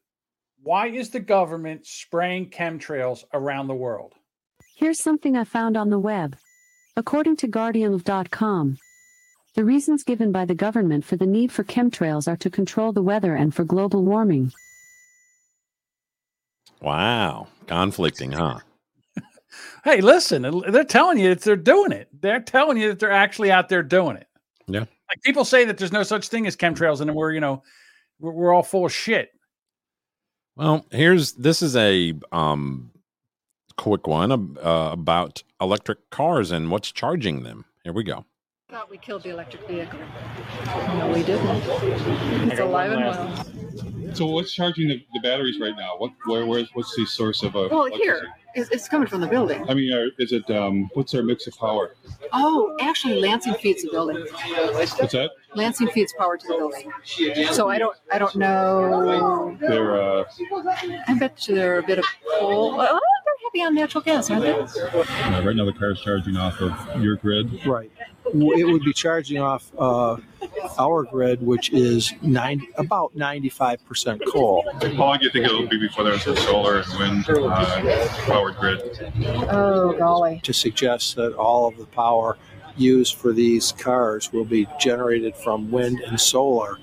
why 0.62 0.88
is 0.88 1.10
the 1.10 1.20
government 1.20 1.86
spraying 1.86 2.50
chemtrails 2.50 3.24
around 3.34 3.68
the 3.68 3.74
world? 3.74 4.14
Here's 4.74 5.00
something 5.00 5.36
I 5.36 5.44
found 5.44 5.76
on 5.76 5.90
the 5.90 5.98
web. 5.98 6.36
According 6.96 7.36
to 7.36 7.46
Guardian.com, 7.46 8.78
the 9.54 9.64
reasons 9.64 10.04
given 10.04 10.32
by 10.32 10.44
the 10.44 10.54
government 10.54 11.04
for 11.04 11.16
the 11.16 11.26
need 11.26 11.52
for 11.52 11.64
chemtrails 11.64 12.26
are 12.26 12.36
to 12.36 12.50
control 12.50 12.92
the 12.92 13.02
weather 13.02 13.34
and 13.34 13.54
for 13.54 13.64
global 13.64 14.04
warming. 14.04 14.52
Wow, 16.80 17.48
conflicting, 17.66 18.32
huh? 18.32 18.60
Hey, 19.84 20.00
listen, 20.00 20.62
they're 20.70 20.84
telling 20.84 21.18
you 21.18 21.30
that 21.30 21.42
they're 21.42 21.56
doing 21.56 21.92
it. 21.92 22.08
They're 22.20 22.40
telling 22.40 22.76
you 22.76 22.88
that 22.88 22.98
they're 22.98 23.10
actually 23.10 23.50
out 23.50 23.68
there 23.68 23.82
doing 23.82 24.16
it. 24.16 24.26
Yeah. 24.66 24.80
Like 24.80 25.22
people 25.24 25.44
say 25.44 25.64
that 25.64 25.78
there's 25.78 25.92
no 25.92 26.02
such 26.02 26.28
thing 26.28 26.46
as 26.46 26.56
chemtrails, 26.56 27.00
and 27.00 27.14
we're 27.14 27.32
you 27.32 27.40
know 27.40 27.62
we're, 28.18 28.32
we're 28.32 28.52
all 28.52 28.62
full 28.62 28.86
of 28.86 28.92
shit. 28.92 29.30
Well, 30.56 30.84
here's 30.90 31.32
this 31.32 31.62
is 31.62 31.76
a 31.76 32.14
um 32.32 32.90
quick 33.76 34.06
one 34.06 34.32
uh, 34.32 34.90
about 34.92 35.42
electric 35.60 36.10
cars 36.10 36.50
and 36.50 36.70
what's 36.70 36.92
charging 36.92 37.44
them. 37.44 37.64
Here 37.84 37.92
we 37.92 38.04
go. 38.04 38.26
Thought 38.70 38.90
we 38.90 38.98
killed 38.98 39.22
the 39.22 39.30
electric 39.30 39.66
vehicle. 39.66 39.98
No, 40.98 41.10
we 41.14 41.22
didn't. 41.22 41.46
It's 42.50 42.60
alive 42.60 42.92
and 42.92 43.00
well. 43.00 43.46
So 44.14 44.26
what's 44.26 44.52
charging 44.52 44.88
the, 44.88 45.04
the 45.12 45.20
batteries 45.20 45.60
right 45.60 45.76
now? 45.76 45.96
What 45.98 46.12
where 46.26 46.46
where's 46.46 46.68
what's 46.74 46.94
the 46.96 47.06
source 47.06 47.42
of 47.42 47.54
uh, 47.56 47.68
Well, 47.70 47.86
here, 47.86 48.28
it's, 48.54 48.70
it's 48.70 48.88
coming 48.88 49.08
from 49.08 49.20
the 49.20 49.26
building. 49.26 49.68
I 49.68 49.74
mean, 49.74 49.92
are, 49.92 50.08
is 50.18 50.32
it 50.32 50.50
um, 50.50 50.90
what's 50.94 51.12
their 51.12 51.22
mix 51.22 51.46
of 51.46 51.56
power? 51.58 51.94
Oh, 52.32 52.76
actually, 52.80 53.20
Lansing 53.20 53.54
feeds 53.54 53.82
the 53.82 53.90
building. 53.90 54.18
What's 54.72 54.96
that? 55.12 55.30
Lansing 55.54 55.88
feeds 55.88 56.12
power 56.18 56.36
to 56.36 56.46
the 56.46 56.54
building. 56.56 56.92
So 57.52 57.68
I 57.68 57.78
don't, 57.78 57.96
I 58.12 58.18
don't 58.18 58.34
know. 58.36 59.56
They're 59.60 60.00
uh, 60.00 60.24
I 61.06 61.14
bet 61.18 61.48
you 61.48 61.54
they're 61.54 61.78
a 61.78 61.82
bit 61.82 61.98
of 61.98 62.04
coal. 62.38 62.76
Well, 62.76 62.92
they're 62.92 63.34
heavy 63.44 63.64
on 63.66 63.74
natural 63.74 64.02
gas, 64.02 64.30
aren't 64.30 64.42
they? 64.44 64.52
uh, 64.52 65.42
right 65.42 65.56
now 65.56 65.64
the 65.64 65.72
car's 65.72 66.00
charging 66.00 66.36
off 66.36 66.60
of 66.60 67.02
your 67.02 67.16
grid. 67.16 67.64
Right. 67.66 67.90
W- 68.32 68.52
It 68.52 68.70
would 68.70 68.82
be 68.82 68.92
charging 68.92 69.38
off 69.38 69.70
uh, 69.78 70.16
our 70.78 71.04
grid, 71.04 71.42
which 71.42 71.70
is 71.72 72.12
nine, 72.22 72.66
about 72.76 73.14
95% 73.16 74.20
coal. 74.30 74.64
How 74.80 74.88
long 74.88 75.18
do 75.18 75.24
you 75.24 75.30
think 75.30 75.46
it'll 75.46 75.66
be 75.66 75.78
before 75.78 76.04
there's 76.04 76.26
a 76.26 76.36
solar 76.36 76.80
and 76.80 76.98
wind 76.98 77.24
uh, 77.28 78.08
powered 78.26 78.56
grid? 78.56 78.80
Oh, 79.50 79.94
golly. 79.98 80.40
To 80.44 80.52
suggest 80.52 81.16
that 81.16 81.34
all 81.34 81.68
of 81.68 81.76
the 81.76 81.86
power 81.86 82.36
used 82.76 83.16
for 83.16 83.32
these 83.32 83.72
cars 83.72 84.32
will 84.32 84.44
be 84.44 84.66
generated 84.78 85.34
from 85.36 85.70
wind 85.70 86.00
and 86.06 86.20
solar 86.20 86.78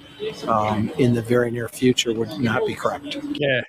um, 0.48 0.92
in 0.98 1.14
the 1.14 1.22
very 1.22 1.52
near 1.52 1.70
future 1.70 2.14
would 2.14 2.38
not 2.40 2.66
be 2.68 2.76
correct. 2.76 3.18
Yeah, 3.34 3.62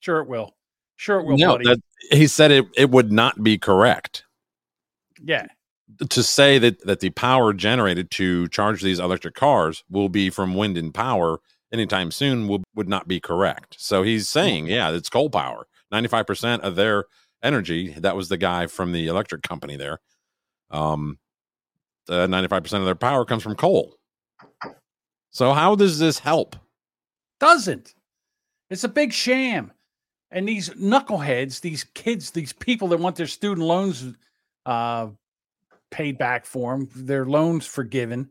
sure 0.00 0.20
it 0.20 0.28
will. 0.28 0.54
Sure 0.96 1.20
it 1.20 1.26
will, 1.26 1.36
no, 1.36 1.52
buddy. 1.52 1.64
that, 1.66 1.80
he 2.10 2.26
said 2.26 2.50
it, 2.50 2.66
it 2.76 2.90
would 2.90 3.12
not 3.12 3.42
be 3.42 3.58
correct 3.58 4.24
yeah, 5.24 5.46
to 6.08 6.22
say 6.22 6.58
that 6.58 6.84
that 6.86 7.00
the 7.00 7.10
power 7.10 7.52
generated 7.52 8.10
to 8.12 8.48
charge 8.48 8.82
these 8.82 8.98
electric 8.98 9.34
cars 9.34 9.84
will 9.90 10.08
be 10.08 10.30
from 10.30 10.54
wind 10.54 10.76
and 10.76 10.94
power 10.94 11.40
anytime 11.72 12.10
soon 12.10 12.48
will, 12.48 12.62
would 12.74 12.88
not 12.88 13.08
be 13.08 13.20
correct. 13.20 13.76
So 13.78 14.02
he's 14.02 14.28
saying, 14.28 14.66
yeah, 14.66 14.90
it's 14.90 15.10
coal 15.10 15.28
power. 15.28 15.66
95% 15.92 16.60
of 16.60 16.76
their 16.76 17.04
energy, 17.42 17.94
that 17.98 18.16
was 18.16 18.28
the 18.28 18.36
guy 18.36 18.66
from 18.66 18.92
the 18.92 19.06
electric 19.06 19.42
company 19.42 19.76
there. 19.76 19.98
Um 20.70 21.18
uh, 22.08 22.26
95% 22.26 22.78
of 22.78 22.86
their 22.86 22.94
power 22.94 23.26
comes 23.26 23.42
from 23.42 23.54
coal. 23.54 23.94
So 25.30 25.52
how 25.52 25.74
does 25.74 25.98
this 25.98 26.18
help? 26.20 26.56
doesn't. 27.38 27.94
It's 28.70 28.84
a 28.84 28.88
big 28.88 29.12
sham. 29.12 29.72
And 30.30 30.46
these 30.46 30.70
knuckleheads, 30.70 31.60
these 31.60 31.84
kids, 31.94 32.30
these 32.32 32.52
people 32.52 32.88
that 32.88 33.00
want 33.00 33.16
their 33.16 33.26
student 33.26 33.66
loans 33.66 34.14
uh, 34.66 35.08
paid 35.90 36.18
back 36.18 36.46
for 36.46 36.76
them, 36.76 36.88
their 36.94 37.24
loans 37.26 37.66
forgiven, 37.66 38.30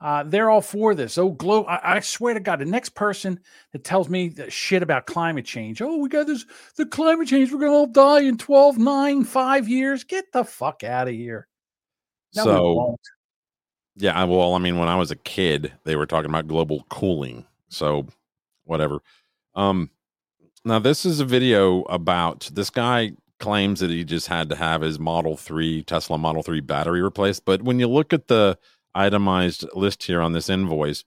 uh, 0.00 0.22
they're 0.22 0.48
all 0.48 0.62
for 0.62 0.94
this. 0.94 1.18
Oh, 1.18 1.30
glow! 1.30 1.64
I, 1.64 1.96
I 1.96 2.00
swear 2.00 2.32
to 2.34 2.40
God, 2.40 2.58
the 2.58 2.64
next 2.64 2.90
person 2.94 3.38
that 3.72 3.84
tells 3.84 4.08
me 4.08 4.34
shit 4.48 4.82
about 4.82 5.06
climate 5.06 5.44
change, 5.44 5.82
oh, 5.82 5.98
we 5.98 6.08
got 6.08 6.26
this, 6.26 6.46
the 6.76 6.86
climate 6.86 7.28
change, 7.28 7.52
we're 7.52 7.58
gonna 7.60 7.72
all 7.72 7.86
die 7.86 8.20
in 8.20 8.38
12, 8.38 8.78
9, 8.78 9.24
5 9.24 9.68
years. 9.68 10.04
Get 10.04 10.24
the 10.32 10.44
fuck 10.44 10.84
out 10.84 11.08
of 11.08 11.14
here. 11.14 11.46
No, 12.34 12.44
so, 12.44 12.96
yeah, 13.96 14.18
I- 14.18 14.24
well, 14.24 14.54
I 14.54 14.58
mean, 14.58 14.78
when 14.78 14.88
I 14.88 14.96
was 14.96 15.10
a 15.10 15.16
kid, 15.16 15.72
they 15.84 15.96
were 15.96 16.06
talking 16.06 16.30
about 16.30 16.48
global 16.48 16.84
cooling. 16.88 17.44
So, 17.68 18.06
whatever. 18.64 19.00
Um, 19.54 19.90
now 20.64 20.78
this 20.78 21.04
is 21.04 21.20
a 21.20 21.24
video 21.24 21.82
about 21.82 22.50
this 22.52 22.70
guy 22.70 23.12
claims 23.40 23.80
that 23.80 23.90
he 23.90 24.04
just 24.04 24.28
had 24.28 24.48
to 24.50 24.56
have 24.56 24.82
his 24.82 24.98
Model 24.98 25.36
3 25.36 25.82
Tesla 25.82 26.18
Model 26.18 26.42
3 26.42 26.60
battery 26.60 27.02
replaced, 27.02 27.44
but 27.44 27.62
when 27.62 27.80
you 27.80 27.88
look 27.88 28.12
at 28.12 28.28
the 28.28 28.58
itemized 28.94 29.64
list 29.74 30.04
here 30.04 30.20
on 30.20 30.32
this 30.32 30.48
invoice, 30.48 31.04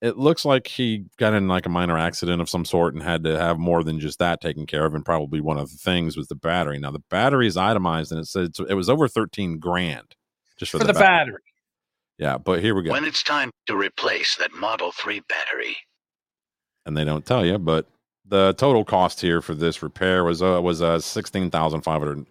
it 0.00 0.16
looks 0.16 0.44
like 0.44 0.68
he 0.68 1.06
got 1.16 1.34
in 1.34 1.48
like 1.48 1.66
a 1.66 1.70
minor 1.70 1.98
accident 1.98 2.40
of 2.40 2.48
some 2.48 2.64
sort 2.64 2.94
and 2.94 3.02
had 3.02 3.24
to 3.24 3.38
have 3.38 3.58
more 3.58 3.82
than 3.82 3.98
just 3.98 4.18
that 4.18 4.40
taken 4.40 4.66
care 4.66 4.84
of 4.84 4.94
and 4.94 5.04
probably 5.04 5.40
one 5.40 5.58
of 5.58 5.70
the 5.70 5.76
things 5.78 6.16
was 6.16 6.28
the 6.28 6.36
battery. 6.36 6.78
Now 6.78 6.90
the 6.90 7.02
battery 7.10 7.46
is 7.46 7.56
itemized 7.56 8.12
and 8.12 8.20
it 8.20 8.26
said 8.26 8.50
it 8.68 8.74
was 8.74 8.88
over 8.88 9.08
13 9.08 9.58
grand 9.58 10.14
just 10.56 10.72
for, 10.72 10.78
For 10.78 10.86
the 10.86 10.92
battery. 10.92 11.42
Yeah, 12.18 12.38
but 12.38 12.60
here 12.60 12.74
we 12.74 12.82
go. 12.82 12.92
When 12.92 13.04
it's 13.04 13.22
time 13.22 13.50
to 13.66 13.76
replace 13.76 14.36
that 14.36 14.52
Model 14.52 14.92
3 14.92 15.20
battery, 15.28 15.76
and 16.84 16.96
they 16.96 17.04
don't 17.04 17.24
tell 17.24 17.44
you, 17.44 17.58
but 17.58 17.86
the 18.28 18.54
total 18.54 18.84
cost 18.84 19.20
here 19.20 19.40
for 19.40 19.54
this 19.54 19.82
repair 19.82 20.24
was 20.24 20.42
uh, 20.42 20.60
was 20.62 20.82
uh, 20.82 21.00
sixteen 21.00 21.50
thousand 21.50 21.82
five 21.82 22.00
hundred 22.00 22.26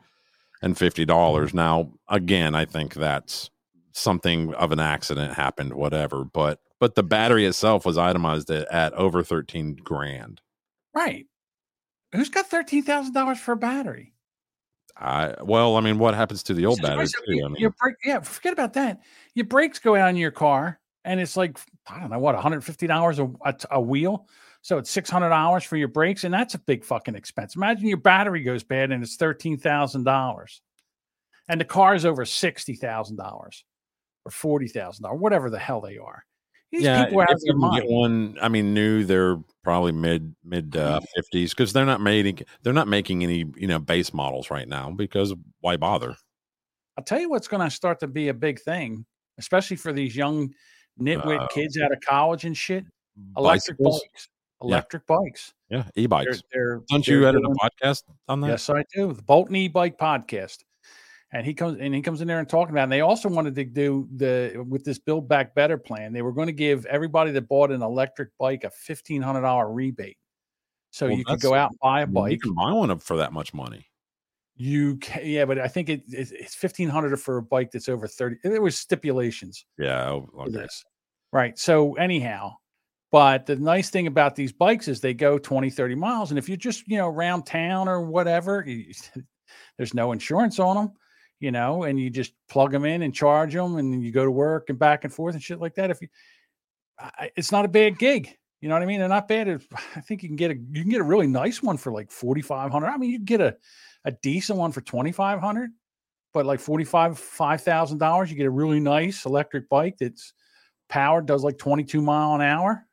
and 0.62 0.78
fifty 0.78 1.06
dollars. 1.06 1.54
Now, 1.54 1.92
again, 2.10 2.56
I 2.56 2.66
think 2.66 2.94
that's 2.94 3.50
something 3.92 4.54
of 4.54 4.72
an 4.72 4.80
accident 4.80 5.34
happened, 5.34 5.74
whatever. 5.74 6.24
But 6.24 6.60
but 6.80 6.96
the 6.96 7.04
battery 7.04 7.46
itself 7.46 7.86
was 7.86 7.98
itemized 7.98 8.50
at, 8.52 8.72
at 8.72 8.94
over 8.94 9.24
thirteen 9.24 9.76
grand. 9.76 10.42
Right. 10.94 11.26
Who's 12.14 12.30
got 12.30 12.48
thirteen 12.48 12.84
thousand 12.84 13.14
dollars 13.14 13.40
for 13.40 13.54
a 13.54 13.58
battery? 13.58 14.14
I 14.96 15.36
well, 15.44 15.76
I 15.76 15.82
mean, 15.82 16.00
what 16.00 16.16
happens 16.16 16.42
to 16.44 16.54
the 16.54 16.66
old 16.66 16.82
batteries 16.82 17.14
Christ, 17.14 17.26
too? 17.28 17.46
I 17.46 17.48
mean, 17.50 17.58
your 17.58 17.76
brake, 17.80 17.96
yeah, 18.04 18.20
forget 18.22 18.54
about 18.54 18.74
that. 18.74 19.02
Your 19.36 19.46
brakes 19.46 19.78
go 19.78 19.96
out 19.96 20.10
in 20.10 20.16
your 20.16 20.32
car, 20.32 20.80
and 21.06 21.20
it's 21.20 21.38
like 21.38 21.60
I 21.88 22.00
don't 22.00 22.10
know 22.10 22.18
what, 22.18 22.34
one 22.34 22.42
hundred 22.42 22.62
fifty 22.64 22.88
dollars 22.88 23.20
a 23.20 23.30
a 23.70 23.82
wheel. 23.82 24.28
So 24.62 24.78
it's 24.78 24.90
six 24.90 25.10
hundred 25.10 25.30
dollars 25.30 25.64
for 25.64 25.78
your 25.78 25.88
brakes, 25.88 26.24
and 26.24 26.34
that's 26.34 26.56
a 26.56 26.60
big 26.60 26.84
fucking 26.84 27.16
expense. 27.16 27.56
Imagine 27.56 27.88
your 27.88 27.98
battery 27.98 28.44
goes 28.44 28.64
bad 28.64 28.92
and 28.92 29.04
it's 29.04 29.16
thirteen 29.16 29.58
thousand 29.58 30.04
dollars, 30.04 30.62
and 31.48 31.62
the 31.62 31.66
car 31.66 31.96
is 31.96 32.06
over 32.06 32.26
sixty 32.26 32.76
thousand 32.76 33.16
dollars 33.16 33.64
or 34.26 34.32
forty 34.32 34.68
thousand 34.68 35.04
dollars, 35.04 35.20
whatever 35.20 35.50
the 35.50 35.60
hell 35.60 35.82
they 35.82 35.98
are. 35.98 36.26
These 36.72 36.84
yeah, 36.84 37.06
people 37.06 37.22
are 37.22 37.24
out 37.24 37.32
of 37.32 37.40
their 37.40 37.48
you 37.48 37.54
can 37.54 37.62
mind. 37.62 37.82
get 37.84 37.90
one, 37.90 38.38
I 38.42 38.50
mean, 38.50 38.74
new, 38.74 39.06
they're 39.06 39.38
probably 39.64 39.94
mid 39.94 40.36
mid 40.44 40.76
uh, 40.76 41.00
fifties 41.16 41.54
because 41.54 41.72
they're 41.72 41.86
not 41.86 42.02
making 42.02 42.40
they're 42.62 42.74
not 42.74 42.90
making 42.90 43.24
any 43.24 43.46
you 43.56 43.68
know 43.68 43.80
base 43.80 44.14
models 44.14 44.52
right 44.52 44.68
now 44.68 44.92
because 44.92 45.34
why 45.62 45.78
bother? 45.78 46.18
I'll 46.98 47.06
tell 47.06 47.22
you 47.22 47.30
what's 47.30 47.48
going 47.48 47.64
to 47.64 47.74
start 47.74 48.02
to 48.02 48.08
be 48.08 48.28
a 48.28 48.34
big 48.34 48.60
thing, 48.60 49.06
especially 49.38 49.78
for 49.78 49.94
these 49.94 50.14
young 50.14 50.54
nitwit 51.00 51.40
Uh, 51.40 51.48
kids 51.48 51.78
out 51.78 51.94
of 51.94 52.02
college 52.02 52.44
and 52.44 52.58
shit. 52.58 52.84
Electric 53.38 53.78
bicycles? 53.78 54.02
bikes, 54.02 54.30
Yeah. 54.62 54.68
electric 54.68 55.06
bikes. 55.08 55.54
Yeah, 55.70 55.84
e-bikes. 55.96 56.42
They're, 56.52 56.82
Don't 56.90 57.06
they're 57.06 57.20
you 57.20 57.28
edit 57.28 57.42
doing- 57.44 57.56
a 57.62 57.66
podcast 57.70 58.04
on 58.28 58.42
that? 58.42 58.48
Yes, 58.48 58.70
I 58.70 58.84
do. 58.94 59.14
The 59.14 59.22
Bolton 59.22 59.56
e-bike 59.56 59.98
podcast. 59.98 60.64
And 61.34 61.46
he 61.46 61.54
comes 61.54 61.78
and 61.82 61.94
he 61.94 62.02
comes 62.02 62.22
in 62.22 62.28
there 62.30 62.40
and 62.40 62.48
talking 62.48 62.72
about. 62.74 62.82
It. 62.82 62.84
And 62.84 62.92
they 62.94 63.02
also 63.02 63.28
wanted 63.28 63.54
to 63.56 63.66
do 63.66 64.08
the 64.16 64.66
with 64.66 64.86
this 64.86 64.98
Build 64.98 65.28
Back 65.28 65.54
Better 65.56 65.78
plan. 65.78 66.14
They 66.14 66.22
were 66.22 66.32
going 66.32 66.48
to 66.48 66.54
give 66.54 66.86
everybody 66.86 67.32
that 67.32 67.50
bought 67.50 67.70
an 67.70 67.82
electric 67.82 68.30
bike 68.40 68.64
a 68.64 68.70
fifteen 68.70 69.22
hundred 69.22 69.42
dollar 69.42 69.70
rebate, 69.70 70.18
so 70.90 71.08
Well, 71.08 71.18
you 71.18 71.26
could 71.26 71.42
go 71.42 71.54
out 71.54 71.72
and 71.72 71.80
buy 71.82 72.02
a 72.04 72.08
mean, 72.08 72.16
You 72.16 72.22
bike. 72.38 72.42
can 72.42 72.54
buy 72.54 72.72
one 72.72 72.98
for 73.00 73.18
that 73.18 73.34
much 73.34 73.54
money. 73.54 73.86
You 74.56 74.96
can, 74.96 75.26
yeah, 75.26 75.44
but 75.44 75.60
I 75.60 75.68
think 75.68 75.90
it, 75.90 76.04
it's 76.08 76.32
it's 76.32 76.56
fifteen 76.56 76.88
hundred 76.88 77.16
for 77.18 77.36
a 77.38 77.42
bike 77.44 77.72
that's 77.72 77.90
over 77.90 78.08
thirty. 78.08 78.38
There 78.42 78.62
was 78.62 78.78
stipulations. 78.80 79.66
Yeah. 79.78 80.10
oh, 80.10 80.30
Okay. 80.40 80.52
this. 80.52 80.86
Right. 81.34 81.60
So 81.60 81.96
anyhow, 81.96 82.54
but 83.12 83.46
the 83.46 83.56
nice 83.56 83.90
thing 83.90 84.08
about 84.08 84.36
these 84.36 84.52
bikes 84.52 84.88
is 84.88 85.00
they 85.00 85.14
go 85.14 85.38
20, 85.38 85.70
30 85.70 85.96
miles. 85.96 86.32
And 86.32 86.38
if 86.38 86.50
you're 86.50 86.58
just, 86.58 86.88
you 86.88 86.98
know, 86.98 87.08
around 87.08 87.44
town 87.46 87.88
or 87.88 88.02
whatever, 88.02 88.64
you, 88.68 88.94
there's 89.78 89.94
no 89.94 90.12
insurance 90.12 90.60
on 90.60 90.76
them, 90.76 90.92
you 91.40 91.52
know, 91.52 91.84
and 91.84 92.00
you 92.00 92.10
just 92.10 92.34
plug 92.50 92.72
them 92.72 92.86
in 92.86 93.02
and 93.04 93.14
charge 93.14 93.54
them 93.54 93.78
and 93.78 94.04
you 94.04 94.12
go 94.12 94.26
to 94.26 94.32
work 94.32 94.70
and 94.70 94.80
back 94.80 95.04
and 95.04 95.14
forth 95.14 95.36
and 95.36 95.44
shit 95.44 95.60
like 95.60 95.76
that. 95.76 95.92
If 95.92 96.02
you, 96.02 96.08
I, 97.00 97.32
it's 97.36 97.52
not 97.52 97.66
a 97.66 97.70
bad 97.70 97.98
gig. 97.98 98.36
You 98.60 98.70
know 98.70 98.76
what 98.76 98.82
I 98.82 98.88
mean? 98.88 99.00
They're 99.00 99.08
not 99.08 99.28
bad. 99.28 99.48
If- 99.48 99.68
I 99.96 100.02
think 100.02 100.24
you 100.24 100.30
can 100.30 100.36
get 100.36 100.52
a, 100.52 100.56
you 100.56 100.82
can 100.82 100.92
get 100.92 101.02
a 101.02 101.06
really 101.06 101.28
nice 101.28 101.64
one 101.64 101.78
for 101.78 101.92
like 101.92 102.12
4,500. 102.12 102.88
I 102.88 102.98
mean, 102.98 103.12
you 103.12 103.20
get 103.20 103.42
a, 103.42 103.56
a 104.04 104.12
decent 104.12 104.60
one 104.60 104.72
for 104.72 104.82
2,500, 104.82 105.70
but 106.34 106.46
like 106.46 106.60
45, 106.60 107.14
$5,000, 107.14 108.30
you 108.30 108.36
get 108.36 108.46
a 108.46 108.52
really 108.52 108.80
nice 108.80 109.26
electric 109.26 109.70
bike 109.70 109.96
that's, 110.00 110.34
powered 110.90 111.26
does 111.26 111.44
like 111.44 111.58
22 111.58 112.02
mile 112.02 112.36
an 112.36 112.42
hour. 112.42 112.87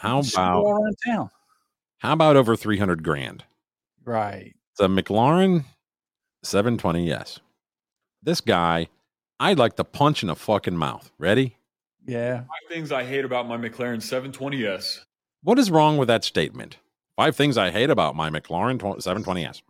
How 0.00 0.20
about 0.20 0.64
around 0.64 0.96
town? 1.06 1.30
how 1.98 2.14
about 2.14 2.36
over 2.36 2.56
three 2.56 2.78
hundred 2.78 3.02
grand? 3.02 3.44
Right. 4.04 4.54
The 4.78 4.88
McLaren 4.88 5.64
720. 6.42 7.06
Yes, 7.06 7.38
this 8.22 8.40
guy, 8.40 8.88
I'd 9.38 9.58
like 9.58 9.76
to 9.76 9.84
punch 9.84 10.22
in 10.22 10.28
the 10.28 10.36
fucking 10.36 10.76
mouth. 10.76 11.10
Ready? 11.18 11.56
Yeah. 12.06 12.38
Five 12.38 12.46
things 12.70 12.92
I 12.92 13.04
hate 13.04 13.26
about 13.26 13.46
my 13.46 13.58
McLaren 13.58 13.98
720S. 13.98 15.00
What 15.42 15.58
is 15.58 15.70
wrong 15.70 15.98
with 15.98 16.08
that 16.08 16.24
statement? 16.24 16.78
Five 17.14 17.36
things 17.36 17.58
I 17.58 17.70
hate 17.70 17.90
about 17.90 18.16
my 18.16 18.30
McLaren 18.30 18.78
720s. 18.78 19.60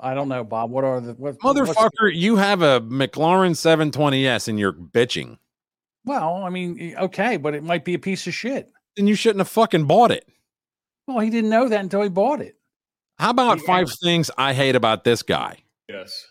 I 0.00 0.14
don't 0.14 0.28
know, 0.28 0.42
Bob. 0.42 0.72
What 0.72 0.82
are 0.82 1.00
the 1.00 1.12
what, 1.12 1.36
what's- 1.40 1.70
Motherfucker, 1.70 2.12
you 2.12 2.34
have 2.34 2.62
a 2.62 2.80
McLaren 2.80 3.52
720s 3.52 4.48
and 4.48 4.58
you're 4.58 4.72
bitching. 4.72 5.38
Well, 6.04 6.42
I 6.42 6.50
mean, 6.50 6.78
eh, 6.80 7.00
okay, 7.04 7.36
but 7.36 7.54
it 7.54 7.62
might 7.62 7.84
be 7.84 7.94
a 7.94 7.98
piece 8.00 8.26
of 8.26 8.34
shit. 8.34 8.70
Then 8.96 9.06
you 9.06 9.14
shouldn't 9.14 9.40
have 9.40 9.48
fucking 9.48 9.86
bought 9.86 10.10
it. 10.10 10.28
Well, 11.06 11.20
he 11.20 11.30
didn't 11.30 11.50
know 11.50 11.68
that 11.68 11.80
until 11.80 12.02
he 12.02 12.08
bought 12.08 12.40
it. 12.40 12.56
How 13.18 13.30
about 13.30 13.60
five 13.60 13.90
things 14.02 14.30
I 14.36 14.54
hate 14.54 14.74
about 14.74 15.04
this 15.04 15.22
guy? 15.22 15.58
Yes. 15.88 16.26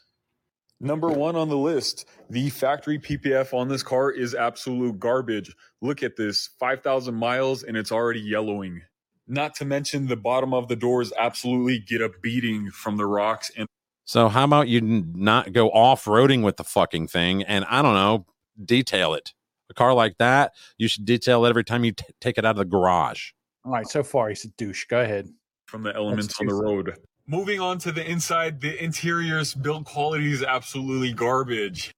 Number 0.79 1.07
one 1.07 1.37
on 1.37 1.47
the 1.47 1.57
list, 1.57 2.05
the 2.29 2.49
factory 2.49 2.99
PPF 2.99 3.53
on 3.53 3.69
this 3.69 3.83
car 3.83 4.11
is 4.11 4.35
absolute 4.35 4.99
garbage. 4.99 5.55
Look 5.81 6.03
at 6.03 6.17
this 6.17 6.49
5,000 6.59 7.13
miles 7.13 7.63
and 7.63 7.77
it's 7.77 7.91
already 7.91 8.19
yellowing. 8.19 8.81
Not 9.25 9.55
to 9.55 9.65
mention 9.65 10.07
the 10.07 10.17
bottom 10.17 10.53
of 10.53 10.67
the 10.67 10.75
doors 10.75 11.13
absolutely 11.17 11.79
get 11.79 12.01
a 12.01 12.11
beating 12.21 12.69
from 12.71 12.97
the 12.97 13.05
rocks 13.05 13.49
and 13.55 13.67
So 14.03 14.27
how 14.27 14.43
about 14.43 14.67
you 14.67 14.81
not 14.81 15.53
go 15.53 15.69
off 15.69 16.03
roading 16.03 16.43
with 16.43 16.57
the 16.57 16.65
fucking 16.65 17.07
thing 17.07 17.43
and 17.43 17.63
I 17.69 17.81
don't 17.81 17.93
know, 17.93 18.25
detail 18.65 19.13
it. 19.13 19.33
A 19.69 19.73
car 19.73 19.93
like 19.93 20.17
that, 20.19 20.53
you 20.77 20.87
should 20.87 21.05
detail 21.05 21.45
it 21.45 21.49
every 21.49 21.63
time 21.63 21.83
you 21.83 21.91
t- 21.93 22.05
take 22.21 22.37
it 22.37 22.45
out 22.45 22.51
of 22.51 22.57
the 22.57 22.65
garage. 22.65 23.31
All 23.65 23.71
right, 23.71 23.87
so 23.87 24.03
far 24.03 24.29
he's 24.29 24.43
a 24.45 24.49
douche. 24.49 24.85
Go 24.85 24.99
ahead. 25.01 25.27
from 25.67 25.83
the 25.83 25.95
elements 25.95 26.35
on 26.39 26.45
the 26.47 26.53
road. 26.53 26.95
Moving 27.25 27.59
on 27.59 27.77
to 27.79 27.91
the 27.91 28.07
inside, 28.07 28.59
the 28.61 28.81
interior's 28.83 29.53
build 29.55 29.85
quality 29.85 30.31
is 30.31 30.43
absolutely 30.43 31.13
garbage. 31.13 31.91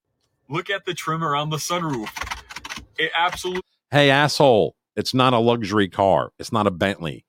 Look 0.47 0.69
at 0.69 0.85
the 0.85 0.93
trim 0.93 1.23
around 1.23 1.49
the 1.49 1.57
sunroof. 1.57 2.07
It 2.97 3.11
absolutely 3.17 3.63
Hey 3.91 4.09
asshole, 4.11 4.75
it's 4.95 5.13
not 5.13 5.33
a 5.33 5.39
luxury 5.39 5.89
car. 5.89 6.31
It's 6.39 6.51
not 6.53 6.67
a 6.67 6.71
Bentley. 6.71 7.25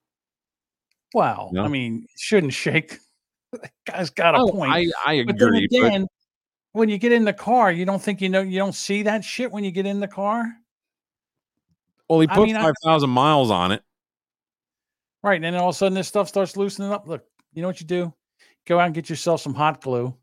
Wow. 1.13 1.49
No. 1.51 1.63
I 1.63 1.67
mean, 1.67 2.05
shouldn't 2.17 2.53
shake. 2.53 2.97
That 3.53 3.71
guy's 3.89 4.09
got 4.09 4.35
a 4.35 4.39
Oh, 4.39 4.49
point. 4.51 4.71
I- 4.73 4.91
I 5.05 5.23
But 5.23 5.39
then 5.39 5.47
agree, 5.47 5.67
but- 5.71 5.85
again, 5.87 6.07
when 6.73 6.89
you 6.89 6.97
get 6.97 7.11
in 7.11 7.25
the 7.25 7.33
car, 7.33 7.71
you 7.71 7.85
don't 7.85 8.01
think 8.01 8.21
you 8.21 8.29
know 8.29 8.41
you 8.41 8.59
don't 8.59 8.75
see 8.75 9.03
that 9.03 9.23
shit 9.23 9.51
when 9.51 9.63
you 9.63 9.71
get 9.71 9.85
in 9.85 9.99
the 9.99 10.07
car. 10.07 10.45
Well, 12.09 12.19
he 12.19 12.27
I 12.29 12.35
put 12.35 12.47
mean, 12.47 12.55
5,000 12.55 13.09
miles 13.09 13.51
on 13.51 13.71
it. 13.71 13.83
Right. 15.23 15.35
And 15.35 15.43
then 15.43 15.55
all 15.55 15.69
of 15.69 15.75
a 15.75 15.77
sudden 15.77 15.95
this 15.95 16.07
stuff 16.07 16.27
starts 16.29 16.55
loosening 16.55 16.91
up. 16.91 17.07
Look, 17.07 17.25
you 17.53 17.61
know 17.61 17.67
what 17.67 17.81
you 17.81 17.87
do? 17.87 18.13
Go 18.65 18.79
out 18.79 18.85
and 18.85 18.95
get 18.95 19.09
yourself 19.09 19.41
some 19.41 19.53
hot 19.53 19.81
glue. 19.81 20.15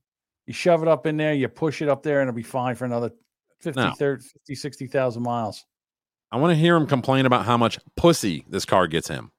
You 0.47 0.55
shove 0.55 0.83
it 0.83 0.89
up 0.89 1.07
in 1.07 1.17
there, 1.17 1.33
you 1.33 1.49
push 1.49 1.81
it 1.83 1.89
up 1.89 2.03
there, 2.03 2.21
and 2.21 2.29
it'll 2.29 2.37
be 2.37 2.43
fine 2.43 2.75
for 2.75 2.85
another 2.85 3.11
50, 3.61 3.81
Now- 3.81 3.95
30, 3.95 4.23
50 4.23 4.55
60,000 4.55 5.23
miles. 5.23 5.65
I 6.31 6.37
want 6.37 6.51
to 6.51 6.57
hear 6.57 6.75
him 6.75 6.87
complain 6.87 7.27
about 7.27 7.45
how 7.45 7.57
much 7.57 7.79
pussy 7.97 8.45
this 8.49 8.65
car 8.65 8.89
gets 8.89 9.07
him. 9.07 9.31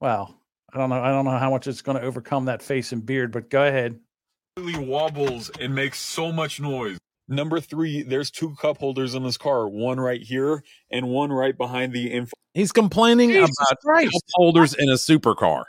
Well, 0.00 0.34
I 0.72 0.78
don't 0.78 0.90
know. 0.90 1.00
I 1.00 1.10
don't 1.10 1.24
know 1.24 1.38
how 1.38 1.50
much 1.50 1.68
it's 1.68 1.82
going 1.82 1.96
to 1.96 2.04
overcome 2.04 2.46
that 2.46 2.62
face 2.62 2.90
and 2.90 3.04
beard, 3.04 3.30
but 3.30 3.48
go 3.48 3.64
ahead. 3.64 4.00
Wobbles 4.84 5.50
and 5.60 5.74
makes 5.74 5.98
so 6.00 6.32
much 6.32 6.60
noise. 6.60 6.98
Number 7.26 7.58
three, 7.60 8.02
there's 8.02 8.30
two 8.30 8.54
cup 8.56 8.78
holders 8.78 9.14
in 9.14 9.22
this 9.22 9.36
car, 9.38 9.68
one 9.68 9.98
right 9.98 10.20
here 10.20 10.62
and 10.90 11.08
one 11.08 11.32
right 11.32 11.56
behind 11.56 11.92
the 11.92 12.10
info. 12.12 12.32
He's 12.52 12.70
complaining 12.70 13.30
Jesus 13.30 13.50
about 13.68 13.80
Christ. 13.80 14.12
cup 14.12 14.22
holders 14.34 14.74
in 14.74 14.88
a 14.90 14.94
supercar. 14.94 15.64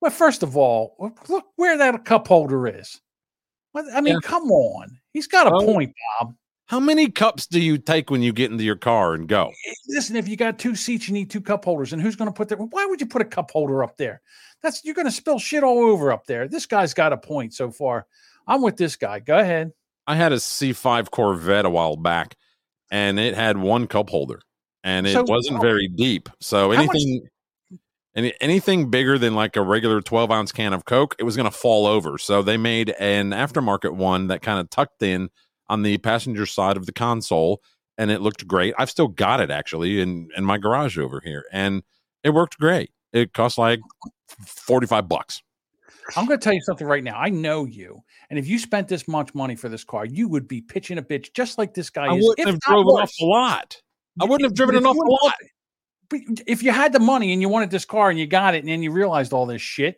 Well, 0.00 0.12
first 0.12 0.42
of 0.42 0.56
all, 0.56 1.12
look 1.28 1.46
where 1.56 1.76
that 1.76 2.04
cup 2.04 2.28
holder 2.28 2.66
is. 2.68 3.00
I 3.74 4.00
mean, 4.00 4.14
Yeah. 4.14 4.20
come 4.22 4.50
on. 4.50 4.98
He's 5.12 5.26
got 5.26 5.46
a 5.46 5.54
Oh. 5.54 5.64
point, 5.66 5.92
Bob. 6.20 6.34
How 6.66 6.78
many 6.80 7.08
cups 7.10 7.46
do 7.48 7.60
you 7.60 7.78
take 7.78 8.10
when 8.10 8.22
you 8.22 8.32
get 8.32 8.52
into 8.52 8.62
your 8.62 8.76
car 8.76 9.12
and 9.14 9.28
go? 9.28 9.50
Listen, 9.88 10.14
if 10.14 10.28
you 10.28 10.36
got 10.36 10.58
two 10.58 10.76
seats, 10.76 11.08
you 11.08 11.14
need 11.14 11.28
two 11.28 11.40
cup 11.40 11.64
holders. 11.64 11.92
And 11.92 12.00
who's 12.00 12.14
going 12.14 12.30
to 12.30 12.32
put 12.36 12.48
that? 12.48 12.58
Why 12.58 12.86
would 12.86 13.00
you 13.00 13.06
put 13.08 13.20
a 13.20 13.24
cup 13.24 13.50
holder 13.50 13.82
up 13.82 13.96
there? 13.96 14.22
That's 14.62 14.84
you're 14.84 14.94
going 14.94 15.06
to 15.06 15.12
spill 15.12 15.40
shit 15.40 15.64
all 15.64 15.80
over 15.80 16.12
up 16.12 16.26
there. 16.26 16.46
This 16.46 16.66
guy's 16.66 16.94
got 16.94 17.12
a 17.12 17.16
point 17.16 17.52
so 17.54 17.72
far. 17.72 18.06
I'm 18.46 18.62
with 18.62 18.76
this 18.76 18.96
guy. 18.96 19.20
Go 19.20 19.38
ahead. 19.38 19.72
I 20.06 20.16
had 20.16 20.32
a 20.32 20.36
C5 20.36 21.10
Corvette 21.10 21.64
a 21.64 21.70
while 21.70 21.96
back, 21.96 22.36
and 22.90 23.18
it 23.20 23.34
had 23.34 23.56
one 23.58 23.86
cup 23.86 24.10
holder, 24.10 24.40
and 24.82 25.06
it 25.06 25.12
So- 25.12 25.24
wasn't 25.26 25.60
very 25.60 25.88
deep. 25.88 26.28
So 26.40 26.72
How 26.72 26.84
much- 26.84 26.94
anything, 26.96 27.28
any, 28.16 28.34
anything 28.40 28.90
bigger 28.90 29.18
than 29.18 29.34
like 29.34 29.54
a 29.56 29.62
regular 29.62 30.00
12 30.00 30.30
ounce 30.32 30.50
can 30.52 30.72
of 30.72 30.84
Coke, 30.84 31.14
it 31.18 31.22
was 31.24 31.36
going 31.36 31.48
to 31.50 31.56
fall 31.56 31.86
over. 31.86 32.18
So 32.18 32.42
they 32.42 32.56
made 32.56 32.90
an 32.98 33.30
aftermarket 33.30 33.92
one 33.94 34.26
that 34.28 34.42
kind 34.42 34.58
of 34.58 34.68
tucked 34.70 35.02
in 35.02 35.30
on 35.68 35.82
the 35.82 35.98
passenger 35.98 36.46
side 36.46 36.76
of 36.76 36.86
the 36.86 36.92
console, 36.92 37.62
and 37.96 38.10
it 38.10 38.20
looked 38.20 38.48
great. 38.48 38.74
I've 38.78 38.90
still 38.90 39.06
got 39.08 39.40
it 39.40 39.50
actually 39.50 40.00
in 40.00 40.28
in 40.36 40.44
my 40.44 40.58
garage 40.58 40.98
over 40.98 41.20
here, 41.22 41.44
and 41.52 41.84
it 42.24 42.30
worked 42.30 42.58
great. 42.58 42.90
It 43.12 43.32
cost 43.32 43.58
like 43.58 43.78
45 44.46 45.08
bucks. 45.08 45.42
I'm 46.16 46.26
going 46.26 46.38
to 46.38 46.44
tell 46.44 46.52
you 46.52 46.60
something 46.62 46.86
right 46.86 47.04
now. 47.04 47.18
I 47.18 47.28
know 47.28 47.64
you, 47.64 48.00
and 48.28 48.38
if 48.38 48.46
you 48.46 48.58
spent 48.58 48.88
this 48.88 49.06
much 49.08 49.34
money 49.34 49.56
for 49.56 49.68
this 49.68 49.84
car, 49.84 50.04
you 50.04 50.28
would 50.28 50.48
be 50.48 50.60
pitching 50.60 50.98
a 50.98 51.02
bitch 51.02 51.32
just 51.32 51.58
like 51.58 51.74
this 51.74 51.90
guy 51.90 52.06
I 52.06 52.16
is. 52.16 52.24
wouldn't 52.24 52.48
if 52.48 52.54
have 52.54 52.60
drove 52.60 52.86
off 52.86 53.12
a 53.20 53.24
lot. 53.24 53.80
I 54.20 54.24
wouldn't 54.24 54.44
have 54.44 54.54
driven 54.54 54.84
off 54.84 54.96
you 54.96 55.18
lot. 55.22 55.34
But 56.08 56.20
if 56.46 56.62
you 56.62 56.72
had 56.72 56.92
the 56.92 56.98
money 56.98 57.32
and 57.32 57.40
you 57.40 57.48
wanted 57.48 57.70
this 57.70 57.84
car 57.84 58.10
and 58.10 58.18
you 58.18 58.26
got 58.26 58.54
it, 58.54 58.58
and 58.58 58.68
then 58.68 58.82
you 58.82 58.90
realized 58.90 59.32
all 59.32 59.46
this 59.46 59.62
shit, 59.62 59.96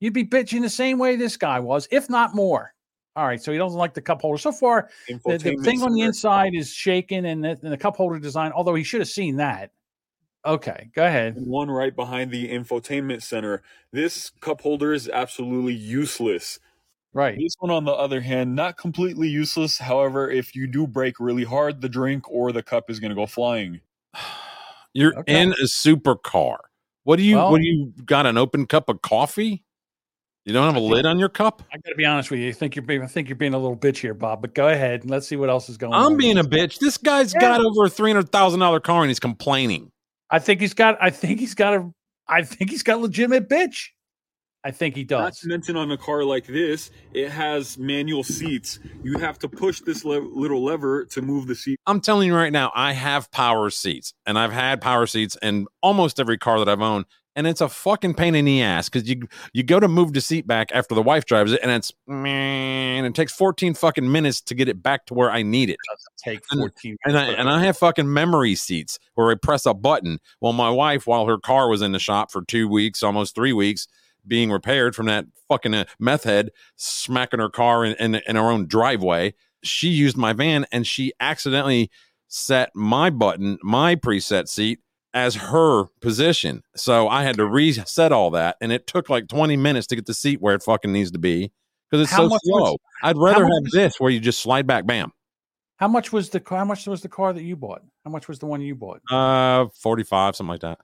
you'd 0.00 0.14
be 0.14 0.24
bitching 0.24 0.62
the 0.62 0.70
same 0.70 0.98
way 0.98 1.16
this 1.16 1.36
guy 1.36 1.60
was, 1.60 1.86
if 1.90 2.08
not 2.08 2.34
more. 2.34 2.72
All 3.16 3.26
right, 3.26 3.42
so 3.42 3.52
he 3.52 3.58
doesn't 3.58 3.78
like 3.78 3.92
the 3.92 4.00
cup 4.00 4.22
holder. 4.22 4.38
So 4.38 4.52
far, 4.52 4.88
the, 5.08 5.36
the 5.36 5.56
thing 5.62 5.82
on 5.82 5.92
the 5.92 6.00
inside 6.02 6.54
is 6.54 6.72
shaking, 6.72 7.26
and 7.26 7.44
the, 7.44 7.58
and 7.62 7.72
the 7.72 7.76
cup 7.76 7.96
holder 7.96 8.18
design. 8.18 8.52
Although 8.52 8.74
he 8.74 8.84
should 8.84 9.00
have 9.00 9.08
seen 9.08 9.36
that. 9.36 9.72
Okay, 10.46 10.90
go 10.94 11.04
ahead. 11.04 11.36
And 11.36 11.46
one 11.46 11.70
right 11.70 11.94
behind 11.94 12.30
the 12.30 12.48
infotainment 12.48 13.22
center. 13.22 13.62
This 13.92 14.30
cup 14.40 14.62
holder 14.62 14.92
is 14.92 15.08
absolutely 15.08 15.74
useless. 15.74 16.58
Right. 17.12 17.36
This 17.36 17.54
one, 17.58 17.70
on 17.70 17.84
the 17.84 17.92
other 17.92 18.20
hand, 18.20 18.54
not 18.54 18.76
completely 18.76 19.28
useless. 19.28 19.78
However, 19.78 20.30
if 20.30 20.54
you 20.54 20.66
do 20.66 20.86
break 20.86 21.18
really 21.20 21.44
hard, 21.44 21.80
the 21.80 21.88
drink 21.88 22.24
or 22.30 22.52
the 22.52 22.62
cup 22.62 22.88
is 22.88 23.00
going 23.00 23.10
to 23.10 23.16
go 23.16 23.26
flying. 23.26 23.80
You're 24.94 25.18
Okay. 25.18 25.40
in 25.42 25.52
a 25.52 25.64
supercar. 25.66 26.56
What 27.04 27.16
do 27.16 27.22
you? 27.22 27.36
Well- 27.36 27.50
what 27.52 27.60
do 27.60 27.66
you 27.66 27.92
got? 28.04 28.26
An 28.26 28.38
open 28.38 28.66
cup 28.66 28.88
of 28.88 29.02
coffee? 29.02 29.64
You 30.46 30.54
don't 30.54 30.64
have 30.66 30.76
a 30.76 30.84
lid 30.84 31.04
on 31.04 31.18
your 31.18 31.28
cup? 31.28 31.62
I 31.70 31.76
got 31.76 31.90
to 31.90 31.94
be 31.96 32.06
honest 32.06 32.30
with 32.30 32.40
you. 32.40 32.48
I 32.48 32.52
think 32.52 32.74
you're 32.74 32.82
being, 32.82 33.02
I 33.02 33.06
think 33.06 33.28
you're 33.28 33.36
being 33.36 33.52
a 33.52 33.58
little 33.58 33.76
bitch 33.76 33.98
here, 33.98 34.14
Bob. 34.14 34.40
But 34.40 34.54
go 34.54 34.68
ahead 34.68 35.02
and 35.02 35.10
let's 35.10 35.28
see 35.28 35.36
what 35.36 35.50
else 35.50 35.68
is 35.68 35.76
going 35.76 35.92
on. 35.92 36.12
I'm 36.12 36.16
being 36.16 36.38
a 36.38 36.42
bitch. 36.42 36.78
This 36.78 36.96
guy's 36.96 37.34
got 37.34 37.60
over 37.60 37.84
a 37.84 37.90
three 37.90 38.10
hundred 38.10 38.32
thousand 38.32 38.58
dollar 38.60 38.80
car 38.80 39.02
and 39.02 39.10
he's 39.10 39.20
complaining. 39.20 39.92
I 40.30 40.38
think 40.38 40.60
he's 40.60 40.74
got. 40.74 40.96
I 41.00 41.10
think 41.10 41.40
he's 41.40 41.54
got 41.54 41.74
a. 41.74 41.90
I 42.28 42.42
think 42.42 42.70
he's 42.70 42.82
got 42.82 43.00
legitimate 43.00 43.48
bitch. 43.48 43.88
I 44.62 44.70
think 44.72 44.94
he 44.94 45.02
Not 45.02 45.08
does. 45.08 45.38
to 45.40 45.48
mention 45.48 45.74
on 45.76 45.90
a 45.90 45.96
car 45.96 46.22
like 46.22 46.46
this, 46.46 46.90
it 47.14 47.30
has 47.30 47.78
manual 47.78 48.22
seats. 48.22 48.78
You 49.02 49.18
have 49.18 49.38
to 49.38 49.48
push 49.48 49.80
this 49.80 50.04
le- 50.04 50.18
little 50.18 50.62
lever 50.62 51.06
to 51.06 51.22
move 51.22 51.46
the 51.46 51.54
seat. 51.54 51.80
I'm 51.86 52.00
telling 52.02 52.28
you 52.28 52.36
right 52.36 52.52
now, 52.52 52.70
I 52.74 52.92
have 52.92 53.30
power 53.30 53.70
seats 53.70 54.12
and 54.26 54.38
I've 54.38 54.52
had 54.52 54.82
power 54.82 55.06
seats 55.06 55.36
in 55.42 55.66
almost 55.82 56.20
every 56.20 56.36
car 56.36 56.58
that 56.58 56.68
I've 56.68 56.82
owned. 56.82 57.06
And 57.36 57.46
it's 57.46 57.60
a 57.60 57.68
fucking 57.68 58.14
pain 58.14 58.34
in 58.34 58.44
the 58.44 58.60
ass 58.62 58.88
because 58.88 59.08
you 59.08 59.28
you 59.52 59.62
go 59.62 59.78
to 59.78 59.86
move 59.86 60.12
the 60.12 60.20
seat 60.20 60.46
back 60.46 60.70
after 60.72 60.94
the 60.94 61.02
wife 61.02 61.26
drives 61.26 61.52
it, 61.52 61.60
and 61.62 61.70
it's 61.70 61.92
man, 62.06 63.04
it 63.04 63.14
takes 63.14 63.32
14 63.32 63.74
fucking 63.74 64.10
minutes 64.10 64.40
to 64.42 64.54
get 64.54 64.68
it 64.68 64.82
back 64.82 65.06
to 65.06 65.14
where 65.14 65.30
I 65.30 65.42
need 65.42 65.70
it. 65.70 65.76
Take 66.22 66.40
And- 66.50 66.60
14. 66.60 66.96
And 67.04 67.16
I, 67.16 67.26
and 67.26 67.48
I 67.48 67.62
have 67.64 67.78
fucking 67.78 68.12
memory 68.12 68.56
seats 68.56 68.98
where 69.14 69.30
I 69.30 69.36
press 69.36 69.64
a 69.64 69.74
button. 69.74 70.18
Well, 70.40 70.52
my 70.52 70.70
wife, 70.70 71.06
while 71.06 71.26
her 71.26 71.38
car 71.38 71.68
was 71.68 71.82
in 71.82 71.92
the 71.92 71.98
shop 72.00 72.32
for 72.32 72.42
two 72.42 72.68
weeks, 72.68 73.02
almost 73.02 73.34
three 73.34 73.52
weeks, 73.52 73.86
being 74.26 74.50
repaired 74.50 74.94
from 74.94 75.06
that 75.06 75.24
fucking 75.48 75.72
uh, 75.72 75.84
meth 75.98 76.24
head 76.24 76.50
smacking 76.76 77.40
her 77.40 77.48
car 77.48 77.84
in, 77.84 77.94
in, 77.94 78.20
in 78.26 78.36
her 78.36 78.50
own 78.50 78.66
driveway, 78.66 79.34
she 79.62 79.88
used 79.88 80.16
my 80.16 80.32
van 80.32 80.66
and 80.72 80.86
she 80.86 81.12
accidentally 81.20 81.90
set 82.28 82.70
my 82.74 83.10
button, 83.10 83.58
my 83.62 83.96
preset 83.96 84.48
seat, 84.48 84.80
as 85.14 85.34
her 85.34 85.86
position. 86.00 86.62
So 86.76 87.08
I 87.08 87.22
had 87.24 87.36
to 87.36 87.46
reset 87.46 88.12
all 88.12 88.30
that. 88.30 88.56
And 88.60 88.72
it 88.72 88.86
took 88.86 89.08
like 89.08 89.28
20 89.28 89.56
minutes 89.56 89.86
to 89.88 89.96
get 89.96 90.06
the 90.06 90.14
seat 90.14 90.40
where 90.40 90.54
it 90.54 90.62
fucking 90.62 90.92
needs 90.92 91.10
to 91.12 91.18
be 91.18 91.50
because 91.90 92.02
it's 92.02 92.10
How 92.12 92.18
so 92.24 92.28
much 92.28 92.40
was- 92.44 92.62
slow. 92.68 92.76
I'd 93.02 93.16
rather 93.18 93.44
have 93.44 93.50
was- 93.62 93.72
this 93.72 93.98
where 93.98 94.10
you 94.10 94.20
just 94.20 94.40
slide 94.40 94.66
back, 94.66 94.86
bam. 94.86 95.12
How 95.76 95.88
much 95.88 96.12
was 96.12 96.28
the 96.28 96.40
car? 96.40 96.58
How 96.58 96.64
much 96.66 96.86
was 96.86 97.00
the 97.00 97.08
car 97.08 97.32
that 97.32 97.42
you 97.42 97.56
bought? 97.56 97.82
How 98.04 98.10
much 98.10 98.28
was 98.28 98.38
the 98.38 98.46
one 98.46 98.60
you 98.60 98.74
bought? 98.74 99.00
Uh, 99.10 99.66
45, 99.80 100.36
something 100.36 100.50
like 100.50 100.60
that. 100.60 100.78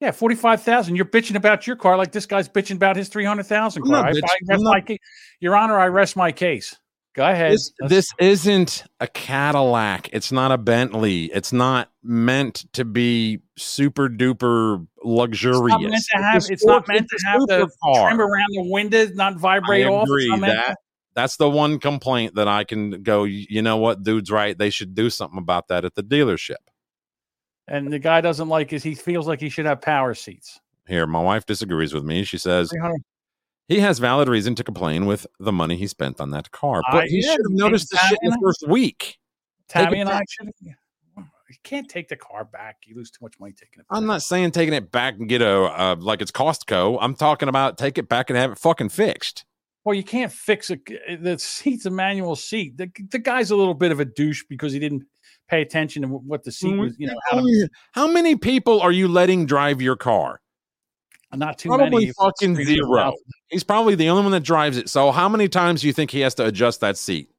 Yeah, 0.00 0.12
forty 0.12 0.34
five 0.34 0.62
thousand. 0.62 0.96
You're 0.96 1.04
bitching 1.04 1.34
about 1.36 1.66
your 1.66 1.76
car 1.76 1.98
like 1.98 2.10
this 2.10 2.24
guy's 2.24 2.48
bitching 2.48 2.76
about 2.76 2.96
his 2.96 3.10
three 3.10 3.26
hundred 3.26 3.42
thousand 3.44 3.82
car. 3.82 4.06
I, 4.06 4.12
I 4.72 4.80
ca- 4.80 4.96
Your 5.40 5.54
Honor, 5.54 5.78
I 5.78 5.88
rest 5.88 6.16
my 6.16 6.32
case. 6.32 6.74
Go 7.14 7.28
ahead. 7.28 7.52
This, 7.52 7.72
this 7.88 8.06
isn't 8.20 8.84
a 9.00 9.08
Cadillac. 9.08 10.10
It's 10.12 10.30
not 10.30 10.52
a 10.52 10.58
Bentley. 10.58 11.24
It's 11.32 11.52
not 11.52 11.90
meant 12.04 12.66
to 12.74 12.84
be 12.84 13.40
super 13.56 14.08
duper 14.08 14.86
luxurious. 15.02 15.74
It's 15.74 15.82
not 15.82 15.90
meant 15.90 16.04
to 16.14 16.22
have. 16.22 16.46
It's 16.48 16.64
not 16.64 16.88
meant 16.88 17.08
to 17.08 17.18
have 17.26 17.40
the 17.48 17.70
supercar. 17.84 18.08
trim 18.08 18.20
around 18.20 18.48
the 18.52 18.70
windows 18.70 19.14
not 19.14 19.36
vibrate 19.38 19.86
I 19.86 19.90
off. 19.90 20.04
Agree 20.04 20.28
not 20.28 20.40
meant 20.40 20.52
to- 20.52 20.58
that 20.68 20.78
that's 21.14 21.36
the 21.36 21.50
one 21.50 21.78
complaint 21.80 22.36
that 22.36 22.46
I 22.48 22.64
can 22.64 23.02
go. 23.02 23.24
You 23.24 23.62
know 23.62 23.76
what, 23.76 24.02
dude's 24.04 24.30
right. 24.30 24.56
They 24.56 24.70
should 24.70 24.94
do 24.94 25.10
something 25.10 25.38
about 25.38 25.68
that 25.68 25.84
at 25.84 25.94
the 25.94 26.02
dealership. 26.02 26.56
and 27.66 27.92
the 27.92 27.98
guy 27.98 28.20
doesn't 28.20 28.48
like 28.48 28.72
is 28.72 28.82
he 28.82 28.94
feels 28.94 29.26
like 29.26 29.40
he 29.40 29.48
should 29.48 29.66
have 29.66 29.80
power 29.80 30.14
seats. 30.14 30.60
Here, 30.86 31.06
my 31.06 31.20
wife 31.20 31.46
disagrees 31.46 31.92
with 31.92 32.04
me. 32.04 32.24
She 32.24 32.38
says 32.38 32.70
300 32.70 33.02
he 33.70 33.80
has 33.80 33.98
valid 34.00 34.28
reason 34.28 34.54
to 34.56 34.64
complain 34.64 35.06
with 35.06 35.26
the 35.38 35.52
money 35.52 35.76
he 35.76 35.86
spent 35.86 36.20
on 36.20 36.30
that 36.30 36.50
car, 36.50 36.82
but 36.90 37.04
I- 37.04 37.06
he 37.06 37.22
should 37.22 37.30
have 37.30 37.50
noticed 37.50 37.88
the 37.90 37.98
shit 38.08 38.18
in 38.22 38.30
the 38.30 38.38
first 38.42 38.66
week. 38.68 39.18
Tammy 39.68 40.00
and 40.00 40.10
I 40.10 40.20
should. 40.28 40.50
You 41.16 41.56
can't 41.64 41.88
take 41.88 42.08
the 42.08 42.16
car 42.16 42.44
back. 42.44 42.78
You 42.86 42.96
lose 42.96 43.10
too 43.10 43.18
much 43.22 43.34
money 43.38 43.52
taking 43.52 43.80
it. 43.80 43.88
Back. 43.88 43.96
I'm 43.96 44.06
not 44.06 44.22
saying 44.22 44.50
taking 44.52 44.74
it 44.74 44.90
back 44.90 45.14
and 45.18 45.28
get 45.28 45.42
a 45.42 45.50
uh, 45.62 45.96
like 45.98 46.20
it's 46.22 46.30
Costco. 46.30 46.98
I'm 47.00 47.14
talking 47.14 47.48
about 47.48 47.78
take 47.78 47.98
it 47.98 48.08
back 48.08 48.30
and 48.30 48.36
have 48.36 48.52
it 48.52 48.58
fucking 48.58 48.88
fixed. 48.88 49.44
Well, 49.84 49.94
you 49.94 50.04
can't 50.04 50.32
fix 50.32 50.70
it. 50.70 50.80
The 51.22 51.38
seat's 51.38 51.86
a 51.86 51.90
manual 51.90 52.36
seat. 52.36 52.76
The, 52.76 52.90
the 53.10 53.18
guy's 53.18 53.50
a 53.50 53.56
little 53.56 53.74
bit 53.74 53.92
of 53.92 53.98
a 54.00 54.04
douche 54.04 54.44
because 54.48 54.72
he 54.72 54.78
didn't 54.78 55.04
pay 55.48 55.62
attention 55.62 56.02
to 56.02 56.08
what 56.08 56.44
the 56.44 56.52
seat 56.52 56.76
was. 56.76 56.94
You 56.98 57.06
know, 57.08 57.14
how, 57.30 57.40
to, 57.40 57.68
How 57.92 58.06
many 58.06 58.36
people 58.36 58.80
are 58.80 58.92
you 58.92 59.08
letting 59.08 59.46
drive 59.46 59.80
your 59.80 59.96
car? 59.96 60.40
Not 61.38 61.58
too 61.58 61.68
Probably 61.68 62.06
many. 62.06 62.12
fucking 62.12 62.56
zero. 62.56 63.14
He's 63.48 63.64
probably 63.64 63.94
the 63.94 64.08
only 64.08 64.22
one 64.22 64.32
that 64.32 64.42
drives 64.42 64.76
it. 64.76 64.88
So 64.88 65.12
how 65.12 65.28
many 65.28 65.48
times 65.48 65.80
do 65.80 65.86
you 65.86 65.92
think 65.92 66.10
he 66.10 66.20
has 66.20 66.34
to 66.36 66.46
adjust 66.46 66.80
that 66.80 66.96
seat? 66.96 67.30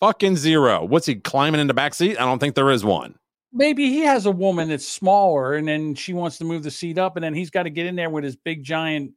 Fucking 0.00 0.36
zero. 0.36 0.84
What's 0.84 1.06
he 1.06 1.16
climbing 1.16 1.60
in 1.60 1.66
the 1.66 1.74
back 1.74 1.94
seat? 1.94 2.16
I 2.20 2.24
don't 2.24 2.38
think 2.38 2.54
there 2.54 2.70
is 2.70 2.84
one. 2.84 3.16
Maybe 3.52 3.88
he 3.88 4.00
has 4.00 4.26
a 4.26 4.30
woman 4.30 4.68
that's 4.68 4.86
smaller, 4.86 5.54
and 5.54 5.66
then 5.66 5.96
she 5.96 6.12
wants 6.12 6.38
to 6.38 6.44
move 6.44 6.62
the 6.62 6.70
seat 6.70 6.98
up, 6.98 7.16
and 7.16 7.24
then 7.24 7.34
he's 7.34 7.50
got 7.50 7.64
to 7.64 7.70
get 7.70 7.86
in 7.86 7.96
there 7.96 8.08
with 8.08 8.22
his 8.22 8.36
big 8.36 8.62
giant 8.62 9.12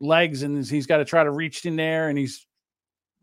legs, 0.00 0.44
and 0.44 0.64
he's 0.64 0.86
got 0.86 0.98
to 0.98 1.04
try 1.04 1.24
to 1.24 1.30
reach 1.30 1.66
in 1.66 1.74
there, 1.74 2.08
and 2.08 2.16
he's, 2.16 2.46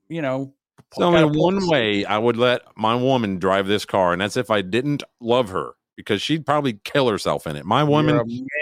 you 0.10 0.22
know, 0.22 0.54
So 0.94 1.04
only 1.04 1.24
one 1.40 1.68
way 1.68 2.04
I 2.04 2.18
would 2.18 2.36
let 2.36 2.64
my 2.76 2.96
woman 2.96 3.40
drive 3.40 3.68
this 3.68 3.86
car, 3.86 4.12
and 4.12 4.22
that's 4.22 4.36
if 4.36 4.52
I 4.52 4.62
didn't 4.62 5.04
love 5.22 5.50
her 5.50 5.72
because 5.96 6.22
she'd 6.22 6.46
probably 6.46 6.80
kill 6.84 7.08
herself 7.10 7.48
in 7.48 7.56
it. 7.56 7.66
My 7.66 7.84
woman, 7.84 8.18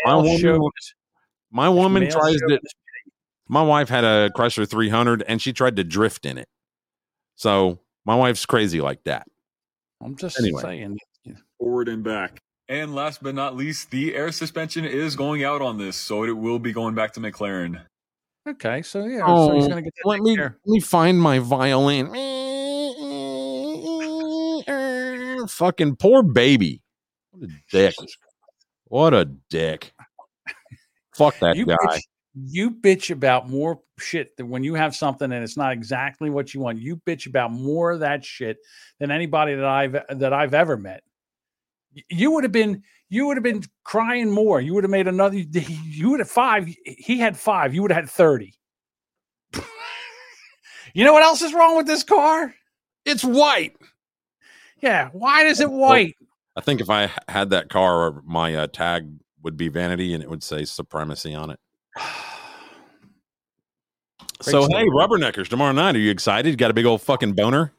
my 0.06 0.16
woman, 0.16 0.40
chauvinist. 0.40 0.96
My 1.52 1.70
woman 1.70 2.10
tries 2.10 2.36
to. 2.36 2.60
My 3.50 3.62
wife 3.62 3.88
had 3.88 4.04
a 4.04 4.30
Chrysler 4.36 4.70
300, 4.70 5.24
and 5.28 5.42
she 5.42 5.54
tried 5.54 5.78
to 5.78 5.84
drift 5.84 6.26
in 6.26 6.38
it. 6.38 6.50
So 7.36 7.80
my 8.06 8.16
wife's 8.16 8.46
crazy 8.46 8.82
like 8.82 9.04
that. 9.06 9.28
I'm 10.04 10.16
just 10.16 10.38
Anyway. 10.40 10.62
saying. 10.62 10.98
forward 11.58 11.88
and 11.88 12.04
back. 12.04 12.40
And 12.70 12.94
last 12.94 13.24
but 13.24 13.34
not 13.34 13.56
least, 13.56 13.92
the 13.92 14.14
air 14.14 14.30
suspension 14.34 14.84
is 14.84 15.16
going 15.16 15.44
out 15.46 15.62
on 15.62 15.78
this, 15.78 15.96
so 15.96 16.26
it 16.26 16.32
will 16.32 16.60
be 16.60 16.74
going 16.74 16.96
back 16.96 17.14
to 17.14 17.22
McLaren. 17.22 17.82
Okay, 18.48 18.82
so 18.82 19.06
yeah, 19.06 19.26
so 19.26 19.54
he's 19.54 19.66
Oh, 19.66 19.70
gonna 19.70 19.82
get 19.82 19.94
that 20.04 20.10
let 20.10 20.20
me 20.22 20.36
let 20.38 20.52
me 20.66 20.80
find 20.82 21.22
my 21.22 21.40
violin. 21.40 22.08
Fucking 25.50 25.96
poor 25.96 26.24
baby. 26.24 26.82
What 27.32 27.50
a 27.50 27.54
dick. 27.72 27.96
What 28.86 29.14
a 29.14 29.26
dick. 29.26 29.94
Fuck 31.18 31.40
that 31.40 31.56
you 31.56 31.66
guy. 31.66 31.76
bitch, 31.76 32.02
you 32.36 32.72
bitch 32.72 33.10
about 33.10 33.50
more 33.50 33.80
shit 33.98 34.38
than 34.38 34.50
when 34.50 34.64
you 34.64 34.76
have 34.76 34.96
something 34.96 35.32
and 35.32 35.44
it's 35.44 35.58
not 35.58 35.74
exactly 35.74 36.30
what 36.30 36.54
you 36.54 36.60
want. 36.60 36.80
You 36.80 36.98
bitch 36.98 37.26
about 37.26 37.52
more 37.52 37.92
of 37.92 38.02
that 38.02 38.24
shit 38.24 38.58
than 39.00 39.10
anybody 39.10 39.56
that 39.56 39.66
I've 39.66 39.94
that 40.20 40.34
I've 40.34 40.54
ever 40.54 40.78
met. 40.78 41.04
You 42.10 42.32
would 42.32 42.44
have 42.44 42.52
been 42.52 42.84
you 43.10 43.26
would 43.26 43.38
have 43.38 43.44
been 43.44 43.64
crying 43.84 44.32
more. 44.32 44.62
You 44.62 44.74
would 44.76 44.84
have 44.84 44.92
made 44.92 45.08
another. 45.08 45.38
You 45.48 46.12
would 46.12 46.20
have 46.20 46.30
five. 46.30 46.74
He 46.86 47.18
had 47.18 47.36
five. 47.36 47.74
You 47.74 47.82
would 47.82 47.92
have 47.92 48.04
had 48.04 48.10
thirty. 48.10 48.54
you 50.94 51.04
know 51.04 51.14
what 51.14 51.24
else 51.24 51.42
is 51.42 51.54
wrong 51.54 51.76
with 51.76 51.88
this 51.88 52.04
car? 52.04 52.54
It's 53.06 53.24
white. 53.24 53.76
Yeah, 54.82 55.10
why 55.12 55.46
is 55.46 55.60
it 55.60 55.72
white? 55.72 56.16
I 56.56 56.62
think 56.62 56.82
if 56.82 56.90
I 56.90 57.10
had 57.28 57.50
that 57.50 57.70
car, 57.70 58.22
my 58.26 58.54
uh, 58.54 58.68
tag 58.68 59.10
would 59.44 59.58
be 59.58 59.68
vanity 59.70 60.14
and 60.14 60.24
it 60.24 60.30
would 60.30 60.44
say 60.44 60.66
supremacy 60.66 61.34
on 61.34 61.52
it. 61.52 61.60
so 64.42 64.66
story. 64.66 64.84
hey, 64.84 64.90
rubberneckers 64.90 65.48
tomorrow 65.48 65.72
night. 65.72 65.96
Are 65.96 66.00
you 66.00 66.12
excited? 66.12 66.50
You 66.50 66.56
got 66.56 66.72
a 66.72 66.76
big 66.76 66.86
old 66.86 67.02
fucking 67.02 67.34
boner? 67.34 67.74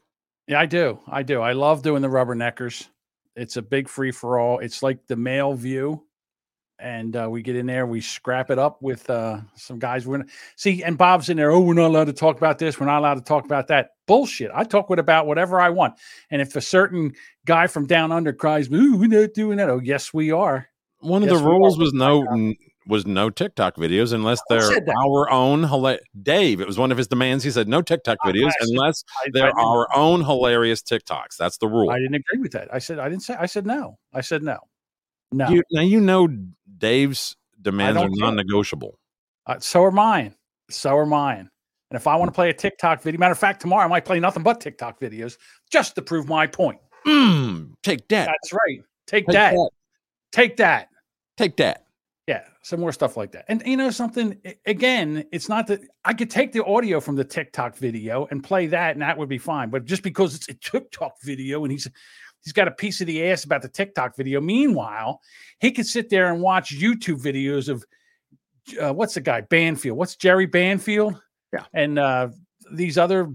Yeah, 0.47 0.59
I 0.59 0.65
do. 0.65 0.99
I 1.07 1.23
do. 1.23 1.41
I 1.41 1.53
love 1.53 1.83
doing 1.83 2.01
the 2.01 2.07
rubberneckers. 2.07 2.87
It's 3.35 3.57
a 3.57 3.61
big 3.61 3.87
free 3.87 4.11
for 4.11 4.39
all. 4.39 4.59
It's 4.59 4.81
like 4.81 5.05
the 5.07 5.15
male 5.15 5.53
view. 5.53 6.05
And 6.79 7.15
uh, 7.15 7.27
we 7.29 7.41
get 7.41 7.57
in 7.57 7.65
there, 7.65 7.85
we 7.85 7.99
scrap 7.99 8.49
it 8.49 8.57
up 8.57 8.81
with 8.81 9.09
uh, 9.09 9.41
some 9.55 9.79
guys. 9.79 10.07
We're 10.07 10.19
gonna 10.19 10.29
see, 10.55 10.81
and 10.81 10.97
Bob's 10.97 11.27
in 11.27 11.35
there. 11.35 11.51
Oh, 11.51 11.59
we're 11.59 11.73
not 11.73 11.87
allowed 11.87 12.05
to 12.05 12.13
talk 12.13 12.37
about 12.37 12.57
this. 12.57 12.79
We're 12.79 12.85
not 12.85 12.99
allowed 12.99 13.15
to 13.15 13.21
talk 13.21 13.43
about 13.43 13.67
that. 13.67 13.91
Bullshit. 14.07 14.49
I 14.55 14.63
talk 14.63 14.89
with 14.89 14.97
about 14.97 15.27
whatever 15.27 15.59
I 15.59 15.69
want. 15.69 15.95
And 16.31 16.41
if 16.41 16.55
a 16.55 16.61
certain 16.61 17.13
guy 17.45 17.67
from 17.67 17.85
down 17.85 18.13
under 18.13 18.31
cries, 18.31 18.71
"Ooh, 18.71 18.95
we're 18.95 19.09
not 19.09 19.33
doing 19.33 19.57
that," 19.57 19.69
oh, 19.69 19.81
yes, 19.83 20.13
we 20.13 20.31
are. 20.31 20.69
One 20.99 21.23
of 21.23 21.29
Yes, 21.29 21.39
the 21.39 21.45
rules 21.45 21.77
was 21.77 21.93
no 21.93 22.53
was 22.87 23.05
no 23.05 23.29
TikTok 23.29 23.75
videos 23.75 24.13
unless 24.13 24.41
they're 24.49 24.61
our 24.97 25.29
own. 25.29 25.61
Hila- 25.61 25.99
Dave, 26.23 26.59
it 26.59 26.67
was 26.67 26.77
one 26.77 26.91
of 26.91 26.97
his 26.97 27.07
demands. 27.07 27.43
He 27.43 27.51
said 27.51 27.67
no 27.67 27.81
TikTok 27.81 28.17
videos 28.25 28.49
I 28.49 28.53
unless 28.61 29.03
I- 29.09 29.27
I 29.27 29.29
they're 29.31 29.59
our 29.59 29.87
own 29.95 30.23
hilarious 30.23 30.81
TikToks. 30.81 31.37
That's 31.37 31.57
the 31.57 31.67
rule. 31.67 31.89
I 31.89 31.99
didn't 31.99 32.15
agree 32.15 32.39
with 32.41 32.51
that. 32.53 32.73
I 32.73 32.79
said 32.79 32.99
I 32.99 33.07
didn't 33.09 33.23
say. 33.23 33.35
I 33.39 33.45
said 33.45 33.65
no. 33.65 33.97
I 34.13 34.21
said 34.21 34.43
no. 34.43 34.57
No. 35.31 35.47
You, 35.49 35.63
now 35.71 35.81
you 35.81 36.01
know 36.01 36.27
Dave's 36.77 37.35
demands 37.61 38.01
are 38.01 38.09
non-negotiable. 38.09 38.97
Uh, 39.45 39.59
so 39.59 39.83
are 39.83 39.91
mine. 39.91 40.33
So 40.69 40.97
are 40.97 41.05
mine. 41.05 41.49
And 41.91 41.95
if 41.95 42.07
I 42.07 42.15
want 42.15 42.29
to 42.29 42.33
play 42.33 42.49
a 42.49 42.53
TikTok 42.53 43.01
video, 43.01 43.19
matter 43.19 43.31
of 43.31 43.39
fact, 43.39 43.61
tomorrow 43.61 43.83
I 43.83 43.87
might 43.87 44.05
play 44.05 44.19
nothing 44.19 44.43
but 44.43 44.61
TikTok 44.61 44.99
videos 44.99 45.37
just 45.71 45.95
to 45.95 46.01
prove 46.01 46.27
my 46.27 46.45
point. 46.47 46.79
Mm, 47.07 47.73
take 47.83 48.07
that. 48.09 48.27
That's 48.27 48.53
right. 48.53 48.81
Take, 49.07 49.25
Take 49.25 49.33
that. 49.33 49.51
that. 49.53 49.69
Take 50.31 50.57
that. 50.57 50.88
Take 51.39 51.55
that. 51.55 51.85
Yeah, 52.27 52.43
some 52.63 52.81
more 52.81 52.91
stuff 52.91 53.15
like 53.15 53.31
that. 53.31 53.45
And 53.47 53.63
you 53.65 53.77
know 53.77 53.91
something? 53.91 54.37
Again, 54.65 55.23
it's 55.31 55.47
not 55.47 55.67
that 55.67 55.79
I 56.03 56.13
could 56.13 56.29
take 56.29 56.51
the 56.51 56.65
audio 56.65 56.99
from 56.99 57.15
the 57.15 57.23
TikTok 57.23 57.77
video 57.77 58.27
and 58.29 58.43
play 58.43 58.67
that, 58.67 58.91
and 58.91 59.01
that 59.01 59.17
would 59.17 59.29
be 59.29 59.37
fine. 59.37 59.69
But 59.69 59.85
just 59.85 60.03
because 60.03 60.35
it's 60.35 60.49
a 60.49 60.53
TikTok 60.55 61.13
video 61.23 61.63
and 61.63 61.71
he's 61.71 61.89
he's 62.43 62.51
got 62.51 62.67
a 62.67 62.71
piece 62.71 62.99
of 62.99 63.07
the 63.07 63.23
ass 63.23 63.45
about 63.45 63.61
the 63.61 63.69
TikTok 63.69 64.17
video, 64.17 64.41
meanwhile, 64.41 65.21
he 65.61 65.71
could 65.71 65.85
sit 65.85 66.09
there 66.09 66.29
and 66.33 66.41
watch 66.41 66.77
YouTube 66.77 67.21
videos 67.21 67.69
of 67.69 67.85
uh, 68.81 68.91
what's 68.91 69.13
the 69.13 69.21
guy 69.21 69.39
Banfield? 69.39 69.97
What's 69.97 70.17
Jerry 70.17 70.45
Banfield? 70.45 71.21
Yeah, 71.53 71.63
and 71.73 71.97
uh, 71.97 72.27
these 72.73 72.97
other. 72.97 73.33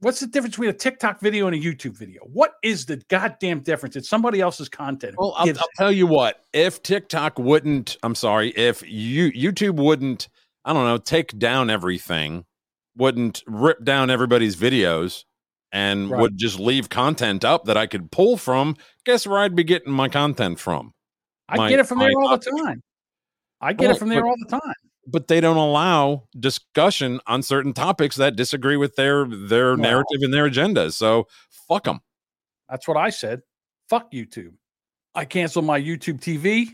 What's 0.00 0.20
the 0.20 0.26
difference 0.26 0.54
between 0.56 0.70
a 0.70 0.74
TikTok 0.74 1.20
video 1.20 1.46
and 1.46 1.54
a 1.54 1.58
YouTube 1.58 1.94
video? 1.96 2.22
What 2.22 2.54
is 2.62 2.86
the 2.86 2.96
goddamn 3.08 3.60
difference? 3.60 3.96
It's 3.96 4.08
somebody 4.08 4.40
else's 4.40 4.70
content. 4.70 5.14
Well, 5.18 5.34
I'll, 5.36 5.48
I'll 5.48 5.68
tell 5.76 5.92
you 5.92 6.06
what. 6.06 6.42
If 6.54 6.82
TikTok 6.82 7.38
wouldn't, 7.38 7.98
I'm 8.02 8.14
sorry, 8.14 8.48
if 8.50 8.82
you 8.86 9.30
YouTube 9.32 9.76
wouldn't, 9.76 10.28
I 10.64 10.72
don't 10.72 10.84
know, 10.86 10.96
take 10.96 11.38
down 11.38 11.68
everything, 11.68 12.46
wouldn't 12.96 13.42
rip 13.46 13.84
down 13.84 14.08
everybody's 14.08 14.56
videos, 14.56 15.24
and 15.70 16.10
Right. 16.10 16.20
would 16.22 16.38
just 16.38 16.58
leave 16.58 16.88
content 16.88 17.44
up 17.44 17.66
that 17.66 17.76
I 17.76 17.86
could 17.86 18.10
pull 18.10 18.38
from, 18.38 18.76
guess 19.04 19.26
where 19.26 19.38
I'd 19.40 19.54
be 19.54 19.64
getting 19.64 19.92
my 19.92 20.08
content 20.08 20.58
from? 20.58 20.92
I 21.46 21.56
My- 21.58 21.68
get 21.68 21.78
it 21.78 21.86
from 21.86 21.98
there 21.98 22.10
all 22.16 22.38
the 22.38 22.50
time. 22.64 22.82
I 23.60 23.74
get 23.74 23.88
Well, 23.88 23.96
it 23.96 23.98
from 23.98 24.08
there 24.08 24.24
all 24.26 24.36
the 24.38 24.48
time. 24.58 24.74
But 25.10 25.28
they 25.28 25.40
don't 25.40 25.56
allow 25.56 26.24
discussion 26.38 27.20
on 27.26 27.42
certain 27.42 27.72
topics 27.72 28.16
that 28.16 28.36
disagree 28.36 28.76
with 28.76 28.96
their 28.96 29.24
their 29.26 29.76
No. 29.76 29.82
narrative 29.82 30.20
and 30.22 30.32
their 30.32 30.46
agenda. 30.46 30.90
So 30.92 31.26
fuck 31.68 31.84
them. 31.84 32.00
That's 32.68 32.86
what 32.86 32.96
I 32.96 33.10
said. 33.10 33.42
Fuck 33.88 34.12
YouTube. 34.12 34.52
I 35.14 35.24
canceled 35.24 35.64
my 35.64 35.80
YouTube 35.80 36.20
TV. 36.20 36.68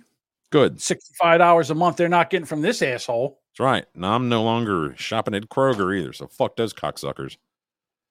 Good. 0.50 0.80
Sixty-five 0.80 1.38
dollars 1.38 1.70
a 1.70 1.74
month. 1.74 1.96
They're 1.96 2.08
not 2.08 2.30
getting 2.30 2.46
from 2.46 2.60
this 2.62 2.82
asshole. 2.82 3.40
That's 3.52 3.60
right. 3.64 3.86
Now 3.94 4.14
I'm 4.14 4.28
no 4.28 4.42
longer 4.42 4.94
shopping 4.96 5.34
at 5.34 5.48
Kroger 5.48 5.98
either. 5.98 6.12
So 6.12 6.26
fuck 6.26 6.56
those 6.56 6.74
cocksuckers. 6.74 7.36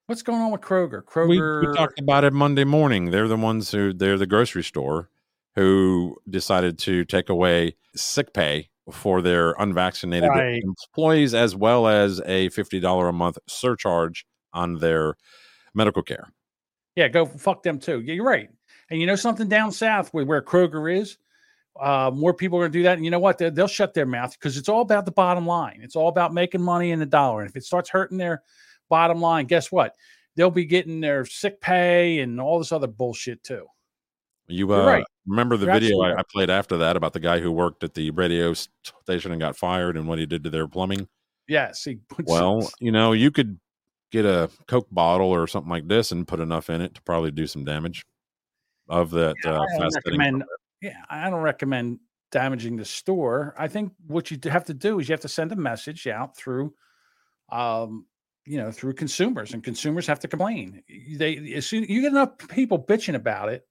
What's 0.07 0.21
going 0.21 0.41
on 0.41 0.51
with 0.51 0.61
Kroger? 0.61 1.01
We, 1.27 1.37
Kroger. 1.37 1.67
we 1.71 1.75
talked 1.75 1.99
about 1.99 2.23
it 2.23 2.33
Monday 2.33 2.63
morning. 2.63 3.11
They're 3.11 3.27
the 3.27 3.37
ones 3.37 3.71
who 3.71 3.93
they're 3.93 4.17
the 4.17 4.27
grocery 4.27 4.63
store 4.63 5.09
who 5.55 6.17
decided 6.29 6.77
to 6.79 7.05
take 7.05 7.29
away 7.29 7.75
sick 7.95 8.33
pay 8.33 8.69
for 8.91 9.21
their 9.21 9.53
unvaccinated 9.53 10.29
Right. 10.29 10.61
employees 10.63 11.33
as 11.33 11.55
well 11.55 11.87
as 11.87 12.19
a 12.25 12.49
$50 12.49 13.09
a 13.09 13.11
month 13.11 13.37
surcharge 13.47 14.25
on 14.53 14.75
their 14.79 15.15
medical 15.73 16.01
care. 16.03 16.29
yeah, 16.95 17.07
go 17.09 17.25
fuck 17.25 17.61
them 17.63 17.77
too. 17.79 17.99
Yeah, 18.01 18.13
you're 18.13 18.23
right. 18.25 18.49
And 18.89 19.01
you 19.01 19.07
know 19.07 19.15
something 19.15 19.49
down 19.49 19.71
south 19.71 20.13
where, 20.13 20.23
where 20.25 20.41
Kroger 20.41 20.95
is, 20.97 21.17
uh, 21.77 22.09
more 22.13 22.33
people 22.33 22.57
are 22.57 22.61
going 22.61 22.71
to 22.71 22.79
do 22.79 22.83
that. 22.83 22.95
And 22.95 23.03
you 23.03 23.11
know 23.11 23.19
what? 23.19 23.37
They'll, 23.37 23.51
they'll 23.51 23.67
shut 23.67 23.93
their 23.93 24.05
mouth 24.05 24.31
because 24.31 24.55
it's 24.57 24.69
all 24.69 24.79
about 24.81 25.03
the 25.05 25.11
bottom 25.11 25.45
line. 25.45 25.79
It's 25.81 25.95
all 25.97 26.07
about 26.07 26.33
making 26.33 26.61
money 26.61 26.91
in 26.91 26.99
the 26.99 27.05
dollar. 27.05 27.41
And 27.41 27.49
if 27.49 27.55
it 27.57 27.65
starts 27.65 27.89
hurting 27.89 28.17
their 28.17 28.43
bottom 28.87 29.19
line, 29.19 29.45
guess 29.45 29.71
what? 29.73 29.93
They'll 30.35 30.51
be 30.51 30.63
getting 30.65 31.01
their 31.01 31.25
sick 31.25 31.59
pay 31.59 32.19
and 32.19 32.39
all 32.39 32.59
this 32.59 32.71
other 32.71 32.87
bullshit 32.87 33.43
too. 33.43 33.65
You 34.47 34.69
You're 34.69 34.81
uh, 34.81 34.85
right. 34.85 35.05
Remember 35.27 35.57
the 35.57 35.65
You're 35.65 35.73
video 35.73 36.01
I. 36.01 36.19
I 36.19 36.23
played 36.23 36.49
after 36.49 36.77
that 36.77 36.95
about 36.95 37.13
the 37.13 37.19
guy 37.19 37.39
who 37.39 37.51
worked 37.51 37.83
at 37.83 37.93
the 37.93 38.11
radio 38.11 38.53
station 38.53 39.31
and 39.31 39.41
got 39.41 39.55
fired 39.55 39.97
and 39.97 40.07
what 40.07 40.19
he 40.19 40.25
did 40.25 40.43
to 40.43 40.49
their 40.49 40.67
plumbing? 40.67 41.07
Yes. 41.47 41.83
He 41.83 41.95
puts 42.09 42.31
Well, 42.31 42.69
you 42.79 42.91
know, 42.91 43.11
you 43.11 43.31
could 43.31 43.59
get 44.11 44.25
a 44.25 44.49
Coke 44.67 44.87
bottle 44.91 45.27
or 45.27 45.47
something 45.47 45.69
like 45.69 45.87
this 45.87 46.11
and 46.11 46.27
put 46.27 46.39
enough 46.39 46.69
in 46.69 46.81
it 46.81 46.95
to 46.95 47.01
probably 47.01 47.31
do 47.31 47.47
some 47.47 47.65
damage 47.65 48.05
of 48.87 49.11
that 49.11 49.35
uh, 49.45 49.61
I 49.61 49.77
fast 49.77 49.97
recommend. 50.05 50.43
Yeah, 50.81 51.01
I 51.09 51.29
don't 51.29 51.41
recommend 51.41 51.99
damaging 52.31 52.75
the 52.75 52.85
store. 52.85 53.55
I 53.57 53.67
think 53.67 53.93
what 54.07 54.29
you 54.29 54.37
have 54.45 54.65
to 54.65 54.73
do 54.73 54.99
is 54.99 55.07
you 55.07 55.13
have 55.13 55.21
to 55.21 55.27
send 55.27 55.51
a 55.51 55.55
message 55.55 56.05
out 56.07 56.37
through, 56.37 56.73
um, 57.51 58.05
you 58.45 58.57
know, 58.57 58.71
through 58.71 58.93
consumers, 58.93 59.53
and 59.53 59.63
consumers 59.63 60.05
have 60.07 60.19
to 60.19 60.27
complain. 60.27 60.83
They 61.15 61.53
as 61.53 61.65
soon 61.65 61.85
you 61.85 62.01
get 62.01 62.11
enough 62.11 62.37
people 62.49 62.77
bitching 62.77 63.15
about 63.15 63.49
it, 63.49 63.67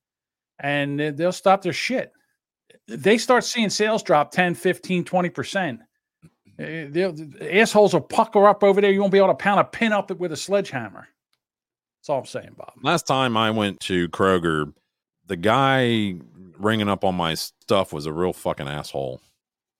and 0.61 0.99
they- 0.99 1.11
they'll 1.11 1.33
stop 1.33 1.63
their 1.63 1.73
shit. 1.73 2.13
They 2.87 3.19
start 3.19 3.45
seeing 3.45 3.71
sales 3.71 4.03
drop 4.03 4.31
10, 4.31 4.55
15, 4.55 5.05
20 5.05 5.31
percent. 5.31 5.81
eh, 6.59 6.87
they'll- 6.89 7.13
the 7.13 7.61
assholes 7.61 7.93
will 7.95 8.01
pucker 8.01 8.47
up 8.47 8.63
over 8.63 8.81
there. 8.81 8.93
You 8.93 9.01
won't 9.01 9.11
be 9.13 9.19
able 9.19 9.29
to 9.29 9.35
pound 9.35 9.59
a 9.61 9.65
pin 9.65 9.93
up 9.93 10.11
it 10.13 10.19
with 10.21 10.31
a 10.33 10.37
sledgehammer. 10.37 11.09
That's 11.99 12.09
all 12.11 12.19
I'm 12.21 12.27
saying, 12.27 12.55
Bob. 12.57 12.75
Last 12.83 13.07
time 13.09 13.37
I 13.37 13.51
went 13.51 13.81
to 13.81 14.09
Kroger, 14.11 14.73
the 15.27 15.37
guy 15.37 16.15
ringing 16.59 16.89
up 16.89 17.03
on 17.05 17.15
my 17.17 17.35
stuff 17.35 17.93
was 17.93 18.07
a 18.07 18.13
real 18.13 18.33
fucking 18.33 18.69
asshole. 18.69 19.21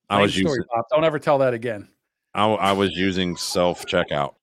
I 0.09 0.21
was 0.21 0.31
story, 0.33 0.43
using 0.43 0.63
Bob. 0.73 0.85
Don't 0.91 1.03
ever 1.05 1.17
tell 1.19 1.37
that 1.37 1.53
again. 1.53 1.87
I, 2.33 2.45
I 2.47 2.71
was 2.73 2.91
using 2.91 3.37
self 3.37 3.85
checkout. 3.85 4.33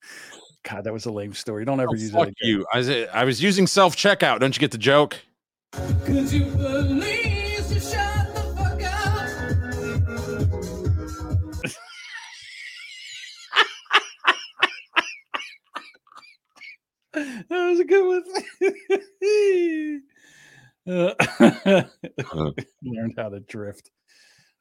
God, 0.63 0.85
that 0.85 0.93
was 0.93 1.05
a 1.07 1.13
lame 1.13 1.35
story. 1.35 1.65
Don't 1.67 1.81
ever 1.81 1.91
Oh, 1.91 1.95
use 1.95 2.13
fuck 2.13 2.21
that 2.27 2.29
again. 2.41 2.49
you. 2.49 2.67
I 2.73 2.79
was, 2.79 2.89
I 2.89 3.25
was 3.25 3.43
using 3.43 3.67
self 3.67 3.95
checkout. 3.97 4.39
Don't 4.41 4.57
you 4.57 4.61
get 4.61 4.71
the 4.71 4.79
joke? 4.79 5.19
Could 5.73 6.31
you 6.31 6.45
please 6.45 7.69
just 7.71 7.93
shut 7.95 8.35
the 8.35 8.43
fuck 8.57 8.83
up? 8.83 8.93
That 17.15 17.69
was 17.69 17.81
a 17.81 17.85
good 17.85 18.07
one. 18.09 20.03
Uh, 20.85 21.15
learned 22.83 23.15
how 23.17 23.29
to 23.29 23.39
drift. 23.47 23.93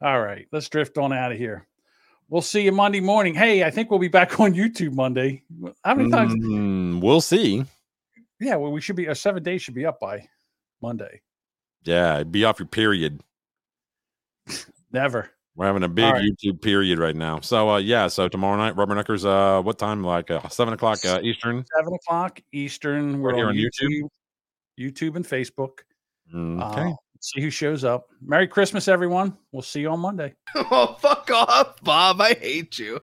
All 0.03 0.21
right, 0.21 0.47
let's 0.51 0.69
drift 0.69 0.99
on 0.99 1.11
out 1.11 1.31
of 1.31 1.39
here. 1.39 1.67
We'll 2.29 2.43
see 2.43 2.61
you 2.61 2.71
Monday 2.71 2.99
morning. 2.99 3.33
Hey, 3.33 3.63
I 3.63 3.71
think 3.71 3.89
we'll 3.89 3.99
be 3.99 4.07
back 4.07 4.39
on 4.39 4.53
YouTube 4.53 4.93
Monday. 4.93 5.41
How 5.83 5.95
many 5.95 6.11
times? 6.11 6.35
Mm, 6.35 7.01
we'll 7.01 7.21
see. 7.21 7.65
Yeah, 8.39 8.57
well, 8.57 8.71
we 8.71 8.81
should 8.81 8.95
be. 8.95 9.07
Our 9.07 9.15
seven 9.15 9.41
days 9.41 9.63
should 9.63 9.73
be 9.73 9.87
up 9.87 9.99
by 9.99 10.27
Monday. 10.81 11.21
Yeah, 11.83 12.23
be 12.23 12.45
off 12.45 12.59
your 12.59 12.67
period. 12.67 13.21
Never. 14.91 15.29
We're 15.55 15.65
having 15.65 15.83
a 15.83 15.89
big 15.89 16.05
All 16.05 16.13
right. 16.13 16.23
YouTube 16.23 16.61
period 16.61 16.97
right 16.99 17.15
now. 17.15 17.39
So 17.41 17.69
uh 17.69 17.77
yeah, 17.77 18.07
so 18.07 18.27
tomorrow 18.27 18.57
night, 18.57 18.75
Rubberneckers, 18.75 19.25
uh 19.25 19.61
what 19.61 19.77
time? 19.77 20.03
Like 20.03 20.31
uh, 20.31 20.47
seven 20.49 20.73
o'clock 20.73 20.99
uh, 21.05 21.19
Eastern. 21.23 21.65
Seven 21.77 21.93
o'clock 21.93 22.39
Eastern. 22.51 23.21
We're 23.21 23.29
Right 23.29 23.37
here 23.37 23.47
on 23.47 23.51
on 23.51 23.57
YouTube, 23.57 24.09
YouTube 24.79 25.15
and 25.15 25.25
Facebook. 25.25 25.79
Okay. 26.33 26.89
Uh, 26.89 26.93
see 27.19 27.41
who 27.41 27.49
shows 27.49 27.83
up. 27.83 28.07
Merry 28.21 28.47
Christmas, 28.47 28.87
everyone. 28.87 29.37
We'll 29.51 29.61
see 29.61 29.81
you 29.81 29.89
on 29.89 29.99
Monday. 29.99 30.33
oh, 30.55 30.97
fuck 30.99 31.29
off, 31.31 31.81
Bob. 31.83 32.21
I 32.21 32.33
hate 32.33 32.79
you. 32.79 32.99